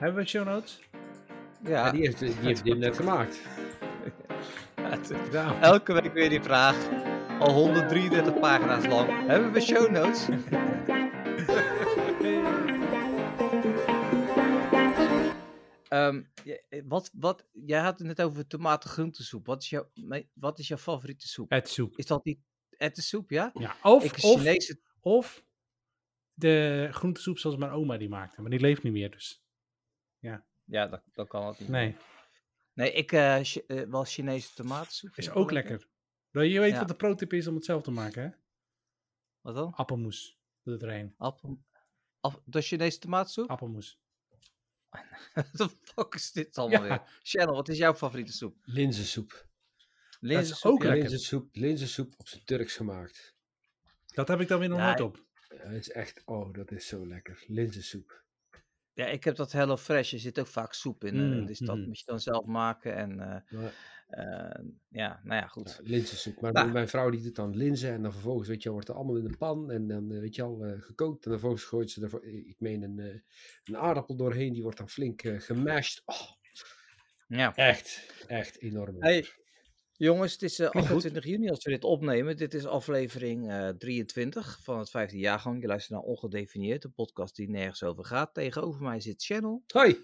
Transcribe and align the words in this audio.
Hebben 0.00 0.22
we 0.22 0.28
show 0.28 0.46
notes? 0.46 0.80
Ja, 1.62 1.70
Ja, 1.70 1.90
die 1.92 2.00
heeft, 2.00 2.18
die 2.18 2.32
heeft 2.34 2.64
net 2.64 2.96
gemaakt. 2.96 3.40
het- 4.80 5.12
Ja. 5.32 5.60
elke 5.60 5.92
week 5.92 6.12
weer 6.12 6.28
die 6.28 6.42
vraag. 6.42 6.76
Al 7.40 7.52
133 7.52 8.38
pagina's 8.38 8.86
lang. 8.86 9.26
Hebben 9.26 9.52
we 9.52 9.60
show 9.60 9.90
notes? 9.90 10.26
Ehm, 15.88 16.22
wat, 16.86 17.10
wat, 17.14 17.46
jij 17.52 17.80
had 17.80 17.98
het 17.98 18.06
net 18.06 18.22
over 18.22 18.46
tomatengroentesoep. 18.46 19.46
Wat 19.46 19.62
is, 19.62 19.70
jouw, 19.70 19.90
wat 20.34 20.58
is 20.58 20.68
jouw 20.68 20.76
favoriete 20.78 21.28
soep? 21.28 21.50
Het 21.50 21.68
soep. 21.68 21.96
Is 21.96 22.06
dat 22.06 22.24
die 22.24 22.42
ettensoep, 22.76 23.30
ja? 23.30 23.50
Ja. 23.54 23.76
Of, 23.82 24.04
Ik 24.04 24.12
of, 24.24 24.40
Chinese... 24.40 24.80
of 25.00 25.44
de 26.34 26.88
groentesoep 26.90 27.38
zoals 27.38 27.56
mijn 27.56 27.70
oma 27.70 27.96
die 27.96 28.08
maakte. 28.08 28.40
Maar 28.40 28.50
die 28.50 28.60
leeft 28.60 28.82
niet 28.82 28.92
meer, 28.92 29.10
dus. 29.10 29.42
Ja, 30.64 30.86
dat, 30.86 31.02
dat 31.12 31.28
kan 31.28 31.46
het 31.46 31.58
niet. 31.58 31.68
Nee, 31.68 31.96
Nee, 32.72 32.92
ik 32.92 33.12
eh, 33.12 33.38
eh, 33.40 33.88
wel 33.88 34.04
Chinese 34.04 34.54
tomatensoep. 34.54 35.10
is 35.16 35.30
ook 35.30 35.50
lekker. 35.50 35.88
Nou, 36.30 36.46
Je 36.46 36.60
weet 36.60 36.72
Ja. 36.72 36.78
wat 36.78 36.88
de 36.88 36.94
protip 36.94 37.32
is 37.32 37.46
om 37.46 37.54
het 37.54 37.64
zelf 37.64 37.82
te 37.82 37.90
maken, 37.90 38.22
hè? 38.22 38.30
Wat 39.40 39.54
dan? 39.54 39.72
Appelmoes. 39.74 40.38
Doe 40.62 40.74
het 40.74 40.82
erheen. 40.82 41.14
Appel... 41.16 41.62
App- 42.20 42.42
de 42.44 42.60
Chinese 42.62 42.98
tomatensoep? 42.98 43.48
Appelmoes. 43.50 43.98
What 45.34 45.56
the 45.56 45.68
fuck 45.82 46.14
is 46.14 46.32
dit 46.32 46.56
allemaal 46.58 46.82
Ja. 46.82 46.88
weer? 46.88 47.20
Channel, 47.22 47.54
wat 47.54 47.68
is 47.68 47.78
jouw 47.78 47.94
favoriete 47.94 48.32
soep? 48.32 48.56
Linzensoep. 48.64 49.46
Linzensoep, 50.20 50.72
ook 50.72 50.82
ja? 50.82 50.88
lekker. 50.88 51.08
Linzensoep, 51.08 51.48
linzensoep 51.54 52.14
op 52.16 52.28
zijn 52.28 52.44
Turks 52.44 52.76
gemaakt. 52.76 53.34
Dat 54.06 54.28
heb 54.28 54.40
ik 54.40 54.48
dan 54.48 54.58
weer 54.58 54.68
nog 54.68 54.78
Ja, 54.78 54.84
nooit 54.86 55.00
op. 55.00 55.24
Ja, 55.48 55.56
het 55.56 55.80
is 55.80 55.90
echt, 55.90 56.22
oh, 56.24 56.52
dat 56.54 56.70
is 56.70 56.86
zo 56.86 57.06
lekker. 57.06 57.44
Linzensoep. 57.46 58.24
Ja, 58.94 59.06
ik 59.06 59.24
heb 59.24 59.36
dat 59.36 59.52
Hello 59.52 59.76
Fresh. 59.76 60.12
Er 60.12 60.18
zit 60.18 60.38
ook 60.40 60.46
vaak 60.46 60.72
soep 60.72 61.04
in. 61.04 61.38
Mm, 61.38 61.46
dus 61.46 61.58
dat 61.58 61.76
mhm. 61.76 61.86
moet 61.86 61.98
je 61.98 62.04
dan 62.06 62.20
zelf 62.20 62.44
maken. 62.44 62.96
En 62.96 63.10
eh, 63.20 63.58
Maar, 63.60 63.72
eh, 64.08 64.64
ja, 64.88 65.20
nou 65.24 65.40
ja, 65.40 65.46
goed. 65.46 65.80
ja, 65.82 65.88
linzensoep. 65.90 66.40
Maar 66.40 66.52
Nou. 66.52 66.70
mijn 66.72 66.88
vrouw 66.88 67.10
die 67.10 67.22
doet 67.22 67.34
dan 67.36 67.56
linzen 67.56 67.92
en 67.92 68.02
dan 68.02 68.12
vervolgens, 68.12 68.48
weet 68.48 68.58
je 68.58 68.64
wel, 68.64 68.72
wordt 68.72 68.88
er 68.88 68.94
allemaal 68.94 69.16
in 69.16 69.24
de 69.24 69.36
pan 69.36 69.70
en 69.70 69.86
dan, 69.86 70.12
eh, 70.12 70.20
weet 70.20 70.34
je 70.34 70.42
al, 70.42 70.64
eh, 70.64 70.80
gekookt. 70.80 71.24
En 71.24 71.30
dan 71.30 71.40
vervolgens 71.40 71.64
gooit 71.64 71.90
ze 71.90 72.02
er, 72.04 72.24
ik 72.24 72.56
meen, 72.58 72.82
een, 72.82 73.22
een 73.64 73.76
aardappel 73.76 74.16
doorheen. 74.16 74.52
Die 74.52 74.62
wordt 74.62 74.78
dan 74.78 74.88
flink 74.88 75.22
gemashed. 75.22 76.02
Oh, 76.04 76.20
Ja. 77.26 77.54
echt, 77.54 78.14
echt 78.26 78.60
enorm. 78.60 78.96
Hey, 78.98 79.26
jongens, 80.04 80.32
het 80.32 80.42
is 80.42 80.58
eh, 80.58 80.70
Klinkt 80.70 80.88
goed. 80.88 80.96
28 80.96 81.30
juni 81.30 81.48
als 81.48 81.64
we 81.64 81.70
dit 81.70 81.84
opnemen. 81.84 82.36
Dit 82.36 82.54
is 82.54 82.66
aflevering 82.66 83.50
eh 83.50 83.68
23 83.68 84.58
van 84.62 84.78
het 84.78 84.90
vijfde 84.90 85.18
jaargang. 85.18 85.60
Je 85.60 85.66
luistert 85.66 85.92
naar 85.98 86.08
Ongedefinieerd, 86.08 86.82
de 86.82 86.88
podcast 86.88 87.36
die 87.36 87.50
nergens 87.50 87.82
over 87.82 88.04
gaat. 88.04 88.34
Tegenover 88.34 88.82
mij 88.82 89.00
zit 89.00 89.24
Channel 89.24 89.62
Hoi! 89.66 89.96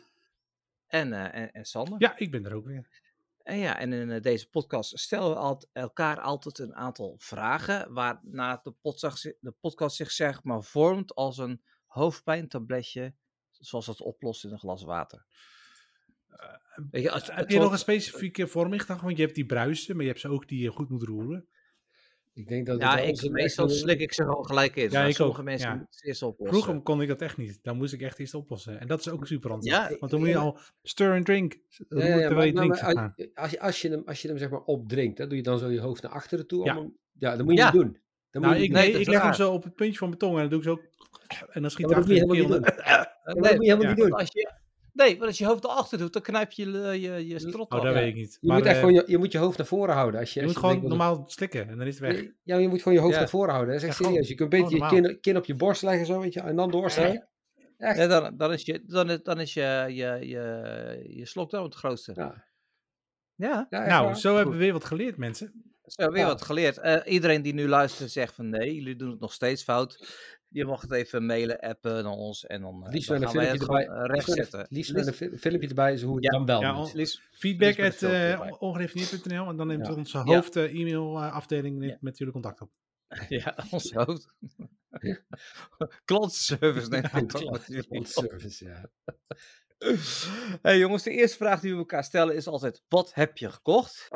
en, 0.87 1.13
eh, 1.13 1.43
en, 1.43 1.53
en 1.53 1.65
Sander. 1.65 1.95
Ja, 1.99 2.19
ik 2.19 2.31
ben 2.31 2.45
er 2.45 2.55
ook 2.55 2.67
weer. 2.67 3.05
En 3.43 3.59
ja, 3.59 3.79
en 3.79 3.93
in 3.93 4.11
eh, 4.11 4.21
deze 4.23 4.49
podcast 4.49 4.99
stellen 4.99 5.31
we 5.31 5.37
alt- 5.37 5.69
elkaar 5.73 6.21
altijd 6.21 6.59
een 6.59 6.75
aantal 6.75 7.15
vragen. 7.19 7.93
Waarna 7.93 8.61
de, 8.63 9.37
de 9.41 9.53
podcast 9.61 9.97
zich 9.97 10.11
zeg 10.11 10.43
maar 10.43 10.63
vormt 10.63 11.15
als 11.15 11.39
een 11.39 11.63
hoofdpijntabletje. 11.87 13.15
Zoals 13.51 13.87
dat 13.87 14.01
oplost 14.01 14.45
in 14.45 14.53
een 14.53 14.59
glas 14.59 14.83
water. 14.85 15.27
Weet 16.91 17.03
je, 17.03 17.11
als- 17.11 17.29
Heb 17.33 17.51
je 17.51 17.59
nog 17.59 17.73
een 17.73 17.79
specifieke 17.79 18.47
vorming? 18.47 18.87
Want 18.87 19.17
je 19.17 19.23
hebt 19.23 19.35
die 19.35 19.47
bruisen, 19.47 19.95
maar 19.95 20.05
je 20.05 20.11
hebt 20.11 20.23
ze 20.23 20.29
ook 20.29 20.49
die 20.49 20.63
je 20.63 20.71
goed 20.71 20.89
moet 20.89 21.03
roeren. 21.03 21.47
Ik 22.35 22.49
denk 22.49 22.67
dat 22.67 22.81
Ja, 22.81 22.97
het 22.99 23.23
ik, 23.23 23.31
meestal 23.31 23.65
echt- 23.67 23.75
slik 23.77 24.01
ik 24.01 24.13
ze 24.13 24.23
gewoon 24.23 24.47
gelijk 24.47 24.77
in. 24.77 24.91
Ja, 24.91 25.05
ik 25.05 25.15
sommige 25.15 25.39
ook, 25.41 25.45
mensen 25.45 25.69
ja. 25.69 25.75
moeten 25.75 26.01
eerst 26.07 26.23
oplossen. 26.23 26.59
Vroeger 26.63 26.83
kon 26.83 27.03
ik 27.03 27.09
dat 27.09 27.21
echt 27.23 27.37
niet. 27.37 27.59
Dan 27.63 27.77
moest 27.77 27.93
ik 27.93 28.03
echt 28.03 28.19
eerst 28.19 28.35
oplossen. 28.35 28.81
En 28.81 28.87
dat 28.87 29.01
is 29.01 29.09
ook 29.09 29.27
super 29.27 29.51
handig. 29.51 29.73
Ja, 29.73 29.97
Want 29.99 30.11
dan 30.11 30.21
moet 30.21 30.29
je 30.29 30.37
al 30.37 30.59
stir 30.83 31.13
and 31.13 31.25
drink. 31.25 31.57
Ja, 31.89 32.31
maar, 32.31 32.53
maar- 32.53 32.69
als, 32.71 32.83
als, 33.35 33.51
je, 33.51 33.61
als, 33.61 33.81
je 33.83 33.89
hem, 33.91 34.03
als 34.07 34.23
je 34.23 34.29
hem 34.29 34.39
zeg 34.39 34.51
maar 34.51 34.63
opdrinkt, 34.63 35.19
hè, 35.19 35.27
doe 35.27 35.37
je 35.37 35.43
dan 35.43 35.59
zo 35.59 35.69
je 35.71 35.81
hoofd 35.81 36.03
naar 36.03 36.13
achteren 36.13 36.47
toe? 36.47 36.61
om 36.61 36.67
Ja. 36.67 36.75
hem- 36.75 36.97
ja, 37.19 37.37
dat 37.37 37.45
moet 37.45 37.55
je 37.55 37.61
Ja. 37.61 37.73
niet 37.73 37.81
doen. 37.83 37.93
Dat 38.31 38.43
moet 38.43 38.43
Nou, 38.43 38.57
je 38.57 38.63
ik, 38.63 38.71
nee, 38.73 38.93
ik 38.93 39.07
leg 39.07 39.23
hem 39.23 39.33
zo 39.35 39.53
op 39.53 39.63
het 39.65 39.75
puntje 39.75 39.99
van 39.99 40.09
mijn 40.09 40.21
tong 40.21 40.35
en 40.35 40.41
dan 40.41 40.49
doe 40.51 40.59
ik 40.59 40.65
zo... 40.65 40.81
En 41.51 41.63
dan 41.63 41.71
schiet 41.71 41.87
hij 41.87 41.95
dat 41.95 42.07
moet 42.07 42.17
je 42.17 42.23
achter 42.23 42.37
de 42.37 42.43
helemaal 42.43 42.59
niet 42.59 42.75
keel. 42.75 43.25
Dat 43.25 43.37
moet 43.37 43.47
je 43.47 43.73
helemaal 43.73 43.89
niet 43.89 43.97
doen. 43.97 44.65
Je, 44.97 45.03
nee, 45.03 45.15
want 45.17 45.27
als 45.29 45.39
je 45.39 45.45
hoofd 45.47 45.65
erachter 45.65 45.99
doet, 45.99 46.13
dan 46.13 46.23
knijp 46.23 46.53
je 46.53 46.71
je, 46.71 47.01
je, 47.01 47.27
je 47.27 47.39
strot 47.39 47.71
Oh, 47.73 47.79
af. 47.79 47.85
dat 47.85 47.95
weet 47.95 48.09
ik 48.09 48.15
niet. 48.15 48.39
Je 48.41 48.47
Maar, 48.47 48.57
moet 48.57 48.67
echt 48.67 48.75
eh, 48.75 48.81
gewoon 48.81 48.95
je, 48.95 49.05
je 49.07 49.19
moet 49.19 49.33
je 49.33 49.39
hoofd 49.39 49.59
naar 49.59 49.67
voren 49.67 49.95
houden. 49.95 50.21
Als 50.21 50.33
je, 50.35 50.41
je 50.41 50.47
als 50.47 50.55
moet 50.55 50.63
je 50.65 50.69
gewoon 50.69 50.89
denkt 50.91 50.99
normaal 50.99 51.25
slikken 51.31 51.69
en 51.69 51.79
dan 51.79 51.87
is 51.87 51.99
het 52.01 52.03
weg. 52.13 52.21
Ja, 52.23 52.31
maar 52.55 52.61
je 52.61 52.69
moet 52.69 52.79
gewoon 52.83 52.95
je 52.95 53.01
hoofd 53.01 53.15
Ja. 53.15 53.21
naar 53.21 53.29
voren 53.29 53.51
houden. 53.53 53.73
Dat 53.75 53.83
is 53.83 53.89
echt 53.89 53.97
gewoon- 53.97 54.11
serieus. 54.13 54.29
Je 54.29 54.35
kunt 54.35 54.51
beter 54.51 54.71
je 54.77 54.85
gewoon 54.85 55.03
kin, 55.03 55.21
kin 55.21 55.37
op 55.37 55.45
je 55.45 55.55
borst 55.55 55.83
leggen 55.83 56.07
zo, 56.07 56.21
weet 56.21 56.33
je, 56.33 56.41
en 56.41 56.57
dan 56.57 56.71
doorslaan. 56.71 57.27
Echt. 57.79 57.99
Ja, 57.99 58.07
dan, 58.07 58.37
dan 58.37 58.53
is 58.53 58.63
je, 58.65 58.83
dan 58.87 59.11
is, 59.11 59.23
dan 59.23 59.41
is 59.41 59.55
je, 59.55 59.85
je, 59.89 60.19
je, 60.29 61.05
je 61.17 61.27
slokdarm 61.27 61.65
het 61.65 61.75
grootste. 61.75 62.13
Ja. 62.15 62.45
Ja, 63.35 63.67
Nou, 63.71 64.05
waar. 64.05 64.17
zo 64.19 64.37
hebben 64.37 64.55
we 64.55 64.61
weer 64.61 64.73
wat 64.73 64.85
geleerd, 64.85 65.17
mensen. 65.17 65.47
zo 65.85 66.03
hebben 66.03 66.07
we 66.07 66.13
weer 66.13 66.21
Ja. 66.23 66.29
wat 66.37 66.43
geleerd. 66.43 66.79
Eh, 66.79 67.13
iedereen 67.13 67.43
die 67.43 67.55
nu 67.55 67.69
luistert 67.69 68.11
zegt 68.11 68.35
van 68.35 68.49
nee, 68.49 68.75
jullie 68.75 68.97
doen 68.97 69.11
het 69.11 69.21
nog 69.21 69.33
steeds 69.33 69.63
fout. 69.63 70.07
Je 70.49 70.65
mag 70.65 70.81
het 70.81 70.93
even 70.93 71.27
mailen, 71.27 71.61
appen 71.61 72.03
naar 72.05 72.13
ons 72.13 72.47
en 72.47 72.61
dan, 72.61 72.87
eh, 72.87 72.93
Liefst 72.93 73.09
dan 73.09 73.23
gaan 73.23 73.35
wij 73.37 73.47
het 73.47 73.61
erbij. 73.61 73.87
eh, 73.87 73.91
Liefst 73.91 74.07
met 74.07 74.09
een- 74.29 74.35
rechtzetten. 74.35 74.67
Liefst 74.71 74.93
met 74.93 75.07
een 75.07 75.13
fi- 75.13 75.37
filmpje 75.39 75.69
erbij, 75.69 75.93
is 75.93 76.03
hoe 76.03 76.15
het 76.15 76.25
Ja. 76.25 76.31
dan 76.31 76.47
wel 76.47 76.61
Ja, 76.61 76.73
moet. 76.73 76.87
on- 76.91 76.97
Liefst- 76.97 77.21
Feedback 77.33 77.79
at 77.81 78.03
uh, 78.03 78.53
ongedefinieerd.nl 78.59 79.49
en 79.49 79.57
dan 79.57 79.67
neemt 79.67 79.87
Ja. 79.87 79.95
onze 79.95 80.19
hoofd 80.19 80.57
eh, 80.57 80.81
e-mail 80.81 81.17
eh, 81.23 81.33
afdeling 81.33 81.79
neemt 81.79 81.91
Ja. 81.93 81.99
met 82.01 82.19
jullie 82.19 82.33
contact 82.33 82.61
op. 82.61 82.71
Ja, 83.29 83.57
ons 83.71 83.93
hoofd. 83.93 84.27
Klantenservice 86.05 86.89
neemt 86.89 87.05
Ja, 87.13 87.19
contact 87.19 87.51
met 87.51 87.65
jullie 87.67 88.01
op. 88.01 88.07
Service, 88.07 88.65
ja. 88.65 88.91
Hey 90.63 90.79
jongens, 90.79 91.03
de 91.03 91.11
eerste 91.11 91.37
vraag 91.37 91.61
die 91.61 91.73
we 91.73 91.79
elkaar 91.79 92.05
stellen 92.05 92.35
is 92.35 92.47
altijd: 92.47 92.83
wat 92.89 93.15
heb 93.15 93.37
je 93.39 93.51
gekocht? 93.51 94.09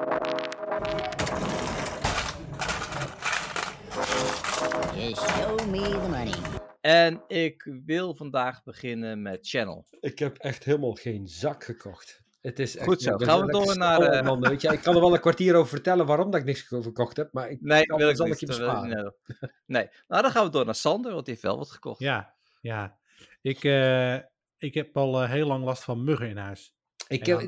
Just 5.00 5.28
show 5.30 5.66
me 5.70 5.78
the 5.80 5.98
money. 6.08 6.32
En 6.80 7.22
ik 7.26 7.68
wil 7.84 8.14
vandaag 8.14 8.62
beginnen 8.64 9.22
met 9.22 9.38
Channel. 9.48 9.86
Ik 10.00 10.18
heb 10.18 10.36
echt 10.38 10.64
helemaal 10.64 10.92
geen 10.94 11.28
zak 11.28 11.64
gekocht. 11.64 12.22
Het 12.40 12.58
is 12.58 12.76
echt, 12.76 12.86
Goed 12.86 13.02
zo, 13.02 13.16
gaan 13.16 13.46
we 13.46 13.52
door 13.52 13.76
naar, 13.78 14.00
eh, 14.02 14.24
man, 14.24 14.40
weet 14.40 14.60
je. 14.62 14.72
Ik 14.72 14.80
kan 14.80 14.94
er 14.94 15.00
wel 15.00 15.14
een 15.14 15.20
kwartier 15.20 15.54
over 15.54 15.68
vertellen 15.68 16.06
waarom 16.06 16.30
dat 16.30 16.40
ik 16.40 16.46
niks 16.46 16.60
geko- 16.60 16.82
verkocht 16.82 17.16
heb, 17.16 17.32
maar 17.32 17.50
ik 17.50 17.60
Nee, 17.60 17.86
kan, 17.86 17.98
wil 17.98 18.08
ik 18.08 18.16
zal 18.16 18.26
niet. 18.26 18.34
ik 18.34 18.40
je 18.40 18.46
dat 18.46 18.56
wil 18.56 18.66
ik 18.68 18.72
besparen. 18.74 19.14
niet. 19.38 19.50
Nee, 19.66 19.88
nou 20.08 20.22
dan 20.22 20.30
gaan 20.30 20.44
we 20.44 20.50
door 20.50 20.64
naar 20.64 20.74
Sander, 20.74 21.12
want 21.12 21.24
die 21.24 21.34
heeft 21.34 21.46
wel 21.46 21.56
wat 21.58 21.70
gekocht. 21.70 22.00
Ja, 22.00 22.34
ja. 22.60 22.98
Ik, 23.42 23.64
eh, 23.64 24.14
ik 24.58 24.74
heb 24.74 24.96
al 24.96 25.22
eh, 25.22 25.30
heel 25.30 25.46
lang 25.46 25.64
last 25.64 25.84
van 25.84 26.04
muggen 26.04 26.28
in 26.28 26.36
huis. 26.36 26.74
Ik 27.08 27.26
heb, 27.26 27.40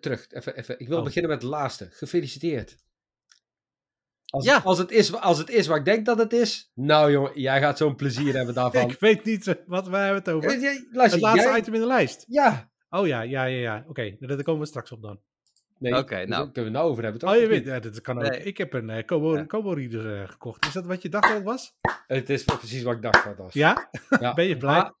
terug, 0.00 0.30
even, 0.30 0.56
even. 0.56 0.78
Ik 0.80 0.88
wil 0.88 0.98
Oh. 0.98 1.04
beginnen 1.04 1.30
met 1.30 1.42
het 1.42 1.50
laatste. 1.50 1.88
Gefeliciteerd. 1.90 2.76
Als, 4.30 4.44
Ja. 4.44 4.60
als, 4.64 4.78
het 4.78 4.90
is, 4.90 5.14
als 5.14 5.38
het 5.38 5.50
is 5.50 5.66
wat 5.66 5.76
ik 5.76 5.84
denk 5.84 6.06
dat 6.06 6.18
het 6.18 6.32
is, 6.32 6.70
nou 6.74 7.10
jongen, 7.12 7.40
jij 7.40 7.60
gaat 7.60 7.78
zo'n 7.78 7.96
plezier 7.96 8.34
hebben 8.34 8.54
daarvan. 8.60 8.90
Ik 8.90 9.00
weet 9.00 9.24
niet 9.24 9.46
eh, 9.46 9.54
wat 9.66 9.88
wij 9.88 10.04
hebben 10.04 10.22
het 10.24 10.32
over. 10.32 10.50
Eh, 10.50 10.60
jij- 10.60 10.88
luister, 10.92 11.18
Het 11.20 11.28
laatste 11.28 11.48
jij- 11.48 11.58
item 11.58 11.74
in 11.74 11.80
de 11.80 11.86
lijst. 11.86 12.24
Ja. 12.28 12.70
Oh 12.90 13.06
ja, 13.06 13.20
ja, 13.22 13.44
ja, 13.44 13.58
ja. 13.60 13.84
Oké, 13.88 14.16
daar 14.18 14.42
komen 14.42 14.60
we 14.60 14.66
straks 14.66 14.92
op 14.92 15.02
dan. 15.02 15.20
Nee, 15.78 15.96
Oké, 15.96 16.14
nou. 16.26 16.26
kunnen 16.26 16.52
we 16.54 16.60
het 16.60 16.72
nou 16.72 16.90
over 16.90 17.02
hebben, 17.02 17.20
toch? 17.20 17.30
Oh, 17.34 17.40
je 17.40 17.46
weet, 17.46 17.64
ja, 17.64 17.80
dat 17.80 18.00
kan 18.00 18.16
ook. 18.18 18.30
Nee. 18.30 18.42
Ik 18.42 18.58
heb 18.58 18.72
een 18.72 18.88
uh, 18.88 19.04
Kobo, 19.04 19.36
Ja. 19.36 19.44
Kobo 19.44 19.70
Reader 19.72 20.20
eh, 20.22 20.28
gekocht. 20.28 20.66
Is 20.66 20.72
dat 20.72 20.86
wat 20.86 21.02
je 21.02 21.08
dacht 21.08 21.24
dat 21.26 21.34
het 21.36 21.44
was? 21.44 21.74
Het 22.06 22.30
is 22.30 22.44
precies 22.44 22.82
wat 22.82 22.94
ik 22.94 23.02
dacht 23.02 23.14
dat 23.24 23.24
het 23.24 23.36
was. 23.38 23.52
Ja? 23.54 23.90
Ja. 24.20 24.34
Ben 24.34 24.44
je 24.44 24.56
blij? 24.56 24.74
Maar 24.74 24.92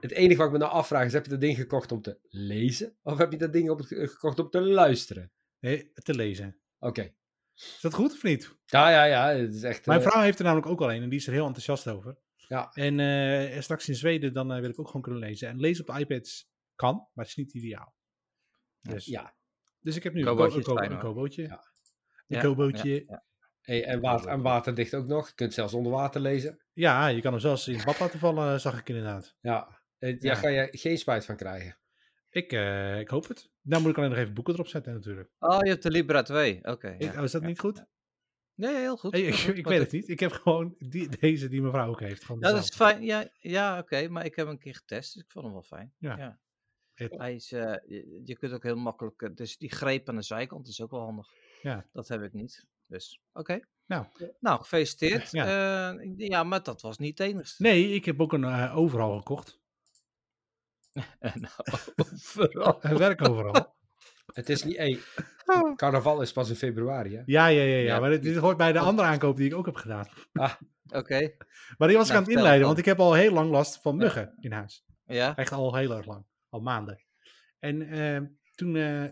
het 0.00 0.10
enige 0.12 0.36
wat 0.36 0.46
ik 0.46 0.52
me 0.52 0.58
nou 0.58 0.70
afvraag 0.70 1.04
is, 1.06 1.12
heb 1.12 1.24
je 1.24 1.30
dat 1.30 1.40
ding 1.40 1.56
gekocht 1.56 1.92
om 1.92 2.02
te 2.02 2.18
lezen? 2.28 2.96
Of 3.02 3.18
heb 3.18 3.32
je 3.32 3.38
dat 3.38 3.52
ding 3.52 3.70
op 3.70 3.80
gekocht 3.84 4.38
om 4.38 4.50
te 4.50 4.60
luisteren? 4.60 5.30
Nee, 5.60 5.90
te 5.94 6.14
lezen. 6.14 6.56
Oké. 6.78 7.12
Is 7.54 7.78
dat 7.80 7.94
goed 7.94 8.12
of 8.12 8.22
niet? 8.22 8.56
Ja, 8.66 8.90
ja, 8.90 9.04
ja. 9.04 9.28
Het 9.36 9.54
is 9.54 9.62
echt... 9.62 9.86
Mijn 9.86 10.00
eh, 10.00 10.06
vrouw 10.06 10.22
heeft 10.22 10.38
er 10.38 10.44
namelijk 10.44 10.66
ook 10.68 10.80
al 10.80 10.92
een 10.92 11.02
en 11.02 11.08
die 11.08 11.18
is 11.18 11.26
er 11.26 11.32
heel 11.32 11.46
enthousiast 11.46 11.88
over. 11.88 12.16
Ja. 12.36 12.70
En 12.72 13.00
eh, 13.00 13.60
straks 13.60 13.88
in 13.88 13.94
Zweden 13.94 14.32
dan 14.32 14.52
eh, 14.52 14.60
wil 14.60 14.70
ik 14.70 14.80
ook 14.80 14.86
gewoon 14.86 15.02
kunnen 15.02 15.20
lezen. 15.20 15.48
En 15.48 15.60
lezen 15.60 15.88
op 15.88 15.96
iPads 15.98 16.48
kan, 16.74 16.94
maar 16.94 17.24
het 17.24 17.26
is 17.26 17.34
niet 17.36 17.54
ideaal. 17.54 17.94
Dus, 18.80 19.06
Ja. 19.06 19.34
dus 19.80 19.96
ik 19.96 20.02
heb 20.02 20.12
nu 20.12 20.20
een, 20.20 20.26
Kobootje 20.26 20.62
ko- 20.62 20.76
een, 20.76 20.88
ko- 20.88 20.96
kobootje. 20.98 21.42
Ja. 21.42 21.72
Een 22.28 22.36
Ja, 22.36 22.40
kobootje. 22.40 22.94
ja, 22.94 23.02
ja. 23.06 23.24
Hey, 23.60 23.84
en, 23.84 24.00
water, 24.00 24.28
en 24.28 24.42
waterdicht 24.42 24.94
ook 24.94 25.06
nog. 25.06 25.28
Je 25.28 25.34
kunt 25.34 25.54
zelfs 25.54 25.74
onder 25.74 25.92
water 25.92 26.20
lezen. 26.20 26.64
Ja, 26.72 27.06
je 27.06 27.20
kan 27.20 27.32
hem 27.32 27.40
zelfs 27.40 27.68
in 27.68 27.74
het 27.74 27.84
bad 27.84 27.98
laten 27.98 28.18
vallen, 28.18 28.60
zag 28.60 28.78
ik 28.78 28.88
inderdaad. 28.88 29.36
Ja. 29.40 29.80
Ja. 29.98 30.12
Daar 30.18 30.36
ga 30.36 30.48
je 30.48 30.68
geen 30.70 30.98
spijt 30.98 31.24
van 31.24 31.36
krijgen. 31.36 31.78
Ik, 32.30 32.52
eh, 32.52 32.98
ik 33.00 33.08
hoop 33.08 33.28
het. 33.28 33.50
Nou 33.62 33.82
moet 33.82 33.90
ik 33.90 33.96
alleen 33.96 34.10
nog 34.10 34.18
even 34.18 34.34
boeken 34.34 34.54
erop 34.54 34.66
zetten 34.66 34.92
natuurlijk. 34.92 35.30
Oh, 35.38 35.58
je 35.62 35.68
hebt 35.68 35.82
de 35.82 35.90
Libra 35.90 36.22
2. 36.22 36.64
Oké. 36.64 36.94
Ja. 36.98 37.18
oh, 37.18 37.22
is 37.22 37.30
dat 37.30 37.42
Ja. 37.42 37.48
niet 37.48 37.58
goed? 37.58 37.84
Nee, 38.54 38.74
heel 38.74 38.96
goed. 38.96 39.12
Hey, 39.12 39.22
ik, 39.22 39.66
weet 39.68 39.78
het 39.78 39.92
niet. 39.92 40.08
Ik 40.08 40.20
heb 40.20 40.32
gewoon 40.32 40.74
die, 40.78 41.08
deze 41.08 41.48
die 41.48 41.60
mijn 41.60 41.72
vrouw 41.72 41.88
ook 41.88 42.00
heeft. 42.00 42.24
Gewoon 42.24 42.40
dat 42.40 42.58
is 42.58 42.74
fijn. 42.74 43.02
Ja, 43.02 43.28
ja 43.40 43.78
oké, 43.78 44.08
maar 44.08 44.24
ik 44.24 44.36
heb 44.36 44.46
hem 44.46 44.54
een 44.54 44.60
keer 44.60 44.74
getest, 44.74 45.14
dus 45.14 45.22
ik 45.22 45.30
vond 45.30 45.44
hem 45.44 45.54
wel 45.54 45.62
fijn. 45.62 45.94
Ja. 45.98 46.40
Hij 46.94 47.34
is, 47.34 47.52
eh, 47.52 47.74
je, 47.86 48.20
je 48.24 48.38
kunt 48.38 48.52
ook 48.52 48.62
heel 48.62 48.76
makkelijk, 48.76 49.22
eh, 49.22 49.30
dus 49.34 49.56
die 49.58 49.70
greep 49.70 50.08
aan 50.08 50.16
de 50.16 50.22
zijkant 50.22 50.68
is 50.68 50.80
ook 50.80 50.90
wel 50.90 51.00
handig. 51.00 51.28
Ja. 51.62 51.86
Dat 51.92 52.08
heb 52.08 52.22
ik 52.22 52.32
niet. 52.32 52.66
Dus, 52.86 53.20
oké. 53.32 53.60
Nou. 53.86 54.06
Nou, 54.40 54.60
gefeliciteerd. 54.60 55.30
Ja. 55.38 55.46
Ja. 55.46 56.02
ja, 56.16 56.44
maar 56.44 56.62
dat 56.62 56.82
was 56.82 56.98
niet 56.98 57.18
het 57.18 57.28
enigste. 57.28 57.62
Nee, 57.62 57.94
ik 57.94 58.04
heb 58.04 58.20
ook 58.20 58.32
een 58.32 58.44
eh, 58.44 58.76
overal 58.76 59.16
gekocht. 59.16 59.60
En 61.20 61.48
overal. 61.98 62.78
We 62.90 62.96
werken 62.96 63.30
overal. 63.30 63.74
Het 64.34 64.48
is 64.48 64.64
niet... 64.64 64.76
Hey, 64.76 64.98
carnaval 65.76 66.22
is 66.22 66.32
pas 66.32 66.48
in 66.48 66.54
februari, 66.56 67.16
hè? 67.16 67.22
Ja, 67.26 67.46
ja, 67.46 67.62
ja, 67.62 67.76
ja. 67.76 67.82
Ja, 67.82 68.00
maar 68.00 68.10
dit, 68.10 68.22
dit 68.22 68.36
hoort 68.36 68.56
bij 68.56 68.72
de 68.72 68.78
andere 68.78 69.08
aankoop 69.08 69.36
die 69.36 69.46
ik 69.46 69.54
ook 69.54 69.66
heb 69.66 69.74
gedaan. 69.74 70.06
Oké, 70.88 71.34
Maar 71.78 71.88
die 71.88 71.96
was 71.96 72.06
ik 72.06 72.12
Nou, 72.12 72.16
aan 72.16 72.22
het 72.22 72.28
inleiden, 72.28 72.58
dan. 72.58 72.66
want 72.66 72.78
ik 72.78 72.84
heb 72.84 73.00
al 73.00 73.12
heel 73.14 73.32
lang 73.32 73.50
last 73.50 73.80
van 73.82 73.96
muggen 73.96 74.34
in 74.40 74.52
huis. 74.52 74.84
ja. 75.06 75.36
Echt 75.36 75.52
al 75.52 75.74
heel 75.74 75.96
erg 75.96 76.06
lang. 76.06 76.26
Al 76.48 76.60
maanden. 76.60 77.04
En 77.58 77.82
eh, 77.82 78.20
toen 78.54 78.76
eh, 78.76 79.04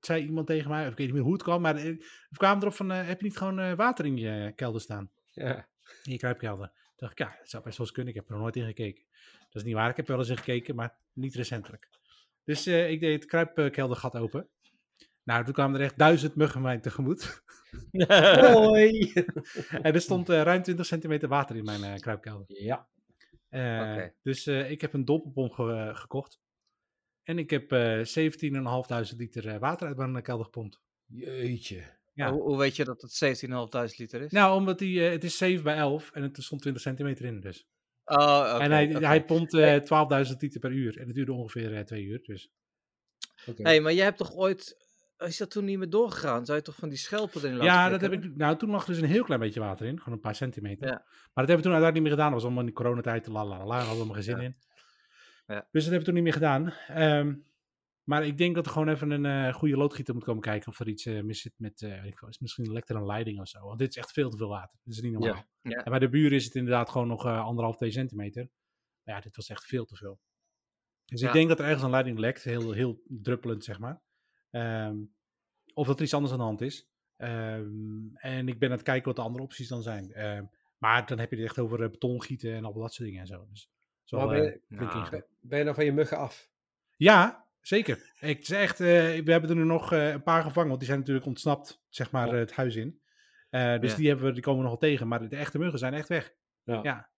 zei 0.00 0.24
iemand 0.24 0.46
tegen 0.46 0.70
mij, 0.70 0.84
of 0.84 0.90
ik 0.90 0.96
weet 0.96 1.06
niet 1.06 1.14
meer 1.14 1.24
hoe 1.24 1.32
het 1.32 1.42
kwam, 1.42 1.60
maar 1.60 1.76
eh, 1.76 1.82
we 2.28 2.36
kwamen 2.36 2.62
erop 2.62 2.74
van, 2.74 2.90
eh, 2.92 3.06
heb 3.06 3.18
je 3.18 3.24
niet 3.24 3.36
gewoon 3.36 3.58
eh, 3.60 3.72
water 3.72 4.04
in 4.06 4.16
je 4.16 4.52
kelder 4.56 4.80
staan? 4.80 5.10
Ja. 5.26 5.68
In 6.02 6.12
je 6.12 6.18
kruipkelder. 6.18 6.72
Dacht 7.02 7.18
ik, 7.20 7.26
ja, 7.26 7.36
dat 7.38 7.48
zou 7.50 7.62
best 7.62 7.76
wel 7.78 7.86
eens 7.86 7.94
kunnen. 7.94 8.12
Ik 8.14 8.18
heb 8.20 8.28
er 8.28 8.32
nog 8.34 8.42
nooit 8.42 8.56
in 8.56 8.64
gekeken. 8.66 9.04
Dat 9.50 9.54
is 9.54 9.62
niet 9.62 9.74
waar. 9.74 9.90
Ik 9.90 9.96
heb 9.96 10.04
er 10.06 10.10
wel 10.12 10.20
eens 10.20 10.30
in 10.30 10.36
gekeken, 10.36 10.74
maar 10.74 10.98
niet 11.12 11.34
recentelijk. 11.34 11.88
Dus 12.44 12.66
eh, 12.66 12.90
ik 12.90 13.00
deed 13.00 13.14
het 13.14 13.24
kruipkeldergat 13.30 14.16
open. 14.16 14.48
Nou, 15.22 15.44
toen 15.44 15.54
kwamen 15.54 15.80
er 15.80 15.86
echt 15.86 15.98
duizend 15.98 16.34
muggen 16.34 16.62
mij 16.62 16.78
tegemoet. 16.78 17.42
Hoi! 18.52 19.12
en 19.82 19.92
er 19.94 20.00
stond 20.00 20.28
eh, 20.28 20.42
ruim 20.42 20.62
20 20.62 20.86
centimeter 20.86 21.28
water 21.28 21.56
in 21.56 21.64
mijn 21.64 21.84
eh, 21.84 21.94
kruipkelder. 21.94 22.62
ja. 22.62 22.88
Dus 24.22 24.46
ik 24.46 24.80
heb 24.80 24.92
een 24.92 25.06
ge- 25.06 25.72
eh, 25.72 25.96
gekocht. 25.96 26.40
En 27.22 27.38
ik 27.38 27.50
heb 27.50 27.72
eh 27.72 28.04
17.500 28.04 29.16
liter 29.16 29.58
water 29.58 29.86
uit 29.86 29.96
mijn 29.96 30.22
kelder 30.22 30.44
gepompt. 30.44 30.80
Jeetje. 31.06 32.00
Ja. 32.14 32.32
Hoe, 32.32 32.42
hoe 32.42 32.58
weet 32.58 32.76
je 32.76 32.84
dat 32.84 33.02
het 33.02 33.42
17.500 33.90 33.96
liter 33.96 34.20
is? 34.20 34.30
Nou, 34.30 34.56
omdat 34.56 34.78
die, 34.78 35.04
eh, 35.04 35.10
het 35.10 35.24
is 35.24 35.36
7 35.36 35.64
bij 35.64 35.76
11 35.76 36.10
en 36.10 36.22
het 36.22 36.42
stond 36.42 36.60
20 36.60 36.82
centimeter 36.82 37.24
in 37.24 37.40
dus. 37.40 37.66
oh, 38.04 38.50
oké. 38.54 38.62
en 38.62 38.70
hij, 38.70 38.86
hij 38.86 39.24
pompt 39.24 39.54
eh 39.54 40.26
12.000 40.26 40.36
liter 40.38 40.60
per 40.60 40.72
uur. 40.72 40.98
En 40.98 41.06
het 41.06 41.14
duurde 41.14 41.32
ongeveer 41.32 41.74
eh, 41.76 41.84
twee 41.84 42.04
uur. 42.04 42.20
Dus. 42.22 42.50
Oké. 43.46 43.62
hey, 43.62 43.80
maar 43.80 43.92
jij 43.92 44.04
hebt 44.04 44.18
toch 44.18 44.34
ooit... 44.34 44.80
Is 45.16 45.36
dat 45.36 45.50
toen 45.50 45.64
niet 45.64 45.78
meer 45.78 45.90
doorgegaan? 45.90 46.44
Zou 46.46 46.58
je 46.58 46.64
toch 46.64 46.74
van 46.74 46.88
die 46.88 46.98
schelpen 46.98 47.40
erin 47.40 47.52
laten 47.52 47.66
Ja, 47.66 47.88
dat 47.88 48.00
heb 48.00 48.12
ik. 48.12 48.36
Nou, 48.36 48.56
toen 48.56 48.70
lag 48.70 48.82
er 48.82 48.92
dus 48.92 49.02
een 49.02 49.08
heel 49.08 49.24
klein 49.24 49.40
beetje 49.40 49.60
water 49.60 49.86
in. 49.86 49.98
Gewoon 49.98 50.14
een 50.14 50.20
paar 50.20 50.34
centimeter. 50.34 50.86
Ja. 50.86 50.92
Maar 50.92 51.04
dat 51.34 51.48
hebben 51.48 51.56
we 51.56 51.62
toen 51.62 51.72
uiteindelijk 51.72 51.94
niet 51.94 52.02
meer 52.02 52.12
gedaan. 52.12 52.26
Dat 52.26 52.34
was 52.34 52.42
allemaal 52.44 52.60
in 52.60 52.66
die 52.66 52.76
coronatijd. 52.76 53.26
La 53.26 53.44
la 53.46 53.66
la. 53.66 53.80
hadden 53.80 54.06
we 54.06 54.14
geen 54.14 54.22
zin 54.22 54.36
Ja. 54.36 54.42
in. 54.42 54.56
Ja. 55.46 55.68
Dus 55.70 55.84
dat 55.84 55.92
hebben 55.92 55.98
we 55.98 56.04
toen 56.04 56.14
niet 56.14 56.22
meer 56.22 56.32
gedaan. 56.32 56.72
Ehm, 56.88 57.34
maar 58.04 58.26
ik 58.26 58.38
denk 58.38 58.54
dat 58.54 58.66
er 58.66 58.72
gewoon 58.72 58.88
even 58.88 59.10
een 59.10 59.26
eh, 59.26 59.54
goede 59.54 59.76
loodgieter 59.76 60.14
moet 60.14 60.24
komen 60.24 60.42
kijken 60.42 60.68
of 60.68 60.80
er 60.80 60.88
iets 60.88 61.06
eh, 61.06 61.22
mis 61.22 61.40
zit 61.40 61.54
met, 61.56 61.82
eh, 61.82 62.04
ik 62.04 62.20
is 62.28 62.38
misschien 62.38 62.72
lekt 62.72 62.88
er 62.88 62.96
een 62.96 63.06
leiding 63.06 63.40
of 63.40 63.48
zo. 63.48 63.66
Want 63.66 63.78
dit 63.78 63.88
is 63.88 63.96
echt 63.96 64.12
veel 64.12 64.30
te 64.30 64.36
veel 64.36 64.48
water. 64.48 64.78
Dit 64.82 64.94
is 64.94 65.00
niet 65.02 65.12
normaal. 65.12 65.34
Ja. 65.34 65.46
Ja. 65.70 65.84
En 65.84 65.90
bij 65.90 65.98
de 65.98 66.08
buren 66.08 66.36
is 66.36 66.44
het 66.44 66.54
inderdaad 66.54 66.90
gewoon 66.90 67.08
nog 67.08 67.26
anderhalf, 67.26 67.76
twee 67.76 67.90
centimeter. 67.90 68.48
Maar 69.02 69.14
ja, 69.14 69.20
dit 69.20 69.36
was 69.36 69.48
echt 69.48 69.64
veel 69.64 69.84
te 69.84 69.96
veel. 69.96 70.20
Dus 71.04 71.20
Ja. 71.20 71.26
ik 71.26 71.32
denk 71.32 71.48
dat 71.48 71.58
er 71.58 71.64
ergens 71.64 71.82
een 71.82 71.90
leiding 71.90 72.18
lekt, 72.18 72.44
heel, 72.44 72.72
heel 72.72 73.02
druppelend 73.08 73.64
zeg 73.64 73.78
maar. 73.78 74.02
Ehm, 74.50 74.96
of 75.74 75.86
dat 75.86 75.96
er 75.96 76.02
iets 76.04 76.14
anders 76.14 76.32
aan 76.32 76.38
de 76.38 76.44
hand 76.44 76.60
is. 76.60 76.88
Ehm, 77.16 78.14
en 78.14 78.48
ik 78.48 78.58
ben 78.58 78.68
aan 78.70 78.74
het 78.76 78.84
kijken 78.84 79.06
wat 79.06 79.16
de 79.16 79.22
andere 79.22 79.44
opties 79.44 79.68
dan 79.68 79.82
zijn. 79.82 80.12
Ehm, 80.12 80.44
maar 80.78 81.06
dan 81.06 81.18
heb 81.18 81.30
je 81.30 81.36
het 81.36 81.44
echt 81.44 81.58
over 81.58 81.90
beton 81.90 82.22
gieten 82.22 82.54
en 82.54 82.64
al 82.64 82.72
dat 82.72 82.94
soort 82.94 83.08
dingen 83.08 83.20
en 83.20 83.26
zo. 83.26 83.46
Dus 83.50 83.70
zo 84.04 84.16
wel, 84.16 84.28
ben 84.28 84.42
je- 84.42 84.60
Nou. 84.68 85.22
Ben 85.40 85.58
je 85.58 85.64
nou 85.64 85.76
van 85.76 85.84
je 85.84 85.92
muggen 85.92 86.18
af? 86.18 86.50
Ja, 86.96 87.46
zeker. 87.62 88.12
Ik 88.20 88.46
zeg 88.46 88.60
echt, 88.60 88.80
eh, 88.80 88.86
we 89.24 89.30
hebben 89.32 89.50
er 89.50 89.56
nu 89.56 89.64
nog 89.64 89.92
eh, 89.92 90.08
een 90.10 90.22
paar 90.22 90.42
gevangen, 90.42 90.68
want 90.68 90.78
die 90.80 90.88
zijn 90.88 91.00
natuurlijk 91.00 91.26
ontsnapt, 91.26 91.82
zeg 91.88 92.10
maar, 92.10 92.26
Ja. 92.26 92.32
eh, 92.32 92.38
het 92.38 92.52
huis 92.52 92.76
in. 92.76 93.00
Eh, 93.50 93.78
dus 93.80 93.90
Ja. 93.90 93.96
die, 93.96 94.08
hebben 94.08 94.26
we, 94.26 94.32
die 94.32 94.42
komen 94.42 94.62
we 94.64 94.68
nog 94.70 94.80
wel 94.80 94.90
tegen, 94.90 95.08
maar 95.08 95.28
de 95.28 95.36
echte 95.36 95.58
muggen 95.58 95.78
zijn 95.78 95.94
echt 95.94 96.08
weg. 96.08 96.34
Ja. 96.62 96.80
Ja. 96.82 97.10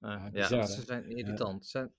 Ah, 0.00 0.22
ja, 0.22 0.30
bizar, 0.30 0.66
ze 0.66 0.82
zijn 0.82 1.10
irritant. 1.16 1.64
Ze 1.64 1.70
zijn, 1.70 1.92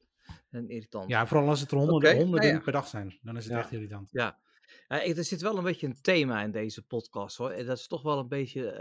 zijn 0.49 0.69
irritant. 0.69 1.09
Ja, 1.09 1.27
vooral 1.27 1.47
als 1.49 1.59
het 1.59 1.71
er 1.71 1.77
honderden, 1.77 2.15
honderden 2.15 2.41
nou 2.45 2.53
ja. 2.57 2.63
per 2.63 2.71
dag 2.71 2.87
zijn, 2.87 3.19
dan 3.21 3.37
is 3.37 3.43
het 3.43 3.53
Ja. 3.53 3.59
echt 3.59 3.71
irritant. 3.71 4.09
Ja, 4.11 4.39
Ja, 4.87 5.01
ik- 5.01 5.17
er 5.17 5.23
zit 5.23 5.41
wel 5.41 5.57
een 5.57 5.63
beetje 5.63 5.87
een 5.87 6.01
thema 6.01 6.41
in 6.43 6.51
deze 6.51 6.85
podcast 6.85 7.37
hoor. 7.37 7.49
En 7.51 7.65
dat 7.65 7.77
is 7.77 7.87
toch 7.87 8.01
wel 8.01 8.19
een 8.19 8.27
beetje 8.27 8.71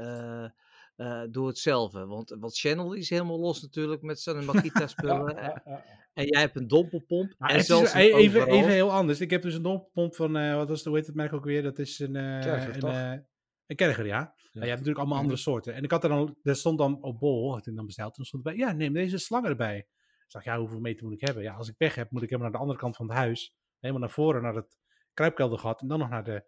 eh 0.96 1.22
doe 1.30 1.46
het 1.46 1.58
zelf. 1.58 1.92
Want 1.92 2.36
wat 2.38 2.58
Channel 2.58 2.92
is 2.92 3.10
helemaal 3.10 3.38
los 3.38 3.62
natuurlijk 3.62 4.02
met 4.02 4.20
zijn 4.20 4.44
Makita 4.44 4.86
spullen. 4.96 5.34
Ja, 5.34 5.42
ja, 5.42 5.62
ja. 5.64 5.84
En 6.12 6.26
jij 6.26 6.40
hebt 6.40 6.56
een 6.56 6.68
dompelpomp. 6.68 7.34
Maar 7.38 7.50
en 7.50 7.56
is 7.56 7.66
zelfs 7.66 7.94
een 7.94 8.00
even, 8.00 8.46
even 8.46 8.70
heel 8.70 8.92
anders. 8.92 9.20
Ik 9.20 9.30
heb 9.30 9.42
dus 9.42 9.54
een 9.54 9.62
dompomp 9.62 10.14
van, 10.14 10.36
eh, 10.36 10.54
wat 10.54 10.68
was 10.68 10.82
de, 10.82 10.88
hoe 10.88 10.98
heet 10.98 11.06
het 11.06 11.16
merk 11.16 11.32
ook 11.32 11.44
weer? 11.44 11.62
Dat 11.62 11.78
is 11.78 11.98
een, 11.98 12.16
eh 12.16 12.40
Kerger, 12.40 12.84
een, 12.84 13.26
een 13.66 13.76
Kerger, 13.76 14.06
ja. 14.06 14.34
Je 14.52 14.58
hebt 14.60 14.70
natuurlijk 14.70 14.98
allemaal 14.98 15.18
andere 15.18 15.36
soorten. 15.36 15.74
En 15.74 15.82
ik 15.82 15.90
had 15.90 16.02
er 16.02 16.08
dan, 16.08 16.36
er 16.42 16.56
stond 16.56 16.78
dan 16.78 17.02
op 17.02 17.18
bol, 17.18 17.52
had 17.52 17.66
ik 17.66 17.76
dan 17.76 17.86
besteld, 17.86 18.08
en 18.08 18.14
dan 18.16 18.24
stond 18.24 18.46
erbij, 18.46 18.60
ja, 18.60 18.72
neem 18.72 18.92
deze 18.92 19.18
slang 19.18 19.46
erbij. 19.46 19.78
Ik 19.78 20.24
zeg, 20.26 20.44
ja, 20.44 20.58
hoeveel 20.58 20.80
meter 20.80 21.04
moet 21.04 21.14
ik 21.14 21.26
hebben? 21.26 21.42
Ja, 21.42 21.54
als 21.54 21.68
ik 21.68 21.74
weg 21.78 21.94
heb, 21.94 22.10
moet 22.10 22.22
ik 22.22 22.30
helemaal 22.30 22.50
naar 22.50 22.60
de 22.60 22.64
andere 22.64 22.82
kant 22.82 22.96
van 22.96 23.08
het 23.08 23.16
huis, 23.16 23.54
helemaal 23.78 24.02
naar 24.02 24.10
voren, 24.10 24.42
naar 24.42 24.54
het 24.54 24.78
kruipkeldergat, 25.14 25.80
en 25.80 25.88
dan 25.88 25.98
nog 25.98 26.08
naar 26.08 26.24
de 26.24 26.44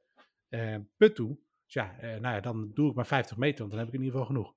put 0.96 1.14
toe. 1.14 1.38
Dus 1.68 1.82
ja, 1.82 1.98
eh, 1.98 2.08
nou 2.10 2.34
ja, 2.34 2.40
dan 2.40 2.70
doe 2.74 2.88
ik 2.90 2.94
maar 2.96 3.06
50 3.06 3.36
meter, 3.36 3.58
want 3.58 3.70
dan 3.70 3.78
heb 3.78 3.88
ik 3.88 3.94
in 3.94 4.00
ieder 4.04 4.18
geval 4.18 4.34
genoeg. 4.34 4.54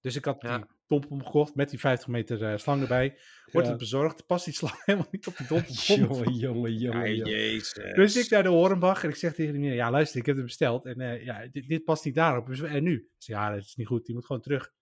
Dus 0.00 0.16
ik 0.16 0.24
had 0.24 0.42
Ja. 0.42 0.56
die 0.58 0.66
dompomp 0.86 1.22
gekocht 1.24 1.54
met 1.54 1.70
die 1.70 1.78
50 1.78 2.08
meter 2.08 2.44
eh, 2.44 2.56
slang 2.58 2.82
erbij. 2.82 3.18
Wordt 3.52 3.66
Ja. 3.66 3.72
het 3.72 3.82
bezorgd, 3.82 4.26
past 4.26 4.44
die 4.44 4.54
slang 4.54 4.74
helemaal 4.84 5.08
niet 5.10 5.26
op 5.26 5.36
die 5.36 5.46
dompomp. 5.46 5.76
Jongen, 5.86 6.32
jongen, 6.34 6.74
jongen. 6.74 7.00
Ja, 7.00 7.06
jongen. 7.08 7.30
jezus. 7.32 7.94
Dus 7.94 8.16
ik 8.16 8.30
naar 8.30 8.42
de 8.42 8.48
Horenbach 8.48 9.02
en 9.02 9.08
ik 9.08 9.16
zeg 9.16 9.34
tegen 9.34 9.52
die 9.52 9.60
meneer, 9.60 9.76
ja 9.76 9.90
luister, 9.90 10.20
ik 10.20 10.26
heb 10.26 10.36
het 10.36 10.44
besteld 10.44 10.84
en 10.86 11.00
eh, 11.00 11.24
ja, 11.24 11.46
dit, 11.52 11.68
dit 11.68 11.84
past 11.84 12.04
niet 12.04 12.14
daarop. 12.14 12.46
Dus, 12.46 12.60
en 12.60 12.82
nu? 12.82 13.08
Zeg, 13.18 13.36
ja, 13.36 13.50
dat 13.50 13.58
is 13.58 13.76
niet 13.76 13.86
goed, 13.86 14.06
die 14.06 14.14
moet 14.14 14.26
gewoon 14.26 14.42
terug. 14.42 14.72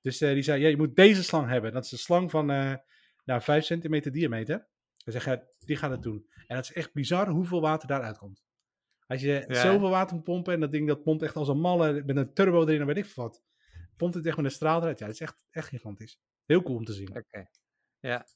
Dus 0.00 0.18
die 0.18 0.42
zei, 0.42 0.60
ja, 0.60 0.68
je 0.68 0.76
moet 0.76 0.96
deze 0.96 1.22
slang 1.22 1.48
hebben. 1.48 1.72
Dat 1.72 1.84
is 1.84 1.92
een 1.92 1.98
slang 1.98 2.30
van 2.30 2.46
nou, 3.24 3.40
5 3.40 3.64
centimeter 3.64 4.12
diameter. 4.12 4.66
Dus 5.04 5.14
zeg, 5.14 5.24
ja, 5.24 5.42
die 5.58 5.76
gaat 5.76 5.90
het 5.90 6.02
doen. 6.02 6.26
En 6.46 6.56
dat 6.56 6.64
is 6.64 6.72
echt 6.72 6.92
bizar 6.92 7.28
hoeveel 7.28 7.60
water 7.60 7.88
daaruit 7.88 8.18
komt. 8.18 8.42
Als 9.08 9.20
je 9.20 9.44
Ja. 9.48 9.60
zoveel 9.60 9.90
water 9.90 10.14
moet 10.16 10.24
pompen 10.24 10.54
en 10.54 10.60
dat 10.60 10.72
ding 10.72 10.88
dat 10.88 11.02
pompt 11.02 11.22
echt 11.22 11.36
als 11.36 11.48
een 11.48 11.60
malle, 11.60 12.02
met 12.06 12.16
een 12.16 12.32
turbo 12.32 12.62
erin 12.66 12.80
en 12.80 12.86
weet 12.86 12.96
ik 12.96 13.06
wat. 13.14 13.42
Pompt 13.96 14.14
het 14.14 14.26
echt 14.26 14.36
met 14.36 14.44
een 14.44 14.50
straal 14.50 14.80
eruit. 14.80 14.98
Ja, 14.98 15.06
dat 15.06 15.14
is 15.14 15.20
echt, 15.20 15.44
echt 15.50 15.68
gigantisch. 15.68 16.20
Heel 16.46 16.62
cool 16.62 16.76
om 16.76 16.84
te 16.84 16.92
zien. 16.92 17.08
Oké. 17.16 17.46
Ja. 18.00 18.26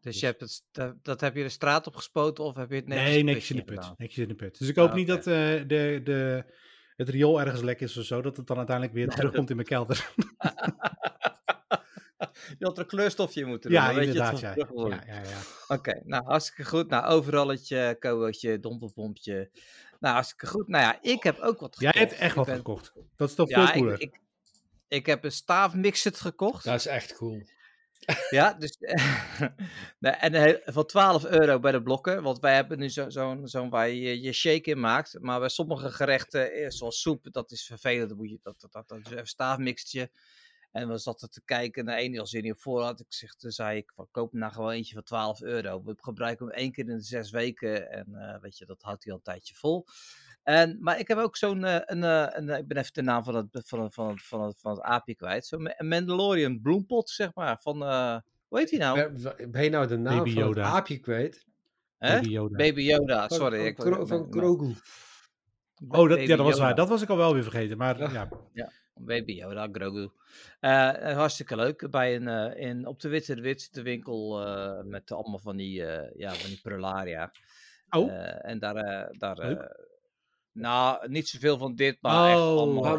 Dus 0.00 0.20
je 0.20 0.26
hebt 0.26 0.40
het, 0.40 0.62
dat, 0.70 1.04
dat 1.04 1.20
heb 1.20 1.36
je 1.36 1.42
de 1.42 1.48
straat 1.48 1.86
op 1.86 1.94
gespoten 1.96 2.44
of 2.44 2.54
heb 2.56 2.70
je 2.70 2.74
het 2.76 2.86
netjes 2.86 3.08
Nee, 3.08 3.22
netjes 3.22 3.50
in 3.50 3.56
de 3.56 3.64
put. 3.64 3.74
gedaan? 3.78 3.94
Netjes 3.96 4.18
in 4.22 4.28
de 4.28 4.34
put. 4.34 4.58
Dus 4.58 4.68
ik 4.68 4.76
hoop 4.76 4.88
Ah, 4.88 4.94
niet 4.94 5.06
dat 5.06 5.18
eh, 5.18 5.24
de, 5.66 6.00
de, 6.04 6.44
het 6.96 7.08
riool 7.08 7.40
ergens 7.40 7.60
lek 7.60 7.80
is 7.80 7.96
of 7.96 8.04
zo, 8.04 8.22
dat 8.22 8.36
het 8.36 8.46
dan 8.46 8.56
uiteindelijk 8.56 8.96
weer 8.96 9.08
terugkomt 9.08 9.50
in 9.50 9.56
mijn 9.56 9.68
kelder. 9.68 9.96
Je 12.58 12.66
had 12.66 12.76
er 12.76 12.82
een 12.82 12.88
kleurstofje 12.88 13.44
moeten 13.44 13.70
doen. 13.70 13.80
ja, 13.80 13.86
weet 13.86 13.96
je 13.96 14.00
inderdaad. 14.12 14.40
het 14.40 14.68
Ja. 14.76 14.86
Ja, 14.88 15.02
ja, 15.06 15.20
ja. 15.22 15.38
Oké, 15.68 16.00
nou 16.04 16.24
hartstikke 16.24 16.64
goed. 16.64 16.88
Nou, 16.88 17.06
overalletje, 17.06 17.96
kootje, 17.98 18.60
dompelpompje. 18.60 19.50
Nou, 20.02 20.14
hartstikke 20.14 20.46
goed. 20.46 20.68
Nou 20.68 20.82
ja, 20.84 20.98
ik 21.02 21.22
heb 21.22 21.38
ook 21.38 21.60
wat 21.60 21.76
Jij 21.78 21.92
gekocht. 21.92 22.10
hebt 22.10 22.20
echt 22.22 22.34
wat 22.34 22.46
ben- 22.46 22.56
gekocht. 22.56 22.92
Dat 23.16 23.28
is 23.28 23.34
toch 23.34 23.48
Ja, 23.48 23.66
veel 23.66 23.74
cooler. 23.80 24.00
ik, 24.00 24.00
ik, 24.00 24.20
ik 24.88 25.06
heb 25.06 25.24
een 25.24 25.32
staafmixer 25.32 26.14
gekocht. 26.14 26.64
Dat 26.64 26.74
is 26.74 26.86
echt 26.86 27.16
cool. 27.16 27.42
Ja, 28.30 28.52
dus. 28.54 28.76
en 30.00 30.32
hij- 30.32 30.62
voor 30.64 30.86
12 30.86 31.24
euro 31.24 31.58
bij 31.60 31.72
de 31.72 31.82
blokken. 31.82 32.22
Want 32.22 32.38
wij 32.38 32.54
hebben 32.54 32.78
nu 32.78 32.88
zo- 32.88 33.10
zo'n 33.10 33.48
zo'n 33.48 33.70
waar 33.70 33.88
je 33.88 34.20
je 34.20 34.32
shake 34.32 34.70
in 34.70 34.80
maakt. 34.80 35.16
Maar 35.20 35.38
bij 35.40 35.48
sommige 35.48 35.90
gerechten, 35.90 36.52
eh, 36.52 36.68
zoals 36.68 37.00
soep, 37.00 37.26
dat 37.32 37.50
is 37.50 37.64
vervelend. 37.66 38.08
Dan 38.08 38.16
moet 38.18 38.30
je 38.30 38.38
dat, 38.42 38.60
dat, 38.60 38.72
dat, 38.72 38.88
dat 38.88 38.98
is 38.98 39.10
even 39.10 39.26
staafmixertje. 39.26 40.10
En 40.72 40.88
we 40.88 40.98
zaten 40.98 41.30
te 41.30 41.42
kijken 41.44 41.84
naar 41.84 41.96
één 41.96 42.10
die 42.10 42.20
al 42.20 42.26
zin 42.26 42.42
in 42.44 42.56
voor 42.56 42.82
had. 42.82 43.00
Ik 43.00 43.06
zeg, 43.08 43.34
toen 43.34 43.50
zei 43.50 43.76
ik, 43.78 43.92
van, 43.94 44.08
koop 44.10 44.32
nou 44.32 44.52
gewoon 44.52 44.70
eentje 44.70 44.94
van 44.94 45.02
12 45.02 45.42
euro. 45.42 45.82
We 45.84 45.94
gebruiken 45.96 46.46
hem 46.46 46.54
één 46.54 46.72
keer 46.72 46.88
in 46.88 46.96
de 46.96 47.02
zes 47.02 47.30
weken. 47.30 47.90
En 47.90 48.14
eh, 48.14 48.40
weet 48.40 48.58
je, 48.58 48.66
dat 48.66 48.82
houdt 48.82 49.02
hij 49.04 49.12
al 49.12 49.18
een 49.18 49.24
tijdje 49.24 49.54
vol. 49.54 49.86
En, 50.42 50.76
maar 50.80 50.98
ik 50.98 51.08
heb 51.08 51.18
ook 51.18 51.36
zo'n, 51.36 51.64
eh, 51.64 51.76
een, 51.84 52.04
eh, 52.04 52.26
een, 52.30 52.48
ik 52.48 52.66
ben 52.68 52.76
even 52.76 52.92
de 52.92 53.02
naam 53.02 53.24
van 53.24 53.34
het, 53.34 53.46
van 53.68 53.80
het, 53.82 53.94
van 53.94 54.08
het, 54.10 54.22
van 54.22 54.42
het, 54.42 54.60
van 54.60 54.70
het 54.70 54.80
aapje 54.80 55.14
kwijt. 55.14 55.46
Zo'n 55.46 55.62
Ma- 55.62 55.74
Mandalorian 55.78 56.60
bloempot, 56.60 57.10
zeg 57.10 57.34
maar. 57.34 57.58
Van, 57.60 57.82
eh, 57.82 58.16
hoe 58.48 58.58
heet 58.58 58.68
die 58.68 58.78
nou? 58.78 59.12
Ben, 59.48 59.62
je 59.64 59.70
nou 59.70 59.86
de 59.86 59.96
naam 59.96 60.16
Baby 60.18 60.32
van 60.32 60.48
het 60.48 60.58
aapje 60.58 60.98
kwijt? 60.98 61.46
Hè? 61.98 62.14
Baby 62.14 62.28
Yoda. 62.28 62.56
Baby 62.56 62.82
Yoda, 62.82 63.28
sorry. 63.28 63.74
Van, 63.74 64.06
van 64.06 64.26
Grogu. 64.30 64.64
Oh, 65.88 66.08
dat, 66.08 66.08
Baby 66.08 66.20
ja, 66.20 66.36
dat 66.36 66.38
was 66.38 66.54
Yoda. 66.54 66.64
waar. 66.66 66.74
Dat 66.74 66.88
was 66.88 67.02
ik 67.02 67.08
al 67.08 67.16
wel 67.16 67.32
weer 67.34 67.42
vergeten. 67.42 67.76
Maar 67.76 67.98
Ja. 68.12 68.28
ja, 68.52 68.70
Baby 68.94 69.32
Yoda, 69.32 69.68
Grogu. 69.72 70.10
Eh, 70.60 71.10
eh, 71.10 71.16
hartstikke 71.16 71.56
leuk. 71.56 71.90
Bij 71.90 72.14
een, 72.14 72.28
eh, 72.28 72.68
in, 72.68 72.86
op 72.86 73.00
de 73.00 73.08
Witte 73.08 73.34
de 73.34 73.40
Wit 73.40 73.74
de 73.74 73.82
winkel 73.82 74.38
met 74.84 75.12
allemaal 75.12 75.38
van 75.38 75.56
die, 75.56 75.74
ja, 76.16 76.32
van 76.32 76.48
die 76.50 76.60
prularia. 76.62 77.32
Oh. 77.90 78.10
En 78.46 78.58
daar, 78.58 79.08
daar 79.18 79.68
nou, 80.52 81.08
niet 81.08 81.28
zoveel 81.28 81.58
van 81.58 81.74
dit, 81.74 81.98
maar 82.00 82.30
echt 82.30 82.38
Oh. 82.40 82.58
allemaal 82.58 82.96
Maar- 82.96 82.98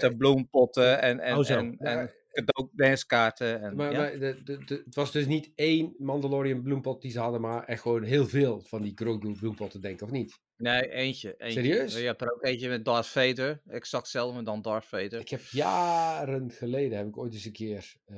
maar, 0.00 0.14
bloempotten 0.16 1.00
en, 1.00 1.20
en, 1.20 1.36
Oh, 1.36 1.44
zo. 1.44 1.56
en, 1.56 1.76
en 1.78 2.12
Cadeaudanskaarten. 2.44 3.60
En, 3.62 3.76
Maar, 3.76 3.92
ja. 3.92 3.98
maar 3.98 4.12
de, 4.18 4.42
de, 4.44 4.64
de- 4.64 4.82
het 4.84 4.94
was 4.94 5.12
dus 5.12 5.26
niet 5.26 5.50
één 5.54 5.94
Mandalorian 5.98 6.62
bloempot 6.62 7.02
die 7.02 7.10
ze 7.10 7.18
hadden, 7.20 7.40
maar 7.40 7.64
echt 7.64 7.82
gewoon 7.82 8.02
heel 8.02 8.26
veel 8.26 8.60
van 8.60 8.82
die 8.82 8.92
Grogu 8.94 9.32
bloempotten, 9.38 9.80
denk 9.80 9.94
ik, 9.94 10.02
of 10.02 10.10
niet? 10.10 10.40
Nee, 10.56 10.90
eentje, 10.90 11.34
eentje. 11.36 11.60
Serieus? 11.62 11.94
Je 11.98 12.04
hebt 12.04 12.20
er 12.20 12.32
ook 12.34 12.44
eentje 12.44 12.68
met 12.68 12.84
Darth 12.84 13.06
Vader. 13.06 13.60
Exact 13.66 14.02
hetzelfde, 14.02 14.34
maar 14.34 14.44
dan 14.44 14.62
Darth 14.62 14.84
Vader. 14.84 15.20
Ik 15.20 15.28
heb 15.28 15.40
jaren 15.40 16.50
geleden, 16.50 16.98
heb 16.98 17.06
ik 17.06 17.16
ooit 17.18 17.32
eens 17.34 17.44
een 17.44 17.52
keer, 17.52 17.94
eh, 18.04 18.16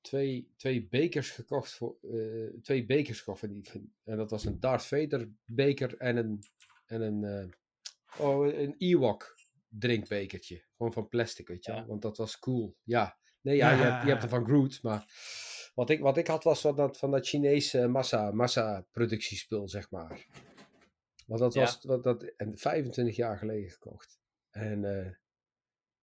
twee, 0.00 0.52
twee 0.56 0.86
bekers 0.88 1.30
gekocht 1.30 1.72
voor 1.74 1.96
eh, 2.12 2.48
twee 2.62 2.86
bekers 2.86 3.18
gekocht 3.18 3.40
van 3.40 3.48
die, 3.48 3.64
van- 3.70 3.92
en 4.04 4.16
dat 4.16 4.30
was 4.30 4.44
een 4.44 4.60
Darth 4.60 4.86
Vader 4.86 5.28
beker 5.44 5.96
en 5.96 6.16
een 6.16 6.42
en 6.86 7.00
een 7.00 7.24
eh, 7.24 8.26
oh 8.26 8.46
een 8.46 8.74
Ewok 8.78 9.34
drinkbekertje 9.68 10.62
gewoon 10.76 10.92
van 10.92 11.08
plastic 11.08 11.48
weet 11.48 11.64
je 11.64 11.72
Ja. 11.72 11.86
want 11.86 12.02
dat 12.02 12.16
was 12.16 12.38
cool 12.38 12.76
ja 12.82 13.18
nee 13.46 13.56
ja, 13.56 13.70
je, 13.70 13.82
hebt, 13.82 14.02
je 14.02 14.08
hebt 14.08 14.22
er 14.22 14.28
van 14.28 14.44
Groot 14.44 14.78
maar 14.82 15.04
wat 15.74 15.90
ik, 15.90 16.00
wat 16.00 16.16
ik 16.16 16.26
had 16.26 16.44
was 16.44 16.60
van 16.60 16.76
dat, 16.76 16.98
van 16.98 17.10
dat 17.10 17.26
Chinese 17.26 17.86
massa, 17.88 18.30
massa 18.30 18.86
productiespul 18.90 19.68
zeg 19.68 19.90
maar 19.90 20.26
want 21.26 21.40
dat 21.40 21.54
Ja. 21.54 21.60
was 21.60 21.78
wat 21.82 22.02
dat 22.02 22.22
en 22.22 22.58
25 22.58 23.16
jaar 23.16 23.38
geleden 23.38 23.70
gekocht 23.70 24.18
en 24.50 24.84
eh, 24.84 25.10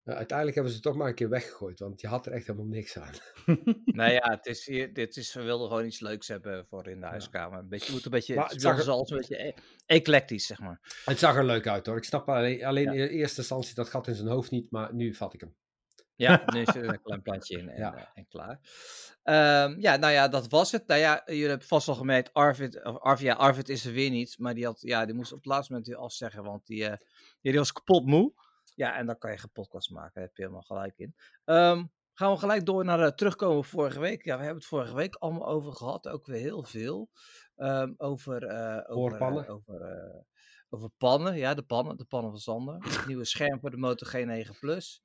nou, 0.03 0.17
uiteindelijk 0.17 0.55
hebben 0.55 0.73
ze 0.73 0.79
het 0.79 0.87
toch 0.87 0.95
maar 0.97 1.07
een 1.07 1.15
keer 1.15 1.29
weggegooid 1.29 1.79
want 1.79 2.01
je 2.01 2.07
had 2.07 2.25
er 2.25 2.31
echt 2.31 2.47
helemaal 2.47 2.67
niks 2.67 2.97
aan 2.97 3.13
nou 3.85 4.11
ja, 4.11 4.29
het 4.35 4.45
is 4.45 4.65
hier, 4.65 4.93
dit 4.93 5.17
is, 5.17 5.33
we 5.33 5.41
wilden 5.41 5.67
gewoon 5.67 5.85
iets 5.85 5.99
leuks 5.99 6.27
hebben 6.27 6.65
voor 6.67 6.87
in 6.87 6.99
de 6.99 7.05
huiskamer. 7.05 7.59
Een 7.59 7.67
beetje, 7.69 7.91
moet 7.91 8.05
een 8.05 8.11
beetje, 8.11 8.35
Maar 8.35 8.49
het 8.49 8.61
zag 8.61 8.81
ze 8.81 8.91
alles 8.91 9.09
een 9.09 9.17
beetje 9.17 9.45
e- 9.47 9.53
eclectisch, 9.85 10.45
zeg 10.45 10.59
maar. 10.59 11.01
Het 11.05 11.19
zag 11.19 11.35
er 11.35 11.45
leuk 11.45 11.67
uit 11.67 11.85
hoor. 11.85 11.97
Ik 11.97 12.03
snap 12.03 12.29
alleen, 12.29 12.63
alleen 12.65 12.83
Ja. 12.83 12.91
in 13.03 13.07
eerste 13.07 13.37
instantie 13.39 13.75
dat 13.75 13.89
gat 13.89 14.07
in 14.07 14.15
zijn 14.15 14.27
hoofd 14.27 14.51
niet, 14.51 14.71
maar 14.71 14.93
nu 14.93 15.13
vat 15.13 15.33
ik 15.33 15.39
hem. 15.39 15.55
Ja, 16.23 16.43
nu 16.53 16.65
zit 16.65 16.75
er 16.75 16.89
een 16.89 17.01
klein 17.01 17.21
plantje 17.21 17.57
in 17.57 17.69
en, 17.69 17.77
Ja. 17.79 17.95
eh, 17.95 18.03
en 18.13 18.27
klaar. 18.27 18.59
Ehm, 19.23 19.79
ja, 19.79 19.95
nou 19.95 20.13
ja, 20.13 20.27
dat 20.27 20.47
was 20.49 20.71
het. 20.71 20.87
Nou 20.87 20.99
ja, 20.99 21.21
jullie 21.25 21.47
hebben 21.47 21.67
vast 21.67 21.87
al 21.87 21.95
gemerkt, 21.95 22.33
Arvid, 22.33 22.83
of 22.83 22.97
Arvid, 22.99 23.25
ja, 23.25 23.33
Arvid 23.33 23.69
is 23.69 23.85
er 23.85 23.93
weer 23.93 24.09
niet, 24.09 24.35
maar 24.39 24.53
die, 24.53 24.65
had, 24.65 24.81
ja, 24.81 25.05
die 25.05 25.15
moest 25.15 25.31
op 25.31 25.37
het 25.37 25.45
laatste 25.47 25.71
moment 25.71 25.89
weer 25.89 25.99
afzeggen, 25.99 26.43
want 26.43 26.65
die, 26.65 26.83
eh, 26.83 26.97
ja, 27.41 27.51
die 27.51 27.57
was 27.57 27.71
kapot 27.71 28.05
moe. 28.05 28.33
Ja, 28.75 28.95
en 28.97 29.05
dan 29.05 29.17
kan 29.17 29.31
je 29.31 29.37
geen 29.37 29.51
podcast 29.51 29.89
maken, 29.89 30.11
daar 30.13 30.23
heb 30.23 30.35
je 30.35 30.41
helemaal 30.41 30.61
gelijk 30.63 30.97
in. 30.97 31.15
Ehm, 31.45 31.83
gaan 32.13 32.31
we 32.31 32.37
gelijk 32.37 32.65
door 32.65 32.85
naar 32.85 32.97
de 32.97 33.13
terugkomen 33.15 33.63
vorige 33.63 33.99
week. 33.99 34.23
Ja, 34.23 34.33
we 34.37 34.43
hebben 34.43 34.59
het 34.59 34.69
vorige 34.69 34.95
week 34.95 35.15
allemaal 35.15 35.47
over 35.47 35.73
gehad, 35.73 36.07
ook 36.07 36.25
weer 36.25 36.39
heel 36.39 36.63
veel. 36.63 37.09
Ehm, 37.55 37.93
over, 37.97 38.43
eh 38.43 38.95
over, 38.95 39.17
eh, 39.43 39.49
over, 39.49 39.81
eh, 39.81 40.21
over 40.69 40.89
pannen, 40.97 41.37
ja, 41.37 41.53
de 41.53 41.61
pannen, 41.63 41.97
de 41.97 42.05
pannen 42.05 42.31
van 42.31 42.39
Sander. 42.39 42.75
Het 42.79 43.05
nieuwe 43.07 43.25
scherm 43.25 43.59
voor 43.59 43.69
de 43.71 43.77
Moto 43.77 44.05
G9 44.09 44.59
Plus. 44.59 45.01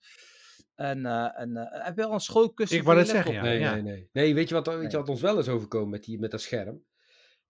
En, 0.78 1.06
eh, 1.06 1.40
en 1.40 1.56
eh, 1.56 1.85
heb 1.85 1.97
je 1.97 2.04
al 2.04 2.12
een 2.12 2.20
schoolkussen 2.20 2.78
Ik 2.78 2.85
wou 2.85 2.97
net 2.97 3.08
zeggen, 3.08 3.32
ja. 3.32 3.42
nee, 3.42 3.58
nee, 3.61 3.82
nee. 3.82 4.08
Nee, 4.12 4.35
weet 4.35 4.49
je 4.49 4.54
wat, 4.54 4.66
weet 4.66 4.76
Nee. 4.78 4.90
je 4.90 4.97
wat 4.97 5.08
ons 5.08 5.20
wel 5.20 5.38
is 5.38 5.49
overkomen 5.49 5.88
met, 5.88 6.04
die, 6.04 6.18
met 6.18 6.30
dat 6.30 6.40
scherm? 6.40 6.85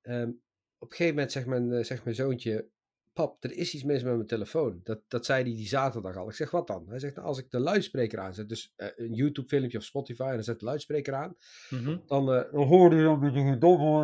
Ehm, 0.03 0.29
op 0.79 0.91
een 0.91 0.97
gegeven 0.97 1.15
moment 1.15 1.33
zegt 1.33 1.47
mijn, 1.47 1.73
eh, 1.73 1.85
zegt 1.85 2.05
mijn 2.05 2.17
zoontje, 2.17 2.69
pap, 3.13 3.45
er 3.45 3.53
is 3.53 3.75
iets 3.75 3.85
mis 3.85 4.03
met 4.03 4.15
mijn 4.15 4.27
telefoon. 4.27 4.81
Dat, 4.83 5.01
dat 5.09 5.25
zei 5.27 5.43
hij 5.43 5.53
die 5.53 5.69
zaterdag 5.69 6.17
al. 6.17 6.29
Ik 6.29 6.35
zeg, 6.35 6.51
wat 6.51 6.67
dan? 6.67 6.85
Hij 6.89 6.99
zegt, 6.99 7.15
nou, 7.15 7.27
als 7.27 7.39
ik 7.39 7.51
de 7.51 7.59
luidspreker 7.61 8.19
aanzet, 8.19 8.49
dus 8.49 8.73
een 8.77 9.13
YouTube 9.15 9.49
filmpje 9.49 9.79
of 9.79 9.85
Spotify, 9.85 10.23
en 10.23 10.35
dan 10.35 10.43
zet 10.45 10.59
de 10.59 10.65
luidspreker 10.65 11.15
aan, 11.15 11.37
Mhm. 11.71 11.99
dan, 12.07 12.33
eh, 12.33 12.53
dan 12.53 12.67
hoorde 12.67 12.97
je 12.97 13.03
een 13.03 13.21
beetje 13.21 13.51
gedommel. 13.51 14.01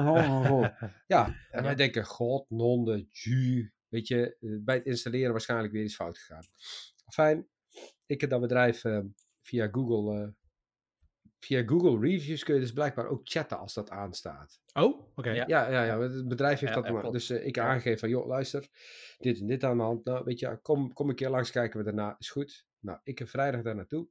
Ja, 1.06 1.34
en 1.50 1.62
wij 1.62 1.74
denken, 1.74 2.04
god, 2.04 2.50
nonde, 2.50 3.06
ju. 3.10 3.72
Weet 3.88 4.08
je, 4.08 4.36
bij 4.64 4.74
het 4.76 4.86
installeren 4.86 5.30
waarschijnlijk 5.32 5.72
weer 5.72 5.84
iets 5.84 5.94
fout 5.94 6.18
gegaan. 6.18 6.44
Fijn, 7.12 7.46
ik 8.14 8.20
heb 8.20 8.30
dat 8.30 8.40
bedrijf 8.40 8.84
eh, 8.84 9.00
via 9.40 9.68
Google, 9.72 10.22
eh, 10.22 10.28
via 11.44 11.62
Google 11.66 11.98
Reviews 11.98 12.44
kun 12.44 12.54
je 12.54 12.60
dus 12.60 12.72
blijkbaar 12.72 13.06
ook 13.06 13.20
chatten 13.24 13.58
als 13.58 13.74
dat 13.74 13.90
aanstaat. 13.90 14.60
Oh, 14.72 15.12
oké. 15.14 15.30
Ja. 15.30 15.44
Ja, 15.46 15.70
ja, 15.70 15.84
ja, 15.84 16.00
het 16.00 16.28
bedrijf 16.28 16.60
heeft 16.60 16.74
Ja, 16.74 16.80
dat 16.80 16.92
maar. 16.92 17.12
Dus 17.12 17.30
eh, 17.30 17.46
ik 17.46 17.58
aangeef 17.58 18.00
van, 18.00 18.08
joh, 18.08 18.26
luister, 18.26 18.68
dit 19.18 19.40
en 19.40 19.46
dit 19.46 19.64
aan 19.64 19.76
de 19.76 19.82
hand. 19.82 20.04
Nou, 20.04 20.24
weet 20.24 20.38
je, 20.38 20.58
kom, 20.62 20.92
kom 20.92 21.08
een 21.08 21.14
keer 21.14 21.30
langs 21.30 21.50
kijken 21.50 21.78
we 21.78 21.84
daarna, 21.84 22.16
is 22.18 22.30
goed. 22.30 22.66
Nou, 22.80 22.98
ik 23.02 23.18
heb 23.18 23.28
vrijdag 23.28 23.62
daar 23.62 23.74
naartoe. 23.74 24.08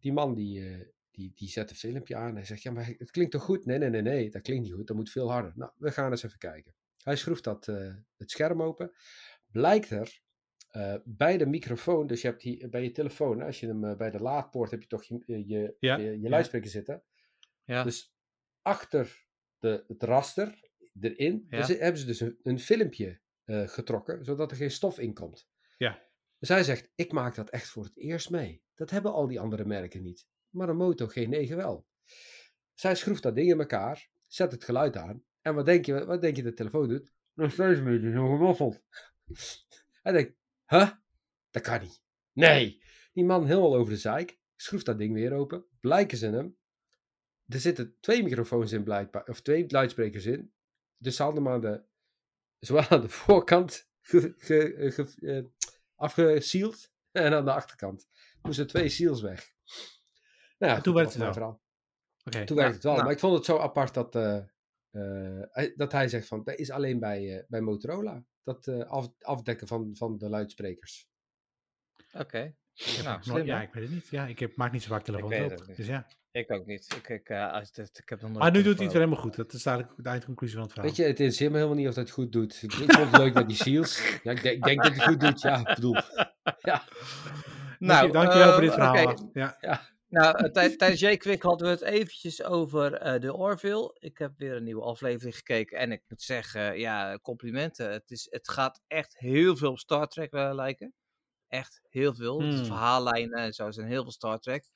Die 0.00 0.12
man 0.12 0.34
die, 0.34 0.68
eh, 0.68 0.86
die, 1.10 1.32
die 1.34 1.48
zet 1.48 1.70
een 1.70 1.76
filmpje 1.76 2.16
aan. 2.16 2.34
Hij 2.34 2.44
zegt, 2.44 2.62
ja, 2.62 2.70
maar 2.70 2.94
het 2.98 3.10
klinkt 3.10 3.32
toch 3.32 3.42
goed? 3.42 3.64
Nee, 3.66 3.78
nee, 3.78 3.90
nee, 3.90 4.02
nee, 4.02 4.30
dat 4.30 4.42
klinkt 4.42 4.64
niet 4.64 4.74
goed. 4.74 4.86
Dat 4.86 4.96
moet 4.96 5.10
veel 5.10 5.30
harder. 5.30 5.52
Nou, 5.54 5.70
we 5.76 5.90
gaan 5.92 6.10
eens 6.10 6.22
even 6.22 6.38
kijken. 6.38 6.74
Hij 7.02 7.16
schroeft 7.16 7.44
dat, 7.44 7.68
eh, 7.68 7.94
het 8.16 8.30
scherm 8.30 8.62
open. 8.62 8.92
Blijkt 9.50 9.90
er 9.90 10.20
eh, 10.78 10.94
bij 11.04 11.38
de 11.38 11.46
microfoon, 11.46 12.06
dus 12.06 12.20
je 12.20 12.28
hebt 12.28 12.42
hier 12.42 12.68
bij 12.68 12.82
je 12.82 12.90
telefoon, 12.92 13.42
als 13.42 13.60
je 13.60 13.66
hem 13.66 13.84
eh, 13.84 13.96
bij 13.96 14.10
de 14.10 14.20
laadpoort 14.20 14.70
heb 14.70 14.80
je 14.82 14.88
toch 14.88 15.04
je, 15.04 15.22
je, 15.26 15.46
je, 15.46 15.76
Ja, 15.78 15.96
je, 15.96 16.10
je 16.10 16.20
ja. 16.20 16.28
luidspreker 16.28 16.70
zitten. 16.70 17.02
Ja. 17.64 17.82
Dus 17.82 18.14
achter 18.62 19.26
de, 19.58 19.84
het 19.88 20.02
raster 20.02 20.68
erin 21.00 21.46
zit- 21.50 21.78
hebben 21.80 22.00
ze 22.00 22.06
dus 22.06 22.20
een, 22.20 22.38
een 22.42 22.58
filmpje 22.60 23.20
eh, 23.44 23.68
getrokken, 23.68 24.24
zodat 24.24 24.50
er 24.50 24.56
geen 24.56 24.70
stof 24.70 24.98
in 24.98 25.14
komt. 25.14 25.48
Ja. 25.78 26.06
Dus 26.38 26.48
hij 26.48 26.62
zegt, 26.62 26.90
ik 26.94 27.12
maak 27.12 27.34
dat 27.34 27.50
echt 27.50 27.68
voor 27.68 27.84
het 27.84 27.96
eerst 27.96 28.30
mee. 28.30 28.62
Dat 28.74 28.90
hebben 28.90 29.12
al 29.12 29.26
die 29.26 29.40
andere 29.40 29.64
merken 29.64 30.02
niet. 30.02 30.26
Maar 30.50 30.68
een 30.68 30.76
Moto 30.76 31.06
G9 31.08 31.54
wel. 31.54 31.86
Zij 32.74 32.94
schroeft 32.94 33.22
dat 33.22 33.34
ding 33.34 33.50
in 33.50 33.58
elkaar, 33.58 34.08
zet 34.26 34.52
het 34.52 34.64
geluid 34.64 34.96
aan. 34.96 35.24
En 35.40 35.54
wat 35.54 35.66
denk 35.66 35.84
je, 35.86 36.04
wat 36.04 36.20
denk 36.20 36.36
je 36.36 36.42
de 36.42 36.52
telefoon 36.52 36.88
doet? 36.88 37.12
Nog 37.34 37.52
steeds 37.52 37.78
een 37.78 37.84
beetje 37.84 38.12
zo 38.12 38.28
gewaffeld. 38.36 38.82
Hij 40.02 40.12
denkt, 40.12 40.36
huh? 40.68 40.90
Dat 41.50 41.62
kan 41.62 41.80
niet. 41.80 42.02
Nee. 42.32 42.82
Die 43.12 43.24
man 43.24 43.46
helemaal 43.46 43.76
over 43.76 43.92
de 43.92 43.98
zeik. 43.98 44.38
Schroeft 44.56 44.86
dat 44.86 44.98
ding 44.98 45.14
weer 45.14 45.32
open. 45.32 45.64
Blijken 45.80 46.18
ze 46.18 46.26
hem. 46.26 46.56
Er 47.46 47.60
zitten 47.60 47.96
twee 48.00 48.22
microfoons 48.22 48.72
in 48.72 48.82
blijkbaar. 48.84 49.24
Of 49.28 49.40
twee 49.40 49.64
luidsprekers 49.68 50.24
in. 50.26 50.52
Dus 50.96 51.16
ze 51.16 51.22
hadden 51.22 51.44
hem 51.44 51.52
aan 51.52 51.60
de, 51.60 51.82
zowel 52.58 52.88
aan 52.88 53.00
de 53.00 53.08
voorkant 53.08 53.88
ge, 54.00 54.34
ge, 54.38 54.90
ge- 54.94 55.26
eh, 55.26 55.44
afgesealed. 55.94 56.92
En 57.12 57.32
aan 57.32 57.44
de 57.44 57.52
achterkant. 57.52 58.08
Moesten 58.42 58.66
twee 58.66 58.88
seals 58.88 59.20
weg. 59.20 59.52
Nou 60.58 60.72
ja, 60.72 60.76
En 60.76 60.82
toen 60.82 60.94
werkt 60.94 61.18
dat 61.18 61.26
het 61.26 61.36
wel. 61.36 61.62
Oké. 62.24 62.44
Toen 62.44 62.58
het 62.58 62.82
wel. 62.82 62.92
nou. 62.92 63.04
Maar 63.04 63.12
ik 63.14 63.18
vond 63.20 63.34
het 63.36 63.44
zo 63.44 63.58
apart 63.58 63.94
dat, 63.94 64.14
eh, 64.14 64.36
eh, 64.90 65.42
hij- 65.50 65.72
dat 65.76 65.92
hij 65.92 66.08
zegt 66.08 66.26
van, 66.26 66.44
dat 66.44 66.58
is 66.58 66.70
alleen 66.70 66.98
bij, 66.98 67.36
eh, 67.38 67.44
bij 67.48 67.60
Motorola. 67.60 68.24
Dat 68.48 68.66
eh, 68.66 68.80
af, 68.80 69.08
afdekken 69.20 69.66
van, 69.66 69.90
van 69.96 70.18
de 70.18 70.28
luidsprekers. 70.28 71.08
Oké. 72.12 72.54
Nou, 72.74 73.02
Nou, 73.02 73.22
slim, 73.22 73.46
ja, 73.46 73.62
ik 73.62 73.72
weet 73.72 73.82
het 73.82 73.92
niet. 73.92 74.08
Ja, 74.08 74.26
ik 74.26 74.38
heb, 74.38 74.56
maak 74.56 74.72
niet 74.72 74.82
zo 74.82 74.88
vaak 74.88 75.04
telefoons 75.04 75.36
weet 75.36 75.60
op. 75.60 75.76
Dus 75.76 75.86
ja. 75.86 76.06
Ik 76.30 76.50
ook 76.50 76.66
niet. 76.66 76.94
Ik, 76.96 77.08
ik, 77.08 77.28
eh, 77.28 77.52
als 77.52 77.70
ik 77.70 78.08
heb 78.08 78.20
nog 78.20 78.30
nooit 78.30 78.42
Maar 78.42 78.50
nu 78.50 78.58
een 78.58 78.64
doet 78.64 78.76
hij 78.76 78.84
het 78.84 78.92
telefoon. 78.92 78.92
weer 78.92 79.00
helemaal 79.00 79.22
goed. 79.22 79.36
Dat 79.36 79.52
is 79.52 79.66
eigenlijk 79.66 80.02
de 80.02 80.08
eindconclusie 80.08 80.56
van 80.56 80.64
het 80.64 80.72
verhaal. 80.72 80.90
Weet 80.90 81.00
je, 81.00 81.06
het 81.06 81.18
interesseert 81.18 81.50
me 81.50 81.56
helemaal 81.56 81.78
niet 81.78 81.88
of 81.88 81.94
hij 81.94 82.02
het 82.02 82.12
goed 82.12 82.32
doet. 82.32 82.62
Ik, 82.62 82.72
vond 82.72 83.10
het 83.10 83.16
leuk 83.16 83.34
met 83.34 83.48
die 83.48 83.56
seals. 83.56 84.18
Ja, 84.22 84.30
ik, 84.30 84.42
denk, 84.42 84.56
ik 84.56 84.62
denk 84.62 84.82
dat 84.82 84.92
hij 84.92 85.04
het 85.04 85.08
goed 85.08 85.20
doet. 85.20 85.40
Ja, 85.40 85.58
ik 85.58 85.74
bedoel. 85.74 85.92
Dank 87.78 88.06
je, 88.06 88.12
dankjewel 88.12 88.52
voor 88.52 88.60
dit 88.60 88.70
eh, 88.70 88.92
verhaal. 88.92 89.30
Ja. 89.32 89.96
Nou, 90.08 90.36
eh, 90.36 90.50
tij- 90.52 90.76
tijdens 90.76 91.00
J-Quick 91.00 91.42
hadden 91.42 91.66
we 91.66 91.72
het 91.72 91.82
eventjes 91.82 92.42
over 92.42 92.94
eh, 92.94 93.20
de 93.20 93.34
Orville. 93.34 93.96
Ik 93.98 94.18
heb 94.18 94.32
weer 94.36 94.52
een 94.56 94.64
nieuwe 94.64 94.82
aflevering 94.82 95.36
gekeken 95.36 95.78
en 95.78 95.92
ik 95.92 96.02
moet 96.08 96.22
zeggen, 96.22 96.78
ja, 96.78 97.18
complimenten. 97.22 97.92
Het, 97.92 98.10
is, 98.10 98.26
het 98.30 98.48
gaat 98.48 98.82
echt 98.86 99.18
heel 99.18 99.56
veel 99.56 99.70
op 99.70 99.78
Star 99.78 100.08
Trek 100.08 100.32
eh, 100.32 100.50
lijken. 100.54 100.94
Echt 101.48 101.80
heel 101.88 102.14
veel. 102.14 102.38
De 102.38 102.44
Hmm. 102.44 102.64
verhaallijnen 102.64 103.38
en 103.38 103.52
zo 103.52 103.70
zijn 103.70 103.86
heel 103.86 104.02
veel 104.02 104.12
Star 104.12 104.38
Trek. 104.38 104.68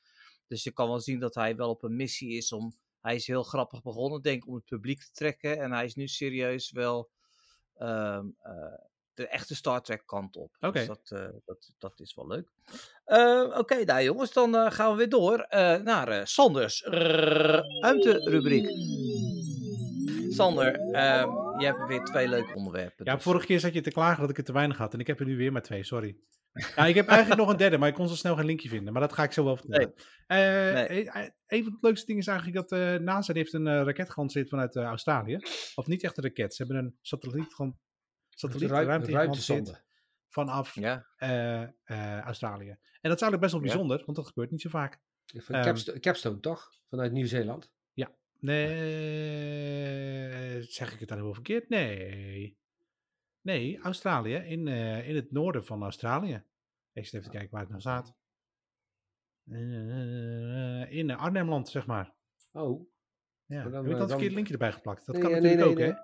Dus 0.47 0.62
je 0.62 0.73
kan 0.73 0.89
wel 0.89 1.01
zien 1.01 1.19
dat 1.21 1.35
hij 1.35 1.57
wel 1.57 1.71
op 1.71 1.83
een 1.83 1.97
missie 1.97 2.37
is 2.37 2.53
om... 2.53 2.77
Hij 3.01 3.15
is 3.15 3.27
heel 3.27 3.43
grappig 3.43 3.83
begonnen, 3.83 4.23
denk 4.23 4.43
ik, 4.43 4.49
om 4.49 4.55
het 4.55 4.65
publiek 4.65 5.01
te 5.03 5.11
trekken. 5.12 5.59
En 5.61 5.73
hij 5.73 5.85
is 5.85 5.95
nu 5.95 6.09
serieus 6.09 6.71
wel 6.71 7.11
ehm, 7.75 8.27
eh, 8.39 8.79
de 9.14 9.26
echte 9.26 9.54
Star 9.54 9.83
Trek 9.83 10.02
kant 10.07 10.37
op. 10.37 10.57
Oké. 10.61 10.78
Dus 10.78 10.87
dat, 10.87 11.11
eh, 11.11 11.26
dat, 11.45 11.75
dat 11.78 12.00
is 12.00 12.14
wel 12.14 12.26
leuk. 12.26 12.49
Eh, 13.04 13.54
Oké, 13.59 13.85
nou 13.85 14.02
jongens, 14.02 14.33
dan 14.33 14.57
eh, 14.57 14.71
gaan 14.71 14.90
we 14.90 14.97
weer 14.97 15.09
door 15.09 15.47
naar 15.85 16.26
Sanders 16.26 16.83
ruimte-rubriek. 17.81 18.69
Sander, 20.33 20.75
ehm, 20.75 21.28
je 21.61 21.66
hebt 21.66 21.87
weer 21.87 22.04
twee 22.04 22.28
leuke 22.28 22.54
onderwerpen. 22.54 23.04
ja, 23.04 23.14
dus- 23.14 23.23
vorige 23.23 23.47
keer 23.47 23.61
zat 23.61 23.75
je 23.75 23.81
te 23.81 23.90
klagen 23.90 24.21
dat 24.21 24.31
ik 24.31 24.38
er 24.38 24.45
te 24.45 24.52
weinig 24.52 24.76
had. 24.76 24.95
En 24.95 25.00
ik 25.00 25.07
heb 25.07 25.21
er 25.21 25.26
nu 25.26 25.37
weer 25.37 25.52
maar 25.52 25.62
twee, 25.62 25.85
sorry. 25.85 26.16
Ja, 26.76 26.87
ik 26.87 26.95
heb 26.95 27.07
eigenlijk 27.07 27.40
nog 27.40 27.50
een 27.50 27.57
derde, 27.57 27.78
maar 27.78 27.88
ik 27.88 27.95
kon 27.95 28.09
zo 28.09 28.14
snel 28.14 28.37
geen 28.37 28.47
linkje 28.47 28.69
vinden. 28.69 28.92
Maar 28.92 29.02
dat 29.02 29.12
ga 29.12 29.23
ik 29.23 29.33
zo 29.33 29.45
wel 29.45 29.57
vertellen. 29.57 29.95
Nee. 30.26 31.11
Een 31.47 31.64
van 31.64 31.73
de 31.73 31.78
leukste 31.81 32.07
dingen 32.07 32.21
is 32.23 32.26
eigenlijk 32.28 32.69
dat 32.69 33.00
NASA 33.00 33.33
heeft 33.33 33.52
een 33.52 33.85
raket 33.85 34.11
gelanceerd 34.11 34.49
vanuit 34.49 34.76
Australië. 34.76 35.38
Of 35.75 35.87
niet 35.87 36.02
echt 36.02 36.16
een 36.16 36.25
raket, 36.25 36.54
ze 36.54 36.62
hebben 36.62 36.85
een 36.85 36.97
satelliet, 37.00 37.54
satelliet 38.35 38.71
Ruim- 38.71 38.87
ruimte 38.87 39.11
gelanceerd 39.11 39.49
ruimtesonde. 39.49 39.83
vanaf 40.29 40.75
Ja, 40.75 41.07
eh, 41.17 41.62
eh, 41.62 42.21
Australië. 42.21 42.69
En 42.71 43.11
dat 43.11 43.17
is 43.17 43.23
eigenlijk 43.23 43.41
best 43.41 43.53
wel 43.53 43.62
Ja. 43.62 43.67
bijzonder, 43.69 44.03
want 44.05 44.17
dat 44.17 44.27
gebeurt 44.27 44.51
niet 44.51 44.61
zo 44.61 44.69
vaak. 44.69 45.01
Van 45.27 45.55
Ehm. 45.55 45.65
Capstone, 45.65 46.01
Capstone, 46.01 46.41
toch? 46.41 46.73
Vanuit 46.89 47.12
Nieuw-Zeeland. 47.12 47.73
Nee, 48.43 48.69
zeg 50.62 50.93
ik 50.93 51.01
het 51.01 51.09
dan 51.09 51.19
heel 51.19 51.35
verkeerd? 51.35 51.69
Nee. 51.69 52.59
Nee, 53.41 53.79
Australië, 53.81 54.35
in, 54.35 54.69
eh, 54.69 55.09
in 55.09 55.15
het 55.15 55.33
noorden 55.33 55.65
van 55.65 55.83
Australië. 55.83 56.45
Ik 56.93 57.05
zit 57.05 57.15
even 57.15 57.25
te 57.31 57.31
kijken 57.31 57.51
waar 57.51 57.61
het 57.61 57.69
nou 57.69 57.81
staat. 57.81 58.15
In 60.91 61.11
Arnhemland, 61.11 61.69
zeg 61.69 61.87
maar. 61.87 62.15
Oh. 62.53 62.91
Ja. 63.47 63.62
Dan, 63.62 63.73
Heb 63.73 63.85
ik 63.85 63.91
dan 63.91 64.01
een 64.01 64.09
verkeerd 64.09 64.33
linkje 64.33 64.53
erbij 64.53 64.73
geplakt? 64.73 65.07
Dat 65.07 65.15
Nee, 65.15 65.25
kan 65.25 65.35
ja, 65.35 65.41
natuurlijk 65.41 65.79
nee, 65.79 65.89
ook, 65.89 65.95
hè? 65.95 66.01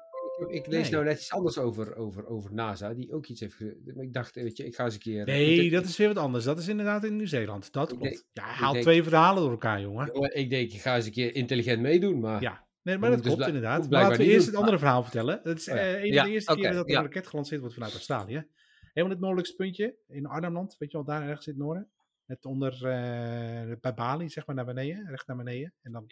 Ik, 0.46 0.66
lees 0.66 0.82
Nee. 0.82 0.90
nou 0.90 1.04
net 1.04 1.18
iets 1.18 1.32
anders 1.32 1.58
over, 1.58 1.96
over, 1.96 2.26
over 2.26 2.52
NASA, 2.54 2.94
die 2.94 3.12
ook 3.12 3.26
iets 3.26 3.40
heeft 3.40 3.60
maar 3.94 4.04
Ik 4.04 4.12
dacht, 4.12 4.34
weet 4.34 4.56
je, 4.56 4.66
ik 4.66 4.74
ga 4.74 4.84
eens 4.84 4.94
een 4.94 5.00
keer... 5.00 5.24
Nee, 5.24 5.64
ik, 5.64 5.72
dat 5.72 5.84
is 5.84 5.96
weer 5.96 6.08
wat 6.08 6.16
anders. 6.18 6.44
Dat 6.44 6.58
is 6.58 6.68
inderdaad 6.68 7.04
in 7.04 7.16
Nieuw-Zeeland. 7.16 7.72
Dat 7.72 7.88
klopt. 7.88 8.02
denk- 8.02 8.24
Ja, 8.32 8.42
haal 8.42 8.72
denk- 8.72 8.84
twee 8.84 9.02
verhalen 9.02 9.42
door 9.42 9.50
elkaar, 9.50 9.80
jongen. 9.80 10.10
Jongen, 10.12 10.36
ik 10.36 10.50
denk, 10.50 10.72
ik 10.72 10.80
ga 10.80 10.96
eens 10.96 11.06
een 11.06 11.12
keer 11.12 11.34
intelligent 11.34 11.80
meedoen, 11.80 12.20
maar... 12.20 12.42
Ja, 12.42 12.66
nee, 12.82 12.98
maar 12.98 13.10
dat 13.10 13.22
dus 13.22 13.32
klopt 13.32 13.46
inderdaad. 13.46 13.90
Maar 13.90 14.02
laten 14.02 14.18
we 14.18 14.24
eerst 14.32 14.46
het 14.46 14.54
andere 14.54 14.78
verhaal 14.78 15.02
vertellen. 15.02 15.40
Het 15.42 15.58
is 15.58 15.68
Oh 15.68 15.74
ja. 15.74 15.80
eh, 15.80 16.00
een 16.02 16.06
Ja, 16.12 16.16
van 16.20 16.26
de 16.26 16.32
eerste 16.32 16.54
keren 16.54 16.74
dat 16.74 16.88
er 16.90 16.96
een 16.96 17.02
raket 17.02 17.26
gelanceerd 17.26 17.60
wordt 17.60 17.74
vanuit 17.74 17.92
Australië. 17.92 18.46
Helemaal 18.82 19.10
het 19.10 19.20
noordelijkste 19.20 19.56
puntje 19.56 19.96
in 20.08 20.26
Arnhemland. 20.26 20.76
Weet 20.78 20.90
je 20.90 20.96
wel, 20.96 21.06
daar 21.06 21.28
ergens 21.28 21.46
in 21.46 21.52
het 21.52 21.62
noorden. 21.62 21.90
Net 22.26 22.44
onder, 22.44 22.72
eh, 22.72 23.76
bij 23.80 23.94
Bali, 23.94 24.28
zeg 24.28 24.46
maar, 24.46 24.56
naar 24.56 24.64
beneden. 24.64 25.06
Recht 25.08 25.26
naar 25.26 25.36
beneden. 25.36 25.74
En 25.82 25.92
dan 25.92 26.06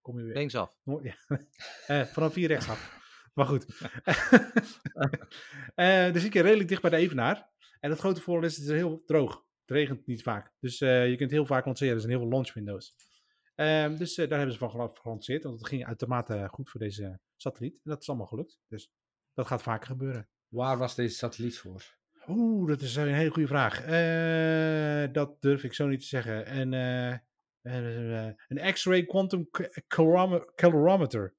kom 0.00 0.18
je 0.18 0.24
weer. 0.24 0.34
Linksaf. 0.34 0.76
Noord- 0.82 1.04
ja. 1.28 1.38
Eh, 1.86 2.00
vanaf 2.02 2.34
hier 2.34 2.48
rechtsaf. 2.48 3.02
Maar 3.34 3.46
goed. 3.46 3.66
Eh 5.74 6.12
dus 6.12 6.24
ik 6.24 6.34
redelijk 6.34 6.68
dicht 6.68 6.82
bij 6.82 6.90
de 6.90 6.96
Evenaar. 6.96 7.50
En 7.80 7.90
het 7.90 7.98
grote 7.98 8.20
voordeel 8.20 8.48
is, 8.48 8.56
het 8.56 8.66
is 8.66 8.72
heel 8.72 9.02
droog. 9.06 9.44
Het 9.60 9.76
regent 9.76 10.06
niet 10.06 10.22
vaak. 10.22 10.52
Dus 10.60 10.80
eh, 10.80 11.08
je 11.08 11.16
kunt 11.16 11.30
heel 11.30 11.46
vaak 11.46 11.64
lanceren. 11.64 11.94
Er 11.94 12.00
zijn 12.00 12.12
heel 12.12 12.20
veel 12.20 12.30
launch 12.30 12.52
windows. 12.52 12.94
Ehm, 13.54 13.96
dus 13.96 14.16
eh, 14.16 14.28
daar 14.28 14.36
hebben 14.36 14.52
ze 14.52 14.60
van 14.60 14.70
gela- 14.70 14.90
gelanceerd. 14.94 15.42
Want 15.42 15.58
het 15.58 15.68
ging 15.68 15.86
uitermate 15.86 16.48
goed 16.50 16.70
voor 16.70 16.80
deze 16.80 17.20
satelliet. 17.36 17.74
En 17.74 17.90
dat 17.90 18.00
is 18.00 18.08
allemaal 18.08 18.26
gelukt. 18.26 18.58
Dus 18.68 18.90
dat 19.32 19.46
gaat 19.46 19.62
vaker 19.62 19.86
gebeuren. 19.86 20.28
Waar 20.48 20.78
was 20.78 20.94
deze 20.94 21.16
satelliet 21.16 21.58
voor? 21.58 21.82
Oeh, 22.26 22.68
dat 22.68 22.80
is 22.80 22.96
een 22.96 23.14
hele 23.14 23.30
goede 23.30 23.48
vraag. 23.48 23.80
Dat 25.12 25.40
durf 25.40 25.64
ik 25.64 25.74
zo 25.74 25.86
niet 25.86 26.00
te 26.00 26.06
zeggen. 26.06 26.46
En, 26.46 26.72
een 28.48 28.72
X-ray 28.72 29.04
quantum 29.04 29.48
calorimeter. 30.54 31.34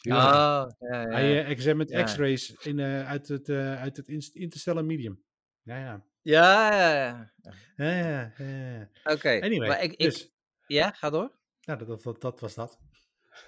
Ja. 0.00 0.16
Ah, 0.16 0.70
ja, 0.78 1.00
ja. 1.00 1.08
Hij 1.08 1.44
eh, 1.44 1.50
examined 1.50 1.90
Ja. 1.90 2.02
X-rays 2.02 2.50
in, 2.50 2.78
eh, 2.78 3.08
uit 3.08 3.28
het, 3.28 3.48
eh, 3.48 3.80
uit 3.80 3.96
het 3.96 4.08
interstellar 4.34 4.84
medium. 4.84 5.22
Ja, 5.62 5.78
ja. 5.78 6.04
ja, 6.22 6.72
ja, 6.76 6.94
ja. 6.94 7.32
ja, 7.76 7.90
ja, 7.90 8.32
ja, 8.38 8.44
ja. 8.46 8.88
Oké. 9.04 9.40
Anyway, 9.42 9.68
maar 9.68 9.82
ik, 9.82 9.90
ik, 9.90 9.98
dus, 9.98 10.32
ja, 10.66 10.90
ga 10.90 11.10
door. 11.10 11.32
nou, 11.60 11.84
dat, 11.84 12.02
dat, 12.02 12.20
dat, 12.20 12.40
was 12.40 12.54
dat. 12.54 12.78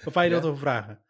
Of 0.05 0.15
wou 0.15 0.27
je 0.27 0.33
dat 0.33 0.45
over 0.45 0.61
vragen? 0.61 1.03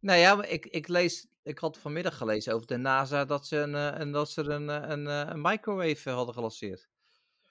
Nou 0.00 0.18
ja, 0.18 0.34
maar 0.34 0.48
ik, 0.48 0.66
ik 0.66 0.88
lees, 0.88 1.28
ik 1.42 1.58
had 1.58 1.78
vanmiddag 1.78 2.16
gelezen 2.16 2.54
over 2.54 2.66
de 2.66 2.76
NASA 2.76 3.24
dat 3.24 3.46
ze 3.46 3.56
een, 3.56 3.74
en 3.74 4.12
dat 4.12 4.30
ze 4.30 4.42
een, 4.42 4.68
een, 4.68 5.06
een 5.06 5.40
microwave 5.40 6.10
hadden 6.10 6.34
gelanceerd. 6.34 6.88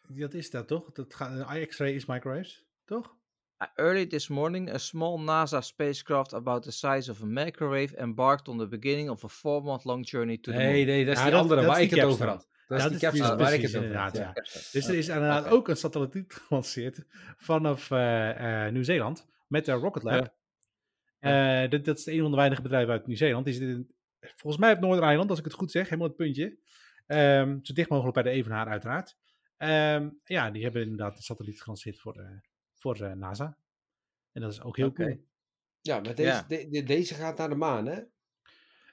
Dat 0.08 0.34
is 0.34 0.50
dat 0.50 0.68
toch? 0.68 0.92
Dat 0.92 1.14
gaat, 1.14 1.50
een 1.50 1.68
X-ray 1.68 1.94
is 1.94 2.06
microwaves, 2.06 2.66
toch? 2.86 3.16
Early 3.76 4.08
this 4.08 4.28
morning, 4.28 4.70
a 4.70 4.78
small 4.78 5.20
NASA 5.20 5.60
spacecraft 5.62 6.34
about 6.34 6.64
the 6.64 6.72
size 6.72 7.12
of 7.12 7.22
a 7.22 7.26
microwave 7.26 7.96
embarked 7.98 8.48
on 8.48 8.58
the 8.58 8.68
beginning 8.68 9.10
of 9.10 9.24
a 9.24 9.28
four-month-long 9.28 10.06
journey 10.10 10.38
to 10.38 10.52
the 10.52 10.58
moon. 10.58 10.68
Nee, 10.68 10.86
nee, 10.86 11.06
dat 11.06 11.14
is 11.14 11.20
Ja, 11.20 11.24
die 11.26 11.34
dat- 11.34 11.42
andere 11.42 11.62
dat 11.62 11.70
is 11.70 11.76
waar 11.76 11.82
ik 11.86 11.90
het 11.90 12.04
over 12.04 12.28
had. 12.28 12.50
Dat 12.68 12.78
is 12.80 12.84
die 12.84 12.92
dat 12.92 12.92
is 12.92 13.00
die 13.00 13.20
capstone 13.22 13.44
waar 13.44 13.54
ik 13.54 13.62
het 13.62 13.76
over 13.78 13.96
had. 13.98 14.14
inderdaad, 14.14 14.16
Ja. 14.18 14.22
ja. 14.44 14.70
Dus 14.72 14.88
er 14.88 14.96
is 14.96 15.08
inderdaad 15.08 15.48
ook 15.48 15.68
een 15.68 15.78
satelliet 15.78 16.34
gelanceerd 16.48 17.04
vanaf 17.38 17.92
eh, 17.92 18.66
eh, 18.66 18.74
Nieuw-Zeeland 18.74 19.28
met 19.48 19.66
de 19.66 19.72
Rocket 19.72 20.04
Lab. 20.04 20.34
Eh, 21.20 21.70
dat, 21.70 21.86
dat 21.86 21.98
is 21.98 22.06
een 22.06 22.22
van 22.22 22.32
de 22.32 22.38
weinige 22.38 22.62
bedrijven 22.62 22.94
uit 22.94 23.08
Nieuw-Zeeland. 23.08 23.46
Die 23.46 23.54
zit 23.54 23.64
in, 23.70 23.92
volgens 24.20 24.62
mij 24.62 24.74
op 24.74 24.80
Noordereiland, 24.80 25.30
als 25.30 25.40
ik 25.40 25.46
het 25.46 25.54
goed 25.54 25.72
zeg, 25.72 25.84
helemaal 25.86 26.08
het 26.08 26.16
puntje. 26.18 26.58
Ehm, 27.08 27.58
zo 27.62 27.74
dicht 27.74 27.90
mogelijk 27.90 28.14
bij 28.14 28.24
de 28.24 28.30
Evenaar 28.30 28.68
uiteraard. 28.68 29.18
Ehm, 29.58 30.10
ja, 30.24 30.52
die 30.52 30.64
hebben 30.64 30.82
inderdaad 30.82 31.16
een 31.18 31.24
satelliet 31.24 31.62
gelanceerd 31.62 32.00
voor, 32.00 32.16
eh, 32.20 32.26
voor 32.82 32.96
eh, 33.02 33.12
NASA. 33.14 33.58
En 34.32 34.42
dat 34.42 34.52
is 34.52 34.62
ook 34.62 34.78
heel 34.78 34.92
cool. 34.94 35.26
Ja, 35.82 36.00
maar 36.00 36.16
deze, 36.16 36.22
Ja. 36.30 36.46
de- 36.48 36.68
de- 36.70 36.84
deze 36.84 37.14
gaat 37.14 37.38
naar 37.38 37.50
de 37.50 37.56
maan, 37.56 37.86
hè? 37.86 38.02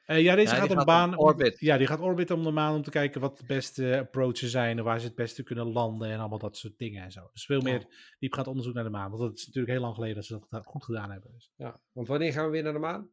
Eh, 0.04 0.20
ja, 0.22 0.34
deze 0.34 0.54
Ja, 0.54 0.58
gaat 0.60 0.68
gaat 0.68 0.78
op 0.80 0.86
baan. 0.86 1.18
orbit. 1.18 1.58
Ja, 1.60 1.76
die 1.76 1.86
gaat 1.86 2.00
orbiten 2.00 2.36
om 2.36 2.42
de 2.42 2.50
maan 2.50 2.74
om 2.74 2.82
te 2.82 2.90
kijken 2.90 3.20
wat 3.20 3.38
de 3.38 3.44
beste 3.46 3.98
approaches 3.98 4.50
zijn 4.50 4.78
en 4.78 4.84
waar 4.84 5.00
ze 5.00 5.06
het 5.06 5.14
beste 5.14 5.42
kunnen 5.42 5.66
landen 5.72 6.10
en 6.10 6.18
allemaal 6.18 6.38
dat 6.38 6.56
soort 6.56 6.78
dingen 6.78 7.02
en 7.02 7.12
zo. 7.12 7.30
Dus 7.32 7.44
veel 7.44 7.60
meer 7.60 7.86
diepgaand 8.18 8.46
onderzoek 8.46 8.74
naar 8.74 8.84
de 8.84 8.90
maan. 8.90 9.10
Want 9.10 9.22
het 9.22 9.38
is 9.38 9.46
natuurlijk 9.46 9.72
heel 9.72 9.82
lang 9.82 9.94
geleden 9.94 10.14
dat 10.14 10.24
ze 10.24 10.40
dat 10.48 10.66
goed 10.66 10.84
gedaan 10.84 11.10
hebben. 11.10 11.32
Dus. 11.32 11.52
Ja. 11.56 11.80
Want 11.92 12.08
wanneer 12.08 12.32
gaan 12.32 12.44
we 12.44 12.50
weer 12.50 12.62
naar 12.62 12.72
de 12.72 12.78
maan? 12.78 13.10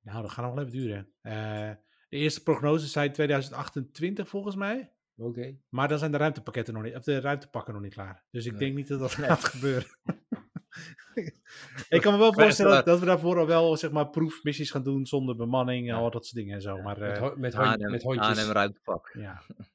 Nou, 0.00 0.22
dat 0.22 0.30
gaat 0.30 0.44
nog 0.44 0.54
wel 0.54 0.64
even 0.64 0.78
duren. 0.78 1.12
Eh, 1.20 1.70
de 2.08 2.16
eerste 2.16 2.42
prognoses 2.42 2.92
zijn 2.92 3.12
2028 3.12 4.28
volgens 4.28 4.56
mij. 4.56 4.92
Oké. 5.16 5.56
Maar 5.68 5.88
dan 5.88 5.98
zijn 5.98 6.10
de 6.12 6.16
ruimtepakketten 6.16 6.74
nog 6.74 6.82
niet, 6.82 6.94
of 6.94 7.02
de 7.04 7.20
ruimtepakken 7.20 7.72
nog 7.74 7.82
niet 7.82 7.92
klaar. 7.94 8.24
Dus 8.30 8.44
ik 8.44 8.50
Nee. 8.50 8.60
denk 8.60 8.74
niet 8.74 8.88
dat 8.88 8.98
dat 8.98 9.12
gaat 9.24 9.44
gebeuren. 9.44 9.88
ik 11.88 12.00
kan 12.00 12.12
me 12.12 12.18
wel 12.18 12.32
voorstellen 12.32 12.72
dat, 12.72 12.84
dat 12.84 12.98
we 12.98 13.06
daarvoor 13.06 13.38
al 13.38 13.46
wel 13.46 13.76
zeg 13.76 13.90
maar 13.90 14.08
proefmissies 14.10 14.70
gaan 14.70 14.82
doen 14.82 15.06
zonder 15.06 15.36
bemanning 15.36 15.88
en 15.88 15.94
Ja. 15.94 16.00
al 16.00 16.10
dat 16.10 16.24
soort 16.26 16.36
dingen 16.36 16.54
en 16.54 16.62
zo. 16.62 16.82
Maar 16.82 16.98
Met, 16.98 17.10
eh, 17.12 17.18
ho- 17.18 17.36
met, 17.36 17.54
neem- 17.56 17.90
met 17.90 18.02
hondjes. 18.02 18.36
neem 18.36 18.50
ruimtepak. 18.52 19.10
ja. 19.18 19.42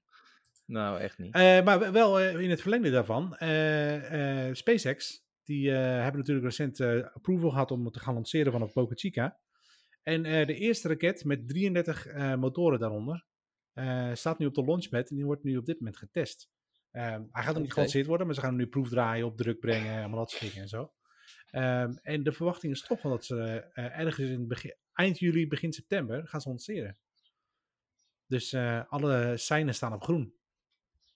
Nou, 0.66 1.00
echt 1.00 1.18
niet. 1.18 1.34
Eh, 1.34 1.64
maar 1.64 1.92
wel 1.92 2.20
eh, 2.20 2.40
in 2.40 2.50
het 2.50 2.62
verlengde 2.62 2.92
daarvan, 2.92 3.36
eh, 3.38 4.48
eh, 4.48 4.54
SpaceX, 4.56 5.24
die 5.44 5.72
eh, 5.72 5.78
hebben 5.78 6.18
natuurlijk 6.20 6.46
recent 6.46 6.80
eh, 6.80 7.04
approval 7.14 7.50
gehad 7.50 7.72
om 7.72 7.92
te 7.92 8.00
gaan 8.00 8.14
lanceren 8.14 8.52
vanaf 8.52 8.74
Boca 8.74 8.96
Chica. 8.96 9.38
En 10.04 10.26
eh, 10.26 10.48
de 10.48 10.56
eerste 10.56 10.88
raket 10.88 11.24
met 11.26 11.48
33 11.50 12.06
eh, 12.08 12.36
motoren 12.36 12.80
daaronder 12.80 13.26
eh, 13.74 14.14
staat 14.14 14.38
nu 14.40 14.46
op 14.46 14.54
de 14.54 14.64
launchpad 14.64 15.10
en 15.10 15.16
die 15.16 15.26
wordt 15.26 15.44
nu 15.44 15.58
op 15.58 15.66
dit 15.66 15.80
moment 15.80 15.98
getest. 15.98 16.50
Eh, 16.92 17.04
hij 17.32 17.44
gaat 17.44 17.54
nog 17.54 17.64
niet 17.64 17.74
gelanceerd 17.74 18.06
worden, 18.06 18.26
maar 18.26 18.36
ze 18.36 18.42
gaan 18.42 18.50
hem 18.50 18.60
nu 18.60 18.68
proefdraaien, 18.68 19.26
op 19.26 19.38
druk 19.38 19.60
brengen, 19.60 20.00
allemaal 20.00 20.20
dat 20.20 20.30
soort 20.30 20.42
dingen 20.42 20.62
en 20.62 20.68
zo. 20.68 20.94
Ehm, 21.52 21.94
en 22.02 22.24
de 22.24 22.32
verwachting 22.32 22.74
is 22.74 22.82
toch 22.82 23.02
wel 23.02 23.12
dat 23.12 23.26
ze 23.26 23.70
eh, 23.74 24.00
ergens 24.00 24.30
in 24.30 24.48
begin, 24.48 24.76
eind 24.94 25.20
juli, 25.20 25.48
begin 25.48 25.74
september 25.74 26.28
gaan 26.28 26.42
ze 26.42 26.50
lanceren. 26.50 26.98
Dus 28.26 28.54
eh, 28.54 28.84
alle 28.88 29.38
seinen 29.38 29.74
staan 29.74 29.94
op 29.94 30.04
groen. 30.04 30.34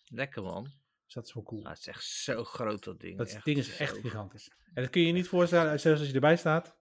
Lekker 0.08 0.44
man. 0.44 0.64
Dus 1.04 1.14
dat 1.14 1.28
is 1.28 1.34
wel 1.34 1.44
cool. 1.44 1.62
Nou, 1.62 1.72
het 1.72 1.80
is 1.80 1.88
echt 1.88 2.04
zo 2.04 2.44
groot 2.44 2.84
dat 2.84 3.00
ding. 3.00 3.18
Dat 3.18 3.30
echt 3.30 3.46
ding 3.46 3.58
is 3.58 3.78
echt 3.78 3.98
gigantisch. 3.98 4.52
En 4.74 4.82
dat 4.82 4.92
kun 4.92 5.02
je 5.02 5.08
je 5.08 5.14
niet 5.14 5.28
voorstellen, 5.28 5.80
zelfs 5.80 6.00
als 6.00 6.10
je 6.10 6.16
erbij 6.16 6.38
staat, 6.38 6.78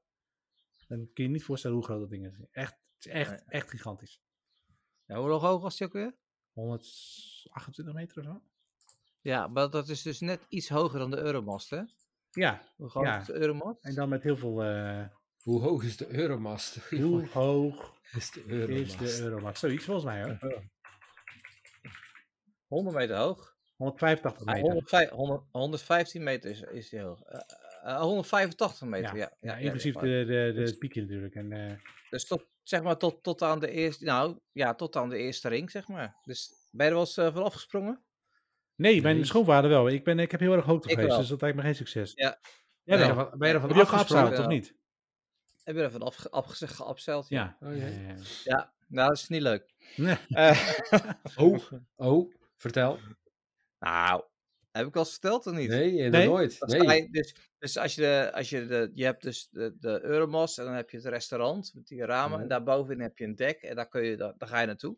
dan 0.89 0.99
kun 0.99 1.11
je 1.15 1.23
je 1.23 1.29
niet 1.29 1.45
voorstellen 1.45 1.77
hoe 1.77 1.85
groot 1.85 2.01
dat 2.01 2.11
ding 2.11 2.27
is. 2.27 2.41
Echt, 2.51 2.73
het 2.73 3.05
is 3.05 3.13
echt, 3.13 3.45
echt 3.49 3.71
gigantisch. 3.71 4.24
Ja, 5.07 5.17
hoe 5.19 5.31
hoog 5.31 5.63
was 5.63 5.77
die 5.77 5.87
ook 5.87 5.93
weer? 5.93 6.15
128 6.53 7.95
meter 7.95 8.19
of 8.19 8.25
zo? 8.25 8.43
Ja, 9.21 9.47
maar 9.47 9.71
dat 9.71 9.89
is 9.89 10.03
dus 10.03 10.21
net 10.21 10.41
iets 10.49 10.69
hoger 10.69 10.99
dan 10.99 11.11
de 11.11 11.17
Euromast, 11.19 11.71
hè? 11.71 11.81
Ja, 12.31 12.63
Hoe 12.77 12.91
groot 12.91 13.05
Ja. 13.05 13.21
is 13.21 13.27
de 13.27 13.33
Euromast? 13.33 13.85
en 13.85 13.95
dan 13.95 14.09
met 14.09 14.23
heel 14.23 14.37
veel... 14.37 14.63
eh, 14.63 15.07
Hoe 15.43 15.63
hoog 15.63 15.83
is 15.85 15.97
de 15.97 16.15
Euromast? 16.15 16.77
hoe 16.91 17.29
hoog 17.29 17.95
is 18.13 18.31
de 18.31 18.41
is 18.41 18.47
Euromast? 18.51 18.99
de 18.99 19.23
Euromast? 19.23 19.59
Zoiets 19.59 19.85
volgens 19.85 20.07
mij 20.07 20.23
hoor. 20.25 20.63
100 22.67 22.97
meter 22.97 23.17
hoog. 23.17 23.57
185 23.77 24.47
Ah, 24.47 24.55
meter. 24.55 24.63
105 24.71 25.11
100 25.11 25.43
115 25.53 26.23
meter 26.23 26.51
is, 26.51 26.61
is 26.61 26.89
die 26.89 27.01
hoog. 27.01 27.23
Eh, 27.23 27.41
eh, 27.83 28.01
185 28.01 28.89
meter, 28.89 29.17
ja. 29.17 29.31
Ja, 29.41 29.57
ja, 29.57 29.57
inclusief 29.57 29.95
ja, 29.95 30.01
de, 30.01 30.07
de, 30.09 30.25
de, 30.27 30.53
Dus- 30.55 30.71
het 30.71 30.79
piekje 30.79 31.01
natuurlijk. 31.01 31.35
En, 31.35 31.53
eh, 31.53 31.75
Dus 32.11 32.27
tot, 32.27 32.47
zeg 32.65 32.83
maar, 32.83 32.97
tot, 32.99 33.23
tot 33.23 33.43
aan 33.43 33.61
de 33.61 33.71
eerste, 33.71 34.05
nou, 34.05 34.39
ja, 34.53 34.75
tot 34.75 34.97
aan 34.97 35.09
de 35.09 35.17
eerste 35.19 35.49
ring, 35.49 35.71
zeg 35.71 35.89
maar. 35.89 36.17
Dus 36.23 36.53
ben 36.71 36.87
je 36.87 36.93
er 36.93 36.99
wel 36.99 37.07
eens 37.07 37.17
eh, 37.17 37.33
van 37.33 37.43
afgesprongen? 37.45 38.05
nee, 38.77 39.03
mijn 39.03 39.17
Nee. 39.17 39.25
schoonvader 39.25 39.71
wel. 39.71 39.89
Ik, 39.89 40.05
ben, 40.05 40.19
ik 40.19 40.31
heb 40.31 40.41
heel 40.41 40.53
erg 40.53 40.65
hoogte 40.65 40.89
Ik 40.89 40.95
geweest, 40.99 41.17
dus 41.17 41.29
dat 41.29 41.41
lijkt 41.41 41.57
me 41.57 41.63
geen 41.63 41.75
succes. 41.75 42.13
Ja. 42.15 42.39
Jij 42.83 42.99
Ben 42.99 43.07
je 43.09 43.37
ben 43.37 43.49
je 43.49 43.57
ook 43.61 43.81
afgesprongen? 43.81 44.33
of 44.33 44.39
Ja. 44.39 44.47
niet? 44.47 44.75
Heb 45.63 45.75
je 45.77 45.83
er 45.83 45.91
van 45.91 46.31
afgezegd 46.31 46.75
geabseild? 46.75 47.29
Ja. 47.29 47.57
Oh, 47.61 47.77
ja. 47.77 47.87
Ja, 47.87 47.93
ja, 48.01 48.09
ja. 48.09 48.17
Ja, 48.45 48.73
nou, 48.89 49.09
dat 49.09 49.17
is 49.17 49.29
niet 49.29 49.43
leuk. 49.43 49.75
Nee. 49.97 50.17
Eh, 50.29 50.69
Oh, 51.37 51.59
oh, 51.97 52.35
vertel. 52.57 52.99
nou, 53.79 54.25
heb 54.79 54.87
ik 54.87 54.95
al 54.95 55.01
eens 55.03 55.11
verteld 55.11 55.47
of 55.47 55.53
niet? 55.53 55.69
Nee, 55.69 56.09
Nee? 56.09 56.27
nooit. 56.27 56.57
Nee. 56.61 57.03
je 57.03 57.11
dus, 57.11 57.35
dus 57.59 57.79
als 57.79 57.95
je 57.95 58.01
de, 58.01 58.31
als 58.33 58.51
je 58.51 58.67
de, 58.67 58.91
je 58.95 59.05
hebt 59.05 59.23
dus 59.23 59.49
de, 59.51 59.77
de 59.79 60.01
Euromast 60.03 60.59
en 60.59 60.65
dan 60.65 60.75
heb 60.75 60.91
je 60.91 60.97
het 60.97 61.07
restaurant 61.07 61.75
met 61.75 61.87
die 61.87 62.05
ramen 62.05 62.41
en 62.41 62.49
daarbovenin 62.49 63.01
heb 63.01 63.19
je 63.19 63.25
een 63.25 63.37
dek 63.37 63.63
en 63.63 63.77
daar 63.77 63.89
kun 63.89 64.05
je, 64.05 64.17
daar, 64.17 64.35
daar 64.39 64.49
ga 64.49 64.61
je 64.61 64.67
naartoe. 64.67 64.97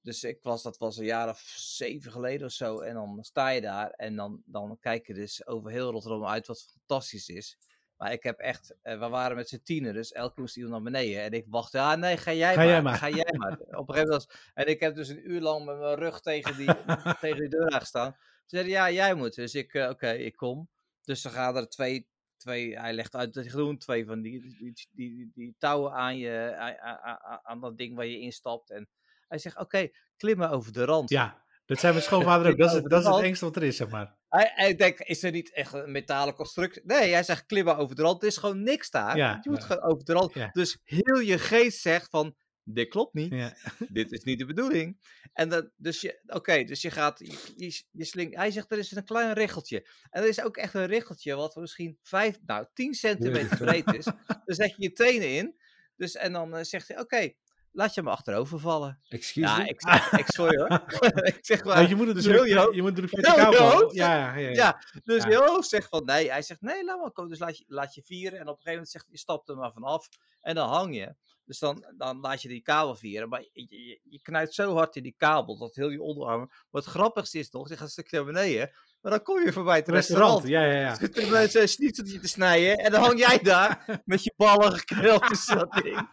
Dus 0.00 0.24
ik 0.24 0.42
was, 0.42 0.62
dat 0.62 0.78
was 0.78 0.96
een 0.96 1.04
jaar 1.04 1.28
of 1.28 1.40
zeven 1.56 2.12
geleden 2.12 2.46
of 2.46 2.52
zo 2.52 2.80
en 2.80 2.94
dan 2.94 3.18
sta 3.20 3.48
je 3.48 3.60
daar 3.60 3.90
en 3.90 4.16
dan, 4.16 4.42
dan 4.44 4.78
kijk 4.80 5.06
je 5.06 5.14
dus 5.14 5.46
over 5.46 5.70
heel 5.70 5.90
Rotterdam 5.90 6.26
uit 6.26 6.46
wat 6.46 6.72
fantastisch 6.72 7.28
is. 7.28 7.58
Maar 7.96 8.12
ik 8.12 8.22
heb 8.22 8.38
echt, 8.38 8.74
eh, 8.82 8.98
we 8.98 9.08
waren 9.08 9.36
met 9.36 9.48
z'n 9.48 9.60
tienen, 9.64 9.94
dus 9.94 10.12
elke 10.12 10.40
moest 10.40 10.56
iemand 10.56 10.72
naar 10.72 10.92
beneden. 10.92 11.22
En 11.22 11.32
ik 11.32 11.46
wacht, 11.48 11.72
ja 11.72 11.96
nee, 11.96 12.16
ga 12.16 12.32
jij 12.32 12.54
Ga 12.54 12.58
maar, 12.58 12.66
jij 12.66 12.82
maar. 12.82 12.94
ga 12.94 13.08
jij 13.08 13.34
maar. 13.36 13.52
Op 13.52 13.88
een 13.88 13.94
gegeven 13.94 14.08
moment 14.08 14.08
was, 14.08 14.26
en 14.54 14.66
ik 14.66 14.80
heb 14.80 14.94
dus 14.94 15.08
een 15.08 15.30
uur 15.30 15.40
lang 15.40 15.64
met 15.64 15.78
mijn 15.78 15.94
rug 15.94 16.20
tegen 16.20 16.56
die, 16.56 16.74
tegen 17.20 17.38
die 17.38 17.48
deur 17.48 17.70
aangestaan. 17.70 18.16
Ze 18.52 18.58
zeiden, 18.58 18.78
ja, 18.78 18.90
jij 18.90 19.14
moet. 19.14 19.34
Dus 19.34 19.54
ik, 19.54 19.74
eh, 19.74 19.88
oké, 19.88 20.10
ik 20.10 20.36
kom. 20.36 20.68
Dus 21.04 21.22
dan 21.22 21.32
gaan 21.32 21.56
er 21.56 21.68
twee, 21.68 22.08
twee, 22.36 22.78
hij 22.78 22.92
legt 22.92 23.14
uit 23.14 23.34
dat 23.34 23.44
hij 23.44 23.52
groen, 23.52 23.78
twee 23.78 24.06
van 24.06 24.20
die, 24.20 24.40
die, 24.40 24.88
die, 24.90 25.30
die, 25.34 25.54
touwen 25.58 25.92
aan, 25.92 26.18
je, 26.18 26.54
aan, 26.80 27.18
aan, 27.42 27.60
dat 27.60 27.78
ding 27.78 27.96
waar 27.96 28.06
je 28.06 28.18
instapt. 28.18 28.70
En 28.70 28.88
hij 29.28 29.38
zegt, 29.38 29.58
oké, 29.58 29.88
klimmen 30.16 30.50
over 30.50 30.72
de 30.72 30.84
rand. 30.84 31.10
Ja, 31.10 31.44
Dat 31.64 31.78
zijn 31.78 31.92
mijn 31.92 32.04
schoonvader 32.10 32.52
ook. 32.52 32.58
Dat 32.58 32.68
is, 32.68 32.74
het, 32.74 32.90
dat 32.90 33.00
is 33.00 33.08
het 33.08 33.22
engste 33.22 33.44
wat 33.44 33.56
er 33.56 33.62
is, 33.62 33.76
zeg 33.76 33.88
maar. 33.88 34.16
Hij, 34.28 34.52
hij 34.54 34.74
denkt, 34.74 35.02
is 35.02 35.22
er 35.22 35.30
niet 35.30 35.52
echt 35.52 35.72
een 35.72 35.92
metalen 35.92 36.34
constructie? 36.34 36.82
Nee, 36.84 37.12
hij 37.12 37.22
zegt 37.22 37.46
klimmen 37.46 37.76
over 37.76 37.96
de 37.96 38.02
rand. 38.02 38.22
Er 38.22 38.28
is 38.28 38.36
gewoon 38.36 38.62
niks 38.62 38.90
daar. 38.90 39.16
Ja, 39.16 39.38
je 39.42 39.50
moet 39.50 39.58
ja. 39.58 39.66
gewoon 39.66 39.82
over 39.82 40.04
de 40.04 40.12
rand. 40.12 40.34
Ja. 40.34 40.50
Dus 40.52 40.78
heel 40.84 41.20
je 41.20 41.38
geest 41.38 41.80
zegt 41.80 42.10
van, 42.10 42.36
dit 42.64 42.88
klopt 42.88 43.14
niet. 43.14 43.32
Ja. 43.32 43.56
dit 43.88 44.12
is 44.12 44.22
niet 44.22 44.38
de 44.38 44.46
bedoeling. 44.46 44.98
En 45.32 45.48
dat, 45.48 45.70
dus 45.76 46.00
je, 46.00 46.20
oké, 46.26 46.64
dus 46.64 46.82
je 46.82 46.90
gaat, 46.90 47.18
je, 47.18 47.52
je, 47.56 47.82
je 47.90 48.28
hij 48.30 48.50
zegt 48.50 48.72
er 48.72 48.78
is 48.78 48.90
een 48.90 49.04
klein 49.04 49.32
richeltje. 49.32 49.88
En 50.10 50.22
er 50.22 50.28
is 50.28 50.42
ook 50.42 50.56
echt 50.56 50.74
een 50.74 50.86
richeltje 50.86 51.34
wat 51.34 51.56
misschien 51.56 51.98
5, 52.02 52.38
nou 52.46 52.66
10 52.74 52.94
centimeter 52.94 53.56
breed 53.56 53.92
is. 53.94 54.04
Dan 54.44 54.54
zet 54.56 54.74
je 54.76 54.82
je 54.82 54.92
tenen 54.92 55.28
in. 55.28 55.56
Dus, 55.96 56.14
en 56.14 56.32
dan 56.32 56.56
eh, 56.56 56.64
zegt 56.64 56.88
hij, 56.88 57.00
oké, 57.00 57.32
laat 57.70 57.94
je 57.94 58.02
me 58.02 58.10
achterover 58.10 58.58
vallen. 58.60 59.00
Excuse 59.08 59.40
Ja, 59.40 59.56
me? 59.58 59.68
ik, 59.68 59.82
ik 60.18 60.26
sorry 60.26 60.58
hoor. 60.58 60.84
ik 61.34 61.38
zeg 61.40 61.64
maar, 61.64 61.88
je 61.88 61.94
moet 61.94 62.06
het 62.06 62.16
dus 62.16 62.26
heel 62.26 62.44
je 62.44 62.56
hoofd- 62.58 62.74
je 62.74 62.82
moet 62.82 62.96
heel 62.98 63.08
verticaal 63.08 63.94
Ja, 63.94 64.36
ja, 64.36 64.36
ja. 64.36 64.50
ja. 64.50 64.82
dus 65.04 65.24
heel 65.24 65.46
hoofd 65.46 65.68
zegt 65.68 65.88
van 65.88 66.04
nee. 66.04 66.30
Hij 66.30 66.42
zegt 66.42 66.60
nee, 66.60 66.84
laat 66.84 67.00
maar 67.00 67.12
komen. 67.12 67.30
Dus 67.30 67.38
laat 67.40 67.58
je, 67.58 67.64
laat 67.66 67.94
je 67.94 68.02
vieren. 68.02 68.38
En 68.38 68.48
op 68.48 68.48
een 68.48 68.62
gegeven 68.62 68.72
moment 68.72 68.90
zegt 68.90 69.04
hij, 69.04 69.14
je 69.14 69.20
stapt 69.20 69.48
er 69.48 69.56
maar 69.56 69.72
vanaf. 69.72 70.08
En 70.40 70.54
dan 70.54 70.68
hang 70.68 70.94
je. 70.96 71.14
Dus 71.52 71.60
dan, 71.60 71.84
dan 71.96 72.20
laat 72.20 72.42
je 72.42 72.48
die 72.48 72.62
kabel 72.62 72.94
vieren. 72.94 73.28
Maar 73.28 73.42
je, 73.52 73.66
je, 73.68 74.00
je 74.02 74.20
knijpt 74.22 74.54
zo 74.54 74.74
hard 74.74 74.96
in 74.96 75.02
die 75.02 75.14
kabel 75.16 75.58
dat 75.58 75.74
heel 75.74 75.88
je 75.88 76.02
onderarm. 76.02 76.50
Wat 76.70 76.84
het 76.84 76.94
grappigste 76.94 77.38
is 77.38 77.50
nog, 77.50 77.68
je 77.68 77.74
gaat 77.74 77.84
een 77.84 77.90
stukje 77.90 78.16
naar 78.16 78.24
beneden. 78.24 78.70
Maar 79.00 79.12
dan 79.12 79.22
kom 79.22 79.44
je 79.44 79.52
voorbij 79.52 79.76
het 79.76 79.86
Het 79.86 79.94
restaurant, 79.94 80.42
restaurant. 80.42 80.72
ja, 80.72 80.80
ja, 80.80 80.88
ja. 80.88 80.94
Zitten 80.94 81.30
mensen 81.30 81.62
een 81.62 81.68
schnitzeltje 81.68 82.20
te 82.20 82.28
snijden. 82.28 82.78
En 82.78 82.92
dan 82.92 83.02
hang 83.02 83.18
jij 83.18 83.38
daar 83.38 84.02
met 84.04 84.24
je 84.24 84.32
ballen 84.36 84.84
tussen 85.28 85.58
dat 85.58 85.72
ding. 85.72 86.08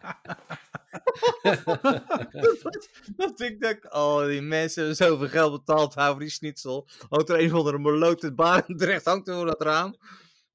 dat, 3.16 3.40
ik 3.40 3.60
denk, 3.60 3.94
oh, 3.94 4.24
die 4.26 4.42
mensen 4.42 4.80
hebben 4.80 4.96
zoveel 4.96 5.28
geld 5.28 5.52
betaald 5.52 5.94
voor 5.94 6.18
die 6.18 6.30
schnitzel. 6.30 6.88
Hangt 7.08 7.28
er 7.28 7.38
een 7.38 7.52
of 7.52 7.58
andere 7.58 7.78
moloot 7.78 8.34
Barendrecht, 8.34 9.04
hangt 9.10 9.28
er 9.28 9.34
voor 9.34 9.46
dat 9.46 9.62
raam. 9.62 9.96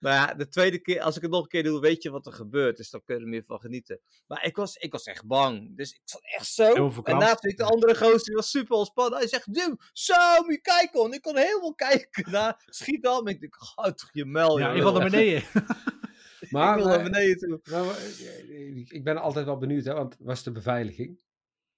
Maar 0.06 0.14
ja, 0.14 0.34
de 0.34 0.48
tweede 0.48 0.80
keer, 0.80 1.02
als 1.02 1.16
ik 1.16 1.22
het 1.22 1.32
nog 1.32 1.42
een 1.42 1.48
keer 1.48 1.64
doe, 1.64 1.80
weet 1.80 2.04
je 2.04 2.10
wat 2.10 2.26
er 2.26 2.34
gebeurt. 2.34 2.78
Dus 2.78 2.90
dan 2.90 3.02
kun 3.06 3.16
je 3.16 3.22
er 3.22 3.28
meer 3.28 3.44
van 3.46 3.60
genieten. 3.60 4.00
Maar 4.28 4.46
ik 4.46 4.56
was, 4.56 4.76
ik 4.76 4.92
was 4.92 5.04
echt 5.04 5.26
bang. 5.26 5.78
Dus 5.78 5.92
ik 5.92 6.00
zat 6.04 6.22
echt 6.24 6.48
zo. 6.48 6.74
En 7.14 7.18
naast 7.18 7.46
ik 7.46 7.58
de 7.58 7.64
andere 7.64 7.96
gozer, 7.96 8.24
die 8.26 8.36
was 8.36 8.50
super 8.50 8.76
ontspannen. 8.78 9.20
Hij 9.20 9.28
zegt, 9.28 9.54
Dim, 9.54 9.78
zo, 9.94 10.14
moet 10.44 10.54
je 10.54 10.62
kijken. 10.62 11.00
hoor." 11.00 11.08
En 11.08 11.14
ik 11.14 11.22
kon 11.22 11.38
helemaal 11.38 11.74
kijken. 11.90 12.56
Schiet 12.66 13.04
dan. 13.04 13.28
Ik 13.28 13.40
denk, 13.40 13.56
houd 13.76 13.98
toch 13.98 14.10
je 14.14 14.26
mel, 14.26 14.60
Ja, 14.60 14.72
ik 14.72 14.82
wil 14.82 14.94
naar 14.94 15.10
beneden. 15.10 15.44
maar, 16.50 16.78
ik 16.78 16.84
wil 16.84 16.92
naar 16.92 16.98
eh, 17.06 17.12
beneden 17.12 17.38
toe. 17.38 17.60
nou, 17.64 17.88
eh, 17.96 18.78
ik- 18.78 18.92
ik 18.92 19.04
ben 19.04 19.18
altijd 19.18 19.46
wel 19.46 19.58
benieuwd, 19.58 19.86
hè, 19.86 19.94
want 19.94 20.16
was 20.20 20.44
de 20.44 20.52
beveiliging? 20.52 21.20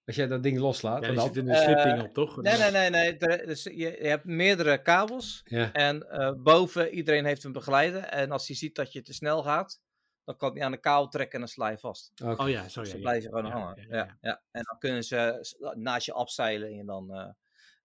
Als 0.07 0.15
jij 0.15 0.27
dat 0.27 0.43
ding 0.43 0.57
loslaat, 0.59 1.05
Ja, 1.05 1.11
dan? 1.13 1.25
zit 1.25 1.35
in 1.37 1.45
de 1.45 1.55
slipding 1.55 1.97
Eh, 1.97 2.03
op, 2.03 2.13
toch? 2.13 2.41
Nee, 2.41 2.57
nee, 2.57 2.71
nee. 2.71 2.89
nee. 2.89 3.17
Er- 3.17 3.45
dus 3.47 3.63
je, 3.63 3.73
je 3.75 4.07
hebt 4.07 4.25
meerdere 4.25 4.81
kabels. 4.81 5.41
Ja. 5.45 5.71
En 5.73 6.09
eh, 6.09 6.33
boven, 6.37 6.89
iedereen 6.93 7.25
heeft 7.25 7.43
een 7.43 7.51
begeleider. 7.51 8.03
En 8.03 8.31
als 8.31 8.47
hij 8.47 8.55
ziet 8.55 8.75
dat 8.75 8.93
je 8.93 9.01
te 9.01 9.13
snel 9.13 9.43
gaat, 9.43 9.81
dan 10.23 10.37
kan 10.37 10.53
hij 10.53 10.63
aan 10.63 10.71
de 10.71 10.77
kabel 10.79 11.07
trekken 11.07 11.33
en 11.33 11.39
dan 11.39 11.47
sla 11.47 11.69
je 11.69 11.77
vast. 11.77 12.11
Oh 12.21 12.49
ja, 12.49 12.67
zo 12.69 12.81
Dus 12.81 12.91
ja. 12.91 12.97
dan 12.97 13.01
ja. 13.01 13.07
blijf 13.09 13.23
je 13.23 13.29
gewoon 13.29 13.45
Ja, 13.45 13.51
hangen. 13.51 13.75
ja, 13.89 13.95
Ja, 13.97 14.05
ja, 14.05 14.17
ja, 14.21 14.41
En 14.51 14.63
dan 14.63 14.79
kunnen 14.79 15.03
ze 15.03 15.45
naast 15.75 16.05
je 16.05 16.13
afzeilen 16.13 16.67
en 16.67 16.75
je 16.75 16.85
dan 16.85 17.13
eh, 17.13 17.29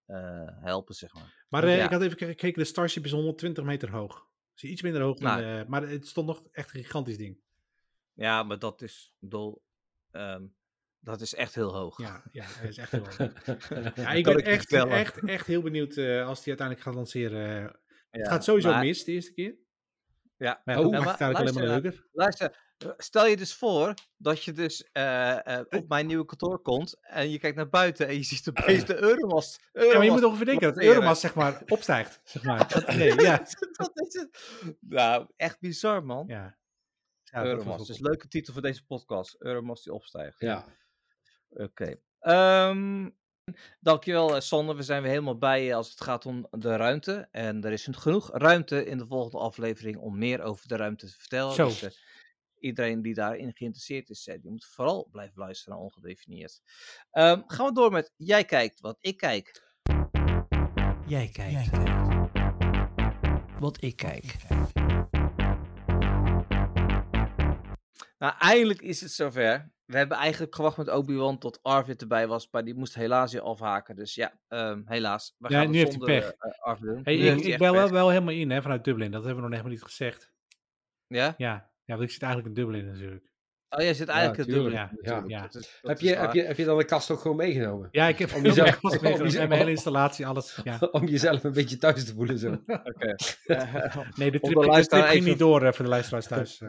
eh, 0.07 0.49
helpen, 0.61 0.95
zeg 0.95 1.15
maar. 1.15 1.45
Maar 1.49 1.69
Ja. 1.69 1.85
ik 1.85 1.91
had 1.91 2.03
even 2.03 2.17
gekeken, 2.19 2.63
de 2.63 2.69
Starship 2.69 3.05
is 3.05 3.11
120 3.11 3.65
meter 3.65 3.91
hoog. 3.91 4.27
Is 4.55 4.63
iets 4.63 4.83
minder 4.83 5.03
hoog 5.03 5.19
dan... 5.19 5.41
Nou. 5.41 5.61
eh, 5.61 5.67
maar 5.67 5.89
het 5.89 6.07
stond 6.07 6.27
nog 6.27 6.43
echt 6.53 6.75
een 6.75 6.81
gigantisch 6.83 7.17
ding. 7.17 7.39
Ja, 8.15 8.43
maar 8.43 8.59
dat 8.59 8.83
is, 8.83 9.13
ik 9.21 9.29
bedoel, 9.29 9.63
ehm, 10.11 10.43
dat 11.03 11.21
is 11.21 11.35
echt 11.35 11.55
heel 11.55 11.75
hoog. 11.75 11.99
Ja, 11.99 12.23
ja, 12.33 12.45
hij 12.47 12.69
is 12.69 12.77
echt 12.77 12.91
heel 12.91 13.01
hoog. 13.01 13.17
Ja, 13.17 13.27
Dat 13.45 14.15
ik 14.15 14.25
ben 14.25 14.38
ik 14.38 14.47
echt, 14.47 14.73
echt, 14.73 15.25
echt 15.25 15.47
heel 15.47 15.62
benieuwd 15.62 15.97
eh, 15.97 16.27
als 16.27 16.38
hij 16.38 16.47
uiteindelijk 16.47 16.81
gaat 16.81 16.95
lanceren. 16.95 17.61
Ja, 17.61 17.71
het 18.11 18.29
gaat 18.29 18.45
sowieso 18.45 18.69
maar- 18.71 18.85
mis 18.85 19.05
de 19.05 19.12
eerste 19.12 19.33
keer. 19.33 19.61
Ja. 20.37 20.62
Maar 20.65 20.75
ja, 20.79 20.81
Oh, 20.85 20.93
dat 20.93 21.05
maakt 21.05 21.19
het 21.19 21.21
eigenlijk 21.21 21.57
alleen 21.57 21.69
maar 21.69 21.81
luister, 21.81 21.91
leuker. 21.91 22.09
Luister, 22.12 22.57
eh, 22.79 22.91
stel 22.97 23.27
je 23.27 23.37
dus 23.37 23.55
voor 23.55 23.95
dat 24.17 24.45
je 24.45 24.53
dus 24.53 24.88
eh, 24.93 25.59
eh, 25.59 25.67
op 25.71 25.88
mijn 25.88 26.07
nieuwe 26.07 26.25
kantoor 26.25 26.62
komt 26.62 26.97
en 27.01 27.31
je 27.31 27.38
kijkt 27.38 27.57
naar 27.57 27.69
buiten 27.69 28.09
en 28.09 28.15
je 28.15 28.23
ziet 28.23 28.49
opeens 28.61 28.85
de 28.85 28.97
Euromast. 29.03 29.61
Ja, 29.61 29.69
maar 29.73 29.83
je 29.83 29.88
Euromast 29.88 30.12
moet 30.15 30.25
ongeveer 30.25 30.47
denken 30.47 30.67
dat 30.67 30.75
de. 30.75 30.85
Euromast 30.85 31.21
zeg 31.21 31.35
maar 31.35 31.62
opstijgt. 31.67 32.21
Zeg 32.25 32.43
maar. 32.43 32.69
Dat 32.73 32.95
idee, 32.95 33.21
ja. 33.21 33.37
dat 33.73 33.91
is 33.95 34.15
het. 34.15 34.79
Nou, 34.81 35.27
echt 35.37 35.61
bizar, 35.61 36.05
man. 36.05 36.25
ja. 36.27 36.61
Ja, 37.25 37.38
dat 37.43 37.47
Euromast. 37.47 37.87
Dus 37.87 37.99
leuke 37.99 38.29
titel 38.29 38.53
voor 38.53 38.62
deze 38.62 38.85
podcast. 38.85 39.37
Euromast 39.38 39.85
die 39.85 39.93
opstijgt. 39.93 40.41
Ja. 40.41 40.65
Oké. 41.55 41.97
Ehm, 42.19 43.09
dankjewel, 43.81 44.35
eh, 44.35 44.41
Sander. 44.41 44.77
We 44.77 44.83
zijn 44.83 45.03
weer 45.03 45.11
helemaal 45.11 45.38
bij 45.38 45.65
je 45.65 45.75
als 45.75 45.91
het 45.91 46.01
gaat 46.01 46.27
om 46.27 46.47
de 46.51 46.77
ruimte. 46.77 47.29
En 47.31 47.65
er 47.65 47.73
is 47.73 47.88
genoeg 47.91 48.31
ruimte 48.33 48.85
in 48.85 48.99
de 48.99 49.07
volgende 49.07 49.38
aflevering 49.38 49.97
om 49.97 50.19
meer 50.19 50.43
over 50.43 50.69
de 50.69 50.77
ruimte 50.77 51.07
te 51.07 51.19
vertellen. 51.19 51.55
Zo. 51.55 51.67
Dus, 51.67 51.83
eh, 51.83 51.91
iedereen 52.59 53.03
die 53.03 53.15
daarin 53.15 53.53
geïnteresseerd 53.55 54.11
is, 54.11 54.27
eh, 54.27 54.41
die 54.41 54.51
moet 54.51 54.67
vooral 54.67 55.09
blijven 55.11 55.38
luisteren 55.38 55.75
naar 55.75 55.85
Ongedefinieerd. 55.85 56.62
Ehm, 57.11 57.43
gaan 57.47 57.67
we 57.67 57.73
door 57.73 57.91
met 57.93 58.12
Jij 58.17 58.45
kijkt 58.45 58.81
wat 58.81 58.99
ik 59.01 59.17
kijk. 59.17 59.71
Jij 61.07 61.29
kijkt. 61.29 61.71
Wat 63.61 63.83
ik 63.83 63.97
kijk. 63.97 64.37
Nou, 68.19 68.35
eindelijk 68.38 68.81
is 68.81 69.01
het 69.01 69.11
zover. 69.11 69.73
We 69.92 69.98
hebben 69.98 70.16
eigenlijk 70.16 70.55
gewacht 70.55 70.76
met 70.76 70.88
Obi-Wan 70.90 71.38
tot 71.38 71.59
Arvid 71.62 72.00
erbij 72.00 72.26
was, 72.26 72.48
maar 72.50 72.64
die 72.64 72.74
moest 72.74 72.94
helaas 72.94 73.33
weer 73.33 73.42
afhaken. 73.42 73.96
Dus 73.96 74.14
ja, 74.14 74.33
ehm, 74.48 74.83
helaas. 74.85 75.35
We 75.38 75.48
Ja, 75.48 75.55
gaan 75.55 75.62
het 75.62 75.70
nu 75.74 75.78
heeft 75.78 75.90
hij 75.96 75.98
pech. 76.20 76.31
eh, 76.33 76.50
Arvid 76.61 76.85
doen. 76.87 77.00
Hey, 77.02 77.14
ik, 77.16 77.40
ik 77.44 77.59
bel 77.59 77.90
wel, 77.90 78.09
helemaal 78.09 78.35
in 78.35 78.50
hè, 78.50 78.62
vanuit 78.62 78.85
Dublin. 78.85 79.11
Dat 79.11 79.24
hebben 79.24 79.42
we 79.44 79.48
nog 79.48 79.59
helemaal 79.59 79.72
niet 79.78 79.83
gezegd. 79.83 80.33
Ja? 81.07 81.35
Ja, 81.37 81.70
ja 81.85 81.94
want 81.96 82.02
ik 82.02 82.11
zit 82.11 82.22
eigenlijk 82.22 82.57
in 82.57 82.62
Dublin 82.62 82.87
natuurlijk. 82.87 83.31
Oh, 83.68 83.81
jij 83.83 83.94
zit 83.94 84.09
eigenlijk 84.09 84.48
tuurlijk. 84.48 84.90
dubbele. 84.90 85.14
Ja, 85.14 85.24
ja. 85.26 85.42
Dat 85.42 85.55
is- 85.55 85.78
dat 85.83 85.90
Heb, 85.90 86.00
je, 86.00 86.14
heb, 86.16 86.33
je, 86.33 86.42
heb 86.42 86.57
je 86.57 86.64
dan 86.64 86.78
de 86.78 86.85
kast 86.85 87.11
ook 87.11 87.20
gewoon 87.20 87.37
meegenomen? 87.37 87.88
Ja, 87.90 88.09
ik 88.09 88.18
heb 88.18 88.35
Om 88.35 88.42
jezelf- 88.46 88.83
om 88.83 88.90
meegenomen. 89.02 89.48
mijn 89.48 89.52
hele 89.52 89.70
installatie, 89.70 90.26
alles. 90.26 90.59
Ja. 90.64 90.78
Om 90.90 91.07
jezelf 91.07 91.44
een 91.44 91.52
beetje 91.52 91.76
thuis 91.76 92.05
te 92.05 92.14
voelen 92.14 92.38
zo. 92.38 92.52
Oké. 92.66 93.14
Nee, 94.16 94.31
de 94.31 94.40
trip, 94.40 94.55
de 94.61 94.70
trip 94.70 94.90
ging 94.90 95.05
even- 95.05 95.24
niet 95.24 95.38
door 95.38 95.62
eh, 95.62 95.72
voor 95.72 95.85
de 95.85 95.90
luisteraars 95.90 96.26
thuis. 96.26 96.62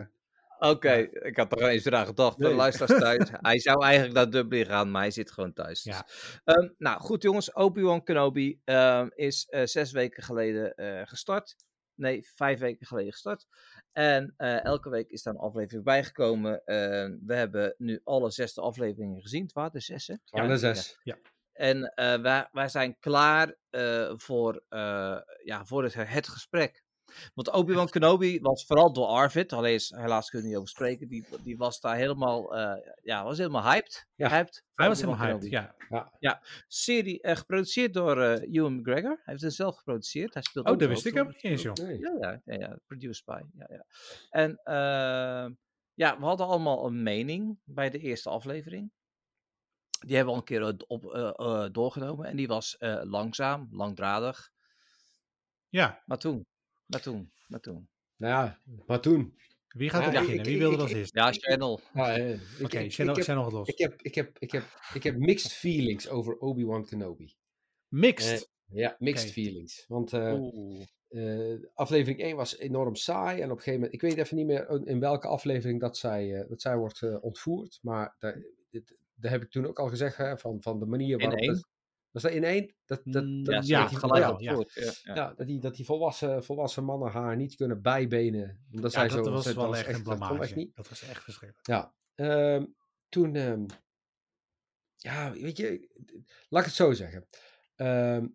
Eh. 0.64 0.70
Oké, 0.70 0.94
ik 1.12 1.38
had 1.38 1.52
er 1.52 1.68
eens 1.68 1.88
aan 1.88 2.06
gedacht. 2.06 2.38
De 2.38 2.44
Nee. 2.44 2.54
luisteraars 2.56 3.02
thuis. 3.02 3.30
hij 3.42 3.60
zou 3.60 3.84
eigenlijk 3.84 4.14
naar 4.14 4.30
Dublin 4.30 4.66
gaan, 4.66 4.92
maar 4.92 5.02
hij 5.02 5.12
zit 5.12 5.32
gewoon 5.32 5.54
thuis. 5.54 5.84
Ja. 5.84 6.02
Dus. 6.02 6.40
Ehm, 6.44 6.70
nou, 6.78 7.00
goed 7.00 7.24
jongens. 7.24 7.54
Obi-Wan 7.54 8.04
Kenobi 8.04 8.62
ehm, 8.64 9.08
is 9.16 9.46
eh, 9.46 9.66
zes 9.66 9.92
weken 9.92 10.24
geleden 10.24 10.76
eh, 10.76 11.02
gestart. 11.08 11.56
Nee, 11.96 12.30
vijf 12.36 12.60
weken 12.60 12.86
geleden 12.86 13.12
gestart. 13.12 13.48
En 13.92 14.34
eh, 14.38 14.64
elke 14.64 14.90
week 14.90 15.10
is 15.10 15.24
daar 15.24 15.34
een 15.34 15.40
aflevering 15.40 15.84
bijgekomen. 15.84 16.62
Ehm, 16.66 17.18
we 17.26 17.36
hebben 17.36 17.76
nu 17.78 18.02
alle 18.04 18.32
zesde 18.32 18.62
afleveringen 18.62 19.22
gezien. 19.22 19.44
Het 19.44 19.54
waren 19.54 19.72
de 19.72 19.80
zes, 19.80 20.08
hè? 20.08 20.16
Maar 20.32 20.48
de 20.48 20.58
zes. 20.58 20.98
En 21.54 21.94
eh, 21.96 22.22
wij, 22.22 22.48
wij 22.52 22.70
zijn 22.70 23.00
klaar 23.00 23.56
eh, 23.70 24.12
voor, 24.16 24.64
eh, 24.70 25.18
ja, 25.44 25.66
voor 25.66 25.84
het, 25.84 25.94
het 25.94 26.28
gesprek. 26.28 26.83
Want 27.34 27.52
Obi-Wan 27.52 27.90
Kenobi 27.90 28.40
was 28.42 28.66
vooral 28.66 28.94
door 28.94 29.08
Arvid, 29.08 29.54
alleen 29.54 29.74
is, 29.74 29.90
helaas 29.96 30.30
kunnen 30.30 30.42
we 30.42 30.48
niet 30.48 30.58
over 30.64 30.74
spreken, 30.76 31.08
die, 31.08 31.26
die 31.44 31.58
was 31.58 31.80
daar 31.80 31.96
helemaal, 31.96 32.56
eh, 32.58 32.92
ja, 33.02 33.24
was 33.24 33.38
helemaal 33.38 33.64
hyped. 33.64 34.08
Ja, 34.16 34.30
hyped 34.30 34.64
Hij 34.76 34.88
was 34.88 35.02
helemaal 35.02 35.26
hyped, 35.26 35.50
Kenobi. 35.50 36.08
ja. 36.20 36.42
Serie 36.68 37.22
eh, 37.22 37.36
geproduceerd 37.36 37.94
door 37.94 38.22
eh 38.22 38.54
Ewan 38.56 38.74
McGregor. 38.76 39.12
Hij 39.12 39.22
heeft 39.24 39.42
het 39.42 39.54
zelf 39.54 39.78
geproduceerd. 39.78 40.34
Hij 40.34 40.44
speelt 40.44 40.66
Oh, 40.66 40.72
ook 40.72 40.80
dat 40.80 40.90
wist 40.90 41.06
ik 41.06 41.14
helemaal 41.14 41.34
niet 41.34 41.44
eens, 41.44 41.62
joh. 41.62 41.74
Nee. 41.74 42.00
Ja, 42.00 42.16
ja, 42.20 42.42
ja, 42.46 42.60
ja. 42.60 42.78
Produced 42.88 43.26
by. 43.26 43.42
Ja, 43.54 43.68
ja. 43.70 43.86
En 44.30 44.60
ehm, 44.64 45.54
ja, 45.94 46.20
we 46.20 46.26
hadden 46.26 46.48
allemaal 46.48 46.86
een 46.86 47.04
mening 47.04 47.60
bij 47.64 47.90
de 47.90 48.00
eerste 48.00 48.30
aflevering. 48.30 48.92
Die 50.06 50.16
hebben 50.16 50.34
we 50.34 50.42
al 50.42 50.48
een 50.48 50.78
keer 50.78 50.88
op, 50.88 51.14
eh, 51.14 51.30
eh, 51.36 51.72
doorgenomen. 51.72 52.26
En 52.26 52.36
die 52.36 52.48
was 52.48 52.78
eh, 52.78 53.02
langzaam, 53.04 53.68
langdradig. 53.72 54.52
Ja, 55.70 56.04
Maar 56.06 56.18
toen, 56.18 56.46
maar 56.94 57.02
toen, 57.02 57.32
maar 57.48 57.60
toen. 57.60 57.88
Nou 58.18 58.34
ja, 58.34 58.60
maar 58.88 59.00
toen. 59.02 59.38
wie 59.68 59.90
gaat 59.90 60.02
Ja, 60.02 60.08
er 60.08 60.12
beginnen? 60.14 60.40
ik- 60.40 60.46
Wie 60.46 60.58
wil 60.58 60.70
ik- 60.70 60.76
er 60.76 60.82
als 60.82 60.92
ik- 60.92 60.98
eerst? 60.98 61.14
Ja, 61.16 61.32
Channel. 61.32 61.80
Ja, 61.94 62.18
eh, 62.18 62.32
ik- 62.34 62.40
Oké, 62.64 62.90
Channel 62.90 63.16
Channel 63.16 63.44
gaat 63.44 63.52
los. 63.54 63.68
Ik 63.68 63.78
heb, 63.78 64.02
ik, 64.02 64.16
heb, 64.16 64.38
ik, 64.40 64.52
heb, 64.52 64.64
ik 64.94 65.04
heb 65.04 65.18
mixed 65.18 65.52
feelings 65.54 66.10
over 66.10 66.38
Obi-Wan 66.38 66.86
Kenobi. 66.86 67.34
Mixed. 67.88 68.52
Ja, 68.66 68.96
mixed 69.00 69.32
feelings. 69.32 69.86
Want 69.88 70.14
eh, 70.14 70.34
eh, 71.08 71.60
aflevering 71.74 72.22
1 72.22 72.36
was 72.36 72.58
enorm 72.58 72.96
saai. 72.96 73.42
En 73.42 73.52
op 73.52 73.58
een 73.58 73.64
gegeven 73.64 73.74
moment, 73.74 73.94
ik 73.94 74.02
weet 74.02 74.18
even 74.18 74.38
niet 74.38 74.46
meer 74.46 74.88
in 74.88 75.00
welke 75.00 75.28
aflevering 75.28 75.80
dat 75.80 75.98
zij, 75.98 76.34
eh, 76.42 76.50
dat 76.50 76.62
zij 76.62 76.78
wordt 76.78 77.02
eh, 77.02 77.24
ontvoerd. 77.24 77.80
Maar 77.82 78.16
daar, 78.20 78.44
dit, 78.70 78.96
daar 79.16 79.32
heb 79.32 79.42
ik 79.42 79.50
toen 79.52 79.66
ook 79.68 79.80
al 79.80 79.90
gezegd, 79.90 80.18
hè, 80.18 80.38
van, 80.38 80.62
van 80.62 80.80
de 80.80 80.86
manier 80.86 81.18
waarop... 81.18 81.64
dat- 82.14 82.22
was 82.22 82.22
dat 82.22 82.32
in 82.32 82.44
één? 82.44 82.76
Dat, 82.86 83.02
dat, 83.04 83.24
Mm, 83.24 83.44
dat, 83.44 83.68
Ja, 83.68 83.82
dat 83.90 83.98
gelijk 84.00 84.24
ja, 84.24 84.58
op 84.58 84.70
ja. 85.04 85.34
dat 85.34 85.48
die, 85.48 85.60
dat 85.60 85.76
die 85.76 85.86
volwassen, 85.86 86.44
volwassen 86.44 86.84
mannen 86.84 87.12
haar 87.12 87.36
niet 87.36 87.56
kunnen 87.56 87.82
bijbenen. 87.82 88.66
Omdat 88.72 88.92
zij 88.92 89.08
dat 89.08 89.26
zo, 89.26 89.32
was 89.32 89.44
dat 89.46 89.56
wel 89.56 89.68
was 89.68 89.84
echt 89.84 89.98
een 89.98 90.04
blamage. 90.04 90.56
niet. 90.56 90.76
Dat 90.76 90.90
was 90.90 91.02
echt 91.02 91.24
verschrikkelijk. 91.24 91.68
Ja, 91.68 91.94
ehm, 92.16 92.66
toen, 93.10 93.36
ehm, 93.36 93.66
ja, 94.96 95.32
weet 95.32 95.58
je, 95.58 95.90
laat 96.50 96.62
ik 96.62 96.68
het 96.68 96.76
zo 96.76 96.94
zeggen. 96.94 97.28
Ehm, 97.76 98.28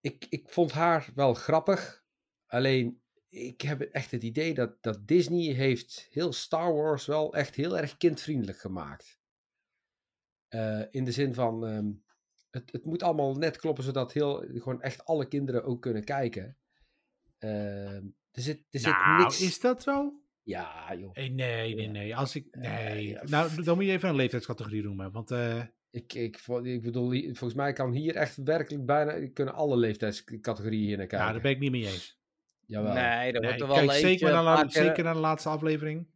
ik, 0.00 0.26
ik 0.28 0.48
vond 0.48 0.72
haar 0.72 1.08
wel 1.14 1.34
grappig. 1.34 2.04
Alleen, 2.46 3.02
ik 3.28 3.60
heb 3.60 3.80
echt 3.80 4.10
het 4.10 4.22
idee 4.22 4.54
dat, 4.54 4.82
dat 4.82 5.06
Disney 5.06 5.52
heeft 5.54 6.06
heel 6.10 6.32
Star 6.32 6.74
Wars 6.74 7.06
wel 7.06 7.34
echt 7.34 7.54
heel 7.54 7.78
erg 7.78 7.96
kindvriendelijk 7.96 8.58
gemaakt. 8.58 9.20
Eh, 10.48 10.82
in 10.90 11.04
de 11.04 11.12
zin 11.12 11.34
van, 11.34 11.66
het, 12.50 12.72
het 12.72 12.84
moet 12.84 13.02
allemaal 13.02 13.34
net 13.34 13.56
kloppen, 13.56 13.84
zodat 13.84 14.12
heel, 14.12 14.44
gewoon 14.54 14.82
echt 14.82 15.04
alle 15.04 15.28
kinderen 15.28 15.64
ook 15.64 15.82
kunnen 15.82 16.04
kijken. 16.04 16.56
Ehm, 17.38 18.04
er 18.30 18.42
zit, 18.42 18.64
er 18.70 18.80
zit 18.80 18.92
Nou, 18.92 19.22
niks... 19.22 19.40
is 19.40 19.60
dat 19.60 19.82
zo? 19.82 20.22
Ja, 20.42 20.94
joh. 20.94 21.10
Eh, 21.12 21.30
Nee, 21.30 21.74
nee, 21.74 21.88
nee. 21.88 22.16
Als 22.16 22.36
ik, 22.36 22.56
nee. 22.56 23.08
ja, 23.08 23.22
nou, 23.24 23.62
dan 23.62 23.76
moet 23.76 23.84
je 23.84 23.90
even 23.90 24.08
een 24.08 24.14
leeftijdscategorie 24.14 24.82
noemen. 24.82 25.12
Want 25.12 25.30
eh, 25.30 25.62
Ik, 25.90 26.12
ik, 26.14 26.40
ik 26.62 26.82
bedoel, 26.82 27.10
volgens 27.10 27.54
mij 27.54 27.72
kan 27.72 27.92
hier 27.92 28.16
echt 28.16 28.36
werkelijk 28.36 28.86
bijna, 28.86 29.28
kunnen 29.32 29.54
alle 29.54 29.76
leeftijdscategorieën 29.76 30.86
hier 30.86 30.96
naar 30.96 31.06
kijken. 31.06 31.26
ja, 31.26 31.32
daar 31.32 31.42
ben 31.42 31.50
ik 31.50 31.58
niet 31.58 31.70
mee 31.70 31.86
eens. 31.86 32.18
Jawel. 32.66 32.92
Nee, 32.92 33.32
dat 33.32 33.42
Nee, 33.42 33.50
wordt 33.50 33.60
er 33.60 33.76
wel 33.76 33.86
kijk, 33.86 34.00
zeker, 34.00 34.30
naar, 34.32 34.70
zeker 34.70 35.04
naar 35.04 35.14
de 35.14 35.20
laatste 35.20 35.48
aflevering. 35.48 36.08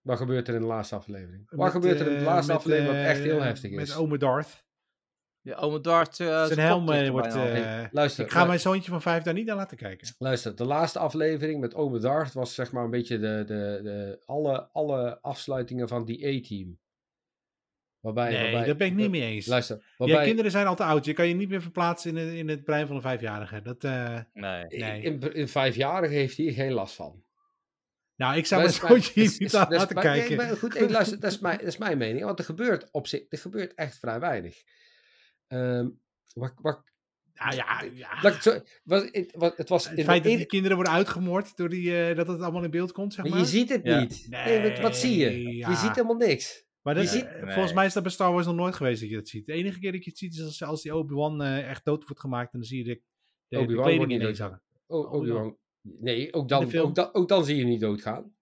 Wat 0.00 0.18
gebeurt 0.18 0.48
er 0.48 0.54
in 0.54 0.60
de 0.60 0.66
laatste 0.66 0.94
aflevering? 0.94 1.50
Wat 1.50 1.58
Met, 1.58 1.70
gebeurt 1.70 2.00
er 2.00 2.06
in 2.06 2.12
de 2.12 2.18
eh, 2.18 2.24
laatste 2.24 2.52
met, 2.52 2.60
aflevering 2.60 2.96
wat 2.96 3.06
echt 3.06 3.20
heel 3.20 3.38
eh, 3.38 3.44
heftig 3.44 3.70
is? 3.70 3.76
Met 3.76 3.96
ome 3.96 4.18
Darth. 4.18 4.66
Ja, 5.42 5.54
ome 5.56 5.80
Dart. 5.80 6.20
eh, 6.20 6.44
Zijn 6.44 6.58
helm 6.58 6.88
er 6.88 7.10
wordt... 7.10 7.34
eh, 7.34 7.84
Luister, 7.90 8.24
ik 8.24 8.30
ga 8.30 8.44
mijn 8.44 8.60
zoontje 8.60 8.90
van 8.90 9.02
vijf 9.02 9.22
daar 9.22 9.34
niet 9.34 9.46
naar 9.46 9.56
laten 9.56 9.76
kijken. 9.76 10.08
luister, 10.18 10.56
de 10.56 10.64
laatste 10.64 10.98
aflevering 10.98 11.60
met 11.60 11.74
Ome 11.74 11.98
Darth 11.98 12.32
was 12.32 12.54
zeg 12.54 12.72
maar 12.72 12.84
een 12.84 12.90
beetje 12.90 13.18
de, 13.18 13.44
de, 13.46 13.80
de, 13.82 14.22
alle, 14.26 14.68
alle 14.72 15.18
afsluitingen 15.20 15.88
van 15.88 16.04
die 16.04 16.26
A-team. 16.26 16.78
Waarbij, 18.00 18.30
Nee, 18.30 18.42
waarbij, 18.42 18.64
daar 18.66 18.76
ben 18.76 18.86
ik 18.86 18.94
niet 18.94 19.10
mee 19.10 19.22
eens. 19.22 19.46
Luister, 19.46 19.76
Ja, 19.76 19.82
waarbij, 19.96 20.24
kinderen 20.24 20.50
zijn 20.50 20.66
al 20.66 20.76
te 20.76 20.84
oud. 20.84 21.04
Je 21.04 21.12
kan 21.12 21.28
je 21.28 21.34
niet 21.34 21.48
meer 21.48 21.62
verplaatsen 21.62 22.16
in, 22.16 22.26
het- 22.26 22.34
in 22.34 22.48
het 22.48 22.64
brein 22.64 22.86
van 22.86 22.96
een 22.96 23.02
vijfjarige. 23.02 23.62
Dat, 23.62 23.84
eh, 23.84 24.18
Nee. 24.32 24.64
nee. 24.68 25.02
in, 25.02 25.20
in 25.34 25.48
vijfjarige 25.48 26.14
heeft 26.14 26.36
hij 26.36 26.46
hier 26.46 26.54
geen 26.54 26.72
last 26.72 26.94
van. 26.94 27.22
nou, 28.16 28.36
ik 28.36 28.46
zou 28.46 28.60
mijn 28.62 28.72
zoontje 28.74 29.22
niet 29.38 29.54
aan 29.54 29.62
dat 29.64 29.72
is 29.72 29.78
laten 29.78 29.94
nee, 29.94 30.04
kijken. 30.04 30.36
maar 30.36 30.56
goed, 30.56 30.78
hey, 30.78 30.90
luister, 30.90 31.20
dat 31.20 31.30
is, 31.32 31.38
mijn, 31.48 31.58
dat 31.58 31.66
is 31.66 31.76
mijn 31.78 31.98
mening. 31.98 32.24
Want 32.24 32.38
er 32.38 32.44
gebeurt 32.44 32.88
op 32.90 33.06
zich, 33.06 33.22
er 33.28 33.38
gebeurt 33.38 33.74
echt 33.74 33.98
vrij 33.98 34.20
weinig. 34.20 34.62
Ehm, 35.48 35.88
wat, 36.34 36.52
wat, 36.60 36.82
Nou 37.34 37.54
ja, 37.54 37.82
ja. 37.94 38.16
ik 38.16 38.22
het, 38.32 38.42
zo, 38.42 38.60
was, 38.84 39.02
het, 39.12 39.32
was, 39.36 39.52
het 39.56 39.68
was 39.68 39.90
in 39.90 39.96
Het 39.96 40.04
feit 40.04 40.24
dat 40.24 40.36
die 40.36 40.46
kinderen 40.46 40.76
worden 40.76 40.94
uitgemoord 40.94 41.56
door 41.56 41.68
die, 41.68 42.02
eh, 42.08 42.16
dat 42.16 42.26
het 42.26 42.40
allemaal 42.40 42.64
in 42.64 42.70
beeld 42.70 42.92
komt, 42.92 43.12
zeg 43.14 43.24
maar 43.24 43.32
maar. 43.34 43.42
je 43.42 43.46
ziet 43.50 43.68
het 43.68 43.80
Ja. 43.84 44.00
niet. 44.00 44.26
Nee, 44.30 44.62
wat, 44.70 44.78
wat 44.80 44.96
zie 44.96 45.16
je? 45.16 45.42
Ja. 45.56 45.70
Je 45.70 45.76
ziet 45.76 45.94
helemaal 45.94 46.16
niks. 46.16 46.66
Maar 46.82 46.94
dat, 46.94 47.02
je 47.04 47.10
ziet- 47.10 47.30
Nee. 47.42 47.52
volgens 47.52 47.72
mij 47.74 47.86
is 47.86 47.92
dat 47.92 48.02
bij 48.02 48.12
Star 48.12 48.32
Wars 48.32 48.46
nog 48.46 48.54
nooit 48.54 48.74
geweest 48.74 49.00
dat 49.00 49.08
je 49.10 49.14
dat 49.16 49.28
ziet. 49.28 49.46
De 49.46 49.52
enige 49.52 49.78
keer 49.78 49.92
dat 49.92 50.04
je 50.04 50.10
het 50.10 50.18
ziet 50.18 50.34
is 50.34 50.42
als, 50.42 50.62
als 50.62 50.82
die 50.82 50.94
Obi-Wan 50.96 51.42
eh, 51.42 51.68
echt 51.70 51.84
dood 51.84 52.04
wordt 52.04 52.20
gemaakt. 52.20 52.52
En 52.52 52.58
dan 52.58 52.68
zie 52.68 52.78
je 52.78 52.84
de, 52.84 53.00
de, 53.48 53.66
de 53.66 53.74
kleding 53.82 54.06
niet 54.06 54.20
ineens 54.20 54.38
hangen. 54.38 54.62
Obi-Wan. 54.86 55.56
Nee, 55.80 56.32
ook 56.32 56.48
dan, 56.48 56.76
ook, 56.78 56.94
dan, 56.94 57.14
ook 57.14 57.28
dan 57.28 57.44
zie 57.44 57.56
je 57.56 57.64
niet 57.64 57.80
doodgaan. 57.80 58.36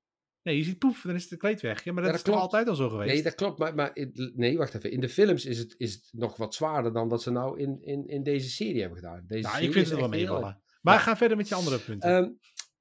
Nee, 0.47 0.57
je 0.57 0.65
ziet 0.65 0.79
poef, 0.79 1.03
dan 1.03 1.15
is 1.15 1.31
het 1.31 1.39
kleed 1.39 1.61
weg. 1.61 1.85
Ja, 1.85 1.93
maar 1.93 2.03
dat 2.03 2.11
Ja, 2.13 2.17
is 2.19 2.23
toch 2.25 2.41
altijd 2.41 2.69
al 2.69 2.75
zo 2.75 2.89
geweest? 2.89 3.13
Nee, 3.13 3.23
dat 3.23 3.35
klopt. 3.35 3.59
Maar, 3.59 3.75
maar 3.75 3.91
in- 3.97 4.33
nee, 4.37 4.57
wacht 4.59 4.75
even. 4.75 4.91
In 4.91 5.01
de 5.01 5.09
films 5.09 5.45
is 5.45 5.59
het, 5.59 5.75
is 5.79 5.93
het 5.95 6.09
nog 6.13 6.37
wat 6.37 6.55
zwaarder 6.55 6.93
dan 6.93 7.09
dat 7.09 7.23
ze 7.23 7.31
nou 7.31 7.61
in, 7.61 7.83
in, 7.83 8.07
in 8.09 8.23
deze 8.23 8.49
serie 8.51 8.81
hebben 8.81 8.99
gedaan. 8.99 9.25
Deze 9.27 9.41
nou, 9.43 9.53
serie 9.55 9.69
ik 9.69 9.75
vind 9.75 9.89
het 9.89 9.99
wel 9.99 10.09
meevallen. 10.09 10.61
Maar 10.83 10.95
Ja. 10.95 11.01
ga 11.01 11.17
verder 11.17 11.37
met 11.37 11.49
je 11.49 11.55
andere 11.55 11.79
punten. 11.79 12.11
Ehm, 12.11 12.29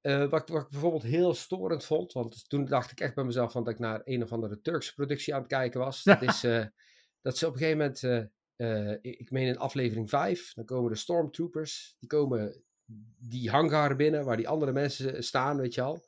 eh, 0.01 0.29
wat, 0.29 0.41
ik- 0.41 0.47
wat 0.53 0.61
ik 0.63 0.69
bijvoorbeeld 0.69 1.03
heel 1.03 1.33
storend 1.33 1.85
vond, 1.85 2.13
want 2.13 2.49
toen 2.49 2.65
dacht 2.65 2.91
ik 2.91 2.99
echt 2.99 3.15
bij 3.15 3.23
mezelf 3.23 3.51
van 3.51 3.63
dat 3.63 3.73
ik 3.73 3.79
naar 3.79 4.01
een 4.03 4.23
of 4.23 4.31
andere 4.31 4.61
Turkse 4.61 4.93
productie 4.93 5.33
aan 5.33 5.39
het 5.39 5.49
kijken 5.49 5.79
was. 5.79 6.03
Dat 6.03 6.21
is 6.21 6.43
eh, 6.53 6.65
dat 7.21 7.37
ze 7.37 7.47
op 7.47 7.53
een 7.53 7.59
gegeven 7.59 7.77
moment, 7.77 8.31
eh, 8.55 8.91
ik 9.11 9.19
ik 9.19 9.31
meen 9.31 9.47
in 9.47 9.57
aflevering 9.57 10.09
5, 10.09 10.53
dan 10.53 10.65
komen 10.65 10.91
de 10.91 10.97
stormtroopers, 10.97 11.95
die 11.99 12.09
komen 12.09 12.63
die 13.19 13.49
hangar 13.49 13.95
binnen 13.95 14.25
waar 14.25 14.37
die 14.37 14.47
andere 14.47 14.71
mensen 14.71 15.23
staan, 15.23 15.57
weet 15.57 15.73
je 15.73 15.81
al. 15.81 16.05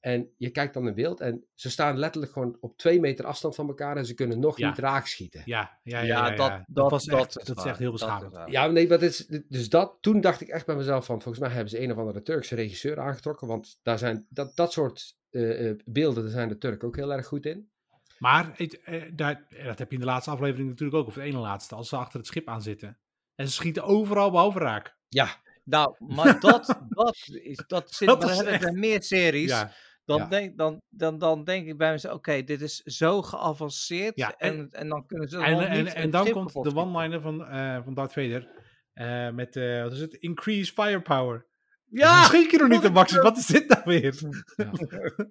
En 0.00 0.30
je 0.36 0.50
kijkt 0.50 0.74
dan 0.74 0.86
in 0.86 0.94
beeld 0.94 1.20
en 1.20 1.44
ze 1.54 1.70
staan 1.70 1.98
letterlijk 1.98 2.32
gewoon 2.32 2.56
op 2.60 2.76
twee 2.78 3.00
meter 3.00 3.24
afstand 3.24 3.54
van 3.54 3.68
elkaar 3.68 3.96
en 3.96 4.06
ze 4.06 4.14
kunnen 4.14 4.40
nog 4.40 4.58
Ja. 4.58 4.68
niet 4.68 4.78
raak 4.78 5.06
schieten. 5.06 5.42
ja, 5.44 5.78
ja, 5.82 5.98
ja, 6.00 6.04
Ja, 6.06 6.28
ja, 6.30 6.36
dat- 6.36 6.48
ja. 6.48 6.64
dat- 6.66 6.90
was 6.90 7.04
dat 7.04 7.18
echt, 7.18 7.28
is 7.28 7.34
dat 7.44 7.48
is 7.56 7.62
waar. 7.62 7.66
echt 7.72 7.78
heel 7.78 7.92
beschamend. 7.92 8.36
Ja, 8.46 8.66
nee, 8.66 8.88
dat 8.88 9.02
is, 9.02 9.26
dus 9.48 9.68
dat, 9.68 9.96
toen 10.00 10.20
dacht 10.20 10.40
ik 10.40 10.48
echt 10.48 10.66
bij 10.66 10.74
mezelf 10.76 11.04
van, 11.04 11.22
volgens 11.22 11.44
mij 11.44 11.52
hebben 11.52 11.70
ze 11.70 11.82
een 11.82 11.92
of 11.92 11.98
andere 11.98 12.22
Turkse 12.22 12.54
regisseur 12.54 13.00
aangetrokken, 13.00 13.46
want 13.46 13.78
daar 13.82 13.98
zijn, 13.98 14.26
dat, 14.28 14.56
dat 14.56 14.72
soort 14.72 15.18
eh, 15.30 15.68
eh, 15.70 15.76
beelden, 15.84 16.22
daar 16.22 16.32
zijn 16.32 16.48
de 16.48 16.58
Turken 16.58 16.88
ook 16.88 16.96
heel 16.96 17.12
erg 17.12 17.26
goed 17.26 17.46
in. 17.46 17.70
Maar 18.18 18.50
het, 18.54 18.80
eh, 18.82 19.02
daar, 19.12 19.46
dat 19.64 19.78
heb 19.78 19.88
je 19.88 19.94
in 19.94 20.00
de 20.00 20.06
laatste 20.06 20.30
aflevering 20.30 20.68
natuurlijk 20.68 20.98
ook, 20.98 21.06
of 21.06 21.14
de 21.14 21.22
ene 21.22 21.38
laatste, 21.38 21.74
als 21.74 21.88
ze 21.88 21.96
achter 21.96 22.18
het 22.18 22.26
schip 22.28 22.48
aan 22.48 22.62
zitten. 22.62 22.98
En 23.34 23.46
ze 23.46 23.52
schieten 23.52 23.84
overal 23.84 24.30
behalve 24.30 24.58
raak. 24.58 24.96
Ja, 25.08 25.28
Nou, 25.64 25.94
maar 25.98 26.40
dat, 26.40 26.78
dat, 26.88 27.16
is, 27.42 27.62
dat 27.66 27.94
zit 27.94 28.08
Dat 28.08 28.22
maar 28.22 28.30
is 28.32 28.42
echt- 28.42 28.72
meer 28.72 29.02
series. 29.02 29.50
Ja, 29.50 29.72
Dan, 30.10 30.18
Ja. 30.18 30.26
denk, 30.28 30.56
dan, 30.58 30.82
dan, 30.88 31.18
dan 31.18 31.44
denk 31.44 31.66
ik 31.66 31.76
bij 31.78 31.90
mezelf, 31.92 32.14
oké, 32.14 32.42
dit 32.42 32.60
is 32.60 32.76
zo 32.76 33.22
geavanceerd. 33.22 34.16
Ja, 34.16 34.34
en, 34.36 34.52
en- 34.58 34.68
en, 34.70 34.88
dan 34.88 35.06
kunnen 35.06 35.28
ze 35.28 35.36
en, 35.38 35.58
en, 35.68 35.86
en 35.86 36.02
een 36.02 36.10
dan 36.10 36.30
komt 36.30 36.52
de 36.52 36.74
one-liner 36.74 37.20
van, 37.20 37.46
eh, 37.46 37.84
van 37.84 37.94
Darth 37.94 38.12
Vader. 38.12 38.48
eh, 38.92 39.30
met, 39.30 39.56
eh, 39.56 39.82
wat 39.82 39.92
is 39.92 40.00
het? 40.00 40.14
Increase 40.14 40.72
firepower. 40.72 41.46
Ja! 41.84 42.24
Schiet 42.24 42.50
je 42.50 42.58
nog 42.58 42.68
niet 42.68 42.82
de 42.82 42.90
Max? 42.90 43.12
Wat 43.12 43.36
is 43.36 43.46
dit 43.46 43.68
nou 43.68 43.82
weer? 43.84 44.18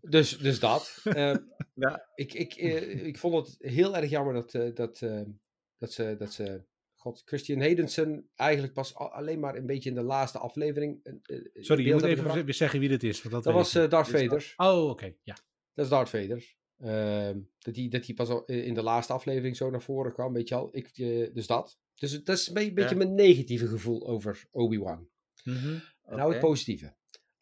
dus, 0.00 0.38
dus 0.38 0.60
dat. 0.60 1.00
Eh, 1.04 1.34
Ja. 1.74 2.08
ik, 2.14 2.32
ik, 2.34 2.54
ik 3.02 3.18
vond 3.18 3.46
het 3.46 3.56
heel 3.58 3.96
erg 3.96 4.10
jammer 4.10 4.34
dat, 4.34 4.50
dat, 4.52 4.76
dat, 4.76 5.92
ze, 5.92 6.16
dat 6.18 6.32
ze, 6.32 6.64
god, 7.08 7.22
Christian 7.24 7.60
Hedensen 7.60 8.28
eigenlijk 8.34 8.72
pas 8.72 8.94
alleen 8.94 9.40
maar 9.40 9.56
een 9.56 9.66
beetje 9.66 9.88
in 9.88 9.94
de 9.94 10.02
laatste 10.02 10.38
aflevering 10.38 11.00
Sorry, 11.54 11.86
je 11.86 11.92
moet 11.92 12.02
even 12.02 12.44
weer 12.44 12.54
zeggen 12.54 12.80
wie 12.80 12.88
dit 12.88 13.02
is. 13.02 13.22
Want 13.22 13.44
dat 13.44 13.54
was 13.54 13.74
eh, 13.74 13.88
Darth 13.88 14.08
Vader. 14.08 14.54
Oh, 14.56 14.88
oké. 14.88 15.14
Ja. 15.22 15.36
Dat 15.74 15.84
is 15.84 15.90
Darth 15.90 16.08
Vader. 16.08 16.56
Ehm, 16.78 17.38
dat 17.58 17.76
hij 17.76 17.88
dat 17.88 18.04
die 18.04 18.14
pas 18.14 18.28
al 18.28 18.44
in 18.44 18.74
de 18.74 18.82
laatste 18.82 19.12
aflevering 19.12 19.56
zo 19.56 19.70
naar 19.70 19.82
voren 19.82 20.12
kwam, 20.12 20.32
weet 20.32 20.48
je 20.48 20.54
al. 20.54 20.68
Ik, 20.72 20.90
eh, 20.94 21.34
dus 21.34 21.46
dat. 21.46 21.78
Dus 21.94 22.24
dat 22.24 22.36
is 22.36 22.48
een 22.48 22.54
be- 22.54 22.72
beetje 22.72 22.90
Ja. 22.90 22.96
mijn 22.96 23.14
negatieve 23.14 23.66
gevoel 23.66 24.06
over 24.08 24.44
Obi-Wan. 24.50 25.08
Mhm. 25.44 25.78
En 26.04 26.16
nou 26.16 26.30
het 26.32 26.40
positieve. 26.40 26.94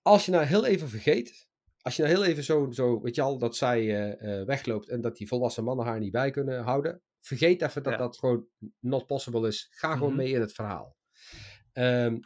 Als 0.02 0.24
je 0.24 0.30
nou 0.30 0.44
heel 0.44 0.66
even 0.66 0.88
vergeet, 0.88 1.48
als 1.80 1.96
je 1.96 2.02
nou 2.02 2.14
heel 2.14 2.24
even 2.24 2.44
zo, 2.44 2.70
zo 2.70 3.00
weet 3.00 3.14
je 3.14 3.22
al, 3.22 3.38
dat 3.38 3.56
zij 3.56 4.10
eh, 4.16 4.44
wegloopt 4.46 4.88
en 4.88 5.00
dat 5.00 5.16
die 5.16 5.26
volwassen 5.28 5.64
mannen 5.64 5.86
haar 5.86 5.98
niet 5.98 6.12
bij 6.12 6.30
kunnen 6.30 6.62
houden. 6.62 7.02
Vergeet 7.26 7.62
even 7.62 7.82
dat 7.82 7.92
Ja. 7.92 7.98
dat 7.98 8.18
gewoon 8.18 8.46
not 8.80 9.06
possible 9.06 9.46
is. 9.48 9.68
Ga 9.70 9.92
gewoon 9.92 10.08
Mhm. 10.08 10.16
mee 10.16 10.32
in 10.32 10.40
het 10.40 10.52
verhaal. 10.52 10.96
Ehm, 11.72 12.18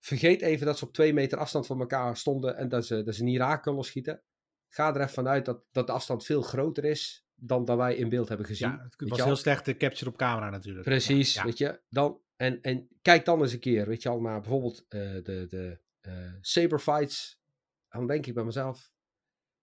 vergeet 0.00 0.40
even 0.42 0.66
dat 0.66 0.78
ze 0.78 0.84
op 0.84 0.92
twee 0.92 1.12
meter 1.12 1.38
afstand 1.38 1.66
van 1.66 1.80
elkaar 1.80 2.16
stonden 2.16 2.56
en 2.56 2.68
dat 2.68 2.86
ze, 2.86 3.02
dat 3.02 3.14
ze 3.14 3.22
niet 3.24 3.38
raak 3.38 3.62
konden 3.62 3.84
schieten. 3.84 4.22
Ga 4.68 4.88
er 4.94 5.00
even 5.00 5.08
vanuit 5.08 5.44
dat, 5.44 5.64
dat 5.70 5.86
de 5.86 5.92
afstand 5.92 6.24
veel 6.24 6.42
groter 6.42 6.84
is 6.84 7.26
dan 7.34 7.64
dat 7.64 7.76
wij 7.76 7.94
in 7.96 8.08
beeld 8.08 8.28
hebben 8.28 8.46
gezien. 8.46 8.68
Ja, 8.70 8.88
het 8.98 9.08
was 9.10 9.24
heel 9.24 9.36
slecht 9.36 9.64
de 9.64 9.76
capture 9.76 10.10
op 10.10 10.16
camera 10.16 10.50
natuurlijk. 10.50 10.84
Precies, 10.84 11.34
Ja, 11.34 11.44
weet 11.44 11.58
je. 11.58 11.80
Dan, 11.88 12.20
en, 12.36 12.60
en 12.60 12.88
kijk 13.02 13.24
dan 13.24 13.40
eens 13.42 13.52
een 13.52 13.58
keer, 13.60 13.86
weet 13.88 14.02
je 14.02 14.08
al, 14.08 14.20
naar 14.20 14.40
bijvoorbeeld 14.40 14.84
eh, 14.88 15.00
de, 15.00 15.46
de 15.48 15.80
eh 16.00 16.32
saber 16.40 16.78
fights. 16.78 17.40
Dan 17.88 18.06
denk 18.06 18.26
ik 18.26 18.34
bij 18.34 18.44
mezelf, 18.44 18.92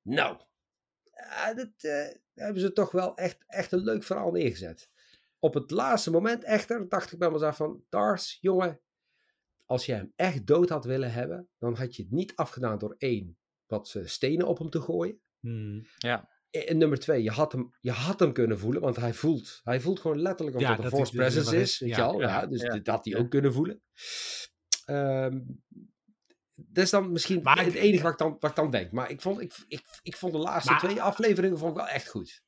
nou, 0.01 0.41
ja, 1.27 1.53
dat 1.53 1.71
eh, 1.77 2.07
hebben 2.33 2.61
ze 2.61 2.73
toch 2.73 2.91
wel 2.91 3.15
echt, 3.15 3.37
echt 3.47 3.71
een 3.71 3.83
leuk 3.83 4.03
verhaal 4.03 4.31
neergezet. 4.31 4.89
Op 5.39 5.53
het 5.53 5.71
laatste 5.71 6.11
moment 6.11 6.43
echter 6.43 6.89
dacht 6.89 7.11
ik 7.11 7.19
bij 7.19 7.31
mezelf 7.31 7.55
van, 7.55 7.83
Dars, 7.89 8.37
jongen, 8.41 8.79
als 9.65 9.85
je 9.85 9.93
hem 9.93 10.13
echt 10.15 10.47
dood 10.47 10.69
had 10.69 10.85
willen 10.85 11.11
hebben, 11.11 11.49
dan 11.57 11.75
had 11.75 11.95
je 11.95 12.01
het 12.01 12.11
niet 12.11 12.35
afgedaan 12.35 12.77
door 12.77 12.95
één, 12.97 13.37
wat 13.67 13.93
eh, 13.95 14.05
stenen 14.05 14.47
op 14.47 14.57
hem 14.57 14.69
te 14.69 14.81
gooien. 14.81 15.19
Hmm. 15.39 15.85
En 16.49 16.77
nummer 16.77 16.99
twee, 16.99 17.23
je 17.23 17.31
had, 17.31 17.51
hem, 17.51 17.73
je 17.79 17.91
had 17.91 18.19
hem 18.19 18.33
kunnen 18.33 18.59
voelen, 18.59 18.81
want 18.81 18.95
hij 18.95 19.13
voelt, 19.13 19.61
hij 19.63 19.79
voelt 19.79 19.99
gewoon 19.99 20.21
letterlijk 20.21 20.57
of 20.57 20.63
Ja, 20.63 20.69
dat 20.69 20.77
een 20.77 20.83
dat 20.83 20.93
force 20.93 21.15
dat 21.15 21.21
presence 21.21 21.55
is, 21.55 21.61
is. 21.61 21.79
weet 21.79 21.89
Ja, 21.89 21.95
je 21.97 22.03
al. 22.03 22.19
Ja, 22.19 22.27
ja, 22.27 22.45
dus 22.47 22.61
ja, 22.61 22.73
dit 22.73 22.87
had 22.87 23.05
hij 23.05 23.13
ja. 23.13 23.19
ook 23.19 23.29
kunnen 23.29 23.53
voelen. 23.53 23.81
Ehm, 24.85 25.39
dat 26.67 26.83
is 26.83 26.89
dan 26.89 27.11
misschien 27.11 27.41
Maar 27.43 27.63
het 27.65 27.73
enige 27.73 28.03
wat 28.03 28.11
ik, 28.11 28.17
dan, 28.17 28.37
wat 28.39 28.49
ik 28.49 28.55
dan 28.55 28.71
denk. 28.71 28.91
Maar 28.91 29.09
ik 29.09 29.21
vond, 29.21 29.41
ik, 29.41 29.53
ik, 29.67 29.81
ik 30.01 30.15
vond 30.15 30.33
de 30.33 30.39
laatste 30.39 30.71
Maar- 30.71 30.79
twee 30.79 31.01
afleveringen 31.01 31.57
vond 31.57 31.71
ik 31.71 31.77
wel 31.77 31.87
echt 31.87 32.07
goed. 32.09 32.41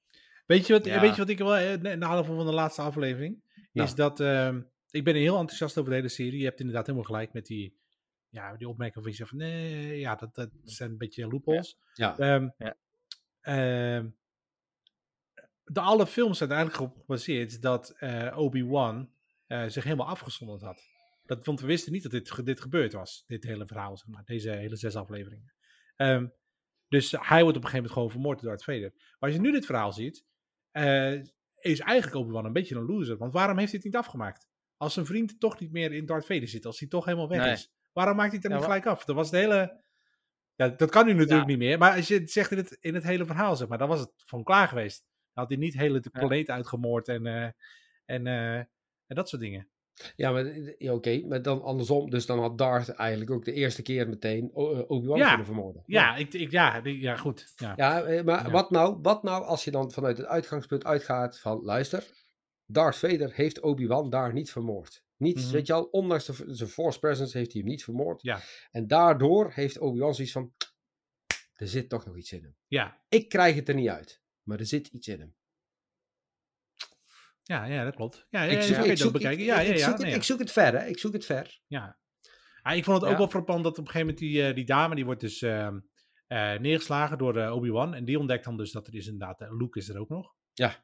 Weet, 0.46 0.68
je 0.68 0.74
wat, 0.74 0.86
Ja. 0.86 1.02
weet 1.02 1.12
je 1.12 1.18
wat 1.22 1.30
ik 1.30 1.38
wel, 1.38 1.56
eh, 1.58 1.78
na 1.82 1.92
aanleiding 2.08 2.26
van 2.38 2.46
de 2.46 2.52
laatste 2.54 2.82
aflevering, 2.82 3.44
Nou. 3.72 3.88
is 3.88 3.96
dat 3.96 4.20
ehm, 4.20 4.62
ik 4.90 5.04
ben 5.04 5.16
heel 5.16 5.38
enthousiast 5.38 5.78
over 5.78 5.90
de 5.90 5.96
hele 5.96 6.10
serie. 6.10 6.40
Je 6.40 6.46
hebt 6.46 6.60
inderdaad 6.60 6.86
helemaal 6.86 7.08
gelijk 7.08 7.34
met 7.34 7.46
die, 7.46 7.80
ja, 8.30 8.56
die 8.58 8.68
opmerking 8.68 9.04
van 9.04 9.12
je 9.12 9.18
zegt 9.18 9.30
van 9.30 9.40
nee, 9.40 10.00
ja, 10.00 10.16
dat, 10.16 10.36
dat 10.36 10.50
zijn 10.64 10.92
een 10.92 10.98
beetje 10.98 11.28
loopholes. 11.28 11.78
Ja. 11.94 12.18
Ehm, 12.18 12.50
Ja. 12.58 12.76
ehm, 13.42 14.08
de 15.64 15.80
alle 15.80 16.08
films 16.08 16.38
zijn 16.38 16.52
eigenlijk 16.52 16.82
op 16.82 16.98
gebaseerd 17.00 17.62
dat 17.62 17.90
eh, 17.90 18.38
Obi-Wan 18.38 19.12
eh, 19.48 19.68
zich 19.68 19.84
helemaal 19.84 20.08
afgezonderd 20.08 20.62
had. 20.62 20.82
Dat, 21.36 21.46
want 21.46 21.60
we 21.60 21.68
wisten 21.68 21.92
niet 21.92 22.04
dat 22.04 22.12
dit, 22.12 22.46
dit 22.46 22.62
gebeurd 22.62 22.94
was, 22.94 23.24
dit 23.28 23.44
hele 23.44 23.68
verhaal, 23.68 23.98
zeg 23.98 24.08
maar, 24.08 24.24
deze 24.26 24.50
hele 24.52 24.76
zes 24.76 24.96
afleveringen. 24.96 25.54
Ehm, 25.96 26.28
dus 26.88 27.12
hij 27.12 27.42
wordt 27.44 27.58
op 27.58 27.64
een 27.64 27.70
gegeven 27.70 27.76
moment 27.76 27.92
gewoon 27.94 28.10
vermoord 28.12 28.40
door 28.40 28.50
Darth 28.50 28.64
Vader. 28.64 28.92
Maar 28.94 29.30
als 29.30 29.34
je 29.34 29.40
nu 29.40 29.52
dit 29.52 29.66
verhaal 29.66 29.94
ziet, 29.94 30.26
eh, 30.72 31.14
is 31.60 31.80
eigenlijk 31.80 32.16
Obi-Wan 32.16 32.46
een 32.46 32.54
beetje 32.54 32.76
een 32.76 32.86
loser. 32.86 33.18
Want 33.18 33.34
waarom 33.34 33.58
heeft 33.58 33.72
hij 33.72 33.80
het 33.84 33.92
niet 33.94 34.02
afgemaakt? 34.04 34.50
als 34.78 34.96
een 34.96 35.06
vriend 35.06 35.40
toch 35.40 35.60
niet 35.60 35.72
meer 35.72 35.92
in 35.94 36.06
Darth 36.06 36.26
Vader 36.26 36.48
zit, 36.48 36.66
als 36.66 36.80
hij 36.80 36.88
toch 36.88 37.06
helemaal 37.06 37.30
weg 37.30 37.40
Nee. 37.40 37.52
is, 37.52 37.72
waarom 37.94 38.16
maakt 38.16 38.32
hij 38.32 38.40
het 38.40 38.50
dan 38.50 38.52
Ja, 38.52 38.58
niet 38.58 38.66
gelijk 38.66 38.86
af? 38.86 39.06
Dat 39.06 39.16
was 39.16 39.32
het 39.32 39.40
hele... 39.40 39.84
Ja, 40.56 40.70
dat 40.70 40.90
kan 40.90 41.06
nu 41.06 41.14
natuurlijk 41.14 41.40
Ja. 41.42 41.46
niet 41.48 41.58
meer, 41.58 41.78
maar 41.78 41.96
als 41.96 42.08
je 42.08 42.14
het 42.14 42.32
zegt 42.32 42.52
in 42.52 42.58
het, 42.58 42.78
in 42.80 42.94
het 42.94 43.04
hele 43.04 43.26
verhaal, 43.26 43.56
zeg 43.56 43.68
maar, 43.68 43.78
dan 43.78 43.88
was 43.88 44.00
het 44.00 44.12
van 44.16 44.44
klaar 44.44 44.68
geweest. 44.68 45.00
Dan 45.34 45.44
had 45.44 45.50
hij 45.50 45.58
niet 45.58 45.74
hele 45.74 46.00
de 46.00 46.10
Ja. 46.12 46.20
planeet 46.20 46.50
uitgemoord 46.50 47.08
en, 47.08 47.26
eh, 47.26 47.50
en, 48.06 48.28
eh, 48.28 48.56
en 48.56 49.16
dat 49.16 49.30
soort 49.30 49.42
dingen. 49.42 49.70
Ja, 50.16 50.32
maar 50.32 50.46
eh, 50.46 50.74
ja, 50.78 50.94
oké, 50.94 51.22
maar 51.28 51.42
dan 51.42 51.62
andersom. 51.62 52.10
Dus 52.10 52.26
dan 52.26 52.40
had 52.40 52.58
Darth 52.58 52.90
eigenlijk 52.90 53.32
ook 53.32 53.46
de 53.46 53.54
eerste 53.54 53.82
keer 53.82 54.10
meteen 54.10 54.52
eh, 54.54 54.90
Obi-Wan 54.90 55.18
Ja. 55.18 55.28
kunnen 55.28 55.46
vermoorden. 55.46 55.84
Ja, 55.86 56.16
ik, 56.16 56.34
ik, 56.34 56.52
ja, 56.52 56.82
ja, 56.84 57.16
goed. 57.16 57.54
Ja. 57.56 57.74
Ja, 57.76 58.02
eh, 58.04 58.24
maar 58.24 58.46
Ja. 58.46 58.52
Wat, 58.52 58.72
nou, 58.72 58.98
wat 59.02 59.24
nou 59.24 59.44
als 59.44 59.64
je 59.64 59.72
dan 59.72 59.92
vanuit 59.92 60.18
het 60.18 60.28
uitgangspunt 60.28 60.86
uitgaat 60.86 61.40
van, 61.40 61.62
luister, 61.64 62.08
Darth 62.66 62.96
Vader 62.98 63.34
heeft 63.34 63.60
Obi-Wan 63.60 64.10
daar 64.10 64.34
niet 64.34 64.52
vermoord. 64.52 65.04
Niet, 65.18 65.36
Mhm. 65.44 65.52
weet 65.52 65.68
je 65.68 65.74
al, 65.74 65.84
ondanks 65.84 66.26
de, 66.26 66.44
zijn 66.48 66.70
force 66.70 67.00
presence 67.00 67.38
heeft 67.38 67.52
hij 67.54 67.62
hem 67.62 67.70
niet 67.70 67.84
vermoord. 67.84 68.22
Ja. 68.22 68.40
En 68.72 68.88
daardoor 68.88 69.52
heeft 69.54 69.80
Obi-Wan 69.80 70.16
zoiets 70.16 70.34
van, 70.34 70.54
er 71.54 71.68
zit 71.68 71.90
toch 71.90 72.06
nog 72.06 72.18
iets 72.18 72.32
in 72.32 72.44
hem. 72.44 72.56
Ja, 72.68 73.02
Ik 73.10 73.30
krijg 73.30 73.56
het 73.56 73.70
er 73.70 73.76
niet 73.76 73.90
uit, 73.90 74.22
maar 74.44 74.60
er 74.60 74.66
zit 74.66 74.88
iets 74.88 75.08
in 75.08 75.20
hem. 75.20 75.36
Ja, 77.44 77.66
ja, 77.66 77.84
dat 77.84 77.96
klopt. 77.96 78.28
Ja, 78.30 78.44
Ik 78.44 78.62
zoek, 78.62 78.86
ik 78.86 79.12
bekijken. 79.12 79.40
ik, 79.40 79.46
Ja, 79.46 79.60
ik 79.60 79.68
ja, 79.68 79.74
ja, 79.74 79.86
zoek 79.86 79.98
het, 79.98 80.06
nee, 80.06 80.16
ik 80.16 80.24
zoek 80.24 80.40
het 80.40 80.52
ver, 80.52 80.80
hè. 80.80 80.86
Ik 80.86 81.00
zoek 81.00 81.14
het 81.14 81.26
ver. 81.26 81.60
Ja. 81.68 82.00
Ah, 82.62 82.76
ik 82.76 82.84
vond 82.84 83.02
het 83.02 83.12
ook 83.12 83.18
wel 83.18 83.28
frappant 83.28 83.64
dat 83.64 83.78
op 83.78 83.86
een 83.86 83.92
gegeven 83.92 84.08
moment 84.08 84.18
die, 84.18 84.48
eh, 84.48 84.56
die 84.56 84.66
dame, 84.66 84.96
die 84.96 85.06
wordt 85.06 85.22
dus 85.22 85.42
ehm, 85.42 85.80
eh, 86.28 86.60
neergeslagen 86.60 87.18
door 87.18 87.38
eh, 87.38 87.56
Obi-Wan. 87.56 87.94
En 87.94 88.06
die 88.06 88.20
ontdekt 88.20 88.46
dan 88.46 88.58
dus 88.58 88.72
dat 88.72 88.88
er 88.88 88.96
is 88.96 89.06
inderdaad, 89.06 89.42
uh, 89.42 89.58
Luke 89.58 89.80
is 89.80 89.90
er 89.90 90.00
ook 90.00 90.10
nog. 90.10 90.34
Ja. 90.54 90.84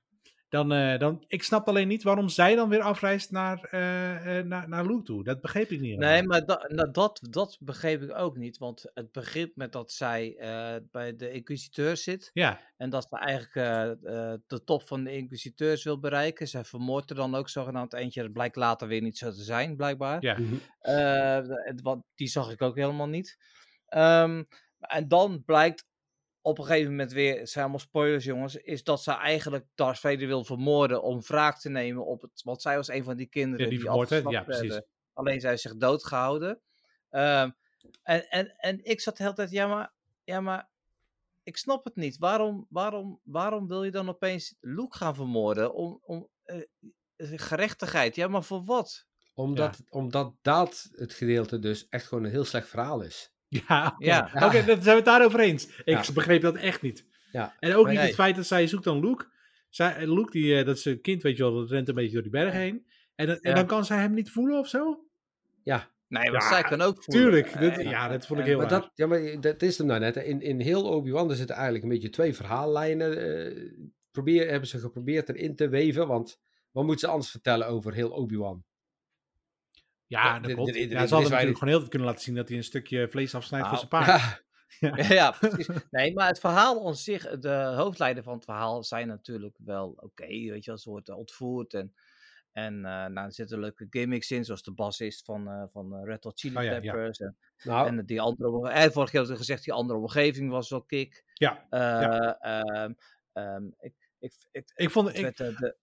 Dan, 0.49 0.71
eh, 0.73 0.99
dan, 0.99 1.23
ik 1.27 1.43
snap 1.43 1.67
alleen 1.67 1.87
niet 1.87 2.03
waarom 2.03 2.29
zij 2.29 2.55
dan 2.55 2.69
weer 2.69 2.81
afreist 2.81 3.31
naar, 3.31 3.63
eh, 3.71 4.37
eh, 4.39 4.45
naar, 4.45 4.69
naar 4.69 4.85
Luke 4.85 5.03
toe. 5.03 5.23
Dat 5.23 5.41
begreep 5.41 5.69
ik 5.69 5.79
niet. 5.79 5.97
Nee, 5.97 6.09
helemaal. 6.09 6.37
maar 6.37 6.45
da- 6.45 6.65
nou, 6.75 6.91
dat, 6.91 7.19
dat 7.29 7.57
begreep 7.59 8.01
ik 8.01 8.17
ook 8.17 8.37
niet. 8.37 8.57
Want 8.57 8.85
het 8.93 9.11
begint 9.11 9.55
met 9.55 9.71
dat 9.71 9.91
zij 9.91 10.35
eh, 10.37 10.75
bij 10.91 11.15
de 11.15 11.31
Inquisiteur 11.31 11.97
zit. 11.97 12.29
Ja, 12.33 12.59
En 12.77 12.89
dat 12.89 13.07
ze 13.09 13.17
eigenlijk 13.17 13.53
de 14.47 14.63
top 14.63 14.87
van 14.87 15.03
de 15.03 15.15
Inquisiteurs 15.15 15.83
wil 15.83 15.99
bereiken. 15.99 16.47
Zij 16.47 16.63
vermoordt 16.63 17.09
er 17.09 17.15
dan 17.15 17.35
ook 17.35 17.49
zogenaamd 17.49 17.93
eentje. 17.93 18.21
Dat 18.21 18.31
blijkt 18.33 18.55
later 18.55 18.87
weer 18.87 19.01
niet 19.01 19.17
zo 19.17 19.31
te 19.31 19.43
zijn, 19.43 19.75
blijkbaar. 19.75 20.17
ja. 20.21 20.37
Mhm. 20.39 20.55
Eh, 20.79 21.39
want 21.83 22.03
die 22.15 22.27
zag 22.27 22.51
ik 22.51 22.61
ook 22.61 22.75
helemaal 22.75 23.07
niet. 23.07 23.37
Ehm, 23.87 24.43
en 24.79 25.07
dan 25.07 25.43
blijkt 25.45 25.85
op 26.47 26.57
een 26.57 26.65
gegeven 26.65 26.91
moment 26.91 27.11
weer, 27.11 27.39
het 27.39 27.49
zijn 27.49 27.63
allemaal 27.63 27.83
spoilers 27.83 28.23
jongens, 28.25 28.55
is 28.55 28.83
dat 28.83 29.03
ze 29.03 29.11
eigenlijk 29.11 29.65
Darth 29.75 29.99
Vader 29.99 30.27
wil 30.27 30.43
vermoorden 30.43 31.03
om 31.03 31.21
wraak 31.21 31.59
te 31.59 31.69
nemen 31.69 32.05
op 32.05 32.21
het, 32.21 32.41
want 32.43 32.61
zij 32.61 32.75
was 32.75 32.87
een 32.87 33.03
van 33.03 33.17
die 33.17 33.27
kinderen 33.27 33.65
Ja, 33.65 33.69
die 33.69 33.79
die, 33.79 33.87
vermoord 33.87 34.09
ja, 34.09 34.43
precies. 34.43 34.67
werden. 34.67 34.85
Alleen 35.13 35.39
zij 35.39 35.49
heeft 35.49 35.61
zich 35.61 35.75
doodgehouden. 35.77 36.61
Ehm, 37.09 37.49
en, 38.03 38.29
en, 38.29 38.55
en 38.57 38.83
ik 38.83 39.01
zat 39.01 39.17
de 39.17 39.23
hele 39.23 39.35
tijd, 39.35 39.51
ja 39.51 39.67
maar, 39.67 39.93
ja 40.23 40.41
maar, 40.41 40.69
ik 41.43 41.57
snap 41.57 41.83
het 41.83 41.95
niet. 41.95 42.17
Waarom, 42.17 42.65
waarom, 42.69 43.19
waarom 43.23 43.67
wil 43.67 43.83
je 43.83 43.91
dan 43.91 44.09
opeens 44.09 44.55
Luke 44.59 44.97
gaan 44.97 45.15
vermoorden? 45.15 45.73
Om, 45.73 45.99
om 46.01 46.29
eh, 46.43 46.61
gerechtigheid, 47.17 48.15
ja 48.15 48.27
maar 48.27 48.43
voor 48.43 48.63
wat? 48.63 49.05
Omdat, 49.33 49.83
omdat 49.89 50.33
dat 50.41 50.89
het 50.91 51.13
gedeelte 51.13 51.59
dus 51.59 51.87
echt 51.87 52.07
gewoon 52.07 52.23
een 52.23 52.31
heel 52.31 52.45
slecht 52.45 52.67
verhaal 52.67 53.01
is. 53.01 53.31
Ja, 53.67 53.91
oké. 53.95 54.05
Ja. 54.05 54.31
Oké, 54.33 54.65
dan 54.65 54.81
zijn 54.81 54.81
we 54.83 54.91
het 54.91 55.05
daarover 55.05 55.39
eens. 55.39 55.67
Ik 55.67 56.03
Ja. 56.03 56.13
begreep 56.13 56.41
dat 56.41 56.55
echt 56.55 56.81
niet. 56.81 57.05
Ja. 57.31 57.55
En 57.59 57.73
ook 57.73 57.81
Maar 57.81 57.91
niet 57.91 57.99
nee. 57.99 58.07
het 58.07 58.15
feit 58.17 58.35
dat 58.35 58.45
zij 58.45 58.67
zoekt 58.67 58.83
dan 58.83 58.99
Luke. 58.99 59.25
Zij, 59.69 59.95
eh, 59.95 60.13
Luke, 60.13 60.31
die, 60.31 60.57
eh, 60.59 60.65
dat 60.65 60.77
is 60.77 60.85
een 60.85 61.01
kind, 61.01 61.21
weet 61.23 61.37
je 61.37 61.43
wel, 61.43 61.53
dat 61.53 61.69
rent 61.69 61.87
een 61.89 61.95
beetje 61.95 62.13
door 62.13 62.21
die 62.21 62.31
bergen 62.31 62.59
heen. 62.59 62.85
En, 63.15 63.27
dan- 63.27 63.35
en 63.39 63.49
Ja. 63.49 63.55
dan 63.55 63.65
kan 63.65 63.85
zij 63.85 63.97
hem 63.97 64.13
niet 64.13 64.31
voelen 64.31 64.59
of 64.59 64.67
zo? 64.67 65.05
Ja, 65.63 65.95
Nee, 66.09 66.31
maar 66.31 66.41
Ja, 66.41 66.47
zij 66.49 66.61
kan 66.63 66.81
ook 66.81 67.03
voelen. 67.03 67.23
Tuurlijk, 67.23 67.81
ja, 67.83 68.07
dat 68.07 68.25
vond 68.27 68.39
ik 68.39 68.45
heel 68.45 68.57
maar 68.57 68.69
raar. 68.69 68.79
dat, 68.81 68.91
ja, 68.95 69.07
maar 69.07 69.41
dat 69.41 69.61
is 69.61 69.77
hem 69.77 69.87
nou 69.87 69.99
net. 69.99 70.15
In, 70.15 70.41
in 70.41 70.59
heel 70.59 70.83
Obi-Wan 70.85 71.29
er 71.29 71.35
zitten 71.35 71.55
eigenlijk 71.55 71.83
een 71.85 71.89
beetje 71.91 72.09
twee 72.09 72.33
verhaallijnen. 72.35 73.17
eh, 73.45 73.69
probeer, 74.11 74.49
hebben 74.49 74.69
ze 74.69 74.79
geprobeerd 74.79 75.29
erin 75.29 75.55
te 75.55 75.69
weven. 75.69 76.07
Want 76.07 76.39
wat 76.71 76.83
moeten 76.85 77.07
ze 77.07 77.13
anders 77.13 77.31
vertellen 77.31 77.67
over 77.67 77.93
heel 77.93 78.09
Obi-Wan? 78.09 78.63
Ja, 80.07 80.39
dat 80.39 80.53
klopt. 80.53 80.75
ja, 80.75 80.87
ze 80.87 81.13
hadden 81.13 81.31
natuurlijk 81.31 81.57
gewoon 81.57 81.69
heel 81.69 81.79
veel 81.79 81.89
kunnen 81.89 82.07
laten 82.07 82.23
zien 82.23 82.35
dat 82.35 82.47
hij 82.47 82.57
een 82.57 82.63
stukje 82.63 83.09
vlees 83.09 83.35
afsnijdt 83.35 83.67
voor 83.67 83.77
Nou, 83.77 83.87
zijn 83.89 84.05
paard. 84.05 84.45
Ja, 84.79 85.13
ja, 85.21 85.31
precies. 85.31 85.67
Nee, 85.91 86.13
maar 86.13 86.27
het 86.27 86.39
verhaal 86.39 86.87
aan 86.87 86.95
zich, 86.95 87.39
de 87.39 87.73
hoofdleider 87.75 88.23
van 88.23 88.33
het 88.33 88.43
verhaal 88.43 88.83
zijn 88.83 89.07
natuurlijk 89.07 89.57
wel 89.63 89.93
oké. 89.97 90.27
weet 90.27 90.63
je 90.63 90.71
wel, 90.71 90.77
ze 90.77 90.89
wordt 90.89 91.09
ontvoerd 91.09 91.73
en, 91.73 91.93
en 92.51 92.73
eh, 92.75 93.05
nou, 93.05 93.25
er 93.25 93.33
zitten 93.33 93.59
leuke 93.59 93.87
gimmicks 93.89 94.31
in, 94.31 94.45
zoals 94.45 94.63
de 94.63 94.73
bassist 94.73 95.25
van, 95.25 95.47
eh 95.47 95.63
van 95.71 95.95
eh, 95.95 96.03
Red 96.03 96.23
Hot 96.23 96.39
Chili 96.39 96.57
Oh 96.57 96.63
ja, 96.63 96.71
ja. 96.71 96.79
Peppers. 96.79 97.19
En, 97.19 97.37
nou, 97.63 97.87
en 97.87 98.05
die 98.05 98.21
andere, 98.21 98.69
eh, 98.69 98.89
vorige 98.89 99.11
keer 99.11 99.27
had 99.27 99.37
gezegd, 99.37 99.63
die 99.63 99.73
andere 99.73 99.99
omgeving 99.99 100.49
was 100.49 100.69
wel 100.69 100.83
kick. 100.83 101.23
Ja, 101.33 101.65
Eh, 101.69 102.33
ehm, 102.39 102.93
ehm, 103.33 103.65
ik, 103.79 103.93
ik, 104.19 104.33
ik, 104.51 104.71
ik 104.75 104.89
vond, 104.89 105.07
het 105.07 105.17
ik, 105.17 105.37
de, 105.37 105.75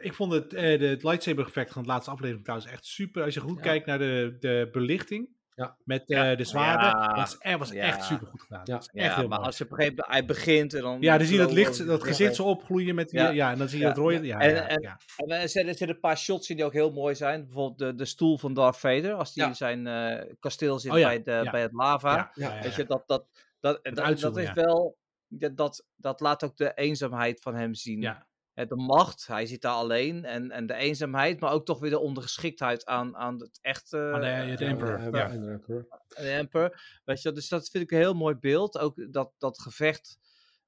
ik 0.00 0.14
vond 0.14 0.32
het, 0.32 0.52
eh, 0.54 0.78
de, 0.78 0.86
het 0.86 1.02
lightsaber 1.02 1.46
effect 1.46 1.72
van 1.72 1.82
de 1.82 1.88
laatste 1.88 2.10
aflevering 2.10 2.44
trouwens 2.44 2.70
echt 2.70 2.84
super. 2.86 3.24
Als 3.24 3.34
je 3.34 3.40
goed 3.40 3.56
Ja. 3.56 3.62
kijkt 3.62 3.86
naar 3.86 3.98
de, 3.98 4.36
de 4.40 4.68
belichting 4.72 5.38
Ja. 5.54 5.76
met 5.84 6.02
Ja. 6.06 6.30
eh, 6.30 6.36
de 6.36 6.44
zwaarden. 6.44 7.22
Is, 7.22 7.36
er 7.38 7.58
was 7.58 7.72
echt 7.72 8.04
super 8.04 8.26
goed 8.26 8.42
gedaan. 8.42 8.60
Ja. 8.64 8.74
Echt 8.74 9.14
heel 9.14 9.28
maar 9.28 9.36
mooi. 9.36 9.40
als 9.46 9.58
je 9.58 9.64
op 9.64 9.70
een 9.70 9.76
gegeven 9.76 9.96
moment, 9.98 10.14
hij 10.16 10.24
begint 10.26 10.74
en 10.74 10.80
dan... 10.82 11.00
Ja, 11.00 11.16
dan 11.18 11.26
zie 11.26 11.36
je 11.36 11.42
dat, 11.42 11.52
licht, 11.52 11.86
dat 11.86 12.04
gezicht 12.04 12.34
zo 12.34 12.44
opgloeien 12.44 12.94
met 12.94 13.08
die, 13.08 13.20
Ja. 13.20 13.30
ja. 13.30 13.50
en 13.52 13.58
dan 13.58 13.68
zie 13.68 13.78
je 13.78 13.84
Ja. 13.84 13.90
dat 13.90 13.98
rode. 13.98 14.26
Ja, 14.26 14.38
En- 14.40 14.54
ja, 14.54 14.68
en- 14.68 14.82
ja. 14.82 14.98
En 15.16 15.30
er 15.30 15.48
zitten, 15.48 15.86
er 15.88 15.94
een 15.94 16.00
paar 16.00 16.18
shots 16.18 16.50
in 16.50 16.56
die 16.56 16.64
ook 16.64 16.72
heel 16.72 16.90
mooi 16.92 17.14
zijn. 17.14 17.44
Bijvoorbeeld 17.44 17.78
de, 17.78 17.94
de 17.94 18.04
stoel 18.04 18.38
van 18.38 18.54
Darth 18.54 18.76
Vader. 18.78 19.12
Als 19.12 19.32
die 19.32 19.42
Ja. 19.42 19.48
in 19.48 19.54
zijn 19.56 19.86
eh, 19.86 20.34
kasteel 20.38 20.78
zit 20.78 20.92
Oh 20.92 20.98
ja, 20.98 21.06
bij, 21.06 21.22
de, 21.22 21.30
ja. 21.44 21.50
bij 21.50 21.60
het 21.62 21.72
lava. 21.72 22.30
Weet 22.34 22.74
je, 22.74 22.84
dat, 22.84 23.02
dat, 23.06 23.26
dat, 23.60 23.80
dat, 23.82 24.36
is 24.36 24.52
wel... 24.52 24.98
Dat, 25.32 25.56
dat, 25.56 25.86
dat 25.96 26.20
laat 26.20 26.44
ook 26.44 26.56
de 26.56 26.72
eenzaamheid 26.74 27.40
van 27.40 27.54
hem 27.54 27.74
zien. 27.74 28.00
Ja. 28.00 28.26
Eh, 28.60 28.68
De 28.68 28.76
macht, 28.76 29.26
hij 29.26 29.46
zit 29.46 29.60
daar 29.62 29.72
alleen. 29.72 30.24
En, 30.24 30.50
en 30.50 30.66
de 30.66 30.74
eenzaamheid, 30.74 31.40
maar 31.40 31.52
ook 31.52 31.64
toch 31.66 31.80
weer 31.80 31.90
de 31.90 31.98
ondergeschiktheid 31.98 32.84
aan, 32.86 33.16
aan 33.16 33.40
het 33.40 33.58
echte... 33.62 34.10
Aan 34.14 34.20
de- 34.20 34.26
het 34.26 34.60
eh, 34.60 34.68
Emperor, 34.68 34.94
eh, 34.98 35.10
ja. 35.12 35.30
en, 35.30 35.60
eh, 35.68 35.76
de 36.08 36.30
Emperor. 36.30 37.00
Weet 37.04 37.22
je, 37.22 37.32
dus 37.32 37.48
dat 37.48 37.68
vind 37.68 37.84
ik 37.84 37.90
een 37.90 37.98
heel 37.98 38.14
mooi 38.14 38.34
beeld. 38.34 38.78
Ook 38.78 39.12
dat, 39.12 39.32
dat 39.38 39.60
gevecht 39.60 40.18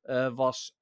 eh, 0.03 0.35
was 0.35 0.77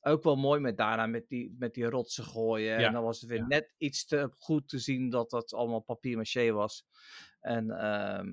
ook 0.00 0.22
wel 0.22 0.36
mooi 0.36 0.60
met 0.60 0.76
daarna 0.76 1.06
met 1.06 1.28
die, 1.28 1.54
met 1.58 1.74
die 1.74 1.84
rotsen 1.84 2.24
gooien. 2.24 2.80
Ja, 2.80 2.86
En 2.86 2.92
dan 2.92 3.02
was 3.02 3.20
het 3.20 3.28
weer 3.30 3.38
ja. 3.38 3.46
net 3.46 3.74
iets 3.78 4.06
te 4.06 4.30
goed 4.38 4.68
te 4.68 4.78
zien 4.78 5.10
dat 5.10 5.30
dat 5.30 5.52
allemaal 5.54 5.80
papier-maché 5.80 6.50
was. 6.52 6.84
En 7.40 7.70
ehm, 7.70 8.26
eh, 8.28 8.32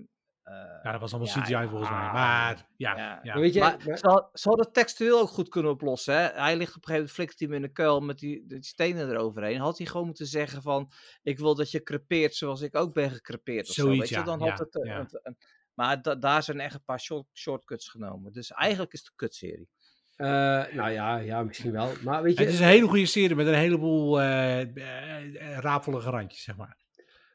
Ja, 0.83 0.91
dat 0.91 1.01
was 1.01 1.13
allemaal 1.13 1.35
ja, 1.35 1.41
CGI 1.41 1.67
volgens 1.69 1.89
mij. 1.89 1.99
Maar 2.11 2.67
ja, 2.77 2.95
Ja. 2.97 3.19
ja. 3.23 3.33
Maar 3.33 3.41
weet 3.41 3.53
je, 3.53 3.59
maar 3.59 3.77
maar- 3.87 3.97
ze, 3.97 4.07
had- 4.07 4.29
ze 4.33 4.47
hadden 4.47 4.65
het 4.65 4.73
textueel 4.73 5.19
ook 5.19 5.29
goed 5.29 5.49
kunnen 5.49 5.71
oplossen. 5.71 6.13
Hè? 6.15 6.21
Hij 6.21 6.57
ligt 6.57 6.75
op 6.75 6.75
een 6.75 6.93
gegeven 6.93 6.93
moment, 6.93 7.11
flikkert 7.11 7.39
hij 7.39 7.47
hem 7.47 7.57
in 7.57 7.61
de 7.61 7.71
kuil 7.71 7.99
met 7.99 8.19
die, 8.19 8.45
die 8.47 8.63
stenen 8.63 9.09
eroverheen. 9.09 9.59
Had 9.59 9.77
hij 9.77 9.87
gewoon 9.87 10.05
moeten 10.05 10.25
zeggen 10.25 10.61
van, 10.61 10.91
ik 11.21 11.39
wil 11.39 11.55
dat 11.55 11.71
je 11.71 11.83
crepeert 11.83 12.35
zoals 12.35 12.61
ik 12.61 12.75
ook 12.75 12.93
ben 12.93 13.11
gecrepeerd. 13.11 13.67
Of 13.69 13.73
zo, 13.73 13.81
Zoiets, 13.81 13.99
weet 13.99 14.09
je? 14.09 14.15
ja, 14.15 14.23
Dan 14.23 14.39
ja, 14.39 14.49
had 14.49 14.59
het, 14.59 14.75
eh, 14.75 14.85
ja. 14.85 14.99
een- 14.99 15.19
een- 15.23 15.37
maar 15.73 16.01
da- 16.01 16.15
daar 16.15 16.43
zijn 16.43 16.59
echt 16.59 16.73
een 16.73 16.83
paar 16.85 16.99
short, 16.99 17.25
shortcuts 17.33 17.87
genomen. 17.89 18.31
Dus 18.31 18.51
eigenlijk 18.51 18.93
is 18.93 18.99
het 18.99 19.07
een 19.09 19.15
kutserie. 19.15 19.69
eh, 20.15 20.27
nou 20.73 20.89
ja, 20.91 21.17
ja, 21.17 21.43
misschien 21.43 21.71
wel. 21.71 21.91
Maar 22.03 22.23
weet 22.23 22.37
je, 22.37 22.43
Het 22.43 22.53
is 22.53 22.59
een 22.59 22.65
hele 22.65 22.87
goede 22.87 23.05
serie 23.05 23.35
met 23.35 23.47
een 23.47 23.53
heleboel 23.53 24.21
eh 24.21 24.61
eh, 24.61 25.51
eh, 25.51 25.57
rapelige 25.59 26.09
randjes, 26.09 26.43
zeg 26.43 26.55
maar. 26.55 26.77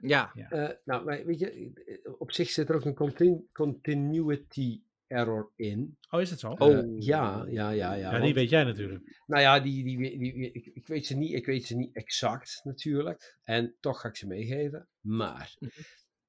Ja, 0.01 0.33
eh, 0.35 0.71
nou, 0.85 1.05
maar 1.05 1.25
weet 1.25 1.39
je, 1.39 2.13
op 2.19 2.33
zich 2.33 2.51
zit 2.51 2.69
er 2.69 2.75
ook 2.75 2.85
een 2.85 2.95
continu- 2.95 3.47
continuity 3.53 4.83
error 5.07 5.53
in. 5.57 5.99
Oh, 6.11 6.21
is 6.21 6.31
het 6.31 6.41
zo? 6.41 6.53
Eh, 6.53 6.69
ja, 6.99 7.45
ja, 7.47 7.71
ja, 7.71 7.71
ja. 7.71 7.95
ja, 7.95 8.11
want- 8.11 8.23
die 8.25 8.35
weet 8.35 8.51
jij 8.51 8.65
natuurlijk. 8.65 9.23
Nou 9.27 9.43
ja, 9.43 9.61
die, 9.61 9.85
die, 9.85 9.99
die, 9.99 10.19
die- 10.19 10.53
ik, 10.53 10.67
ik, 10.67 10.87
weet 10.87 11.07
ze 11.07 11.17
niet, 11.17 11.33
ik 11.33 11.47
weet 11.47 11.65
ze 11.67 11.77
niet 11.77 11.95
exact 11.97 12.61
natuurlijk. 12.65 13.39
En 13.43 13.77
toch 13.81 14.01
ga 14.01 14.09
ik 14.09 14.17
ze 14.17 14.27
meegeven. 14.27 14.89
Maar. 15.01 15.57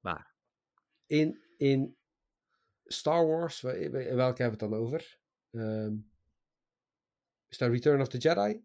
Maar. 0.00 0.34
In, 1.06 1.40
in 1.56 1.96
Star 2.84 3.26
Wars, 3.26 3.60
wa- 3.60 3.90
wa- 3.90 4.14
welke 4.14 4.42
hebben 4.42 4.58
we 4.58 4.64
het 4.64 4.72
dan 4.72 4.74
over? 4.74 5.18
Ehm, 5.50 5.94
is 7.48 7.58
dat 7.58 7.70
Return 7.70 8.00
of 8.00 8.08
the 8.08 8.18
Jedi? 8.18 8.60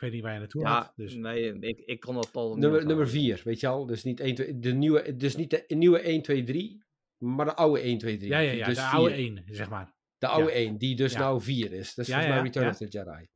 Ik 0.00 0.06
weet 0.06 0.14
niet 0.14 0.22
waar 0.24 0.32
je 0.32 0.38
naartoe 0.38 0.62
ja 0.62 0.80
gaat. 0.80 0.92
Dus. 0.96 1.14
nee, 1.14 1.58
ik, 1.58 1.78
ik 1.84 2.00
kon 2.00 2.14
dat 2.14 2.28
al 2.32 2.48
Nummer, 2.48 2.60
nummer 2.60 2.80
onthouden. 2.80 3.08
4, 3.08 3.40
weet 3.44 3.60
je 3.60 3.66
al? 3.66 3.86
Dus 3.86 4.04
niet 4.04 4.20
1, 4.20 4.34
2, 4.34 4.58
de 4.58 4.72
nieuwe, 4.72 5.16
dus 5.16 5.36
niet 5.36 5.50
de 5.50 5.64
nieuwe 5.68 5.98
1, 6.00 6.22
2, 6.22 6.42
3, 6.44 6.82
maar 7.18 7.46
de 7.46 7.54
oude 7.54 7.80
1, 7.80 7.98
2, 7.98 8.16
3. 8.16 8.30
Ja, 8.30 8.38
ja, 8.38 8.50
die 8.50 8.58
ja. 8.58 8.66
dus 8.66 8.74
de 8.76 8.82
oude 8.82 9.14
vier- 9.14 9.18
één, 9.24 9.44
zeg 9.50 9.68
maar. 9.70 9.94
De 10.18 10.26
oude 10.26 10.50
Ja. 10.50 10.56
1, 10.56 10.78
die 10.78 10.96
dus 10.96 11.12
Ja. 11.12 11.18
nou 11.18 11.40
4 11.40 11.72
is. 11.72 11.94
Dat 11.94 12.04
is 12.04 12.10
Ja, 12.10 12.20
volgens 12.22 12.26
mij 12.26 12.36
ja, 12.36 12.42
Return 12.42 12.64
ja. 12.64 12.70
of 12.70 12.76
the 12.76 12.86
Jedi. 12.88 13.28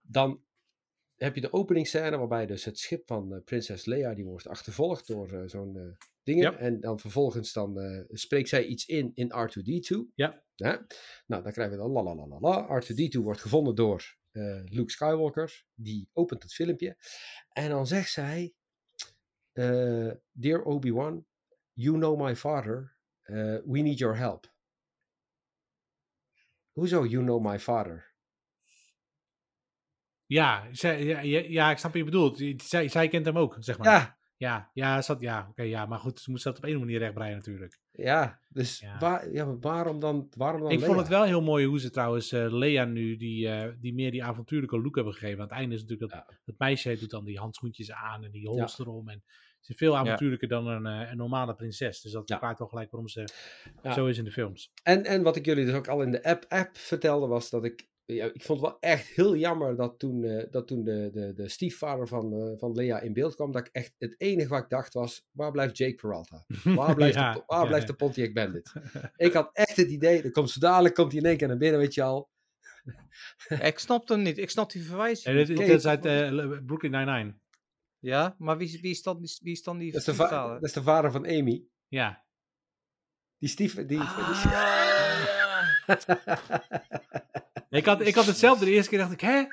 Dan 0.00 0.42
heb 1.14 1.34
je 1.34 1.40
de 1.40 1.52
openingsscène 1.52 2.16
waarbij 2.18 2.46
dus 2.46 2.64
het 2.64 2.78
schip 2.78 3.06
van 3.06 3.34
eh, 3.34 3.44
prinses 3.44 3.84
Leia, 3.84 4.14
die 4.14 4.24
wordt 4.24 4.46
achtervolgd 4.48 5.06
door 5.06 5.32
eh, 5.32 5.42
zo'n 5.46 5.76
eh 5.76 5.82
dingen. 6.22 6.42
Ja. 6.52 6.56
En 6.56 6.80
dan 6.80 6.98
vervolgens 6.98 7.52
dan 7.52 7.80
eh, 7.80 8.04
spreekt 8.08 8.48
zij 8.48 8.64
iets 8.64 8.86
in 8.86 9.10
in 9.14 9.32
R2-D2. 9.32 10.12
Ja. 10.14 10.42
Ja? 10.54 10.86
Nou, 11.26 11.42
dan 11.42 11.52
krijgen 11.52 11.76
we 11.76 11.82
dan 11.82 11.90
la 11.92 12.02
la 12.02 12.14
la 12.14 12.26
la 12.26 12.38
la. 12.40 12.82
R2-D2 12.82 13.20
wordt 13.22 13.40
gevonden 13.40 13.74
door 13.74 14.16
eh, 14.34 14.60
Luke 14.64 14.90
Skywalker. 14.90 15.64
Die 15.74 16.08
opent 16.12 16.42
het 16.42 16.54
filmpje. 16.54 16.96
En 17.48 17.68
dan 17.68 17.86
zegt 17.86 18.10
zij... 18.10 18.54
eh, 19.52 20.10
Dear 20.32 20.62
Obi-Wan, 20.62 21.26
you 21.72 21.96
know 21.96 22.20
my 22.20 22.36
father. 22.36 22.96
eh, 23.22 23.58
we 23.64 23.80
need 23.80 23.98
your 23.98 24.16
help. 24.16 24.52
Hoezo 26.72 27.04
you 27.06 27.22
know 27.22 27.40
my 27.44 27.58
father? 27.58 28.12
Ja, 30.26 30.68
zij, 30.72 31.04
ja, 31.04 31.20
ja, 31.40 31.70
ik 31.70 31.78
snap 31.78 31.90
wat 31.92 32.00
je 32.00 32.04
bedoelt. 32.04 32.62
Zij, 32.62 32.88
zij 32.88 33.08
kent 33.08 33.26
hem 33.26 33.38
ook, 33.38 33.56
zeg 33.60 33.78
maar. 33.78 33.86
Ja, 33.86 34.13
ja, 34.36 34.70
ja, 34.72 35.02
zat, 35.02 35.20
ja, 35.20 35.46
oké, 35.50 35.62
ja, 35.62 35.86
maar 35.86 35.98
goed, 35.98 36.20
ze 36.20 36.30
moest 36.30 36.44
dat 36.44 36.56
op 36.58 36.64
een 36.64 36.78
manier 36.78 36.98
rechtbreien 36.98 37.36
natuurlijk. 37.36 37.80
ja. 37.92 38.42
Dus 38.48 38.78
Ja. 38.78 38.98
Waar, 38.98 39.32
ja, 39.32 39.58
waarom 39.58 40.00
dan, 40.00 40.28
waarom 40.36 40.60
dan 40.60 40.70
ik 40.70 40.80
vond 40.80 40.98
het 40.98 41.08
wel 41.08 41.24
heel 41.24 41.42
mooi 41.42 41.66
hoe 41.66 41.80
ze 41.80 41.90
trouwens 41.90 42.32
eh 42.32 42.52
Lea 42.52 42.84
nu 42.84 43.16
die, 43.16 43.48
eh, 43.48 43.72
die 43.80 43.94
meer 43.94 44.10
die 44.10 44.24
avontuurlijke 44.24 44.80
look 44.80 44.94
hebben 44.94 45.12
gegeven. 45.12 45.38
Aan 45.38 45.48
het 45.48 45.56
einde 45.56 45.74
is 45.74 45.80
natuurlijk 45.80 46.12
dat, 46.12 46.36
dat 46.44 46.58
meisje 46.58 46.96
doet 46.98 47.10
dan 47.10 47.24
die 47.24 47.38
handschoentjes 47.38 47.92
aan 47.92 48.24
en 48.24 48.30
die 48.30 48.48
holster 48.48 48.88
om. 48.88 49.08
En 49.08 49.22
ze 49.60 49.72
is 49.72 49.78
veel 49.78 49.96
avontuurlijker 49.96 50.48
dan 50.48 50.66
een, 50.66 50.86
eh, 50.86 51.10
een 51.10 51.16
normale 51.16 51.54
prinses. 51.54 52.00
Dus 52.00 52.12
dat 52.12 52.30
verklaart 52.30 52.58
wel 52.58 52.68
gelijk 52.68 52.90
waarom 52.90 53.08
ze 53.08 53.28
zo 53.94 54.06
is 54.06 54.18
in 54.18 54.24
de 54.24 54.32
films. 54.32 54.72
En, 54.82 55.04
en 55.04 55.22
wat 55.22 55.36
ik 55.36 55.44
jullie 55.44 55.64
dus 55.64 55.74
ook 55.74 55.88
al 55.88 56.02
in 56.02 56.10
de 56.10 56.24
app, 56.24 56.44
app 56.48 56.76
vertelde 56.76 57.26
was 57.26 57.50
dat 57.50 57.64
ik... 57.64 57.88
Ja, 58.06 58.24
ik 58.32 58.42
vond 58.42 58.60
het 58.60 58.70
wel 58.70 58.80
echt 58.80 59.06
heel 59.06 59.36
jammer 59.36 59.76
dat 59.76 59.98
toen, 59.98 60.24
eh, 60.24 60.46
dat 60.50 60.66
toen 60.66 60.84
de, 60.84 61.10
de, 61.12 61.32
de 61.34 61.48
stiefvader 61.48 62.08
van, 62.08 62.32
eh, 62.32 62.58
van 62.58 62.72
Lea 62.72 63.00
in 63.00 63.12
beeld 63.12 63.34
kwam. 63.34 63.52
Dat 63.52 63.66
ik 63.66 63.72
echt 63.72 63.92
het 63.98 64.14
enige 64.20 64.48
wat 64.48 64.62
ik 64.62 64.68
dacht 64.68 64.94
was, 64.94 65.26
waar 65.30 65.50
blijft 65.50 65.76
Jake 65.76 65.94
Peralta? 65.94 66.44
Waar 66.64 66.94
blijft, 66.94 67.14
Ja, 67.14 67.32
de, 67.32 67.42
waar 67.46 67.60
ja, 67.60 67.66
blijft 67.66 67.86
ja. 67.86 67.92
de 67.92 67.98
Pontiac 67.98 68.32
Bandit? 68.32 68.72
ik 69.16 69.32
had 69.32 69.50
echt 69.52 69.76
het 69.76 69.90
idee, 69.90 70.22
er 70.22 70.30
komt 70.30 70.50
zo 70.50 70.60
dadelijk 70.60 70.94
komt 70.94 71.12
hij 71.12 71.20
in 71.20 71.26
één 71.26 71.36
keer 71.36 71.48
naar 71.48 71.56
binnen, 71.56 71.80
weet 71.80 71.94
je 71.94 72.02
al. 72.02 72.30
Ik 73.48 73.78
snap 73.78 74.08
hem 74.08 74.22
niet. 74.22 74.38
Ik 74.38 74.50
snap 74.50 74.70
die 74.72 74.82
verwijzing. 74.84 75.36
En 75.38 75.46
dit, 75.46 75.56
dit 75.56 75.68
is 75.68 75.86
uit 75.86 76.04
eh, 76.04 76.28
Brooklyn 76.66 76.90
Nine-Nine. 76.92 77.34
Ja, 77.98 78.34
maar 78.38 78.56
wie, 78.58 78.68
is- 78.68 78.80
wie, 78.80 78.90
is 78.90 79.02
dan, 79.02 79.20
die- 79.20 79.38
wie 79.42 79.52
is 79.52 79.62
dan 79.62 79.78
die 79.78 79.92
Dat 79.92 80.00
is, 80.00 80.16
de 80.16 80.28
dat 80.28 80.62
is 80.64 80.72
de 80.72 80.82
vader 80.82 81.10
van 81.12 81.26
Amy. 81.26 81.64
Ja. 81.88 82.24
Die 83.38 83.48
stief... 83.48 83.74
Die, 83.86 83.98
Ik 87.70 87.84
had, 87.86 88.00
ik 88.00 88.14
had 88.14 88.26
hetzelfde 88.26 88.64
de 88.64 88.70
eerste 88.70 88.90
keer 88.90 88.98
dacht 88.98 89.12
ik, 89.12 89.20
hè? 89.20 89.44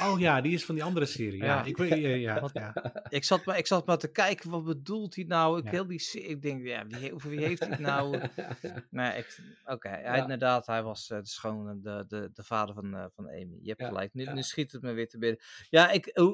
Oh 0.00 0.20
ja, 0.20 0.40
die 0.40 0.52
is 0.52 0.64
van 0.64 0.74
die 0.74 0.84
andere 0.84 1.06
serie. 1.06 1.38
Ja, 1.42 1.44
Ja. 1.46 1.64
ik 1.64 1.76
weet, 1.76 2.20
ja, 2.20 2.40
Wat- 2.40 2.50
ja. 2.52 2.74
Ik 3.08 3.24
zat, 3.24 3.44
maar, 3.44 3.58
ik 3.58 3.66
zat 3.66 3.86
maar 3.86 3.98
te 3.98 4.10
kijken, 4.10 4.50
wat 4.50 4.64
bedoelt 4.64 5.14
hij 5.14 5.24
nou? 5.24 5.58
Ik, 5.58 5.68
heel 5.70 5.86
die, 5.86 6.10
ik 6.12 6.42
denk, 6.42 6.66
ja, 6.66 6.86
wie, 6.86 7.14
over 7.14 7.30
wie 7.30 7.38
heeft 7.44 7.60
hij 7.60 7.68
het 7.68 7.78
nou? 7.78 8.20
Nee, 8.90 9.24
oké, 9.64 9.88
hij- 9.88 10.02
Ja. 10.02 10.14
inderdaad, 10.14 10.66
hij 10.66 10.82
was 10.82 11.10
eh, 11.10 11.18
de 11.18 11.26
schoon, 11.28 11.80
de, 11.82 12.04
de, 12.08 12.30
de 12.32 12.42
vader 12.44 12.74
van, 12.74 12.94
eh, 12.94 13.04
van 13.14 13.28
Amy. 13.28 13.58
Je 13.62 13.74
hebt 13.76 13.84
gelijk, 13.84 14.14
nu, 14.14 14.42
schiet 14.42 14.72
het 14.72 14.82
me 14.82 14.92
weer 14.92 15.08
te 15.08 15.18
binnen. 15.18 15.40
Ja, 15.70 15.90
ik, 15.90 16.06
eh, 16.06 16.24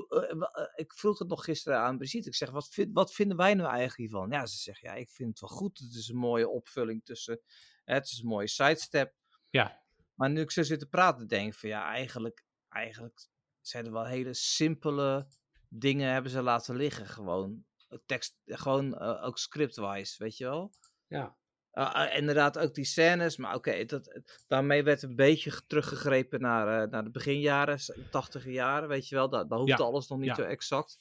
ik 0.75 0.93
vroeg 0.93 1.19
het 1.19 1.29
nog 1.29 1.45
gisteren 1.45 1.79
aan 1.79 1.99
Brigitte. 1.99 2.29
Ik 2.29 2.35
zeg, 2.35 2.51
wat, 2.51 2.69
vind, 2.69 2.91
wat 2.93 3.13
vinden 3.15 3.37
wij 3.37 3.55
nou 3.55 3.69
eigenlijk 3.69 3.97
hiervan? 4.11 4.31
Ja, 4.31 4.47
ze 4.47 4.57
zegt, 4.57 4.81
ja, 4.81 4.95
ik 4.95 5.11
vind 5.11 5.29
het 5.29 5.41
wel 5.41 5.59
goed. 5.59 5.79
Het 5.79 5.95
is 5.95 6.09
een 6.09 6.17
mooie 6.17 6.49
opvulling 6.49 7.05
tussen, 7.05 7.41
hè, 7.85 7.95
het 7.95 8.05
is 8.11 8.19
een 8.23 8.29
mooie 8.29 8.49
sidestep. 8.49 9.15
Ja. 9.59 9.83
Maar 10.15 10.31
nu 10.31 10.41
ik 10.41 10.51
zo 10.51 10.63
zit 10.63 10.79
te 10.79 10.87
praten, 10.89 11.27
denk 11.27 11.47
ik 11.53 11.59
van, 11.59 11.69
ja, 11.69 11.85
eigenlijk, 11.89 12.45
eigenlijk 12.69 13.27
zijn 13.61 13.87
er 13.87 13.93
wel 13.93 14.07
hele 14.07 14.35
simpele 14.35 15.27
dingen 15.69 16.13
hebben 16.13 16.31
ze 16.31 16.43
laten 16.43 16.77
liggen. 16.77 17.07
Gewoon 17.07 17.65
eh, 17.89 17.99
tekst, 18.07 18.37
gewoon 18.45 18.99
eh, 18.99 19.25
ook 19.25 19.39
scriptwise, 19.39 20.23
weet 20.23 20.37
je 20.37 20.45
wel. 20.45 20.73
ja. 21.07 21.37
Uh, 21.73 21.95
uh, 21.97 22.17
inderdaad, 22.17 22.59
ook 22.59 22.75
die 22.75 22.85
scènes. 22.85 23.37
Maar 23.37 23.55
oké, 23.55 23.85
dat 23.85 24.21
daarmee 24.47 24.83
werd 24.83 25.03
een 25.03 25.17
beetje 25.17 25.51
ge- 25.51 25.67
teruggegrepen 25.67 26.41
naar, 26.41 26.83
eh, 26.83 26.91
naar 26.91 27.05
de 27.05 27.11
beginjaren, 27.11 27.79
80 28.11 28.45
jaren, 28.45 28.89
weet 28.89 29.09
je 29.09 29.15
wel. 29.15 29.29
Dat, 29.29 29.49
dat 29.49 29.59
hoeft 29.59 29.79
Ja, 29.79 29.85
alles 29.85 30.09
nog 30.09 30.19
niet 30.19 30.29
ja. 30.29 30.35
zo 30.35 30.43
exact. 30.43 31.01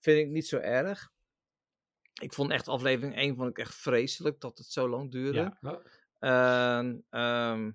Vind 0.00 0.18
ik 0.18 0.28
niet 0.32 0.46
zo 0.46 0.56
erg. 0.58 1.10
Ik 2.20 2.32
vond 2.32 2.50
echt 2.50 2.68
aflevering 2.68 3.16
1 3.16 3.36
vond 3.36 3.48
ik 3.48 3.58
echt 3.58 3.74
vreselijk 3.74 4.40
dat 4.40 4.58
het 4.58 4.66
zo 4.66 4.88
lang 4.88 5.10
duurde. 5.10 5.56
Ja. 5.60 5.80
Ehm, 7.10 7.70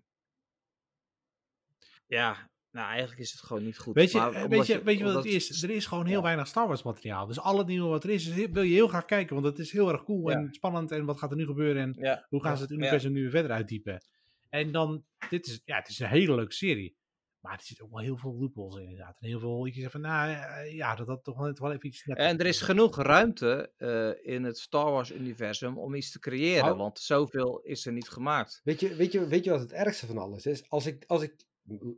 ja, 2.08 2.49
nou 2.72 2.89
eigenlijk 2.89 3.20
is 3.20 3.32
het 3.32 3.41
gewoon 3.41 3.64
niet 3.64 3.78
goed. 3.78 3.95
Weet 3.95 4.12
je, 4.12 4.18
Maar 4.18 4.34
eh, 4.34 4.45
weet 4.45 4.68
je, 4.68 4.84
weet 4.84 4.97
je 4.97 5.03
wat 5.03 5.16
het 5.16 5.26
is? 5.26 5.64
Er 5.64 5.70
is 5.70 5.86
gewoon 5.86 6.05
heel 6.05 6.18
ja. 6.18 6.24
weinig 6.24 6.47
Star 6.47 6.68
Wars 6.68 6.84
materiaal. 6.84 7.28
Dus 7.28 7.39
al 7.39 7.58
het 7.58 7.68
nieuwe 7.68 7.89
wat 7.89 8.03
er 8.03 8.10
is, 8.10 8.28
wil 8.28 8.62
je 8.62 8.74
heel 8.74 8.88
graag 8.88 9.05
kijken. 9.05 9.36
Want 9.36 9.47
het 9.47 9.60
is 9.60 9.72
heel 9.72 9.91
erg 9.91 10.03
cool 10.03 10.30
Ja. 10.30 10.38
en 10.38 10.53
spannend. 10.53 10.91
En 10.91 11.05
wat 11.05 11.20
gaat 11.20 11.32
er 11.32 11.38
nu 11.38 11.45
gebeuren? 11.45 11.82
En 11.82 12.26
hoe 12.30 12.43
gaan 12.43 12.58
ze 12.58 12.64
het 12.64 12.72
universum 12.72 13.12
nu 13.12 13.22
weer 13.22 13.30
verder 13.30 13.51
uitdiepen? 13.51 14.01
En 14.49 14.72
dan, 14.72 15.03
dit 15.30 15.47
is, 15.47 15.62
ja, 15.66 15.76
het 15.76 15.88
is 15.88 15.99
een 15.99 16.08
hele 16.08 16.36
leuke 16.36 16.53
serie. 16.53 16.95
Maar 17.42 17.54
er 17.54 17.62
zitten 17.64 17.86
ook 17.86 17.92
wel 17.92 18.02
heel 18.02 18.18
veel 18.18 18.36
loopholes 18.40 18.76
in 18.76 18.82
inderdaad. 18.82 19.18
En 19.20 19.28
heel 19.28 19.40
veel, 19.40 19.66
je 19.66 19.74
zegt 19.74 19.92
van, 19.92 20.02
nou 20.02 20.32
eh, 20.32 20.74
ja, 20.76 20.96
dat 20.96 21.08
had 21.08 21.24
toch 21.24 21.38
wel 21.38 21.72
even 21.72 21.88
iets 21.88 22.06
net 22.06 22.18
En 22.18 22.38
er 22.40 22.46
is 22.46 22.62
genoeg 22.62 22.96
ruimte 23.02 23.72
eh, 23.78 24.34
in 24.36 24.44
het 24.44 24.58
Star 24.58 24.92
Wars-universum 24.92 25.78
om 25.78 25.96
iets 25.96 26.12
te 26.12 26.20
creëren, 26.20 26.66
Nou- 26.66 26.78
want 26.78 27.00
zoveel 27.00 27.60
is 27.62 27.86
er 27.86 27.94
niet 27.94 28.10
gemaakt. 28.10 28.62
Weet 28.64 28.80
je, 28.80 28.96
weet, 28.96 29.12
je, 29.12 29.28
weet 29.28 29.44
je 29.44 29.50
wat 29.50 29.60
het 29.60 29.72
ergste 29.72 30.06
van 30.06 30.18
alles 30.18 30.46
is? 30.46 30.70
Als 30.70 30.86
ik, 30.86 31.04
als 31.08 31.22
ik 31.22 31.46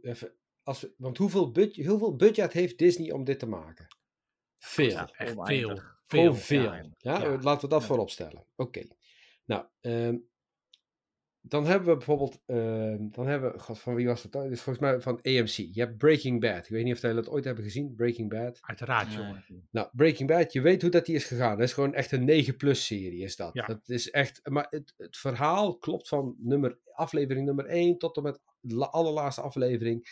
even, 0.01 0.31
als, 0.63 0.87
want 0.97 1.17
hoeveel 1.17 1.51
budget, 1.51 1.85
hoeveel 1.85 2.15
budget 2.15 2.53
heeft 2.53 2.77
Disney 2.77 3.11
om 3.11 3.23
dit 3.23 3.39
te 3.39 3.45
maken? 3.47 3.87
Veel. 4.57 4.89
Ja, 4.89 5.09
echt 5.11 5.35
veel. 5.43 5.79
Veel. 6.03 6.33
Veel. 6.35 6.61
ja. 6.61 6.83
Ja, 6.97 7.21
Ja. 7.21 7.37
laten 7.41 7.61
we 7.61 7.67
dat 7.73 7.81
Ja. 7.81 7.87
voorop 7.87 8.09
stellen. 8.09 8.45
Oké. 8.55 8.81
Nou, 9.45 9.65
ehm, 9.81 10.17
dan 11.41 11.65
hebben 11.65 11.87
we 11.89 11.95
bijvoorbeeld, 11.95 12.39
ehm, 12.45 13.07
dan 13.11 13.27
hebben 13.27 13.51
we, 13.51 13.59
god, 13.59 13.79
van 13.79 13.95
wie 13.95 14.07
was 14.07 14.21
dat? 14.21 14.49
Dus 14.49 14.61
volgens 14.61 14.85
mij 14.85 14.99
van 15.01 15.15
AMC. 15.21 15.47
Je 15.49 15.79
hebt 15.81 15.97
Breaking 15.97 16.39
Bad. 16.41 16.65
Ik 16.65 16.69
weet 16.71 16.83
niet 16.83 16.93
of 16.95 17.01
jullie 17.01 17.15
dat 17.15 17.29
ooit 17.29 17.43
hebben 17.45 17.63
gezien, 17.63 17.95
Breaking 17.95 18.29
Bad. 18.29 18.57
Uiteraard, 18.61 19.07
Nee. 19.07 19.17
jongen. 19.17 19.43
Nou, 19.71 19.89
Breaking 19.91 20.29
Bad, 20.29 20.53
je 20.53 20.61
weet 20.61 20.81
hoe 20.81 20.91
dat 20.91 21.05
die 21.05 21.15
is 21.15 21.25
gegaan. 21.25 21.57
Dat 21.57 21.67
is 21.67 21.73
gewoon 21.73 21.93
echt 21.93 22.11
een 22.11 22.25
9-plus 22.25 22.85
serie, 22.85 23.21
is 23.23 23.35
dat. 23.35 23.53
Ja. 23.53 23.65
Dat 23.65 23.89
is 23.89 24.09
echt, 24.09 24.49
maar 24.49 24.67
het, 24.69 24.93
het 24.97 25.17
verhaal 25.17 25.77
klopt 25.77 26.07
van 26.07 26.35
nummer, 26.39 26.77
aflevering 26.93 27.45
nummer 27.45 27.65
1 27.65 27.97
tot 27.97 28.17
en 28.17 28.23
met 28.23 28.39
de 28.59 28.75
la- 28.75 28.85
allerlaatste 28.85 29.41
aflevering. 29.41 30.07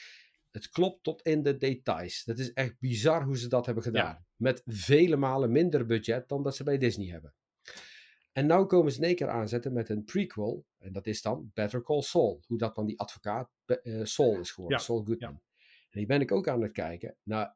Het 0.52 0.70
klopt 0.70 1.04
tot 1.04 1.22
in 1.22 1.44
de 1.44 1.58
details. 1.58 2.24
Dat 2.24 2.38
is 2.38 2.54
echt 2.54 2.80
bizar 2.80 3.24
hoe 3.24 3.38
ze 3.38 3.48
dat 3.48 3.66
hebben 3.66 3.84
gedaan. 3.84 4.26
Met 4.36 4.62
vele 4.66 5.16
malen 5.16 5.52
minder 5.52 5.86
budget 5.86 6.30
dan 6.30 6.44
dat 6.44 6.56
ze 6.56 6.64
bij 6.64 6.78
Disney 6.78 7.08
hebben. 7.08 7.34
En 8.38 8.46
nou 8.46 8.66
komen 8.66 8.92
ze 8.92 8.98
in 8.98 9.04
één 9.04 9.16
keer 9.16 9.30
aanzetten 9.30 9.74
met 9.74 9.90
een 9.90 10.04
prequel. 10.04 10.66
En 10.78 10.94
dat 10.94 11.08
is 11.08 11.22
dan 11.22 11.52
Better 11.54 11.84
Call 11.84 12.02
Saul. 12.02 12.44
Hoe 12.48 12.58
dat 12.58 12.76
dan 12.76 12.86
die 12.86 13.00
advocaat 13.00 13.50
eh, 13.66 14.04
Saul 14.04 14.40
is 14.40 14.52
geworden. 14.52 14.78
Ja, 14.78 14.84
Saul 14.84 15.04
Goodman. 15.04 15.42
En 15.90 16.00
die 16.00 16.06
ben 16.06 16.22
ik 16.22 16.32
ook 16.32 16.48
aan 16.48 16.62
het 16.62 16.72
kijken. 16.72 17.18
Nou, 17.24 17.50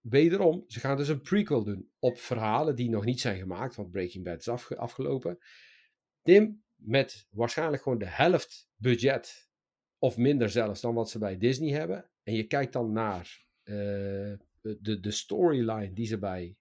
wederom, 0.00 0.64
ze 0.66 0.80
gaan 0.80 0.96
dus 0.96 1.08
een 1.08 1.20
prequel 1.20 1.64
doen 1.64 1.90
op 1.98 2.18
verhalen 2.18 2.76
die 2.76 2.90
nog 2.90 3.04
niet 3.04 3.20
zijn 3.20 3.38
gemaakt, 3.38 3.74
want 3.74 3.90
Breaking 3.90 4.24
Bad 4.24 4.38
is 4.38 4.48
afge- 4.48 4.76
afgelopen. 4.76 5.38
Tim, 6.22 6.64
met 6.74 7.26
waarschijnlijk 7.30 7.82
gewoon 7.82 7.98
de 7.98 8.08
helft 8.08 8.68
budget, 8.76 9.50
of 9.98 10.16
minder 10.16 10.50
zelfs, 10.50 10.80
dan 10.80 10.94
wat 10.94 11.10
ze 11.10 11.18
bij 11.18 11.38
Disney 11.38 11.72
hebben. 11.72 12.10
En 12.22 12.34
je 12.34 12.46
kijkt 12.46 12.72
dan 12.72 12.92
naar 12.92 13.46
eh, 13.62 13.74
de, 14.60 15.00
de 15.00 15.10
storyline 15.10 15.92
die 15.92 16.06
ze 16.06 16.18
bij 16.18 16.56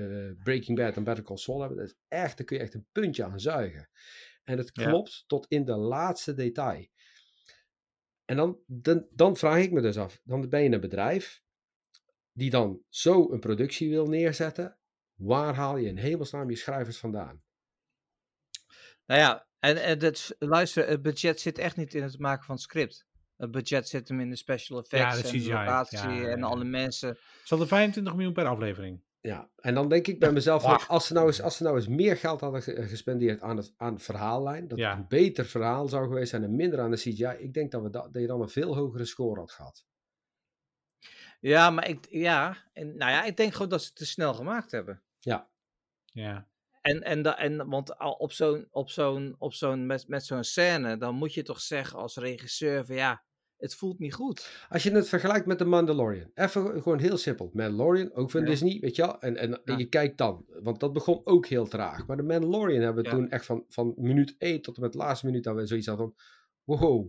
eh, 0.00 0.42
Breaking 0.42 0.78
Bad 0.78 0.96
en 0.96 1.04
Better 1.04 1.24
Call 1.24 1.36
Saul 1.36 1.60
hebben. 1.60 1.78
Dat 1.78 1.86
is 1.86 1.96
echt, 2.08 2.36
daar 2.36 2.46
kun 2.46 2.56
je 2.56 2.62
echt 2.62 2.74
een 2.74 2.86
puntje 2.92 3.24
aan 3.24 3.40
zuigen. 3.40 3.88
En 4.44 4.58
het 4.58 4.70
Ja. 4.72 4.88
klopt 4.88 5.24
tot 5.26 5.46
in 5.48 5.64
de 5.64 5.76
laatste 5.76 6.34
detail. 6.34 6.86
En 8.24 8.36
dan, 8.36 8.58
dan, 8.66 9.06
dan 9.10 9.36
vraag 9.36 9.58
ik 9.58 9.72
me 9.72 9.80
dus 9.80 9.96
af, 9.96 10.20
dan 10.24 10.48
ben 10.48 10.62
je 10.62 10.70
een 10.70 10.80
bedrijf 10.80 11.42
die 12.32 12.50
dan 12.50 12.82
zo 12.88 13.32
een 13.32 13.40
productie 13.40 13.90
wil 13.90 14.06
neerzetten. 14.06 14.78
Waar 15.14 15.54
haal 15.54 15.76
je 15.76 15.88
in 15.88 15.96
hemelsnaam 15.96 16.50
je 16.50 16.56
schrijvers 16.56 16.98
vandaan? 16.98 17.42
Nou 19.06 19.20
ja, 19.20 19.48
en, 19.58 19.82
en 19.82 19.98
het, 20.02 20.36
luister, 20.38 20.88
het 20.88 21.02
budget 21.02 21.40
zit 21.40 21.58
echt 21.58 21.76
niet 21.76 21.94
in 21.94 22.02
het 22.02 22.18
maken 22.18 22.44
van 22.44 22.54
het 22.54 22.64
script. 22.64 23.06
Het 23.36 23.50
budget 23.50 23.88
zit 23.88 24.08
hem 24.08 24.20
in 24.20 24.30
de 24.30 24.36
special 24.36 24.78
effects 24.78 25.22
de 25.22 25.28
en 25.28 25.38
de 25.38 25.48
locatie 25.48 25.98
ja, 25.98 26.28
en 26.28 26.38
ja. 26.38 26.44
alle 26.44 26.64
mensen. 26.64 27.18
Zal 27.44 27.60
er 27.60 27.66
25 27.66 28.14
miljoen 28.14 28.32
per 28.32 28.46
aflevering? 28.46 29.02
Ja, 29.22 29.50
en 29.56 29.74
dan 29.74 29.88
denk 29.88 30.06
ik 30.06 30.18
bij 30.18 30.32
mezelf, 30.32 30.62
van, 30.62 30.70
Wah. 30.70 30.88
als, 30.88 31.06
ze 31.06 31.12
nou 31.12 31.26
eens, 31.26 31.42
als 31.42 31.56
ze 31.56 31.62
nou 31.62 31.76
eens 31.76 31.88
meer 31.88 32.16
geld 32.16 32.40
hadden 32.40 32.62
ge- 32.62 32.88
gespendeerd 32.88 33.40
aan, 33.40 33.56
het, 33.56 33.74
aan 33.76 33.94
de 33.94 34.00
verhaallijn, 34.00 34.68
dat 34.68 34.78
Ja. 34.78 34.90
het 34.90 34.98
een 34.98 35.08
beter 35.08 35.44
verhaal 35.46 35.88
zou 35.88 36.06
geweest 36.08 36.30
zijn 36.30 36.42
en 36.42 36.56
minder 36.56 36.80
aan 36.80 36.90
de 36.90 36.96
CGI, 36.96 37.24
ik 37.38 37.54
denk 37.54 37.70
dat, 37.70 37.82
we 37.82 37.90
da- 37.90 38.08
dat 38.08 38.20
je 38.22 38.26
dan 38.28 38.40
een 38.40 38.48
veel 38.48 38.76
hogere 38.76 39.04
score 39.04 39.40
had 39.40 39.52
gehad. 39.52 39.84
Ja, 41.40 41.70
maar 41.70 41.88
ik, 41.88 42.06
ja, 42.10 42.56
en, 42.72 42.96
nou 42.96 43.10
ja, 43.10 43.24
ik 43.24 43.36
denk 43.36 43.52
gewoon 43.52 43.68
dat 43.68 43.80
ze 43.80 43.86
het 43.86 43.96
te 43.96 44.06
snel 44.06 44.34
gemaakt 44.34 44.70
hebben. 44.70 45.02
Ja. 45.18 46.48
En, 46.80 47.02
en, 47.02 47.22
da, 47.22 47.38
en 47.38 47.68
want 47.68 47.98
op 47.98 48.32
zo'n, 48.32 48.66
op 48.70 48.90
zo'n, 48.90 49.34
op 49.38 49.52
zo'n, 49.52 49.86
met, 49.86 50.08
met 50.08 50.24
zo'n 50.24 50.44
scène, 50.44 50.96
dan 50.96 51.14
moet 51.14 51.34
je 51.34 51.42
toch 51.42 51.60
zeggen 51.60 51.98
als 51.98 52.16
regisseur 52.16 52.86
van 52.86 52.94
ja, 52.96 53.22
het 53.60 53.74
voelt 53.74 53.98
niet 53.98 54.14
goed. 54.14 54.66
Als 54.68 54.82
je 54.82 54.90
het 54.90 55.08
vergelijkt 55.08 55.46
met 55.46 55.58
The 55.58 55.64
Mandalorian, 55.64 56.30
even 56.34 56.82
gewoon 56.82 56.98
heel 56.98 57.16
simpel. 57.16 57.50
Mandalorian, 57.52 58.12
ook 58.12 58.30
van 58.30 58.40
Ja. 58.40 58.46
Disney, 58.46 58.78
weet 58.80 58.96
je 58.96 59.02
wel. 59.02 59.20
En, 59.20 59.36
en, 59.36 59.52
en 59.52 59.60
Ja. 59.64 59.78
je 59.78 59.88
kijkt 59.88 60.18
dan, 60.18 60.44
want 60.62 60.80
dat 60.80 60.92
begon 60.92 61.20
ook 61.24 61.46
heel 61.46 61.66
traag. 61.68 62.06
Maar 62.06 62.16
de 62.16 62.22
Mandalorian 62.22 62.82
hebben 62.82 63.02
we 63.04 63.10
Ja. 63.10 63.16
toen 63.16 63.28
echt 63.30 63.44
van, 63.44 63.64
van 63.68 63.92
minuut 63.96 64.34
1 64.38 64.62
tot 64.62 64.76
en 64.76 64.82
met 64.82 64.92
de 64.92 64.98
laatste 64.98 65.26
minuut 65.26 65.44
dat 65.44 65.54
we 65.56 65.66
zoiets 65.66 65.86
hadden 65.86 66.14
van, 66.64 66.78
wow, 66.78 67.08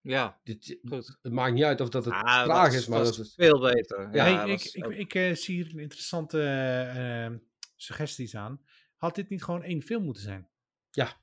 Ja, 0.00 0.40
dit, 0.44 0.78
goed. 0.88 1.18
het 1.22 1.32
maakt 1.32 1.54
niet 1.54 1.64
uit 1.64 1.80
of 1.80 1.88
dat 1.88 2.04
het 2.04 2.14
Ah, 2.14 2.42
traag 2.44 2.66
was- 2.66 2.74
is, 2.74 2.86
maar 2.86 2.98
was 2.98 3.16
dat 3.16 3.26
is... 3.26 3.34
veel 3.34 3.60
beter. 3.60 4.08
Ja, 4.12 4.44
ik 4.44 4.64
ik, 4.64 4.86
ik 4.86 5.14
eh, 5.14 5.34
zie 5.34 5.54
hier 5.62 5.72
een 5.74 5.78
interessante 5.80 6.42
eh, 6.42 7.36
suggesties 7.76 8.34
aan. 8.36 8.60
Had 8.96 9.14
dit 9.14 9.28
niet 9.28 9.42
gewoon 9.44 9.62
één 9.62 9.82
film 9.82 10.04
moeten 10.04 10.22
zijn? 10.22 10.48
Ja. 10.90 11.20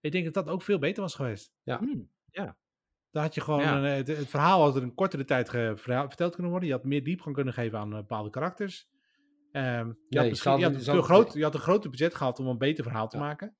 Ik 0.00 0.12
denk 0.12 0.24
dat 0.24 0.34
dat 0.34 0.48
ook 0.54 0.62
veel 0.62 0.78
beter 0.78 1.02
was 1.02 1.14
geweest. 1.14 1.52
Hmm. 1.64 2.10
Dan 3.12 3.22
had 3.22 3.34
je 3.34 3.40
gewoon 3.40 3.60
Ja. 3.60 3.76
een, 3.78 3.84
eh, 3.84 3.94
het, 3.96 4.08
het 4.08 4.28
verhaal 4.28 4.62
had 4.62 4.76
er 4.76 4.82
een 4.82 4.94
kortere 4.94 5.24
tijd 5.24 5.48
ge- 5.48 5.72
verhaal- 5.76 6.08
verteld 6.08 6.32
kunnen 6.32 6.50
worden. 6.50 6.68
Je 6.68 6.74
had 6.74 6.84
meer 6.84 7.04
diepgang 7.04 7.34
kunnen 7.34 7.54
geven 7.54 7.78
aan 7.78 7.90
eh, 7.92 7.96
bepaalde 7.98 8.30
karakters. 8.30 8.88
Ehm, 9.52 9.66
je, 10.08 10.18
had 10.18 10.26
Nee, 10.26 10.34
je, 10.42 10.64
had 10.64 10.74
een 10.74 10.82
veel 10.82 11.02
groot, 11.02 11.32
je 11.32 11.42
had 11.42 11.54
een 11.54 11.60
groter 11.60 11.90
budget 11.90 12.14
gehad 12.14 12.38
om 12.38 12.46
een 12.46 12.58
beter 12.58 12.84
verhaal 12.84 13.08
te 13.08 13.16
Ja. 13.16 13.22
maken. 13.22 13.56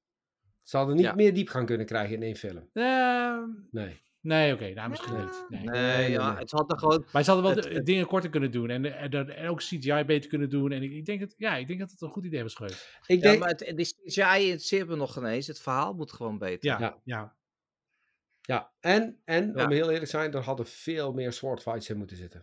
Ze 0.62 0.76
hadden 0.76 0.96
niet 0.96 1.04
Ja. 1.04 1.14
meer 1.14 1.34
diepgang 1.34 1.66
kunnen 1.66 1.86
krijgen 1.86 2.14
in 2.16 2.22
één 2.22 2.36
film. 2.36 2.68
Ehm, 2.72 3.42
Nee. 3.70 4.00
nee, 4.20 4.54
oké, 4.54 4.72
nou 4.74 4.88
misschien 4.90 5.14
Ja. 5.16 5.24
niet. 5.24 5.44
Nee. 5.48 5.60
Nee, 5.64 5.96
nee, 5.96 6.10
ja, 6.10 6.36
het 6.38 6.50
had 6.50 6.70
er 6.72 6.78
gewoon... 6.78 7.04
Maar 7.12 7.22
ze 7.24 7.30
hadden 7.30 7.48
wel 7.50 7.62
Het- 7.62 7.70
de- 7.70 7.74
het- 7.74 7.86
dingen 7.86 8.06
korter 8.06 8.30
kunnen 8.30 8.50
doen 8.50 8.70
en, 8.70 8.84
en, 8.98 9.10
en, 9.10 9.36
en 9.36 9.48
ook 9.48 9.58
CGI 9.58 10.04
beter 10.04 10.28
kunnen 10.30 10.50
doen. 10.50 10.72
En 10.72 10.82
ik, 10.82 10.92
ik, 10.92 11.04
denk 11.04 11.20
het, 11.20 11.34
ja, 11.36 11.56
ik 11.56 11.66
denk 11.66 11.78
dat 11.80 11.90
het 11.90 12.00
een 12.00 12.08
goed 12.10 12.24
idee 12.24 12.42
was 12.42 12.54
geweest. 12.54 12.98
Ik 13.06 13.16
Ja, 13.22 13.28
denk, 13.28 13.40
maar 13.40 13.48
het, 13.48 13.72
die 13.76 13.96
CGI 14.04 14.42
interesseert 14.44 14.88
me 14.88 14.96
nog 14.96 15.12
geen 15.12 15.24
eens. 15.24 15.46
Het 15.46 15.60
verhaal 15.60 15.94
moet 15.94 16.12
gewoon 16.12 16.38
beter. 16.38 16.70
Ja, 16.80 16.98
ja. 17.04 17.34
Ja. 18.42 18.72
en, 18.80 19.20
en 19.24 19.52
Ja. 19.54 19.64
om 19.64 19.70
heel 19.70 19.84
eerlijk 19.84 20.04
te 20.04 20.10
zijn, 20.10 20.32
er 20.32 20.40
hadden 20.40 20.66
veel 20.66 21.12
meer 21.12 21.32
swordfights 21.32 21.88
in 21.88 21.96
moeten 21.96 22.16
zitten. 22.16 22.42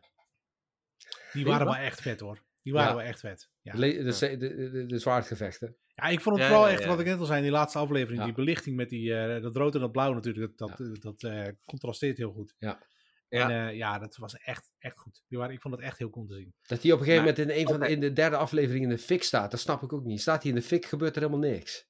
die 1.34 1.46
waren 1.46 1.66
wel 1.66 1.76
echt 1.76 2.02
vet 2.02 2.20
hoor. 2.20 2.44
Die 2.62 2.74
waren 2.74 2.90
Ja. 2.90 2.96
wel 2.96 3.06
echt 3.06 3.20
vet. 3.20 3.50
Ja, 3.62 3.74
De, 3.76 4.04
de, 4.38 4.38
de, 4.72 4.86
de, 4.86 5.00
zwaardgevechten. 5.00 5.76
ja 5.96 6.04
ik 6.08 6.22
vond 6.22 6.36
het 6.36 6.44
Ja, 6.46 6.52
vooral 6.52 6.68
ja, 6.68 6.74
echt, 6.74 6.82
ja. 6.84 6.88
wat 6.88 7.00
ik 7.00 7.06
net 7.06 7.20
al 7.20 7.26
zei 7.26 7.38
in 7.38 7.44
die 7.44 7.52
laatste 7.52 7.80
aflevering, 7.80 8.20
Ja. 8.20 8.26
die 8.26 8.34
belichting 8.36 8.76
met 8.76 8.90
die, 8.90 9.16
eh, 9.16 9.42
dat 9.42 9.56
rood 9.56 9.74
en 9.76 9.80
dat 9.82 9.92
blauw 9.92 10.14
natuurlijk, 10.14 10.58
dat, 10.58 10.78
dat, 10.78 11.02
dat 11.02 11.24
eh, 11.24 11.48
contrasteert 11.66 12.18
heel 12.18 12.32
goed. 12.32 12.56
Ja. 12.58 12.88
Ja. 13.30 13.50
En 13.50 13.68
eh, 13.68 13.76
ja, 13.78 14.00
dat 14.00 14.16
was 14.18 14.36
echt, 14.38 14.72
echt 14.78 14.98
goed. 15.00 15.24
Die 15.28 15.38
waren, 15.38 15.54
ik 15.54 15.62
vond 15.62 15.74
het 15.76 15.84
echt 15.84 15.98
heel 15.98 16.10
cool 16.10 16.26
te 16.26 16.34
zien. 16.36 16.54
Dat 16.68 16.82
hij 16.84 16.92
op 16.92 17.00
een 17.00 17.06
gegeven 17.06 17.26
Maar- 17.26 17.36
moment 17.38 17.58
in, 17.58 17.62
een 17.62 17.68
van, 17.80 17.88
in 17.88 18.00
de 18.00 18.14
derde 18.14 18.36
aflevering 18.38 18.84
in 18.84 18.90
de 18.90 18.98
fik 18.98 19.24
staat, 19.24 19.52
dat 19.52 19.60
snap 19.60 19.84
ik 19.84 19.94
ook 19.94 20.04
niet. 20.04 20.22
Staat 20.22 20.42
hij 20.44 20.52
in 20.52 20.58
de 20.58 20.64
fik, 20.64 20.86
gebeurt 20.86 21.16
er 21.16 21.22
helemaal 21.22 21.50
niks. 21.50 21.88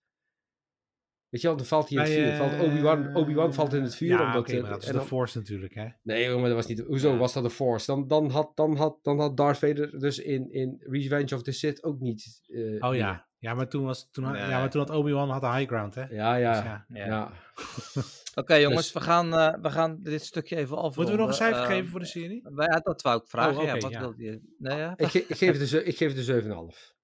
Weet 1.30 1.42
je 1.42 1.48
wel, 1.48 1.58
dan 1.58 1.66
valt 1.66 1.90
hij 1.90 1.98
in 1.98 2.04
het 2.04 2.14
vuur. 2.14 2.36
Valt 2.36 2.52
eh, 2.54 2.62
Obi-Wan 2.64 3.16
Obi 3.16 3.54
van 3.54 3.76
in 3.76 3.82
het 3.84 3.96
vuur. 3.96 4.08
Ja, 4.10 4.26
omdat, 4.26 4.42
oké, 4.42 4.52
eh, 4.56 4.62
maar 4.62 4.70
dat 4.72 4.82
is 4.82 4.88
en 4.88 4.94
de 4.94 5.02
Force 5.02 5.38
natuurlijk, 5.38 5.74
hè. 5.74 5.88
Nee, 6.04 6.30
maar 6.36 6.44
dat 6.48 6.54
was 6.56 6.68
niet. 6.68 6.80
Hoezo 6.80 7.12
Ja. 7.12 7.18
was 7.18 7.34
dat 7.34 7.44
de 7.44 7.50
Force? 7.50 7.86
Dan, 7.86 8.08
dan, 8.08 8.30
had, 8.30 8.52
dan, 8.56 8.76
had, 8.78 9.00
dan 9.02 9.20
had 9.20 9.38
Darth 9.38 9.58
Vader 9.58 10.00
dus 10.00 10.20
in, 10.20 10.52
in 10.52 10.78
Revenge 10.80 11.36
of 11.36 11.42
the 11.44 11.52
Sith 11.52 11.84
ook 11.84 12.00
niet. 12.00 12.42
eh, 12.48 12.88
Oh 12.90 12.96
ja. 12.96 13.28
Ja, 13.38 13.54
maar 13.54 13.68
toen, 13.70 13.84
was, 13.84 14.10
toen, 14.12 14.24
had, 14.24 14.34
Nee. 14.34 14.42
ja, 14.50 14.60
maar 14.60 14.70
toen 14.70 14.82
had 14.82 14.90
Obi-Wan 14.90 15.30
had 15.30 15.42
de 15.42 15.48
high 15.52 15.68
ground, 15.68 15.96
hè. 15.96 16.04
Ja, 16.10 16.36
ja. 16.36 16.54
Dus 16.54 16.64
ja. 16.64 16.86
ja. 16.88 17.06
Ja. 17.06 17.32
Oké 18.42 18.54
jongens, 18.56 18.94
we, 18.94 19.02
gaan, 19.02 19.34
eh, 19.34 19.54
we 19.62 19.70
gaan 19.70 20.00
dit 20.02 20.26
stukje 20.26 20.56
even 20.56 20.76
afronden. 20.76 20.96
Moeten 20.98 21.14
we 21.16 21.20
nog 21.22 21.30
een 21.30 21.34
cijfer 21.46 21.62
Eh, 21.62 21.68
geven 21.68 21.90
voor 21.90 22.00
de 22.00 22.06
serie? 22.06 22.42
wij- 22.44 22.68
ja, 22.68 22.80
dat 22.80 23.02
wou 23.02 23.22
ik 23.22 23.28
vragen. 23.28 23.62
Oh, 23.62 23.72
wat 23.82 23.92
ja. 23.92 24.00
wilde 24.00 24.24
je? 24.24 24.42
Nee, 24.58 24.78
ja? 24.78 24.94
Ik, 24.98 25.08
ge- 25.08 25.26
ik, 25.28 25.38
geef 25.38 25.58
het 25.60 25.70
de, 25.70 25.84
ik 25.84 25.98
geef 25.98 26.14
de 26.14 26.24
7,5. 26.24 26.98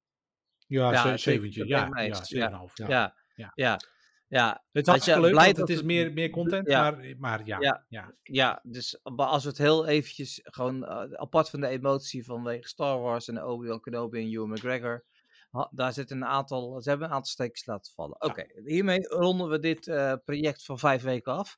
Ja, 0.67 0.91
ja, 0.91 0.97
ze- 1.01 1.01
zeker, 1.07 1.19
zeventje. 1.19 1.59
dat 1.59 1.69
ben 1.69 1.77
Ja, 1.77 1.85
ik 1.85 1.93
mee 1.93 2.07
ja, 2.07 2.15
eens. 2.17 2.33
7,5. 2.33 2.87
Ja. 2.87 3.13
ja, 3.55 3.79
Ja. 4.27 4.63
Het 4.71 4.87
is 4.87 4.93
Weet 4.93 5.05
je, 5.05 5.19
leuk, 5.19 5.31
blij 5.31 5.53
dat 5.53 5.57
het 5.67 5.77
is 5.77 5.83
meer, 5.83 6.13
meer 6.13 6.29
content, 6.29 6.67
Ja. 6.69 6.81
maar, 6.91 7.13
maar 7.17 7.41
ja. 7.45 7.59
Ja. 7.59 7.85
ja. 7.89 8.13
ja, 8.23 8.59
dus 8.63 8.99
als 9.15 9.43
we 9.43 9.49
het 9.49 9.57
heel 9.57 9.87
eventjes 9.87 10.39
gewoon 10.43 10.85
eh, 10.85 11.01
apart 11.13 11.49
van 11.49 11.59
de 11.59 11.67
emotie 11.67 12.25
vanwege 12.25 12.67
Star 12.67 12.99
Wars 12.99 13.27
en 13.27 13.43
Obi-Wan 13.43 13.79
Kenobi 13.81 14.19
en 14.21 14.27
Ewan 14.31 14.49
McGregor, 14.49 15.03
ha- 15.51 15.69
daar 15.71 15.93
zitten 15.93 16.17
een 16.17 16.25
aantal, 16.25 16.81
ze 16.81 16.89
hebben 16.89 17.07
een 17.07 17.13
aantal 17.13 17.31
steekjes 17.31 17.65
laten 17.65 17.93
vallen. 17.93 18.21
Oké, 18.21 18.45
hiermee 18.65 19.07
ronden 19.07 19.49
we 19.49 19.59
dit 19.59 19.87
eh, 19.87 20.13
project 20.25 20.65
van 20.65 20.79
vijf 20.79 21.01
weken 21.01 21.33
af. 21.33 21.57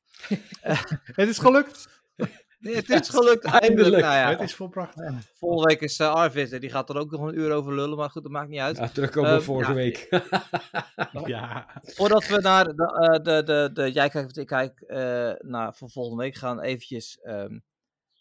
Het 1.20 1.28
is 1.30 1.38
gelukt. 1.40 1.88
Nee, 2.60 2.76
het 2.86 2.90
is 2.90 3.10
gelukt 3.10 3.46
eindelijk. 3.46 4.04
Nou 4.04 4.16
ja, 4.16 4.30
Het 4.30 4.42
is 4.42 4.56
volbracht. 4.56 4.96
volgende 5.34 5.68
week 5.68 5.82
is 5.82 6.00
uh, 6.00 6.14
Arvid 6.14 6.52
en 6.52 6.60
die 6.60 6.70
gaat 6.70 6.90
er 6.90 6.98
ook 6.98 7.12
nog 7.12 7.22
een 7.22 7.38
uur 7.40 7.52
over 7.52 7.74
lullen, 7.76 7.98
maar 7.98 8.10
goed, 8.10 8.24
dat 8.24 8.32
maakt 8.32 8.50
niet 8.50 8.60
uit. 8.60 8.78
Ja, 8.78 8.88
terugkomen 8.88 9.30
op 9.32 9.36
Ehm, 9.38 9.46
vorige 9.46 9.70
ja. 9.72 9.76
week. 9.78 10.08
Ja. 11.26 11.68
Voordat 11.84 12.28
we 12.28 12.40
naar 12.42 12.66
de, 12.76 13.10
eh, 13.14 13.24
de, 13.24 13.44
de, 13.44 13.70
de 13.74 13.92
jij 13.92 14.10
kijkt 14.10 14.28
wat 14.28 14.38
ik 14.38 14.48
kijk, 14.48 14.82
eh 14.82 15.32
naar 15.40 15.74
voor 15.76 15.90
volgende 15.90 16.24
week 16.24 16.36
gaan, 16.36 16.60
eventjes 16.62 17.20
ehm, 17.22 17.60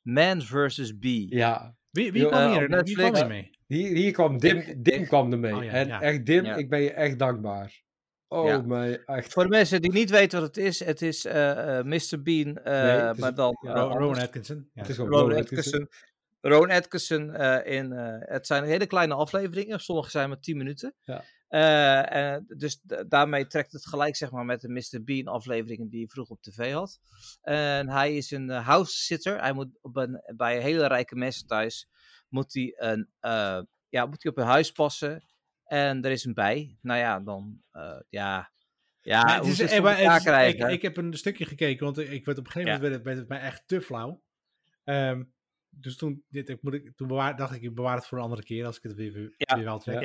Man 0.03 0.43
vs. 0.43 0.99
Bee. 0.99 1.27
ja, 1.29 1.77
Wie, 1.91 2.13
wie 2.13 2.27
kwam 2.27 2.41
eh, 2.41 2.57
hier? 2.57 2.79
op 2.79 2.85
Wie 2.87 2.97
kwam 2.97 3.15
er 3.15 3.27
mee? 3.27 3.51
hier, 3.67 3.89
hier 3.97 4.13
kwam 4.13 4.39
Dim, 4.39 4.83
Dim 4.83 5.07
kwam 5.07 5.33
er 5.33 5.39
mee. 5.39 5.55
Oh 5.57 5.65
ja, 5.65 5.71
en 5.71 5.91
echt 5.91 6.27
Dim, 6.27 6.45
Ja. 6.45 6.55
ik 6.57 6.69
ben 6.71 6.81
je 6.81 6.93
echt 6.93 7.19
dankbaar. 7.19 7.85
Oh 8.29 8.47
Ja. 8.49 8.61
mijn, 8.61 9.05
echt. 9.05 9.33
Voor 9.33 9.43
de 9.43 9.49
mensen 9.49 9.83
die 9.83 9.93
niet 9.93 10.11
weten 10.11 10.41
wat 10.41 10.49
het 10.57 10.65
is, 10.65 10.85
het 10.85 11.03
is 11.03 11.25
eh, 11.25 11.79
eh, 11.79 11.85
Mr. 11.85 12.23
Bean, 12.23 12.59
Nee, 12.65 13.11
is- 13.13 13.19
maar 13.19 13.35
dan. 13.35 13.57
Rowan 13.63 14.19
Atkinson. 14.19 14.71
Ja. 14.75 14.81
Het 14.81 14.91
is 14.91 14.97
Rowan 14.97 15.37
Atkinson. 15.37 15.89
Rowan 16.41 16.71
Atkinson 16.71 17.35
in, 17.65 17.91
het 18.21 18.47
zijn 18.47 18.65
hele 18.65 18.87
kleine 18.87 19.15
afleveringen, 19.15 19.81
sommige 19.81 20.11
zijn 20.11 20.29
maar 20.29 20.41
10 20.41 20.57
minuten. 20.57 20.95
Ja. 21.05 21.25
En 21.49 22.45
dus 22.57 22.81
da- 22.83 23.05
daarmee 23.05 23.47
trekt 23.47 23.73
het 23.73 23.87
gelijk 23.87 24.17
zeg 24.17 24.31
maar, 24.31 24.45
met 24.45 24.61
de 24.61 24.69
Mr. 24.69 25.05
Bean 25.05 25.27
afleveringen 25.27 25.89
die 25.89 25.99
hij 25.99 26.09
vroeg 26.09 26.29
op 26.29 26.43
tv 26.43 26.73
had. 26.73 26.99
En 27.43 27.89
hij 27.89 28.17
is 28.17 28.31
een 28.31 28.49
house 28.51 28.97
sitter. 28.97 29.41
Hij 29.41 29.53
moet 29.53 29.79
op 29.81 29.97
een, 29.97 30.23
bij 30.37 30.61
hele 30.61 30.87
rijke 30.87 31.17
mensen 31.17 31.47
thuis 31.47 31.89
moet 32.29 32.55
hij, 32.55 32.75
een, 32.77 33.11
ja, 33.89 34.07
moet 34.07 34.23
hij 34.23 34.33
op 34.33 34.39
een 34.39 34.45
huis 34.45 34.73
passen. 34.73 35.25
En 35.67 36.03
er 36.05 36.11
is 36.11 36.25
een 36.25 36.35
bij. 36.35 36.77
Nou 36.81 36.99
ja, 36.99 37.21
dan 37.21 37.63
eh, 37.73 38.01
ja. 38.09 38.51
Ja, 39.01 39.23
Maar 39.23 39.35
het 39.35 39.43
hoe 39.43 39.53
is- 39.53 39.59
het 39.59 39.71
eh, 39.71 39.83
maar 39.83 39.91
het 39.91 40.01
elkaar 40.01 40.17
is- 40.17 40.23
krijgen. 40.25 40.67
ik, 40.67 40.73
ik 40.75 40.83
heb 40.83 40.97
een 40.97 41.13
stukje 41.15 41.45
gekeken, 41.45 41.85
want 41.85 41.99
ik 41.99 42.25
werd 42.25 42.39
op 42.39 42.45
een 42.47 42.51
gegeven 42.53 42.73
moment 42.75 42.81
werd 42.81 42.95
het, 42.95 43.03
werd 43.05 43.19
het 43.19 43.29
mij 43.29 43.41
echt 43.41 43.63
te 43.67 43.81
flauw. 43.81 44.23
Ehm, 44.85 45.23
dus 45.71 45.97
toen, 45.97 46.25
dit, 46.29 46.49
ik 46.49 46.63
moet, 46.63 46.75
ik, 46.75 46.93
toen 46.97 47.09
bewaar, 47.09 47.37
dacht 47.37 47.55
ik, 47.55 47.63
ik 47.63 47.75
bewaar 47.75 47.97
het 47.97 48.07
voor 48.07 48.19
een 48.19 48.25
andere 48.25 48.43
keer 48.43 48.67
als 48.67 48.77
ik 48.77 48.83
het 48.83 48.95
weer, 48.95 49.13
weer, 49.13 49.35
Ja. 49.37 49.55
weer 49.57 49.65
wel 49.65 49.83
ja, 49.85 50.01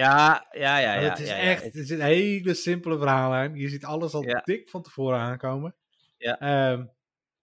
ja, 0.51 0.77
ja. 0.77 0.77
Ja, 0.77 1.09
het 1.09 1.19
is 1.19 1.29
echt, 1.29 1.63
het 1.63 1.75
is 1.75 1.89
een 1.89 2.01
hele 2.01 2.53
simpele 2.53 2.97
verhaallijn. 2.97 3.55
Je 3.55 3.69
ziet 3.69 3.85
alles 3.85 4.13
al 4.13 4.21
dik 4.43 4.69
van 4.69 4.81
tevoren 4.81 5.19
aankomen. 5.19 5.75
Ja. 6.17 6.39
Ehm, 6.39 6.85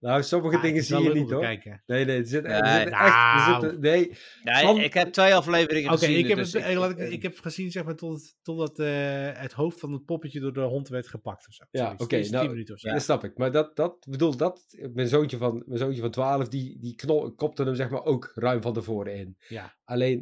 Nou, 0.01 0.23
sommige 0.23 0.55
het 0.55 0.63
dingen 0.65 0.83
zie 0.83 0.99
je 1.03 1.13
niet 1.15 1.31
hoor. 1.31 1.41
kijken. 1.41 1.83
Nee, 1.87 2.05
nee, 2.05 2.19
er 2.19 2.27
zitten, 2.27 2.53
er 2.53 2.63
Nee, 2.63 2.73
zitten 2.75 2.93
echt... 2.99 3.05
Er 3.05 3.61
nou. 3.61 3.79
nee, 3.79 4.13
Nee, 4.43 4.65
Van- 4.65 4.79
ik 4.81 4.95
heb 4.95 5.13
twee 5.13 5.35
afleveringen 5.35 5.91
Oké, 5.91 5.99
gezien. 5.99 6.19
ik, 6.19 6.29
heb 6.29 6.37
dus 6.39 6.53
het- 6.53 6.63
ik- 6.63 6.69
eh, 6.69 6.79
laat 6.79 6.91
ik, 6.91 6.99
eh, 6.99 7.13
ik 7.13 7.23
heb 7.23 7.39
gezien 7.39 7.71
zeg 7.71 7.85
maar 7.85 7.95
tot, 7.97 8.37
totdat 8.43 8.79
eh, 8.79 8.89
het 9.33 9.53
hoofd 9.53 9.81
van 9.81 9.93
het 9.93 10.05
poppetje 10.05 10.41
door 10.41 10.53
de 10.53 10.61
hond 10.61 10.89
werd 10.89 11.09
gepakt 11.09 11.49
of 11.49 11.55
zo. 11.55 11.65
Ja, 11.71 11.95
oké, 11.97 12.21
De 12.21 12.29
nou, 12.31 12.43
10 12.43 12.51
minuten 12.51 12.75
of 12.75 12.81
zo. 12.81 12.91
dat 12.93 13.03
snap 13.03 13.25
ik. 13.25 13.39
Maar 13.39 13.53
dat, 13.53 13.77
dat 13.77 14.07
bedoel, 14.09 14.37
dat, 14.37 14.65
mijn 14.93 15.09
zoontje 15.09 15.37
van, 15.37 15.63
mijn 15.67 15.79
zoontje 15.79 16.01
van 16.01 16.11
12, 16.11 16.49
die, 16.49 16.79
die 16.81 16.95
knol, 16.95 17.35
kopte 17.35 17.63
hem 17.65 17.75
zeg 17.75 17.91
maar 17.91 18.05
ook 18.05 18.31
ruim 18.35 18.63
van 18.63 18.73
tevoren 18.73 19.15
in. 19.17 19.37
Ja. 19.49 19.77
Alleen, 19.85 20.19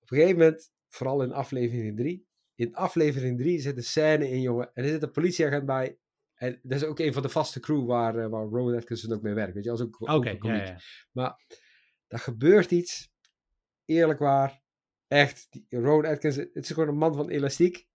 op 0.00 0.10
een 0.10 0.16
gegeven 0.18 0.38
moment, 0.38 0.70
vooral 0.88 1.22
in 1.22 1.32
aflevering 1.32 1.96
3, 1.96 2.26
in 2.54 2.74
aflevering 2.74 3.38
3 3.38 3.60
zit 3.60 3.76
een 3.76 3.82
scène 3.84 4.30
in, 4.30 4.40
jongen, 4.40 4.70
en 4.74 4.84
er 4.84 4.90
zit 4.90 5.02
een 5.02 5.10
politieagent 5.10 5.66
bij. 5.66 5.98
En 6.38 6.60
dat 6.62 6.80
is 6.80 6.86
ook 6.86 6.98
een 6.98 7.12
van 7.12 7.22
de 7.22 7.28
vaste 7.28 7.60
crew 7.60 7.86
waar, 7.86 8.16
eh, 8.16 8.28
waar 8.28 8.46
Rowan 8.46 8.76
Atkinson 8.76 9.12
ook 9.12 9.22
mee 9.22 9.34
werkt. 9.34 9.54
Weet 9.54 9.64
je, 9.64 9.70
als 9.70 9.80
ook, 9.80 10.10
ook 10.10 10.24
ja, 10.24 10.54
ja. 10.54 10.78
Maar 11.12 11.44
daar 12.06 12.20
gebeurt 12.20 12.70
iets, 12.70 13.10
eerlijk 13.84 14.18
waar, 14.18 14.62
echt. 15.06 15.46
Die, 15.50 15.66
Rowan 15.70 16.10
Atkinson, 16.10 16.50
het 16.52 16.64
is 16.64 16.70
gewoon 16.70 16.88
een 16.88 16.98
man 16.98 17.14
van 17.14 17.28
elastiek. 17.28 17.87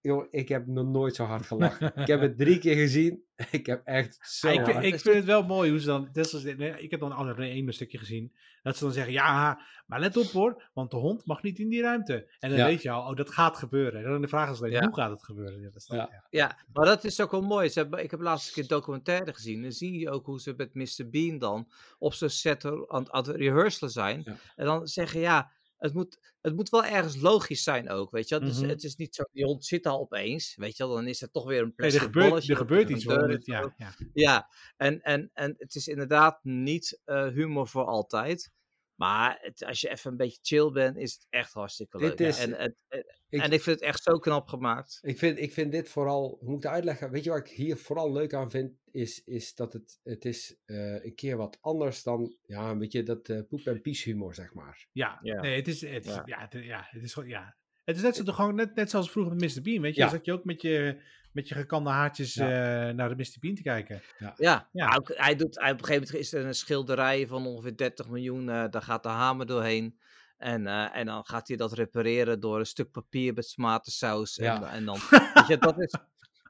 Jongen, 0.00 0.28
ik 0.30 0.48
heb 0.48 0.66
nog 0.66 0.86
nooit 0.86 1.14
zo 1.14 1.24
hard 1.24 1.46
gelachen. 1.46 1.92
ik 1.96 2.06
heb 2.06 2.20
het 2.20 2.36
drie 2.38 2.58
keer 2.58 2.74
gezien. 2.74 3.26
Ik 3.50 3.66
heb 3.66 3.82
echt 3.84 4.18
zo 4.20 4.48
Ja, 4.48 4.54
ik, 4.54 4.60
hard. 4.60 4.72
vind, 4.72 4.94
ik 4.94 5.00
vind 5.00 5.14
het 5.16 5.24
wel 5.24 5.42
mooi 5.42 5.70
hoe 5.70 5.80
ze 5.80 5.86
dan. 5.86 6.08
Nee, 6.56 6.80
ik 6.82 6.90
heb 6.90 7.00
dan 7.00 7.12
al 7.12 7.28
een 7.40 7.72
stukje 7.72 7.98
gezien. 7.98 8.32
Dat 8.62 8.76
ze 8.76 8.84
dan 8.84 8.92
zeggen: 8.92 9.12
Ja, 9.12 9.60
maar 9.86 10.00
let 10.00 10.16
op 10.16 10.24
hoor, 10.26 10.70
want 10.74 10.90
de 10.90 10.96
hond 10.96 11.26
mag 11.26 11.42
niet 11.42 11.58
in 11.58 11.68
die 11.68 11.80
ruimte. 11.82 12.30
En 12.38 12.48
dan 12.50 12.58
Ja. 12.58 12.66
weet 12.66 12.82
je 12.82 12.90
al, 12.90 13.10
oh, 13.10 13.16
dat 13.16 13.30
gaat 13.30 13.56
gebeuren. 13.56 14.04
En 14.04 14.10
dan 14.10 14.20
de 14.20 14.28
vraag 14.28 14.50
is 14.50 14.58
alleen: 14.58 14.72
Ja. 14.72 14.84
hoe 14.84 14.94
gaat 14.94 15.10
het 15.10 15.24
gebeuren? 15.24 15.58
Ja, 15.60 15.64
dat 15.64 15.74
is 15.76 15.86
dan- 15.86 15.96
Ja. 15.96 16.08
ja. 16.10 16.24
Ja, 16.30 16.58
maar 16.72 16.84
dat 16.86 17.04
is 17.04 17.20
ook 17.20 17.30
wel 17.30 17.42
mooi. 17.42 17.68
Ze 17.68 17.78
hebben, 17.78 18.02
ik 18.02 18.10
heb 18.10 18.20
laatst 18.20 18.46
een 18.48 18.54
keer 18.54 18.66
documentaire 18.68 19.34
gezien. 19.34 19.62
Dan 19.62 19.72
zie 19.72 19.98
je 19.98 20.10
ook 20.10 20.26
hoe 20.26 20.40
ze 20.40 20.54
met 20.56 20.74
Mr. 20.74 21.08
Bean 21.10 21.38
dan 21.38 21.68
op 21.98 22.14
zo'n 22.14 22.28
set 22.28 22.64
aan, 22.86 23.06
het 23.10 23.26
rehearsalen 23.28 23.92
zijn. 23.92 24.22
Ja. 24.24 24.36
En 24.56 24.64
dan 24.66 24.86
zeggen, 24.86 25.20
ja, 25.20 25.50
het 25.78 25.94
moet, 25.94 26.18
het 26.40 26.54
moet 26.56 26.68
wel 26.68 26.84
ergens 26.84 27.16
logisch 27.20 27.62
zijn 27.62 27.90
ook, 27.90 28.10
weet 28.10 28.28
je 28.28 28.38
wel. 28.38 28.48
Dus 28.48 28.60
Mhm. 28.60 28.68
het 28.68 28.82
is 28.84 28.96
niet 28.96 29.14
zo, 29.14 29.22
die 29.32 29.44
hond 29.44 29.64
zit 29.64 29.86
al 29.86 29.98
opeens, 30.00 30.54
weet 30.56 30.76
je 30.76 30.86
wel. 30.86 30.94
Dan 30.94 31.06
is 31.06 31.22
er 31.22 31.30
toch 31.30 31.44
weer 31.46 31.58
een 31.58 31.64
Nee, 31.64 31.74
plastic 31.74 32.00
er 32.00 32.06
gebeurt, 32.06 32.28
balletje 32.28 32.52
er 32.52 32.58
iets. 32.90 33.04
dit- 33.28 33.46
ja. 33.46 33.94
Ja, 34.12 34.48
en, 34.76 35.02
en, 35.02 35.30
en 35.34 35.54
het 35.58 35.74
is 35.74 35.88
inderdaad 35.88 36.38
niet 36.44 37.00
eh, 37.04 37.26
humor 37.26 37.68
voor 37.68 37.84
altijd. 37.84 38.50
Maar 38.98 39.38
het, 39.40 39.64
als 39.64 39.80
je 39.80 39.88
even 39.90 40.10
een 40.10 40.16
beetje 40.16 40.38
chill 40.42 40.70
bent, 40.70 40.96
is 40.96 41.12
het 41.12 41.26
echt 41.30 41.52
hartstikke 41.52 41.98
leuk. 41.98 42.18
Is- 42.18 42.38
en, 42.38 42.58
en, 42.58 42.76
en, 42.88 43.04
ik- 43.28 43.40
en 43.40 43.52
ik 43.52 43.62
vind 43.62 43.80
het 43.80 43.88
echt 43.88 44.02
zo 44.02 44.18
knap 44.18 44.48
gemaakt. 44.48 44.98
Ik 45.02 45.18
vind, 45.18 45.38
ik 45.38 45.52
vind 45.52 45.72
dit 45.72 45.88
vooral, 45.88 46.36
hoe 46.40 46.48
moet 46.48 46.56
ik 46.56 46.62
het 46.62 46.72
uitleggen? 46.72 47.10
Weet 47.10 47.24
je 47.24 47.30
wat 47.30 47.38
ik 47.38 47.48
hier 47.48 47.76
vooral 47.76 48.12
leuk 48.12 48.34
aan 48.34 48.50
vind? 48.50 48.72
Is, 48.90 49.22
is 49.24 49.54
dat 49.54 49.72
het, 49.72 49.98
het 50.02 50.24
is 50.24 50.56
eh, 50.64 51.04
een 51.04 51.14
keer 51.14 51.36
wat 51.36 51.58
anders 51.60 52.02
dan, 52.02 52.36
ja, 52.42 52.70
een 52.70 52.78
beetje 52.78 53.02
dat 53.02 53.28
eh, 53.28 53.40
poep- 53.48 53.66
en 53.66 53.80
pies 53.80 54.04
humor, 54.04 54.34
zeg 54.34 54.54
maar. 54.54 54.86
Ja, 54.92 55.18
Ja. 55.22 55.40
nee, 55.40 55.56
het 55.56 55.68
is, 55.68 55.80
het 55.80 56.06
is, 56.06 56.14
Ja. 56.14 56.22
ja. 56.24 56.40
het, 56.48 56.64
ja, 56.64 56.86
het 56.90 57.02
is 57.02 57.12
gewoon, 57.12 57.28
ja. 57.28 57.56
Het 57.88 57.96
is 57.96 58.02
net, 58.02 58.16
zo, 58.16 58.32
gewoon, 58.32 58.54
net, 58.54 58.74
net 58.74 58.90
zoals 58.90 59.10
vroeger 59.10 59.34
met 59.36 59.56
Mr. 59.56 59.62
Bean, 59.62 59.80
weet 59.82 59.94
je. 59.94 60.00
Ja. 60.00 60.06
Dan 60.06 60.16
zat 60.16 60.24
je 60.24 60.32
ook 60.32 60.44
met 60.44 60.62
je, 60.62 61.00
met 61.32 61.48
je 61.48 61.54
gekamde 61.54 61.90
haartjes 61.90 62.36
eh, 62.36 62.46
naar 62.88 63.08
de 63.08 63.14
Mr. 63.16 63.36
Bean 63.40 63.54
te 63.54 63.62
kijken. 63.62 64.02
Ja, 64.18 64.34
Ja. 64.36 64.68
maar 64.72 64.96
ook, 64.98 65.12
hij 65.14 65.36
doet, 65.36 65.60
hij, 65.60 65.72
op 65.72 65.78
een 65.78 65.84
gegeven 65.84 66.06
moment 66.06 66.24
is 66.24 66.32
er 66.32 66.44
een 66.46 66.54
schilderij 66.54 67.26
van 67.26 67.46
ongeveer 67.46 67.76
30 67.76 68.08
miljoen. 68.08 68.48
eh, 68.48 68.64
daar 68.70 68.82
gaat 68.82 69.02
de 69.02 69.08
hamer 69.08 69.46
doorheen. 69.46 69.98
En, 70.36 70.66
eh, 70.66 70.96
en 70.96 71.06
dan 71.06 71.24
gaat 71.26 71.48
hij 71.48 71.56
dat 71.56 71.72
repareren 71.72 72.40
door 72.40 72.58
een 72.58 72.66
stuk 72.66 72.90
papier 72.90 73.34
met 73.34 73.54
tomatensaus. 73.54 74.38
En, 74.38 74.44
Ja. 74.44 74.72
en 74.72 74.84
dan, 74.84 74.98
weet 75.34 75.46
je, 75.46 75.58
dat 75.58 75.80
is... 75.80 75.94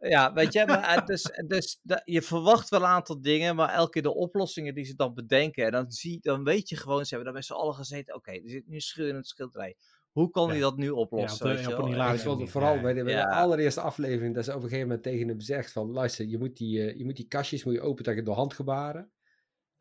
Ja, 0.01 0.33
weet 0.33 0.53
je, 0.53 0.67
maar 0.67 0.95
het 0.95 1.09
is, 1.09 1.23
dus 1.47 1.79
de- 1.83 2.03
je 2.05 2.23
verwacht 2.23 2.69
wel 2.69 2.81
een 2.81 2.87
aantal 2.87 3.21
dingen, 3.21 3.57
maar 3.57 3.69
elke 3.69 3.91
keer 3.91 4.03
de 4.03 4.15
oplossingen 4.15 4.75
die 4.75 4.85
ze 4.85 4.95
dan 4.95 5.15
bedenken, 5.15 5.65
en 5.65 5.71
dan, 5.73 5.91
zie, 5.91 6.19
dan 6.23 6.45
weet 6.45 6.69
je 6.69 6.77
gewoon, 6.77 7.03
ze 7.05 7.15
hebben 7.15 7.25
daar 7.25 7.35
met 7.35 7.45
z'n 7.45 7.53
allen 7.53 7.75
gezeten, 7.75 8.15
oké, 8.15 8.31
er 8.31 8.41
zit 8.45 8.67
nu 8.69 8.75
een 8.75 8.81
scheur 8.81 9.09
in 9.09 9.15
het 9.15 9.27
schilderij. 9.27 9.77
Hoe 10.19 10.31
kan 10.31 10.45
Ja. 10.47 10.51
hij 10.53 10.61
dat 10.61 10.77
nu 10.77 10.85
Ja, 10.85 10.93
oplossen? 10.93 11.47
op 11.47 11.53
de- 11.53 11.57
weet 11.57 12.23
je 12.23 12.31
op 12.31 12.49
vooral 12.51 12.75
Ja, 12.75 12.81
bij 12.81 12.93
de, 12.95 13.03
bij 13.05 13.13
de 13.13 13.19
Ja. 13.19 13.25
allereerste 13.25 13.81
aflevering 13.81 14.35
dat 14.35 14.45
ze 14.45 14.51
op 14.51 14.57
een 14.57 14.63
gegeven 14.63 14.87
moment 14.87 15.03
tegen 15.03 15.29
hem 15.29 15.41
zegt 15.41 15.73
van 15.73 15.91
luister, 15.93 16.27
je 16.27 16.39
moet 16.39 16.57
die, 16.57 16.81
eh, 16.83 16.99
je, 16.99 17.05
moet 17.05 17.17
die 17.17 17.29
kastjes 17.29 17.65
moet 17.65 17.75
je 17.75 17.81
opentrekken 17.81 18.25
door 18.25 18.35
handgebaren. 18.35 19.11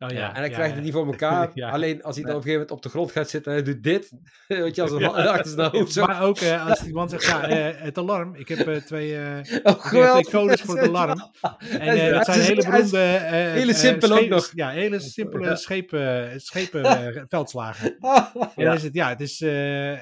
Oh, 0.00 0.08
Ja, 0.10 0.16
ja. 0.16 0.28
En 0.28 0.34
hij 0.34 0.48
ja, 0.48 0.48
krijgt 0.54 0.68
ja. 0.70 0.74
het 0.74 0.84
niet 0.84 0.92
voor 0.92 1.06
elkaar. 1.06 1.50
Ja. 1.54 1.70
Alleen 1.70 2.02
als 2.02 2.14
hij 2.16 2.24
dan 2.24 2.32
Ja. 2.32 2.38
op 2.38 2.44
een 2.44 2.50
gegeven 2.50 2.52
moment 2.52 2.70
op 2.70 2.82
de 2.82 2.88
grond 2.88 3.12
gaat 3.12 3.30
zitten 3.30 3.52
en 3.52 3.62
hij 3.64 3.72
doet 3.72 3.82
dit. 3.82 4.10
Weet 4.48 4.74
je, 4.74 4.82
als 4.82 4.90
een 4.90 4.98
Ja. 4.98 5.06
achter 5.08 5.50
zijn 5.50 5.70
hoofd. 5.70 5.92
Zo. 5.92 6.06
Maar 6.06 6.22
ook 6.22 6.38
eh, 6.38 6.66
als 6.68 6.80
die 6.80 6.92
man 6.92 7.08
zegt, 7.08 7.26
ja, 7.26 7.42
eh, 7.48 7.80
het 7.82 7.98
alarm. 7.98 8.34
Ik 8.34 8.48
heb 8.48 8.66
eh, 8.66 8.76
twee, 8.76 9.16
eh, 9.18 9.60
Oh, 9.62 9.86
twee 9.86 10.24
codes 10.24 10.60
voor 10.60 10.78
het 10.78 10.88
alarm. 10.88 11.20
En 11.70 11.80
eh, 11.80 12.12
dat 12.12 12.24
zijn 12.24 12.40
hele 12.40 12.64
beroemde... 12.64 12.98
eh, 12.98 13.30
hele 13.30 13.72
eh, 13.72 13.78
simpel 13.78 14.18
ook 14.18 14.28
nog. 14.28 14.50
Ja, 14.54 14.70
hele 14.70 15.00
simpele 15.00 15.44
Ja. 15.44 15.54
schepen, 15.54 16.40
schepen 16.40 16.84
eh, 16.84 17.22
veldslagen. 17.28 17.96
En 18.56 18.64
dan 18.64 18.74
is 18.74 18.82
het, 18.82 18.94
ja, 18.94 19.08
het 19.08 19.20
is 19.20 19.40
eh, 19.40 19.92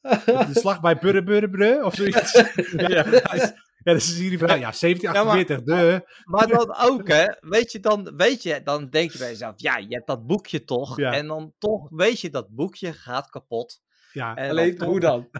de 0.00 0.46
slag 0.50 0.80
bij 0.80 0.98
Burre 0.98 1.84
of 1.84 1.94
zoiets. 1.94 2.32
ja, 2.72 3.04
is- 3.32 3.52
ja, 3.82 3.92
dus 3.92 4.16
zie 4.16 4.30
je 4.30 4.38
van, 4.38 4.46
nou 4.48 4.60
ja, 4.60 4.72
1748, 4.80 5.62
de. 5.62 6.08
Maar 6.24 6.46
dan 6.48 6.76
ook, 6.76 7.08
hè, 7.08 7.26
weet 7.40 7.72
je, 7.72 7.80
dan, 7.80 8.16
weet 8.16 8.42
je, 8.42 8.62
dan 8.62 8.88
denk 8.90 9.10
je 9.12 9.18
bij 9.18 9.28
jezelf, 9.28 9.54
ja, 9.56 9.76
je 9.76 9.94
hebt 9.94 10.06
dat 10.06 10.26
boekje 10.26 10.64
toch, 10.64 10.96
Ja. 10.96 11.12
en 11.12 11.26
dan 11.26 11.52
toch 11.58 11.88
weet 11.90 12.20
je, 12.20 12.30
dat 12.30 12.48
boekje 12.48 12.92
gaat 12.92 13.30
kapot. 13.30 13.80
Ja, 14.12 14.34
En 14.36 14.50
Alleen, 14.50 14.76
dan 14.76 14.88
hoe 14.88 15.00
dan? 15.00 15.30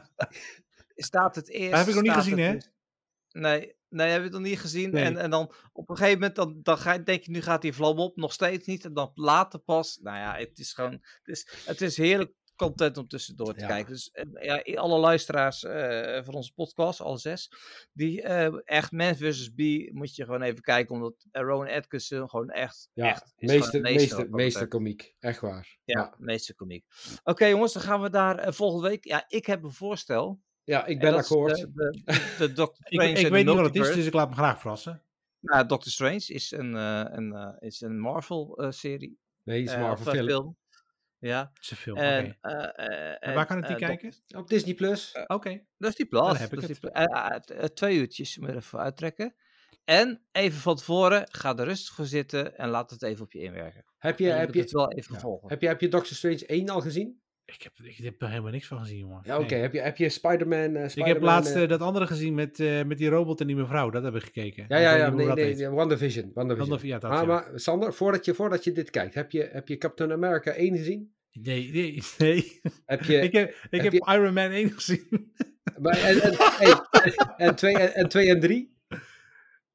staat 0.95 1.35
het 1.35 1.49
eerst... 1.51 1.71
Dat 1.71 1.79
heb 1.79 1.89
ik 1.89 1.95
nog 1.95 2.03
niet 2.03 2.13
gezien, 2.13 2.39
hè? 2.39 2.53
dus- 2.53 2.71
Nee, 3.33 3.75
nee, 3.89 4.09
heb 4.09 4.19
je 4.19 4.25
het 4.25 4.33
nog 4.33 4.43
niet 4.43 4.61
gezien. 4.61 4.91
Nee. 4.91 5.05
En, 5.05 5.17
en 5.17 5.31
dan 5.31 5.53
op 5.73 5.89
een 5.91 5.97
gegeven 5.97 6.19
moment, 6.19 6.37
dan, 6.37 6.59
dan 6.63 6.79
ga 6.79 6.93
je, 6.93 7.03
denk 7.03 7.23
je, 7.23 7.31
nu 7.31 7.43
gaat 7.43 7.63
die 7.63 7.73
vlam 7.73 7.99
op, 7.99 8.17
nog 8.17 8.33
steeds 8.33 8.67
niet. 8.67 8.85
En 8.85 8.95
dan 8.95 9.11
later 9.15 9.59
pas, 9.59 9.99
nou 10.03 10.17
ja, 10.17 10.37
het 10.37 10.59
is 10.59 10.73
gewoon, 10.73 10.93
het 10.93 11.21
is, 11.25 11.49
het 11.65 11.81
is 11.81 11.97
heerlijk 11.97 12.33
content 12.61 12.97
om 12.97 13.09
tussendoor 13.09 13.55
te 13.55 13.61
Ja. 13.61 13.67
kijken. 13.67 13.93
Dus 13.93 14.11
eh, 14.11 14.63
ja, 14.65 14.81
alle 14.81 14.99
luisteraars 14.99 15.65
eh, 15.65 16.23
van 16.25 16.35
onze 16.35 16.53
podcast, 16.53 17.01
alle 17.01 17.19
zes, 17.19 17.51
die 17.93 18.23
eh, 18.23 18.55
echt 18.65 18.93
Man 18.93 19.17
vs. 19.17 19.49
B, 19.49 19.59
moet 19.93 20.15
je 20.17 20.25
gewoon 20.25 20.43
even 20.43 20.61
kijken, 20.63 20.95
omdat 20.95 21.27
Rowan 21.31 21.69
Atkinson 21.69 22.29
gewoon 22.29 22.51
echt, 22.51 22.89
Ja, 22.93 23.09
echt 23.09 23.23
is 23.23 23.51
gewoon 23.51 23.57
meester, 23.61 23.81
meester, 23.81 24.31
meester 24.31 24.69
komiek. 24.69 25.15
Echt 25.19 25.41
waar. 25.41 25.79
Ja, 25.85 26.01
Ja, 26.01 26.15
meester 26.19 26.55
komiek. 26.55 26.85
Oké 27.25 27.47
jongens, 27.47 27.73
dan 27.73 27.83
gaan 27.83 28.01
we 28.03 28.11
daar 28.11 28.55
volgende 28.55 28.89
week. 28.89 29.05
Ja, 29.05 29.25
ik 29.29 29.47
heb 29.47 29.63
een 29.63 29.73
voorstel. 29.73 30.41
ja 30.65 30.87
ik 30.87 30.95
En 30.95 31.11
ben 31.11 31.15
akkoord. 31.15 31.57
De, 31.57 31.71
de, 31.73 32.03
de 32.39 32.53
Doctor 32.53 32.87
ik, 32.89 32.93
Strange 33.01 33.11
ik 33.11 33.25
de 33.25 33.31
weet 33.31 33.47
niet 33.47 33.55
wat 33.55 33.65
het 33.65 33.77
is, 33.77 33.95
dus 33.95 34.07
ik 34.07 34.13
laat 34.13 34.29
me 34.29 34.35
graag 34.35 34.61
verrassen. 34.61 35.03
Nou, 35.41 35.67
Doctor 35.67 35.93
Strange 35.93 36.25
is 36.27 36.51
een, 36.51 36.77
eh, 36.77 37.05
een, 37.09 37.33
eh, 37.33 37.53
is 37.59 37.81
een 37.81 37.99
Marvel-serie. 38.01 39.19
Nee, 39.45 39.63
is 39.63 39.73
eh, 39.73 39.81
Marvel 39.81 40.07
of, 40.07 40.15
eh, 40.15 40.25
film. 40.25 40.57
Ja. 41.21 41.51
Het 41.55 41.63
is 41.65 41.71
een 41.71 41.77
film, 41.77 41.97
En, 41.97 42.25
oké. 42.25 42.37
eh, 42.41 43.11
eh, 43.11 43.17
En 43.29 43.35
waar 43.35 43.47
kan 43.47 43.57
ik 43.59 43.63
eh, 43.63 43.69
die 43.69 43.79
kijken? 43.87 44.15
Op 44.37 44.49
Disney 44.49 44.75
Plus. 44.75 45.13
Oké. 45.27 45.65
Dat 45.79 45.91
is 45.91 45.97
die 45.97 46.07
plaats. 46.07 46.27
Dan 46.39 46.49
heb 46.51 46.53
ik 46.53 46.69
het. 46.69 46.91
eh, 46.93 47.05
eh, 47.05 47.63
eh, 47.63 47.65
twee 47.65 47.97
uurtjes, 47.99 48.39
moet 48.39 48.49
je 48.51 48.57
even 48.57 48.79
uittrekken. 48.79 49.35
En 49.85 50.27
even 50.33 50.59
van 50.61 50.77
tevoren, 50.77 51.27
ga 51.31 51.57
er 51.57 51.65
rustig 51.65 51.95
voor 51.95 52.07
zitten 52.07 52.57
en 52.57 52.69
laat 52.69 52.91
het 52.91 53.03
even 53.03 53.25
op 53.25 53.33
je 53.33 53.39
inwerken. 53.41 53.85
Heb 53.99 54.19
En 54.19 54.25
je, 54.25 54.31
je 54.31 54.37
heb 54.37 54.47
moet 54.47 54.55
je, 54.57 54.61
het 54.61 54.71
wel 54.71 54.93
even 54.93 55.15
ja. 55.15 55.21
volgen. 55.21 55.49
heb 55.49 55.61
je, 55.61 55.67
heb 55.67 55.81
je 55.81 55.89
Doctor 55.89 56.17
Strange 56.17 56.47
1 56.47 56.69
al 56.69 56.81
gezien? 56.81 57.21
Ik 57.55 57.63
heb, 57.63 57.73
ik 57.83 57.97
heb 57.97 58.23
er 58.23 58.29
helemaal 58.29 58.51
niks 58.51 58.67
van 58.67 58.79
gezien, 58.79 58.99
jongen. 58.99 59.21
Ja, 59.25 59.39
oké. 59.39 59.53
Nee. 59.53 59.61
Heb 59.63 59.73
je, 59.73 59.81
heb 59.81 59.97
je 59.97 60.09
Spider-Man... 60.09 60.77
eh, 60.77 60.91
Ik 60.95 61.05
heb 61.05 61.21
laatst 61.23 61.55
eh, 61.55 61.63
eh, 61.63 61.69
dat 61.69 61.81
andere 61.81 62.07
gezien 62.07 62.35
met, 62.35 62.61
eh, 62.61 62.83
met 62.85 62.99
die 62.99 63.09
robot 63.09 63.41
en 63.41 63.47
die 63.47 63.57
mevrouw. 63.57 63.91
Dat 63.91 64.03
heb 64.03 64.15
ik 64.15 64.23
gekeken. 64.23 64.65
Ja, 64.69 64.79
ja, 64.79 64.95
ja, 64.97 65.11
nee, 65.11 65.27
nee, 65.27 65.27
WandaVision. 65.69 65.75
WandaVision. 65.75 66.31
Wonder- 66.35 66.87
ja, 66.87 66.99
dat, 66.99 67.11
maar, 67.11 67.21
ja. 67.21 67.27
maar 67.27 67.51
Sander, 67.55 67.95
voordat 67.95 68.25
je, 68.25 68.35
voordat 68.35 68.65
je 68.65 68.73
dit 68.73 68.91
kijkt, 68.91 69.15
heb 69.15 69.31
je, 69.31 69.49
heb 69.53 69.69
je 69.69 69.77
Captain 69.79 70.13
America 70.13 70.51
1 70.51 70.77
gezien? 70.77 71.13
Nee, 71.33 71.71
nee, 71.73 72.03
nee. 72.19 72.61
Heb 72.87 73.03
je, 73.03 73.21
ik 73.21 73.33
heb, 73.33 73.55
ik 73.71 73.83
heb 73.83 73.93
heb 73.93 74.09
Iron 74.09 74.35
Man 74.35 74.51
1 74.51 74.71
gezien. 74.71 75.33
maar, 75.79 75.99
en, 75.99 76.21
en, 76.23 76.35
hey, 76.37 76.75
en, 77.37 77.55
2 77.57 77.75
en, 77.79 77.95
en, 77.95 78.09
twee 78.09 78.29
en 78.29 78.41
3? 78.41 78.79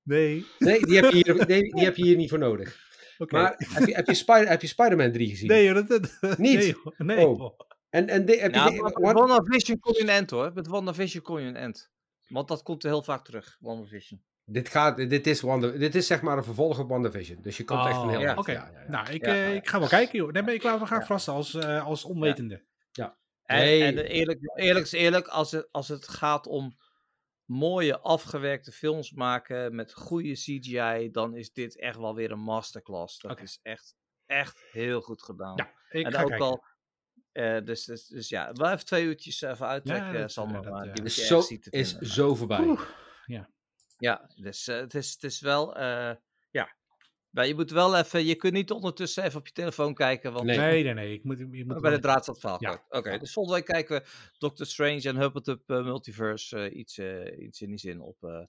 Nee. 0.04 0.46
Nee, 0.60 0.80
die 0.86 0.96
heb, 0.96 1.12
je 1.12 1.16
hier, 1.24 1.48
nee, 1.48 1.62
die 1.74 1.84
heb 1.84 1.96
je 1.96 2.04
hier 2.04 2.16
niet 2.16 2.30
voor 2.30 2.40
nodig. 2.40 2.85
Oké. 3.18 3.36
Maar 3.36 3.56
heb 3.58 3.86
je, 3.88 3.94
heb 3.96 4.08
je, 4.08 4.14
Spider, 4.14 4.48
heb 4.50 4.62
je 4.62 4.68
Spider-Man 4.68 5.12
3 5.12 5.30
gezien? 5.30 5.48
Nee, 5.48 5.64
joh, 5.66 5.76
dat, 5.76 5.88
dat, 6.22 6.38
Niet? 6.38 6.58
Nee, 6.58 6.68
joh. 6.68 6.86
nee 6.98 7.28
Oh. 7.28 7.38
joh. 7.38 7.60
En, 7.90 8.08
en 8.08 8.26
de, 8.26 8.38
heb 8.38 8.54
je 8.54 8.60
Ja, 8.60 8.66
de- 8.70 8.72
maar 8.82 8.84
met 8.84 8.94
Wan- 9.14 9.14
WandaVision 9.28 9.80
kon 9.80 9.94
je 9.94 10.02
een 10.02 10.10
end 10.10 10.30
hoor. 10.30 10.52
Met 10.54 10.68
WandaVision 10.68 11.24
kon 11.24 11.42
je 11.42 11.48
een 11.48 11.56
end. 11.56 11.92
Want 12.28 12.48
dat 12.48 12.64
komt 12.64 12.84
er 12.84 12.90
heel 12.90 13.04
vaak 13.04 13.26
terug, 13.26 13.58
WandaVision. 13.60 14.24
dit, 14.46 14.70
gaat, 14.70 14.98
dit, 14.98 15.28
is 15.28 15.42
Wanda, 15.42 15.68
dit 15.68 15.96
is 15.96 16.08
zeg 16.08 16.22
maar 16.22 16.38
een 16.38 16.44
vervolg 16.44 16.80
op 16.80 16.90
WandaVision. 16.90 17.38
Dus 17.42 17.58
je 17.58 17.64
komt 17.64 17.86
echt 17.86 17.96
een 18.02 18.10
heel 18.10 18.20
Oh, 18.20 18.26
eind. 18.26 18.38
Oké, 18.40 18.52
Ja, 18.52 18.70
ja, 18.74 18.80
ja. 18.82 18.90
nou, 18.90 19.10
ik, 19.14 19.26
Ja, 19.26 19.32
eh, 19.32 19.38
ja, 19.42 19.48
ja. 19.48 19.54
ik 19.56 19.68
ga 19.68 19.80
wel 19.80 19.88
kijken, 19.88 20.18
joh. 20.20 20.32
Nee, 20.32 20.44
maar 20.44 20.54
ik 20.54 20.64
laat 20.64 20.80
me 20.80 20.86
graag 20.86 21.00
Ja. 21.00 21.06
verrassen 21.06 21.34
als, 21.34 21.54
eh, 21.54 21.86
als 21.86 22.04
onwetende. 22.04 22.64
En, 23.46 23.58
Nee. 23.58 23.84
en 23.84 23.98
eerlijk, 23.98 24.40
eerlijk 24.56 24.86
is 24.86 24.92
eerlijk, 24.92 25.28
als 25.28 25.52
het, 25.52 25.68
als 25.72 25.88
het 25.88 26.08
gaat 26.08 26.48
om 26.48 26.78
mooie 27.46 28.00
afgewerkte 28.00 28.72
films 28.72 29.12
maken 29.12 29.76
met 29.76 29.94
goede 29.94 30.34
CGI, 30.34 31.10
dan 31.12 31.36
is 31.36 31.52
dit 31.54 31.78
echt 31.80 31.98
wel 31.98 32.16
weer 32.16 32.32
een 32.32 32.40
masterclass. 32.40 33.20
Dat 33.20 33.42
is 33.42 33.60
echt, 33.62 33.96
echt 34.26 34.64
heel 34.72 35.02
goed 35.02 35.22
gedaan. 35.24 35.54
Ja, 35.56 35.74
ik 35.90 36.06
en 36.06 36.14
ga 36.14 36.22
ook 36.22 36.28
kijken. 36.30 36.46
al, 36.48 36.64
eh, 37.32 37.64
dus, 37.64 37.84
dus, 37.86 38.08
dus 38.08 38.30
ja, 38.30 38.52
wel 38.54 38.72
even 38.72 38.86
twee 38.86 39.04
uurtjes 39.06 39.42
even 39.42 39.68
uittrekken, 39.68 40.14
dat, 40.22 40.32
Sander. 40.32 40.58
eh, 40.58 40.64
dat, 40.64 40.72
maar 40.74 40.88
eh, 40.88 40.94
die 40.94 41.02
moet 41.04 41.16
je 41.16 41.22
Is, 41.22 41.28
zo, 41.28 41.40
is 41.70 41.90
vinden. 41.90 42.08
zo 42.08 42.36
voorbij. 42.36 42.60
Oeh, 42.66 42.82
Ja, 43.98 44.30
dus 44.36 44.66
het, 44.66 44.94
is, 44.94 45.12
het 45.14 45.24
is 45.24 45.40
wel, 45.42 45.76
eh, 45.76 46.16
ja. 46.52 46.76
Maar 47.36 47.48
je 47.48 47.56
moet 47.56 47.72
wel 47.72 47.98
even, 47.98 48.26
je 48.26 48.36
kunt 48.36 48.54
niet 48.54 48.72
ondertussen 48.72 49.24
even 49.24 49.40
op 49.40 49.48
je 49.48 49.54
telefoon 49.54 49.94
kijken, 49.94 50.34
want 50.34 50.46
Nee. 50.46 50.58
nee, 50.58 50.84
nee, 50.84 50.94
nee. 50.94 51.14
Ik 51.14 51.24
moet, 51.24 51.38
je 51.40 51.46
moet 51.46 51.68
bij 51.68 51.80
wel- 51.82 51.92
de 51.92 52.00
draad 52.00 52.24
staat 52.24 52.40
verhaal. 52.40 52.58
Ja. 52.62 52.70
kort. 52.70 53.06
Oké, 53.06 53.18
dus 53.18 53.34
volgende 53.34 53.58
week 53.60 53.68
kijken 53.68 53.96
we 54.02 54.08
Doctor 54.38 54.66
Strange 54.66 55.02
en 55.02 55.16
Huppletup 55.18 55.70
uh, 55.70 55.84
Multiverse, 55.84 56.58
eh, 56.60 56.78
iets, 56.78 56.98
eh, 56.98 57.40
iets 57.40 57.62
in 57.62 57.70
die 57.70 57.78
zin 57.78 58.02
op, 58.02 58.24
eh, 58.24 58.40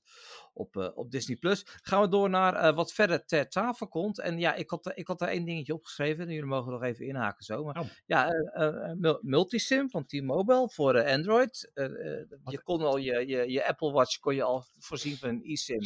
op, 0.52 0.76
eh, 0.76 0.88
op 0.94 1.10
Disney+. 1.10 1.36
Plus. 1.36 1.62
Gaan 1.66 2.00
we 2.02 2.08
door 2.08 2.30
naar 2.30 2.54
eh, 2.54 2.74
wat 2.74 2.92
verder 2.92 3.24
ter 3.26 3.48
tafel 3.48 3.88
komt. 3.88 4.20
En 4.20 4.38
ja, 4.38 4.54
ik 4.54 4.70
had, 4.70 4.92
ik 4.94 5.06
had 5.06 5.18
daar 5.18 5.28
één 5.28 5.44
dingetje 5.44 5.74
opgeschreven 5.74 6.24
en 6.26 6.32
jullie 6.32 6.48
mogen 6.48 6.72
nog 6.72 6.82
even 6.82 7.06
inhaken 7.06 7.44
zo. 7.44 7.64
Maar 7.64 7.80
Oh. 7.80 7.86
ja, 8.06 8.28
eh, 8.30 8.66
eh, 8.66 8.92
mul- 8.96 9.18
Multisim 9.22 9.90
van 9.90 10.06
T-Mobile 10.06 10.68
voor 10.70 10.94
eh, 10.94 11.12
Android. 11.14 11.70
Eh, 11.74 11.84
eh, 11.84 12.24
je 12.44 12.62
kon 12.62 12.80
al 12.82 12.96
je, 12.96 13.26
je, 13.26 13.50
je 13.50 13.66
Apple 13.66 13.92
Watch 13.92 14.18
kon 14.18 14.34
je 14.34 14.42
al 14.42 14.64
voorzien 14.78 15.16
van 15.16 15.28
een 15.28 15.42
eSIM. 15.44 15.82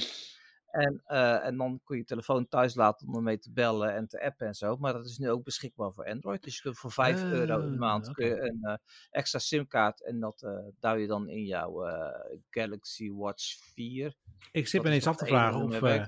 En, 0.71 1.03
eh, 1.05 1.47
en 1.47 1.57
dan 1.57 1.81
kun 1.85 1.97
je 1.97 2.03
je 2.03 2.09
telefoon 2.09 2.49
thuis 2.49 2.75
laten 2.75 3.09
om 3.09 3.15
ermee 3.17 3.39
te 3.39 3.53
bellen 3.53 3.95
en 3.95 4.07
te 4.09 4.21
appen 4.23 4.47
en 4.47 4.55
zo. 4.55 4.77
Maar 4.77 4.93
dat 4.93 5.07
is 5.07 5.19
nu 5.19 5.31
ook 5.31 5.45
beschikbaar 5.45 5.93
voor 5.93 6.07
Android. 6.07 6.43
Dus 6.43 6.57
je 6.57 6.63
kunt 6.63 6.79
voor 6.79 6.93
5 6.93 7.23
euro 7.25 7.61
in 7.61 7.67
de 7.67 7.73
Ah, 7.73 7.79
maand 7.79 8.13
kun 8.13 8.27
je 8.27 8.41
een 8.41 8.59
eh, 8.63 8.75
extra 9.11 9.39
simkaart. 9.39 10.05
En 10.05 10.21
dat 10.21 10.43
eh 10.43 10.67
duw 10.81 10.95
je 10.95 11.07
dan 11.07 11.29
in 11.29 11.45
jouw 11.45 11.85
eh, 11.87 12.37
Galaxy 12.51 13.11
Watch 13.11 13.57
4. 13.75 14.15
Ik 14.53 14.69
zit 14.69 14.73
me 14.83 14.89
is 14.89 14.95
ineens 14.95 15.07
af 15.07 15.17
te 15.17 15.27
vragen 15.27 15.61
of, 15.63 15.83
eh, 15.83 16.07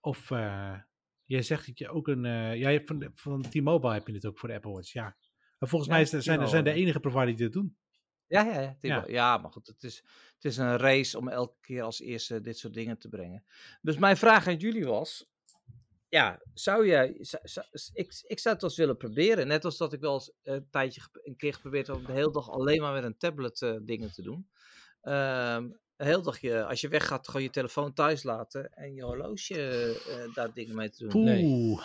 of 0.00 0.30
eh, 0.30 0.74
jij 1.24 1.42
zegt 1.42 1.66
dat 1.66 1.78
je 1.78 1.88
ook 1.88 2.08
een... 2.08 2.24
eh 2.24 2.54
jij 2.54 2.72
hebt 2.72 2.86
van, 2.88 3.10
van 3.14 3.42
T-Mobile 3.42 3.92
heb 3.92 4.06
je 4.06 4.12
dit 4.12 4.26
ook 4.26 4.38
voor 4.38 4.48
de 4.48 4.54
Apple 4.54 4.72
Watch, 4.72 4.92
ja. 4.92 5.16
Maar 5.58 5.68
volgens 5.68 5.90
Ja, 5.90 5.96
mij 5.96 6.04
zijn, 6.22 6.40
er- 6.40 6.48
zijn 6.48 6.64
de 6.64 6.72
enige 6.72 7.00
provider 7.00 7.26
die 7.26 7.36
dit 7.36 7.52
doen. 7.52 7.76
Ja, 8.28 8.42
ja, 8.42 8.76
ja, 8.80 9.04
Ja. 9.06 9.38
maar 9.38 9.50
goed, 9.52 9.66
het 9.66 9.82
is, 9.82 9.96
het 10.34 10.44
is 10.44 10.56
een 10.56 10.76
race 10.76 11.18
om 11.18 11.28
elke 11.28 11.56
keer 11.60 11.82
als 11.82 12.00
eerste 12.00 12.40
dit 12.40 12.58
soort 12.58 12.74
dingen 12.74 12.98
te 12.98 13.08
brengen. 13.08 13.44
Dus 13.82 13.96
mijn 13.98 14.16
vraag 14.16 14.46
aan 14.46 14.56
jullie 14.56 14.84
was, 14.86 15.30
ja, 16.08 16.40
zou 16.54 16.86
jij, 16.86 17.16
zou- 17.20 17.42
zou- 17.46 17.66
ik, 17.92 18.22
ik 18.26 18.38
zou 18.38 18.54
het 18.54 18.62
wel 18.62 18.70
eens 18.70 18.76
willen 18.76 18.96
proberen. 18.96 19.46
Net 19.46 19.64
als 19.64 19.76
dat 19.76 19.92
ik 19.92 20.00
wel 20.00 20.14
eens 20.14 20.32
eh, 20.42 20.54
een 20.54 20.68
tijdje 20.70 21.00
een 21.22 21.36
keer 21.36 21.54
geprobeerd 21.54 21.86
heb 21.86 21.96
om 21.96 22.04
de 22.04 22.12
hele 22.12 22.32
dag 22.32 22.50
alleen 22.50 22.80
maar 22.80 22.92
met 22.92 23.04
een 23.04 23.16
tablet 23.16 23.62
eh, 23.62 23.76
dingen 23.82 24.12
te 24.12 24.22
doen. 24.22 24.48
Ehm 25.02 25.68
de 25.96 26.04
hele 26.04 26.22
dag, 26.22 26.38
je, 26.40 26.64
als 26.64 26.80
je 26.80 26.88
weggaat, 26.88 27.26
gewoon 27.26 27.42
je 27.42 27.50
telefoon 27.50 27.92
thuis 27.92 28.22
laten 28.22 28.72
en 28.72 28.94
je 28.94 29.02
horloge 29.02 29.68
eh, 30.08 30.34
daar 30.34 30.52
dingen 30.52 30.74
mee 30.74 30.90
te 30.90 30.98
doen. 30.98 31.08
Poeh. 31.10 31.24
Nee. 31.24 31.78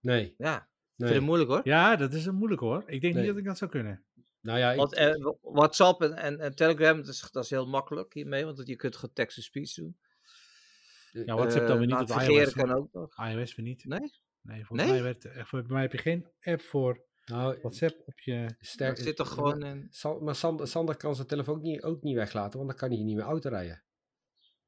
Nee, 0.00 0.34
Ja, 0.38 0.52
nee. 0.52 0.68
vind 0.96 1.08
je 1.08 1.14
het 1.14 1.22
moeilijk 1.24 1.50
hoor. 1.50 1.60
Ja, 1.64 1.96
dat 1.96 2.12
is 2.12 2.26
een 2.26 2.34
moeilijk 2.34 2.60
hoor. 2.60 2.82
Ik 2.86 3.00
denk 3.00 3.14
Nee. 3.14 3.22
niet 3.22 3.26
dat 3.32 3.40
ik 3.40 3.44
dat 3.44 3.58
zou 3.58 3.70
kunnen. 3.70 4.04
Nou 4.42 4.58
ja, 4.58 4.70
ik, 4.70 4.76
Want 4.76 4.94
eh, 4.94 5.30
WhatsApp 5.40 6.02
en, 6.02 6.16
en, 6.16 6.40
en 6.40 6.54
Telegram, 6.54 6.96
dat 6.96 7.08
is, 7.08 7.30
dat 7.30 7.44
is 7.44 7.50
heel 7.50 7.66
makkelijk 7.66 8.14
hiermee, 8.14 8.44
want 8.44 8.66
je 8.66 8.76
kunt 8.76 8.96
gewoon 8.96 9.14
text-to-speech 9.14 9.74
doen. 9.74 9.96
Ja, 11.12 11.34
WhatsApp 11.34 11.66
dan 11.66 11.78
weer 11.78 11.86
niet 11.86 12.00
op 12.00 12.08
iOS. 12.08 12.52
kan 12.52 12.72
ook 12.72 12.92
nog. 12.92 13.28
iOS 13.28 13.54
weer 13.54 13.66
niet. 13.66 13.84
Nee? 13.84 14.12
Nee, 14.40 14.64
volgens 14.64 14.88
Nee? 14.88 14.90
mij 14.90 15.02
werd, 15.02 15.24
eh, 15.24 15.44
voor, 15.44 15.62
bij 15.62 15.72
mij 15.72 15.82
heb 15.82 15.92
je 15.92 15.98
geen 15.98 16.28
app 16.42 16.60
voor 16.60 17.04
nou, 17.24 17.58
WhatsApp 17.60 18.02
op 18.06 18.20
je... 18.20 18.54
sterk, 18.60 18.96
Het 18.96 19.06
zit 19.06 19.16
toch 19.16 19.28
gewoon 19.32 19.62
in... 19.62 19.90
Maar 20.20 20.34
Sander, 20.34 20.68
Sander 20.68 20.96
kan 20.96 21.14
zijn 21.14 21.26
telefoon 21.26 21.56
ook 21.56 21.62
niet, 21.62 21.82
ook 21.82 22.02
niet 22.02 22.14
weglaten, 22.14 22.58
want 22.58 22.70
dan 22.70 22.78
kan 22.78 22.90
hij 22.90 23.04
niet 23.04 23.16
meer 23.16 23.24
auto 23.24 23.48
rijden. 23.48 23.82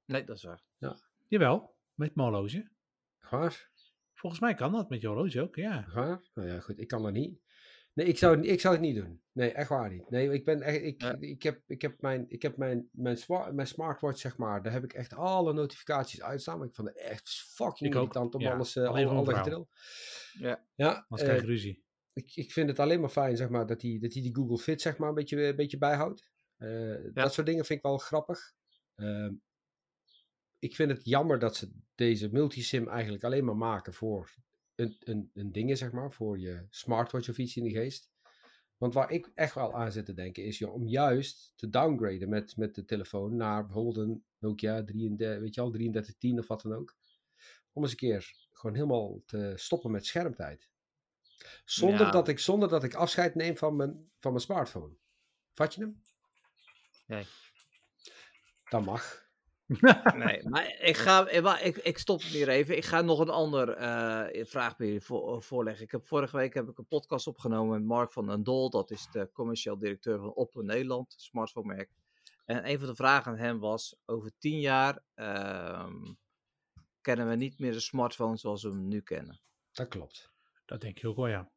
Nee, 0.05 0.25
dat 0.25 0.37
is 0.37 0.43
waar. 0.43 0.63
Jawel, 1.29 1.75
met 1.95 2.15
mijn 2.15 2.29
horloge. 2.29 2.69
Waar? 3.31 3.71
Volgens 4.15 4.43
mij 4.43 4.55
kan 4.55 4.73
dat 4.73 4.89
met 4.89 5.01
je 5.01 5.07
horloge 5.07 5.41
ook, 5.41 5.57
ja. 5.57 5.87
Waar? 5.95 6.23
Nou 6.35 6.49
ja, 6.49 6.61
goed, 6.61 6.79
ik 6.79 6.89
kan 6.89 7.03
dat 7.03 7.13
niet. 7.13 7.39
Nee, 7.95 8.07
ik 8.07 8.19
zou, 8.19 8.37
het- 8.37 8.47
ik 8.47 8.61
zou 8.61 8.75
het 8.75 8.83
niet 8.83 8.95
doen. 8.97 9.23
Nee, 9.33 9.53
echt 9.53 9.69
waar 9.69 9.91
niet. 9.93 10.11
Nee, 10.11 10.33
ik 10.33 10.45
ben 10.45 10.63
echt, 10.63 10.83
ik, 10.83 11.01
Ja. 11.03 11.17
ik 11.21 11.43
heb, 11.43 11.63
ik 11.67 11.83
heb 11.83 12.01
mijn, 12.01 12.25
ik 12.29 12.43
heb 12.43 12.57
mijn, 12.57 12.89
mijn, 12.93 13.19
mijn 13.53 13.67
smartwatch, 13.67 14.19
zeg 14.19 14.37
maar, 14.37 14.63
daar 14.63 14.73
heb 14.73 14.85
ik 14.85 14.93
echt 14.93 15.15
alle 15.15 15.53
notificaties 15.53 16.23
uitstaan. 16.23 16.59
Maar 16.59 16.67
ik 16.69 16.75
vond 16.75 16.89
het 16.89 16.97
echt 16.99 17.31
fucking 17.55 17.95
irritant 17.95 18.35
om 18.35 18.41
ja. 18.41 18.53
alles, 18.55 18.77
uh, 18.77 18.89
Alleen 18.89 19.07
alle. 19.09 19.67
Ja. 20.33 20.67
Ja, 20.75 20.93
Anders 20.95 21.23
eh, 21.23 21.29
krijg 21.29 21.41
je 21.41 21.47
ruzie. 21.47 21.85
ik, 22.13 22.37
ik 22.37 22.53
vind 22.53 22.69
het 22.69 22.79
alleen 22.79 23.01
maar 23.01 23.09
fijn, 23.11 23.37
zeg 23.37 23.49
maar, 23.49 23.67
dat 23.67 23.83
hij 23.83 23.99
dat 24.01 24.11
die 24.11 24.35
Google 24.35 24.59
Fit, 24.59 24.81
zeg 24.81 24.97
maar, 24.99 25.09
een 25.09 25.15
beetje, 25.15 25.47
een 25.47 25.57
beetje 25.57 25.79
bijhoudt. 25.79 26.31
Eh, 26.57 26.95
Dat 27.13 27.33
soort 27.33 27.47
dingen 27.47 27.65
vind 27.65 27.79
ik 27.79 27.85
wel 27.85 27.99
grappig. 27.99 28.53
Ehm, 28.95 29.33
ik 30.59 30.75
vind 30.75 30.91
het 30.91 31.05
jammer 31.05 31.39
dat 31.39 31.57
ze 31.57 31.73
deze 31.95 32.29
multisim 32.33 32.89
eigenlijk 32.89 33.25
alleen 33.25 33.45
maar 33.45 33.57
maken 33.57 33.95
voor 33.95 34.35
een, 34.75 34.97
een, 35.01 35.31
een 35.35 35.53
dingen, 35.53 35.77
zeg 35.77 35.93
maar, 35.93 36.13
voor 36.13 36.39
je 36.39 36.67
smartwatch 36.71 37.29
of 37.29 37.39
iets 37.39 37.57
in 37.57 37.65
de 37.65 37.71
geest. 37.71 38.13
Want 38.77 38.95
waar 38.95 39.11
ik 39.11 39.31
echt 39.35 39.55
wel 39.55 39.75
aan 39.75 39.93
zit 39.93 40.07
te 40.07 40.15
denken 40.15 40.45
is 40.45 40.63
om 40.63 40.87
juist 40.87 41.53
te 41.57 41.69
downgraden 41.69 42.29
met, 42.29 42.57
met 42.57 42.75
de 42.75 42.85
telefoon 42.85 43.37
naar 43.37 43.65
bijvoorbeeld 43.65 43.97
een 43.97 44.25
Nokia 44.39 44.85
33, 44.85 45.39
weet 45.41 45.55
je 45.55 45.61
al, 45.61 45.71
3310 45.71 46.39
of 46.39 46.47
wat 46.47 46.63
dan 46.63 46.73
ook. 46.73 46.97
Om 47.73 47.83
eens 47.83 47.91
een 47.91 47.97
keer 47.99 48.33
gewoon 48.53 48.75
helemaal 48.75 49.23
te 49.27 49.53
stoppen 49.57 49.91
met 49.91 50.07
schermtijd. 50.07 50.69
Zonder, 51.65 52.01
Ja. 52.01 52.11
dat, 52.11 52.29
ik, 52.29 52.39
zonder 52.39 52.69
dat 52.69 52.85
ik 52.85 52.95
afscheid 52.95 53.35
neem 53.35 53.57
van 53.57 53.77
mijn, 53.77 54.11
van 54.21 54.33
mijn 54.33 54.45
smartphone. 54.45 54.95
Vat 55.55 55.75
je 55.75 55.81
hem? 55.81 56.03
Nee. 57.07 57.27
Dat 58.69 58.85
mag. 58.85 59.24
Nee, 59.67 60.49
maar 60.49 60.77
ik, 60.81 60.97
ga, 60.97 61.27
eh, 61.27 61.67
ik, 61.67 61.77
ik 61.77 61.99
stop 61.99 62.23
hier 62.23 62.49
even. 62.49 62.77
Ik 62.77 62.85
ga 62.85 63.01
nog 63.01 63.19
een 63.19 63.31
ander 63.31 63.69
eh, 63.69 64.45
vraag 64.47 64.77
bij 64.77 65.01
voor, 65.01 65.43
voorleggen. 65.43 65.85
Ik 65.85 65.91
heb, 65.91 66.07
vorige 66.07 66.37
week 66.37 66.55
heb 66.55 66.69
ik 66.69 66.79
een 66.79 66.87
podcast 66.87 67.27
opgenomen 67.27 67.79
met 67.79 67.89
Mark 67.89 68.13
van 68.13 68.29
Andol. 68.29 68.71
Dat 68.71 68.91
is 68.91 69.09
de 69.13 69.31
commercieel 69.33 69.79
directeur 69.79 70.19
van 70.19 70.35
Oppo 70.35 70.61
Nederland, 70.61 71.15
smartphone 71.17 71.75
merk. 71.75 71.91
En 72.45 72.69
een 72.69 72.79
van 72.79 72.89
de 72.89 72.95
vragen 72.95 73.33
aan 73.33 73.39
hem 73.39 73.59
was, 73.59 73.97
over 74.05 74.33
tien 74.39 74.61
jaar 74.61 75.03
ehm, 75.15 76.13
kennen 77.01 77.29
we 77.29 77.35
niet 77.35 77.59
meer 77.59 77.73
de 77.73 77.81
smartphone 77.81 78.37
zoals 78.37 78.63
we 78.63 78.69
hem 78.69 78.89
nu 78.89 79.01
kennen. 79.01 79.41
Dat 79.73 79.89
klopt. 79.89 80.33
Dat 80.65 80.81
denk 80.81 80.99
ik 80.99 81.07
ook 81.07 81.17
wel, 81.17 81.27
ja. 81.27 81.51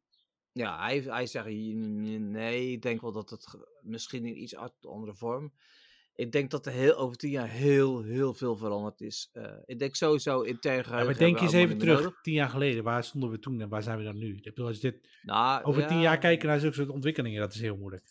Ja, 0.52 0.78
hij, 0.80 1.00
hij 1.00 1.26
zegt 1.26 1.46
nee, 1.46 2.72
ik 2.72 2.82
denk 2.82 3.00
wel 3.00 3.12
dat 3.12 3.30
het 3.30 3.58
misschien 3.80 4.24
in 4.24 4.42
iets 4.42 4.56
andere 4.80 5.14
vorm. 5.14 5.52
Ik 6.18 6.32
denk 6.32 6.50
dat 6.50 6.66
er 6.66 6.72
heel, 6.72 6.96
over 6.96 7.16
tien 7.16 7.30
jaar 7.30 7.48
heel, 7.48 8.02
heel 8.02 8.34
veel 8.34 8.56
veranderd 8.56 9.00
is. 9.00 9.28
Eh, 9.32 9.52
ik 9.64 9.78
denk 9.78 9.94
sowieso 9.94 10.40
intern 10.40 10.76
Ja, 10.76 10.82
geheugen 10.82 11.06
maar 11.06 11.18
denk 11.18 11.40
eens 11.40 11.52
even 11.52 11.78
terug, 11.78 12.20
tien 12.22 12.34
jaar 12.34 12.48
geleden, 12.48 12.84
waar 12.84 13.04
stonden 13.04 13.30
we 13.30 13.38
toen 13.38 13.60
en 13.60 13.68
waar 13.68 13.82
zijn 13.82 13.98
we 13.98 14.04
dan 14.04 14.18
nu? 14.18 14.36
Ik 14.36 14.42
bedoel, 14.42 14.66
als 14.66 14.80
dit 14.80 14.92
nodig. 14.92 15.12
Nou, 15.22 15.64
over 15.64 15.86
tien 15.86 15.96
ja. 15.96 16.02
jaar 16.02 16.18
kijken 16.18 16.48
naar 16.48 16.60
zulke 16.60 16.76
soort 16.76 16.88
ontwikkelingen, 16.88 17.40
dat 17.40 17.54
is 17.54 17.60
heel 17.60 17.76
moeilijk. 17.76 18.06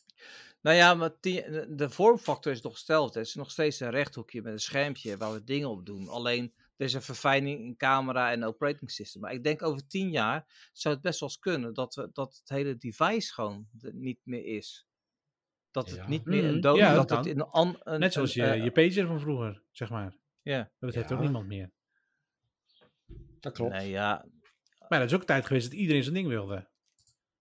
Nou 0.61 0.75
ja, 0.75 0.93
maar 0.93 1.19
tien- 1.19 1.67
de- 1.69 1.89
vormfactor 1.89 2.51
is 2.51 2.61
nog 2.61 2.73
hetzelfde. 2.73 3.19
Het 3.19 3.27
is 3.27 3.35
nog 3.35 3.51
steeds 3.51 3.79
een 3.79 3.89
rechthoekje 3.89 4.41
met 4.41 4.53
een 4.53 4.59
schermpje 4.59 5.17
waar 5.17 5.33
we 5.33 5.43
dingen 5.43 5.69
op 5.69 5.85
doen. 5.85 6.07
Alleen 6.07 6.53
er 6.77 6.85
is 6.85 6.93
een 6.93 7.01
verfijning 7.01 7.59
in 7.59 7.77
camera 7.77 8.31
en 8.31 8.43
operating 8.43 8.91
system. 8.91 9.21
Maar 9.21 9.33
ik 9.33 9.43
denk 9.43 9.61
over 9.61 9.87
tien 9.87 10.09
jaar 10.09 10.69
zou 10.73 10.93
het 10.93 11.03
best 11.03 11.19
wel 11.19 11.29
eens 11.29 11.39
kunnen 11.39 11.73
dat, 11.73 11.95
we, 11.95 12.09
dat 12.13 12.35
het 12.35 12.49
hele 12.49 12.77
device 12.77 13.33
gewoon 13.33 13.67
niet 13.91 14.19
meer 14.23 14.45
is. 14.45 14.86
Dat 15.77 15.89
het 15.89 15.95
Ja. 15.99 16.07
niet 16.07 16.25
meer 16.25 16.43
een 16.45 16.61
dood 16.61 16.77
Ja, 16.77 16.93
dat 16.93 17.07
dat 17.09 17.17
het 17.17 17.27
in 17.27 17.39
een, 17.39 17.45
an- 17.47 17.77
een 17.83 17.99
Net 17.99 18.13
zoals 18.13 18.33
je, 18.33 18.43
een, 18.43 18.51
eh, 18.53 18.63
je 18.63 18.71
pager 18.71 19.07
van 19.07 19.19
vroeger, 19.19 19.63
zeg 19.71 19.89
maar. 19.89 20.15
ja. 20.41 20.71
Dat 20.79 20.93
heeft 20.93 21.11
ook 21.11 21.19
niemand 21.19 21.47
meer. 21.47 21.71
Dat 23.39 23.53
klopt. 23.53 23.71
Nee, 23.71 23.89
ja, 23.89 24.25
Maar 24.89 24.99
dat 24.99 25.07
is 25.07 25.13
ook 25.13 25.19
een 25.19 25.25
tijd 25.25 25.45
geweest 25.45 25.69
dat 25.69 25.79
iedereen 25.79 26.03
zijn 26.03 26.15
ding 26.15 26.27
wilde. 26.27 26.67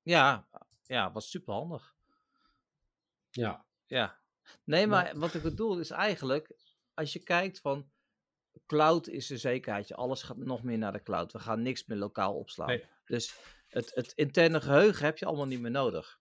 ja, 0.03 0.49
ja, 0.83 1.13
was 1.13 1.31
super 1.31 1.55
handig. 1.55 1.95
Ja. 3.31 3.65
Ja. 3.87 4.19
Nee, 4.65 4.87
maar 4.87 5.19
wat 5.19 5.35
ik 5.35 5.43
bedoel 5.43 5.79
is 5.79 5.91
eigenlijk, 5.91 6.53
als 6.95 7.13
je 7.13 7.19
kijkt 7.23 7.61
van, 7.61 7.91
cloud 8.67 9.09
is 9.09 9.31
een 9.31 9.39
zekerheidje. 9.39 9.95
Alles 9.95 10.23
gaat 10.23 10.37
nog 10.37 10.63
meer 10.63 10.79
naar 10.79 10.93
de 10.93 11.03
cloud. 11.03 11.33
We 11.33 11.39
gaan 11.39 11.63
niks 11.63 11.87
meer 11.87 11.99
lokaal 11.99 12.35
opslaan. 12.37 12.67
Nee. 12.67 12.85
Dus 13.05 13.39
het, 13.69 13.95
het 13.95 14.13
interne 14.13 14.61
geheugen 14.61 15.05
heb 15.05 15.19
je 15.19 15.27
allemaal 15.27 15.47
niet 15.47 15.61
meer 15.61 15.71
nodig. 15.71 16.19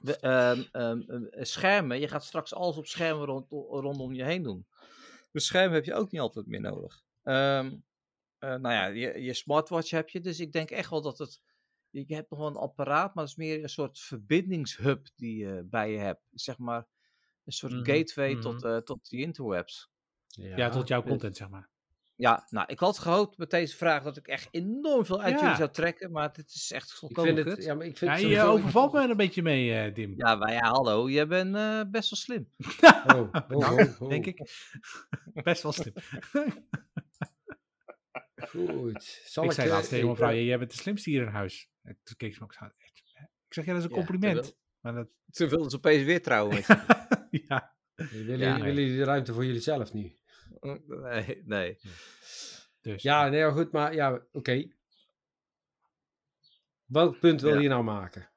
We, 0.00 0.16
ehm, 0.16 0.62
ehm, 0.72 1.00
ehm, 1.00 1.44
schermen, 1.44 2.00
je 2.00 2.08
gaat 2.08 2.24
straks 2.24 2.54
alles 2.54 2.76
op 2.76 2.86
schermen 2.86 3.26
rond, 3.26 3.50
rondom 3.50 4.12
je 4.14 4.24
heen 4.24 4.42
doen. 4.42 4.66
Dus 5.32 5.46
schermen 5.46 5.74
heb 5.74 5.84
je 5.84 5.94
ook 5.94 6.10
niet 6.10 6.20
altijd 6.20 6.46
meer 6.46 6.60
nodig. 6.60 7.02
Ehm, 7.22 7.76
eh, 8.38 8.54
nou 8.54 8.74
ja, 8.74 8.86
je, 8.86 9.22
je 9.22 9.34
smartwatch 9.34 9.90
heb 9.90 10.08
je, 10.08 10.20
dus 10.20 10.40
ik 10.40 10.52
denk 10.52 10.70
echt 10.70 10.90
wel 10.90 11.02
dat 11.02 11.18
het. 11.18 11.40
Je 11.90 12.14
hebt 12.14 12.30
nog 12.30 12.38
wel 12.38 12.48
een 12.48 12.56
apparaat, 12.56 13.14
maar 13.14 13.24
het 13.24 13.32
is 13.32 13.38
meer 13.38 13.62
een 13.62 13.68
soort 13.68 13.98
verbindingshub 13.98 15.08
die 15.16 15.36
je 15.36 15.66
bij 15.70 15.90
je 15.92 15.98
hebt. 15.98 16.22
Zeg 16.32 16.58
maar 16.58 16.86
een 17.44 17.52
soort 17.52 17.72
Mhm, 17.72 17.84
gateway 17.84 18.32
mhm. 18.32 18.40
tot, 18.40 18.64
eh, 18.64 18.76
tot 18.76 19.10
die 19.10 19.20
interwebs. 19.20 19.90
Ja, 20.26 20.68
tot 20.70 20.88
jouw 20.88 21.00
dus- 21.00 21.10
content, 21.10 21.36
zeg 21.36 21.48
maar. 21.48 21.68
Ja, 22.16 22.46
nou, 22.50 22.66
ik 22.68 22.78
had 22.78 22.98
gehoopt 22.98 23.38
met 23.38 23.50
deze 23.50 23.76
vraag 23.76 24.02
dat 24.02 24.16
ik 24.16 24.26
echt 24.28 24.48
enorm 24.50 25.04
veel 25.04 25.20
uit 25.22 25.34
Ja. 25.34 25.40
jullie 25.40 25.56
zou 25.56 25.70
trekken, 25.70 26.10
maar 26.12 26.32
dit 26.32 26.48
is 26.54 26.70
echt 26.72 26.90
Ik 26.90 26.96
volkomen 26.96 27.34
vind 27.34 27.46
het, 27.46 27.54
kut. 27.54 27.64
ja, 27.64 27.74
maar 27.74 27.86
ik 27.86 27.96
vind 27.98 28.10
Ja, 28.10 28.16
het 28.18 28.28
je 28.30 28.42
overvalt 28.42 28.92
me 28.92 29.02
er 29.02 29.10
een 29.10 29.16
beetje 29.16 29.42
mee, 29.42 29.74
eh, 29.74 29.94
Dim. 29.94 30.14
Ja, 30.16 30.34
maar 30.34 30.52
ja, 30.52 30.68
hallo, 30.68 31.10
jij 31.10 31.26
bent 31.26 31.54
eh, 31.56 31.80
best 31.90 32.10
wel 32.10 32.18
slim. 32.18 32.50
Oh, 33.16 33.18
oh, 33.32 33.48
Nou, 33.48 33.82
oh, 33.88 34.00
oh. 34.00 34.08
denk 34.08 34.26
ik. 34.26 34.50
Best 35.44 35.62
wel 35.62 35.72
slim. 35.72 35.92
Goed. 38.36 39.20
Zal 39.24 39.44
ik 39.44 39.48
ik, 39.50 39.54
zei 39.56 39.68
eh, 39.68 39.72
laatst 39.74 39.88
tegen 39.90 40.04
mijn 40.04 40.16
ik, 40.16 40.22
vrouw, 40.24 40.32
eh, 40.34 40.46
jij 40.46 40.58
bent 40.58 40.70
de 40.70 40.76
slimste 40.76 41.10
hier 41.10 41.22
in 41.22 41.28
huis. 41.28 41.70
En 41.82 41.98
toen 42.02 42.16
keek 42.16 42.32
ze 42.32 42.38
me 42.38 42.44
ook 42.44 42.52
zo? 42.54 42.64
Ik 42.64 43.54
zeg, 43.54 43.64
ja, 43.64 43.72
dat 43.72 43.82
is 43.82 43.88
een 43.88 43.96
Ja, 43.96 44.04
compliment. 44.06 44.56
Maar 44.80 44.94
dat, 44.94 45.08
Ze 45.30 45.48
wilden 45.48 45.70
ze 45.70 45.76
opeens 45.76 46.04
weer 46.04 46.22
trouwen. 46.22 46.62
Willen, 47.96 48.38
Ja. 48.38 48.60
willen 48.60 48.74
jullie 48.74 48.96
de 48.96 49.04
ruimte 49.04 49.32
voor 49.32 49.44
jullie 49.44 49.60
zelf 49.60 49.92
nu? 49.92 50.16
Nee, 50.86 51.42
nee. 51.44 51.78
Dus, 52.80 53.02
Ja, 53.02 53.28
nee, 53.28 53.42
maar 53.42 53.52
goed, 53.52 53.72
maar 53.72 53.94
ja, 53.94 54.20
oké. 54.32 54.68
Welk 56.84 57.18
punt 57.20 57.40
wil 57.40 57.54
Ja. 57.54 57.60
je 57.60 57.68
nou 57.68 57.82
maken? 57.84 58.28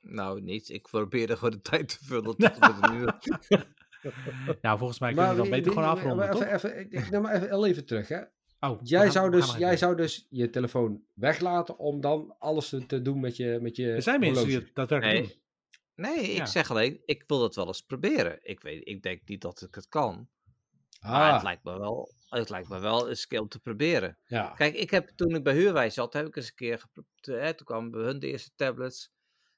Nou, 0.00 0.40
niets. 0.40 0.70
Ik 0.70 0.82
probeerde 0.82 1.34
gewoon 1.36 1.50
de 1.50 1.60
tijd 1.60 1.88
te 1.88 2.04
vullen 2.04 2.24
tot 2.36 2.58
nou, 4.62 4.78
volgens 4.78 4.98
mij 4.98 5.12
kunnen 5.12 5.30
we 5.30 5.36
dan 5.36 5.46
wie- 5.46 5.50
beter 5.54 5.72
gewoon 5.72 5.84
maar 5.88 5.96
afronden, 5.96 6.30
toch? 6.30 6.42
even, 6.42 6.54
even, 6.54 6.78
ik- 6.78 6.92
ik- 6.92 7.10
nou 7.10 7.22
maar 7.22 7.34
even, 7.34 7.48
heel 7.48 7.66
even 7.66 7.86
terug, 7.86 8.08
hè. 8.08 8.20
Oh, 8.60 8.80
Jij, 8.82 9.02
gaan- 9.02 9.12
zou 9.12 9.30
dus, 9.30 9.56
jij 9.56 9.76
zou 9.76 9.96
dus 9.96 10.26
je 10.30 10.50
telefoon 10.50 11.02
weglaten 11.14 11.78
om 11.78 12.00
dan 12.00 12.34
alles 12.38 12.68
te- 12.86 13.02
doen 13.02 13.20
met 13.20 13.36
je, 13.36 13.58
met 13.62 13.76
je 13.76 13.92
Er 13.92 14.02
zijn 14.02 14.20
mensen 14.20 14.46
die 14.46 14.70
daadwerkelijk 14.74 15.18
Nee. 15.18 15.28
doen. 15.28 15.36
Nee, 15.94 16.30
ik 16.30 16.36
Ja. 16.36 16.46
zeg 16.46 16.70
alleen, 16.70 17.00
ik 17.04 17.24
wil 17.26 17.42
het 17.42 17.54
wel 17.54 17.66
eens 17.66 17.82
proberen. 17.82 18.38
Ik, 18.42 18.60
weet, 18.60 18.88
ik 18.88 19.02
denk 19.02 19.28
niet 19.28 19.40
dat 19.40 19.62
ik 19.62 19.74
het 19.74 19.88
kan. 19.88 20.28
Maar 21.00 21.28
Ah, 21.28 21.32
het 21.32 21.42
lijkt 21.42 21.64
me 21.64 21.78
wel, 21.78 22.14
het 22.28 22.48
lijkt 22.50 22.68
me 22.68 22.78
wel 22.78 23.08
eens 23.08 23.22
een 23.22 23.28
keer 23.28 23.40
om 23.40 23.48
te 23.48 23.60
proberen. 23.60 24.18
ja. 24.26 24.48
Kijk, 24.54 24.74
ik 24.74 24.90
heb, 24.90 25.08
toen 25.08 25.34
ik 25.34 25.42
bij 25.42 25.54
Huurwijs 25.54 25.94
zat, 25.94 26.12
heb 26.12 26.26
ik 26.26 26.36
eens 26.36 26.46
een 26.48 26.54
keer, 26.54 26.78
gepro- 26.78 27.04
te- 27.20 27.32
hè, 27.32 27.54
toen 27.54 27.66
kwamen 27.66 27.90
bij 27.90 28.00
hun 28.00 28.18
de 28.18 28.26
eerste 28.26 28.50
tablets. 28.54 29.10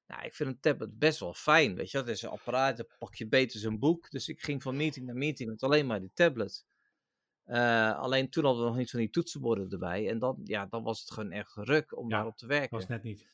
Nou, 0.07 0.23
ik 0.25 0.35
vind 0.35 0.49
een 0.49 0.61
tablet 0.61 0.99
best 0.99 1.21
wel 1.21 1.35
fijn, 1.35 1.75
weet 1.75 1.91
je. 1.91 1.99
Het 1.99 2.09
is 2.09 2.23
een 2.23 2.29
apparaat, 2.31 2.77
dan 2.77 2.87
pak 2.99 3.15
je 3.15 3.29
beter 3.29 3.61
zo'n 3.61 3.79
boek. 3.79 4.11
Dus 4.11 4.29
ik 4.29 4.41
ging 4.43 4.63
van 4.63 4.77
meeting 4.77 5.07
naar 5.07 5.15
meeting 5.15 5.51
met 5.51 5.63
alleen 5.63 5.87
maar 5.87 6.01
die 6.01 6.11
tablet. 6.15 6.65
Eh, 7.45 7.99
alleen 7.99 8.31
toen 8.31 8.45
hadden 8.45 8.63
we 8.63 8.69
nog 8.69 8.79
niet 8.79 8.91
van 8.91 9.01
die 9.01 9.11
toetsenborden 9.11 9.71
erbij. 9.71 10.09
En 10.09 10.19
dan, 10.19 10.41
ja, 10.45 10.67
dan 10.67 10.83
was 10.83 11.01
het 11.01 11.11
gewoon 11.11 11.31
echt 11.31 11.55
ruk 11.55 11.97
om 11.97 12.09
Ja, 12.09 12.17
daarop 12.17 12.37
te 12.37 12.47
werken. 12.47 12.71
Dat 12.71 12.81
was 12.81 12.89
net 12.89 13.03
niet. 13.03 13.29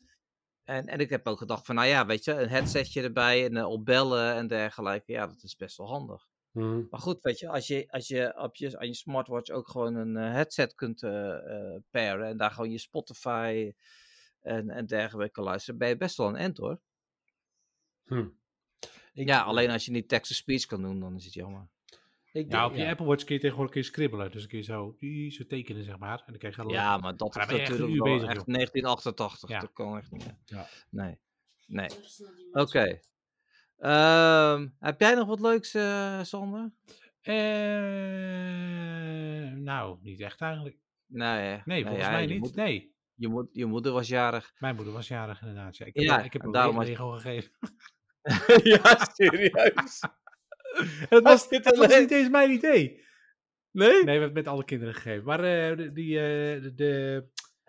En, 0.64 0.86
en 0.86 0.98
ik 0.98 1.10
heb 1.10 1.26
ook 1.26 1.38
gedacht 1.38 1.66
van, 1.66 1.74
nou 1.74 1.86
ja, 1.88 2.06
weet 2.06 2.24
je, 2.24 2.32
een 2.32 2.48
headsetje 2.48 3.02
erbij 3.02 3.44
en 3.44 3.56
uh, 3.56 3.68
op 3.68 3.84
bellen 3.84 4.34
en 4.34 4.46
dergelijke. 4.46 5.12
Ja, 5.12 5.26
dat 5.26 5.42
is 5.42 5.56
best 5.56 5.76
wel 5.76 5.86
handig. 5.88 6.26
Hm. 6.56 6.82
Maar 6.90 7.00
goed, 7.00 7.18
weet 7.22 7.38
je, 7.38 7.48
als 7.48 7.66
je, 7.66 7.86
als 7.90 8.08
je 8.08 8.34
op 8.38 8.56
je, 8.56 8.78
aan 8.78 8.86
je 8.86 8.94
smartwatch 8.94 9.50
ook 9.50 9.68
gewoon 9.68 9.94
een 9.94 10.16
eh, 10.16 10.32
headset 10.32 10.74
kunt 10.74 11.02
eh, 11.02 11.34
eh, 11.34 11.80
pairen 11.90 12.26
en 12.26 12.36
daar 12.36 12.50
gewoon 12.50 12.70
je 12.70 12.78
Spotify 12.78 13.72
en, 14.40 14.70
en 14.70 14.86
dergelijke 14.86 15.40
luisteren, 15.40 15.78
ben 15.78 15.88
je 15.88 15.96
best 15.96 16.16
wel 16.16 16.28
een 16.28 16.36
end 16.36 16.56
hoor. 16.56 16.80
Hm. 18.06 18.26
Ik- 19.12 19.28
Ja, 19.28 19.42
alleen 19.42 19.70
als 19.70 19.84
je 19.84 19.90
niet 19.90 20.08
text-to-speech 20.08 20.66
kan 20.66 20.82
doen, 20.82 21.00
dan 21.00 21.16
is 21.16 21.24
het 21.24 21.34
jammer. 21.34 21.68
Ik 22.32 22.50
Ja, 22.52 22.60
denk- 22.60 22.70
op 22.72 22.76
je 22.76 22.86
Apple 22.88 23.06
Watch 23.06 23.24
kun 23.24 23.34
je 23.34 23.40
tegenwoordig 23.40 23.72
kun 23.74 23.82
je 23.82 23.86
scribbelen. 23.88 24.30
Dus 24.30 24.40
dan 24.40 24.48
kun 24.50 24.58
je 24.58 24.64
zo, 24.64 24.94
die, 24.98 25.30
zo 25.30 25.46
tekenen, 25.46 25.84
zeg 25.84 25.98
maar. 25.98 26.18
En 26.18 26.24
dan 26.26 26.38
krijg 26.38 26.56
je 26.56 26.62
al 26.62 26.70
Ja, 26.70 26.96
maar 26.96 27.16
dat 27.16 27.36
is 27.36 27.42
een 27.42 27.48
natuurlijk 27.58 27.90
uur 27.90 28.02
wel 28.02 28.12
bezig, 28.12 28.28
echt 28.28 28.36
joh. 28.36 28.46
1988. 28.46 29.48
Ja. 29.48 29.60
Dat 29.60 29.72
kan 29.72 29.96
echt 29.98 30.10
niet. 30.10 30.34
Ja. 30.44 30.68
Nee. 30.90 31.18
Nee. 31.66 31.88
Oké. 32.52 33.00
Ehm, 33.76 34.66
heb 34.78 35.00
jij 35.00 35.14
nog 35.14 35.26
wat 35.26 35.40
leuks, 35.40 35.74
eh, 35.74 36.22
Sander? 36.22 36.70
Eh, 37.20 37.34
nou, 39.52 39.98
niet 40.02 40.20
echt 40.20 40.40
eigenlijk. 40.40 40.76
Nee, 41.06 41.60
Nee, 41.64 41.82
volgens 41.84 42.04
ja, 42.04 42.10
mij 42.10 42.26
niet. 42.26 42.38
moet- 42.38 42.54
Nee, 42.54 42.94
je, 43.14 43.28
moet, 43.28 43.48
je 43.52 43.66
moeder 43.66 43.92
was 43.92 44.08
jarig. 44.08 44.52
mijn 44.58 44.74
moeder 44.74 44.92
was 44.94 45.08
jarig 45.08 45.40
inderdaad. 45.40 45.76
Ja, 45.76 45.86
ik 45.86 45.94
heb, 45.94 46.04
Ja, 46.04 46.22
ik 46.22 46.32
heb 46.32 46.42
een 46.44 46.50
daarom 46.52 46.80
Lego 46.82 47.10
gegeven. 47.10 47.50
ja, 48.72 49.08
serieus. 49.14 50.00
het 51.08 51.22
was, 51.22 51.48
dit 51.48 51.76
was 51.76 51.98
niet 51.98 52.10
eens 52.10 52.28
mijn 52.28 52.50
idee. 52.50 53.04
Nee? 53.70 53.90
Nee, 53.90 54.02
we 54.04 54.10
hebben 54.10 54.22
het 54.22 54.32
met 54.34 54.46
alle 54.48 54.64
kinderen 54.64 54.94
gegeven. 54.94 55.24
Maar 55.24 55.40
eh, 55.44 55.76
die, 55.94 56.18
eh, 56.18 56.62
de, 56.62 56.74
de, 56.74 57.24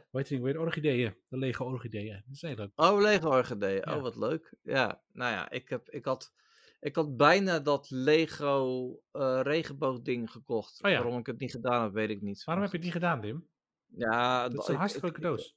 Hoe 0.09 0.19
heet 0.19 0.29
die 0.29 0.41
weer? 0.41 0.59
Orchideeën. 0.59 1.15
De 1.27 1.37
lege 1.37 1.63
orchideeën. 1.63 2.23
Dat 2.25 2.35
is 2.35 2.41
heel 2.41 2.55
leuk. 2.55 2.71
Oh, 2.75 3.01
Lego 3.01 3.29
orchideeën. 3.29 3.81
Ja. 3.85 3.95
Oh, 3.95 4.01
wat 4.01 4.15
leuk. 4.15 4.53
Ja, 4.63 5.01
nou 5.11 5.31
ja, 5.31 5.49
ik, 5.49 5.69
heb, 5.69 5.89
ik, 5.89 6.05
had, 6.05 6.33
ik 6.79 6.95
had 6.95 7.17
bijna 7.17 7.59
dat 7.59 7.89
Lego 7.89 8.89
eh 9.11 9.39
regenboogding 9.43 10.31
gekocht. 10.31 10.83
Oh 10.83 10.91
ja. 10.91 10.97
Waarom 11.03 11.19
ik 11.19 11.25
het 11.25 11.39
niet 11.39 11.51
gedaan 11.51 11.83
heb, 11.83 11.93
weet 11.93 12.09
ik 12.09 12.21
niet. 12.21 12.43
Waarom 12.43 12.63
heb 12.63 12.71
je 12.71 12.77
het 12.77 12.85
niet 12.85 12.95
gedaan, 12.95 13.21
Tim? 13.21 13.47
Ja, 13.87 14.49
Dat 14.49 14.61
is 14.61 14.67
een 14.67 14.73
ik- 14.73 14.79
hartstikke 14.79 15.07
leuke 15.07 15.21
doos. 15.21 15.55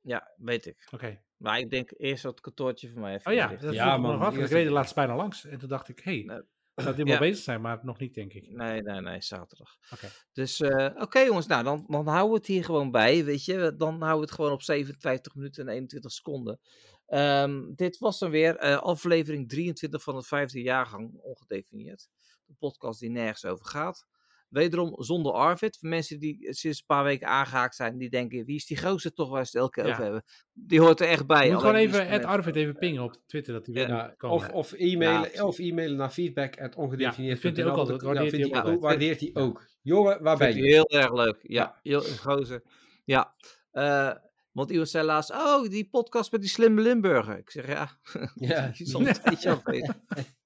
Ja, 0.00 0.32
weet 0.36 0.66
ik. 0.66 0.88
Oké. 0.92 1.22
Maar 1.36 1.58
ik 1.58 1.70
denk 1.70 1.90
eerst 1.96 2.22
dat 2.22 2.40
kantoortje 2.40 2.90
van 2.90 3.00
mij 3.00 3.14
even 3.14 3.30
Oh 3.30 3.36
ja, 3.36 3.46
dat 3.56 3.74
Ja, 3.74 3.96
man, 3.96 4.12
nog 4.18 4.26
af. 4.26 4.36
Ik 4.36 4.46
reed 4.46 4.66
er 4.66 4.72
laatst 4.72 4.94
bijna 4.94 5.16
langs. 5.16 5.44
En 5.44 5.58
toen 5.58 5.68
dacht 5.68 5.88
ik, 5.88 6.00
hé, 6.00 6.10
Nee. 6.12 6.26
hey, 6.26 6.42
zou 6.74 6.94
dit 6.94 7.08
wel 7.08 7.18
bezig 7.18 7.44
zijn? 7.44 7.60
Maar 7.60 7.78
nog 7.82 7.98
niet, 7.98 8.14
denk 8.14 8.32
ik. 8.32 8.50
Nee, 8.50 8.82
nee, 8.82 9.00
nee, 9.00 9.22
zaterdag. 9.22 9.76
Oké. 9.92 10.08
Dus, 10.32 10.60
eh, 10.60 10.90
oké 10.94 11.20
jongens, 11.20 11.46
nou 11.46 11.64
dan, 11.64 11.84
dan 11.88 12.06
houden 12.06 12.30
we 12.30 12.36
het 12.36 12.46
hier 12.46 12.64
gewoon 12.64 12.90
bij, 12.90 13.24
weet 13.24 13.44
je. 13.44 13.74
Dan 13.76 14.00
houden 14.00 14.18
we 14.18 14.24
het 14.24 14.34
gewoon 14.34 14.52
op 14.52 14.62
57 14.62 15.34
minuten 15.34 15.68
en 15.68 15.74
21 15.74 16.12
seconden. 16.12 16.60
Ehm, 17.06 17.74
dit 17.74 17.98
was 17.98 18.18
dan 18.18 18.30
weer 18.30 18.56
eh, 18.56 18.76
aflevering 18.76 19.48
23 19.48 20.02
van 20.02 20.16
het 20.16 20.26
vijfde 20.26 20.62
jaargang, 20.62 21.14
ongedefinieerd. 21.14 22.08
De 22.46 22.54
podcast 22.58 23.00
die 23.00 23.10
nergens 23.10 23.44
over 23.44 23.66
gaat. 23.66 24.06
Wederom 24.48 25.02
zonder 25.02 25.32
Arvid. 25.32 25.78
Voor 25.78 25.88
mensen 25.88 26.18
die 26.20 26.36
sinds 26.54 26.78
een 26.78 26.86
paar 26.86 27.04
weken 27.04 27.28
aangehaakt 27.28 27.74
zijn, 27.74 27.98
die 27.98 28.10
denken, 28.10 28.44
wie 28.44 28.56
is 28.56 28.66
die 28.66 28.78
gozer 28.78 29.12
toch 29.12 29.28
waar 29.30 29.46
ze 29.46 29.50
het 29.50 29.60
elke 29.60 29.72
keer 29.80 29.84
Ja. 29.84 29.90
over 29.90 30.02
hebben. 30.04 30.24
Die 30.52 30.80
hoort 30.80 31.00
er 31.00 31.08
echt 31.08 31.26
bij. 31.26 31.44
Je 31.46 31.52
moet 31.52 31.60
gewoon 31.60 31.76
even 31.76 32.08
Ed 32.08 32.24
Arvid 32.24 32.56
even 32.56 32.76
pingen 32.78 33.02
op 33.02 33.16
Twitter 33.26 33.52
dat 33.52 33.66
hij 33.66 33.74
weer 33.74 33.88
Ja, 33.88 34.02
moet 34.02 34.10
of, 34.10 34.16
komen. 34.42 34.52
of, 34.52 34.72
e-mailen, 34.72 35.44
of 35.44 35.58
e-mailen 35.58 35.96
naar 35.96 36.10
feedback 36.10 36.60
at 36.60 36.74
ongedefinieerd. 36.76 37.40
vindt 37.40 37.56
hij 37.56 37.66
ook 37.66 37.76
altijd, 37.76 38.02
waardeert 38.02 38.50
hij 38.50 38.64
ook 38.64 38.80
waardeert 38.82 39.20
hij 39.20 39.30
ook. 39.32 39.66
Jongen, 39.82 40.22
waar 40.22 40.36
ben 40.36 40.56
je? 40.56 40.62
heel 40.62 40.88
erg 40.90 41.12
leuk. 41.12 41.38
Ja, 41.42 41.78
heel 41.82 42.00
gozer. 42.00 42.62
Ja. 43.04 43.34
Eh, 43.70 44.12
want 44.52 44.70
iemand 44.70 44.88
zei 44.88 45.04
laatst, 45.06 45.30
oh, 45.30 45.62
die 45.68 45.88
podcast 45.90 46.32
met 46.32 46.40
die 46.40 46.50
slimme 46.50 46.80
Limburger. 46.80 47.38
Ik 47.38 47.50
zeg, 47.50 47.66
ja, 47.66 47.90
Ja. 48.34 48.66
die 48.76 48.86
is 48.86 48.94
al 48.94 49.00
een 49.00 49.48
afwezig. 49.52 49.96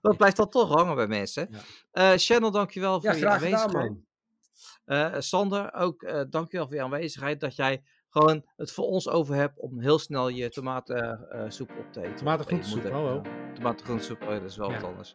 Dat 0.00 0.16
blijft 0.16 0.36
dan 0.36 0.48
toch 0.48 0.68
hangen 0.68 0.94
bij 0.96 1.06
mensen. 1.06 1.48
Ja. 1.50 1.58
Eh 1.90 2.18
Channel, 2.18 2.50
dankjewel 2.50 3.00
voor 3.00 3.10
Ja, 3.10 3.16
je 3.16 3.20
graag 3.20 3.38
gedaan, 3.42 3.58
aanwezigheid. 3.58 3.88
man. 3.90 4.04
Eh, 4.84 5.14
Sander, 5.20 5.74
ook 5.74 6.02
eh 6.02 6.20
dankjewel 6.30 6.66
voor 6.66 6.76
je 6.76 6.82
aanwezigheid. 6.82 7.40
Dat 7.40 7.56
jij 7.56 7.82
gewoon 8.08 8.44
het 8.56 8.72
voor 8.72 8.84
ons 8.84 9.08
over 9.08 9.34
hebt 9.34 9.58
om 9.58 9.80
heel 9.80 9.98
snel 9.98 10.28
je 10.28 10.48
tomatensoep 10.48 11.70
op 11.78 11.92
te 11.92 12.00
eten. 12.00 12.14
Tomatengroentesoep, 12.16 12.84
oh, 12.84 12.90
eh, 12.90 12.96
oh. 12.96 14.28
Oh, 14.28 14.28
dat 14.28 14.42
is 14.50 14.56
wel 14.56 14.70
Ja. 14.70 14.74
wat 14.80 14.84
anders. 14.90 15.14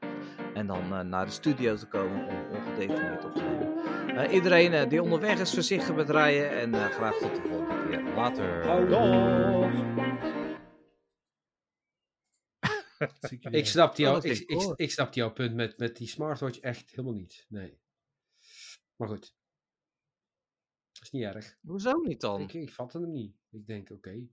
En 0.53 0.67
dan 0.67 0.93
eh, 0.93 0.99
naar 0.99 1.25
de 1.25 1.31
studio 1.31 1.75
te 1.75 1.87
komen 1.87 2.27
om 2.27 2.55
ongedefinieerd 2.55 3.25
op 3.25 3.35
te 3.35 3.41
nemen. 3.41 4.17
Eh, 4.17 4.33
iedereen 4.33 4.89
die 4.89 5.01
onderweg 5.01 5.39
is, 5.39 5.53
voorzichtig 5.53 5.95
met 5.95 6.09
rijden. 6.09 6.49
En 6.49 6.73
eh, 6.73 6.85
graag 6.85 7.17
tot 7.17 7.35
de 7.35 7.41
volgende 7.49 7.87
keer. 7.89 8.03
Later. 8.15 8.65
Ik 13.29 13.49
weer. 13.49 13.65
snap, 13.65 13.95
jou, 13.95 14.15
Oh, 14.15 14.21
dat 14.21 14.31
ik, 14.31 14.39
ik 14.39 14.61
ik, 14.61 14.73
ik 14.75 14.91
snap 14.91 15.13
jouw 15.13 15.33
punt 15.33 15.53
met, 15.55 15.77
met 15.77 15.97
die 15.97 16.07
smartwatch 16.07 16.59
echt 16.59 16.89
helemaal 16.89 17.13
niet. 17.13 17.45
Nee. 17.49 17.79
Maar 18.95 19.07
goed. 19.07 19.35
Dat 20.91 21.03
is 21.03 21.11
niet 21.11 21.23
erg. 21.23 21.57
Hoezo 21.61 21.99
niet 21.99 22.21
dan? 22.21 22.41
Ik, 22.41 22.53
ik 22.53 22.73
vatte 22.73 22.99
hem 22.99 23.11
niet. 23.11 23.37
Ik 23.49 23.67
denk, 23.67 23.89
oké. 23.89 24.27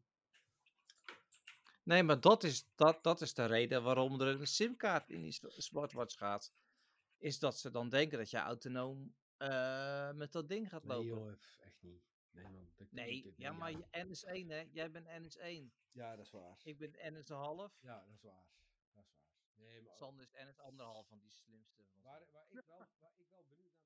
Nee, 1.82 2.02
maar 2.02 2.20
dat 2.20 2.44
is, 2.44 2.68
dat, 2.74 3.02
dat 3.02 3.20
is 3.20 3.34
de 3.34 3.44
reden 3.44 3.82
waarom 3.82 4.20
er 4.20 4.40
een 4.40 4.46
simkaart 4.46 5.10
in 5.10 5.22
die 5.22 5.38
smartwatch 5.48 6.16
gaat. 6.16 6.54
Is 7.18 7.38
dat 7.38 7.58
ze 7.58 7.70
dan 7.70 7.88
denken 7.88 8.18
dat 8.18 8.30
jij 8.30 8.40
autonoom 8.40 9.14
eh, 9.36 10.12
met 10.12 10.32
dat 10.32 10.48
ding 10.48 10.68
gaat 10.68 10.84
Nee 10.84 10.96
lopen. 10.96 11.06
joh, 11.06 11.38
pff, 11.38 11.58
echt 11.58 11.82
niet. 11.82 12.13
Nee 12.34 12.44
man. 12.48 12.64
dat- 12.64 12.78
dat 12.78 12.90
Nee, 12.92 13.22
ik 13.24 13.34
ja, 13.36 13.52
maar 13.52 13.70
je- 13.70 13.86
NS1 13.90 14.48
hè, 14.50 14.60
jij 14.72 14.90
bent 14.90 15.06
NS1. 15.06 15.72
Ja, 15.92 16.16
dat 16.16 16.24
is 16.24 16.30
waar. 16.30 16.60
Ik 16.62 16.78
ben 16.78 16.90
NS1,5. 16.92 17.78
Ja, 17.80 18.04
dat 18.04 18.14
is 18.14 18.22
waar. 18.22 18.46
Dat 18.92 19.04
is 19.04 19.10
waar. 19.12 19.22
Nee, 19.54 19.80
maar 19.82 19.92
Sander 19.96 20.24
is 20.24 20.32
NS1,5 20.32 21.06
van 21.08 21.18
die 21.20 21.30
slimste. 21.30 21.84
van 21.92 22.02
waar, 22.02 22.22
waar 22.30 22.44
ik 22.50 22.64
wel, 22.66 22.78
waar 22.98 23.12
ik 23.18 23.28
wel 23.30 23.44
benieuwd 23.48 23.74
naar. 23.76 23.83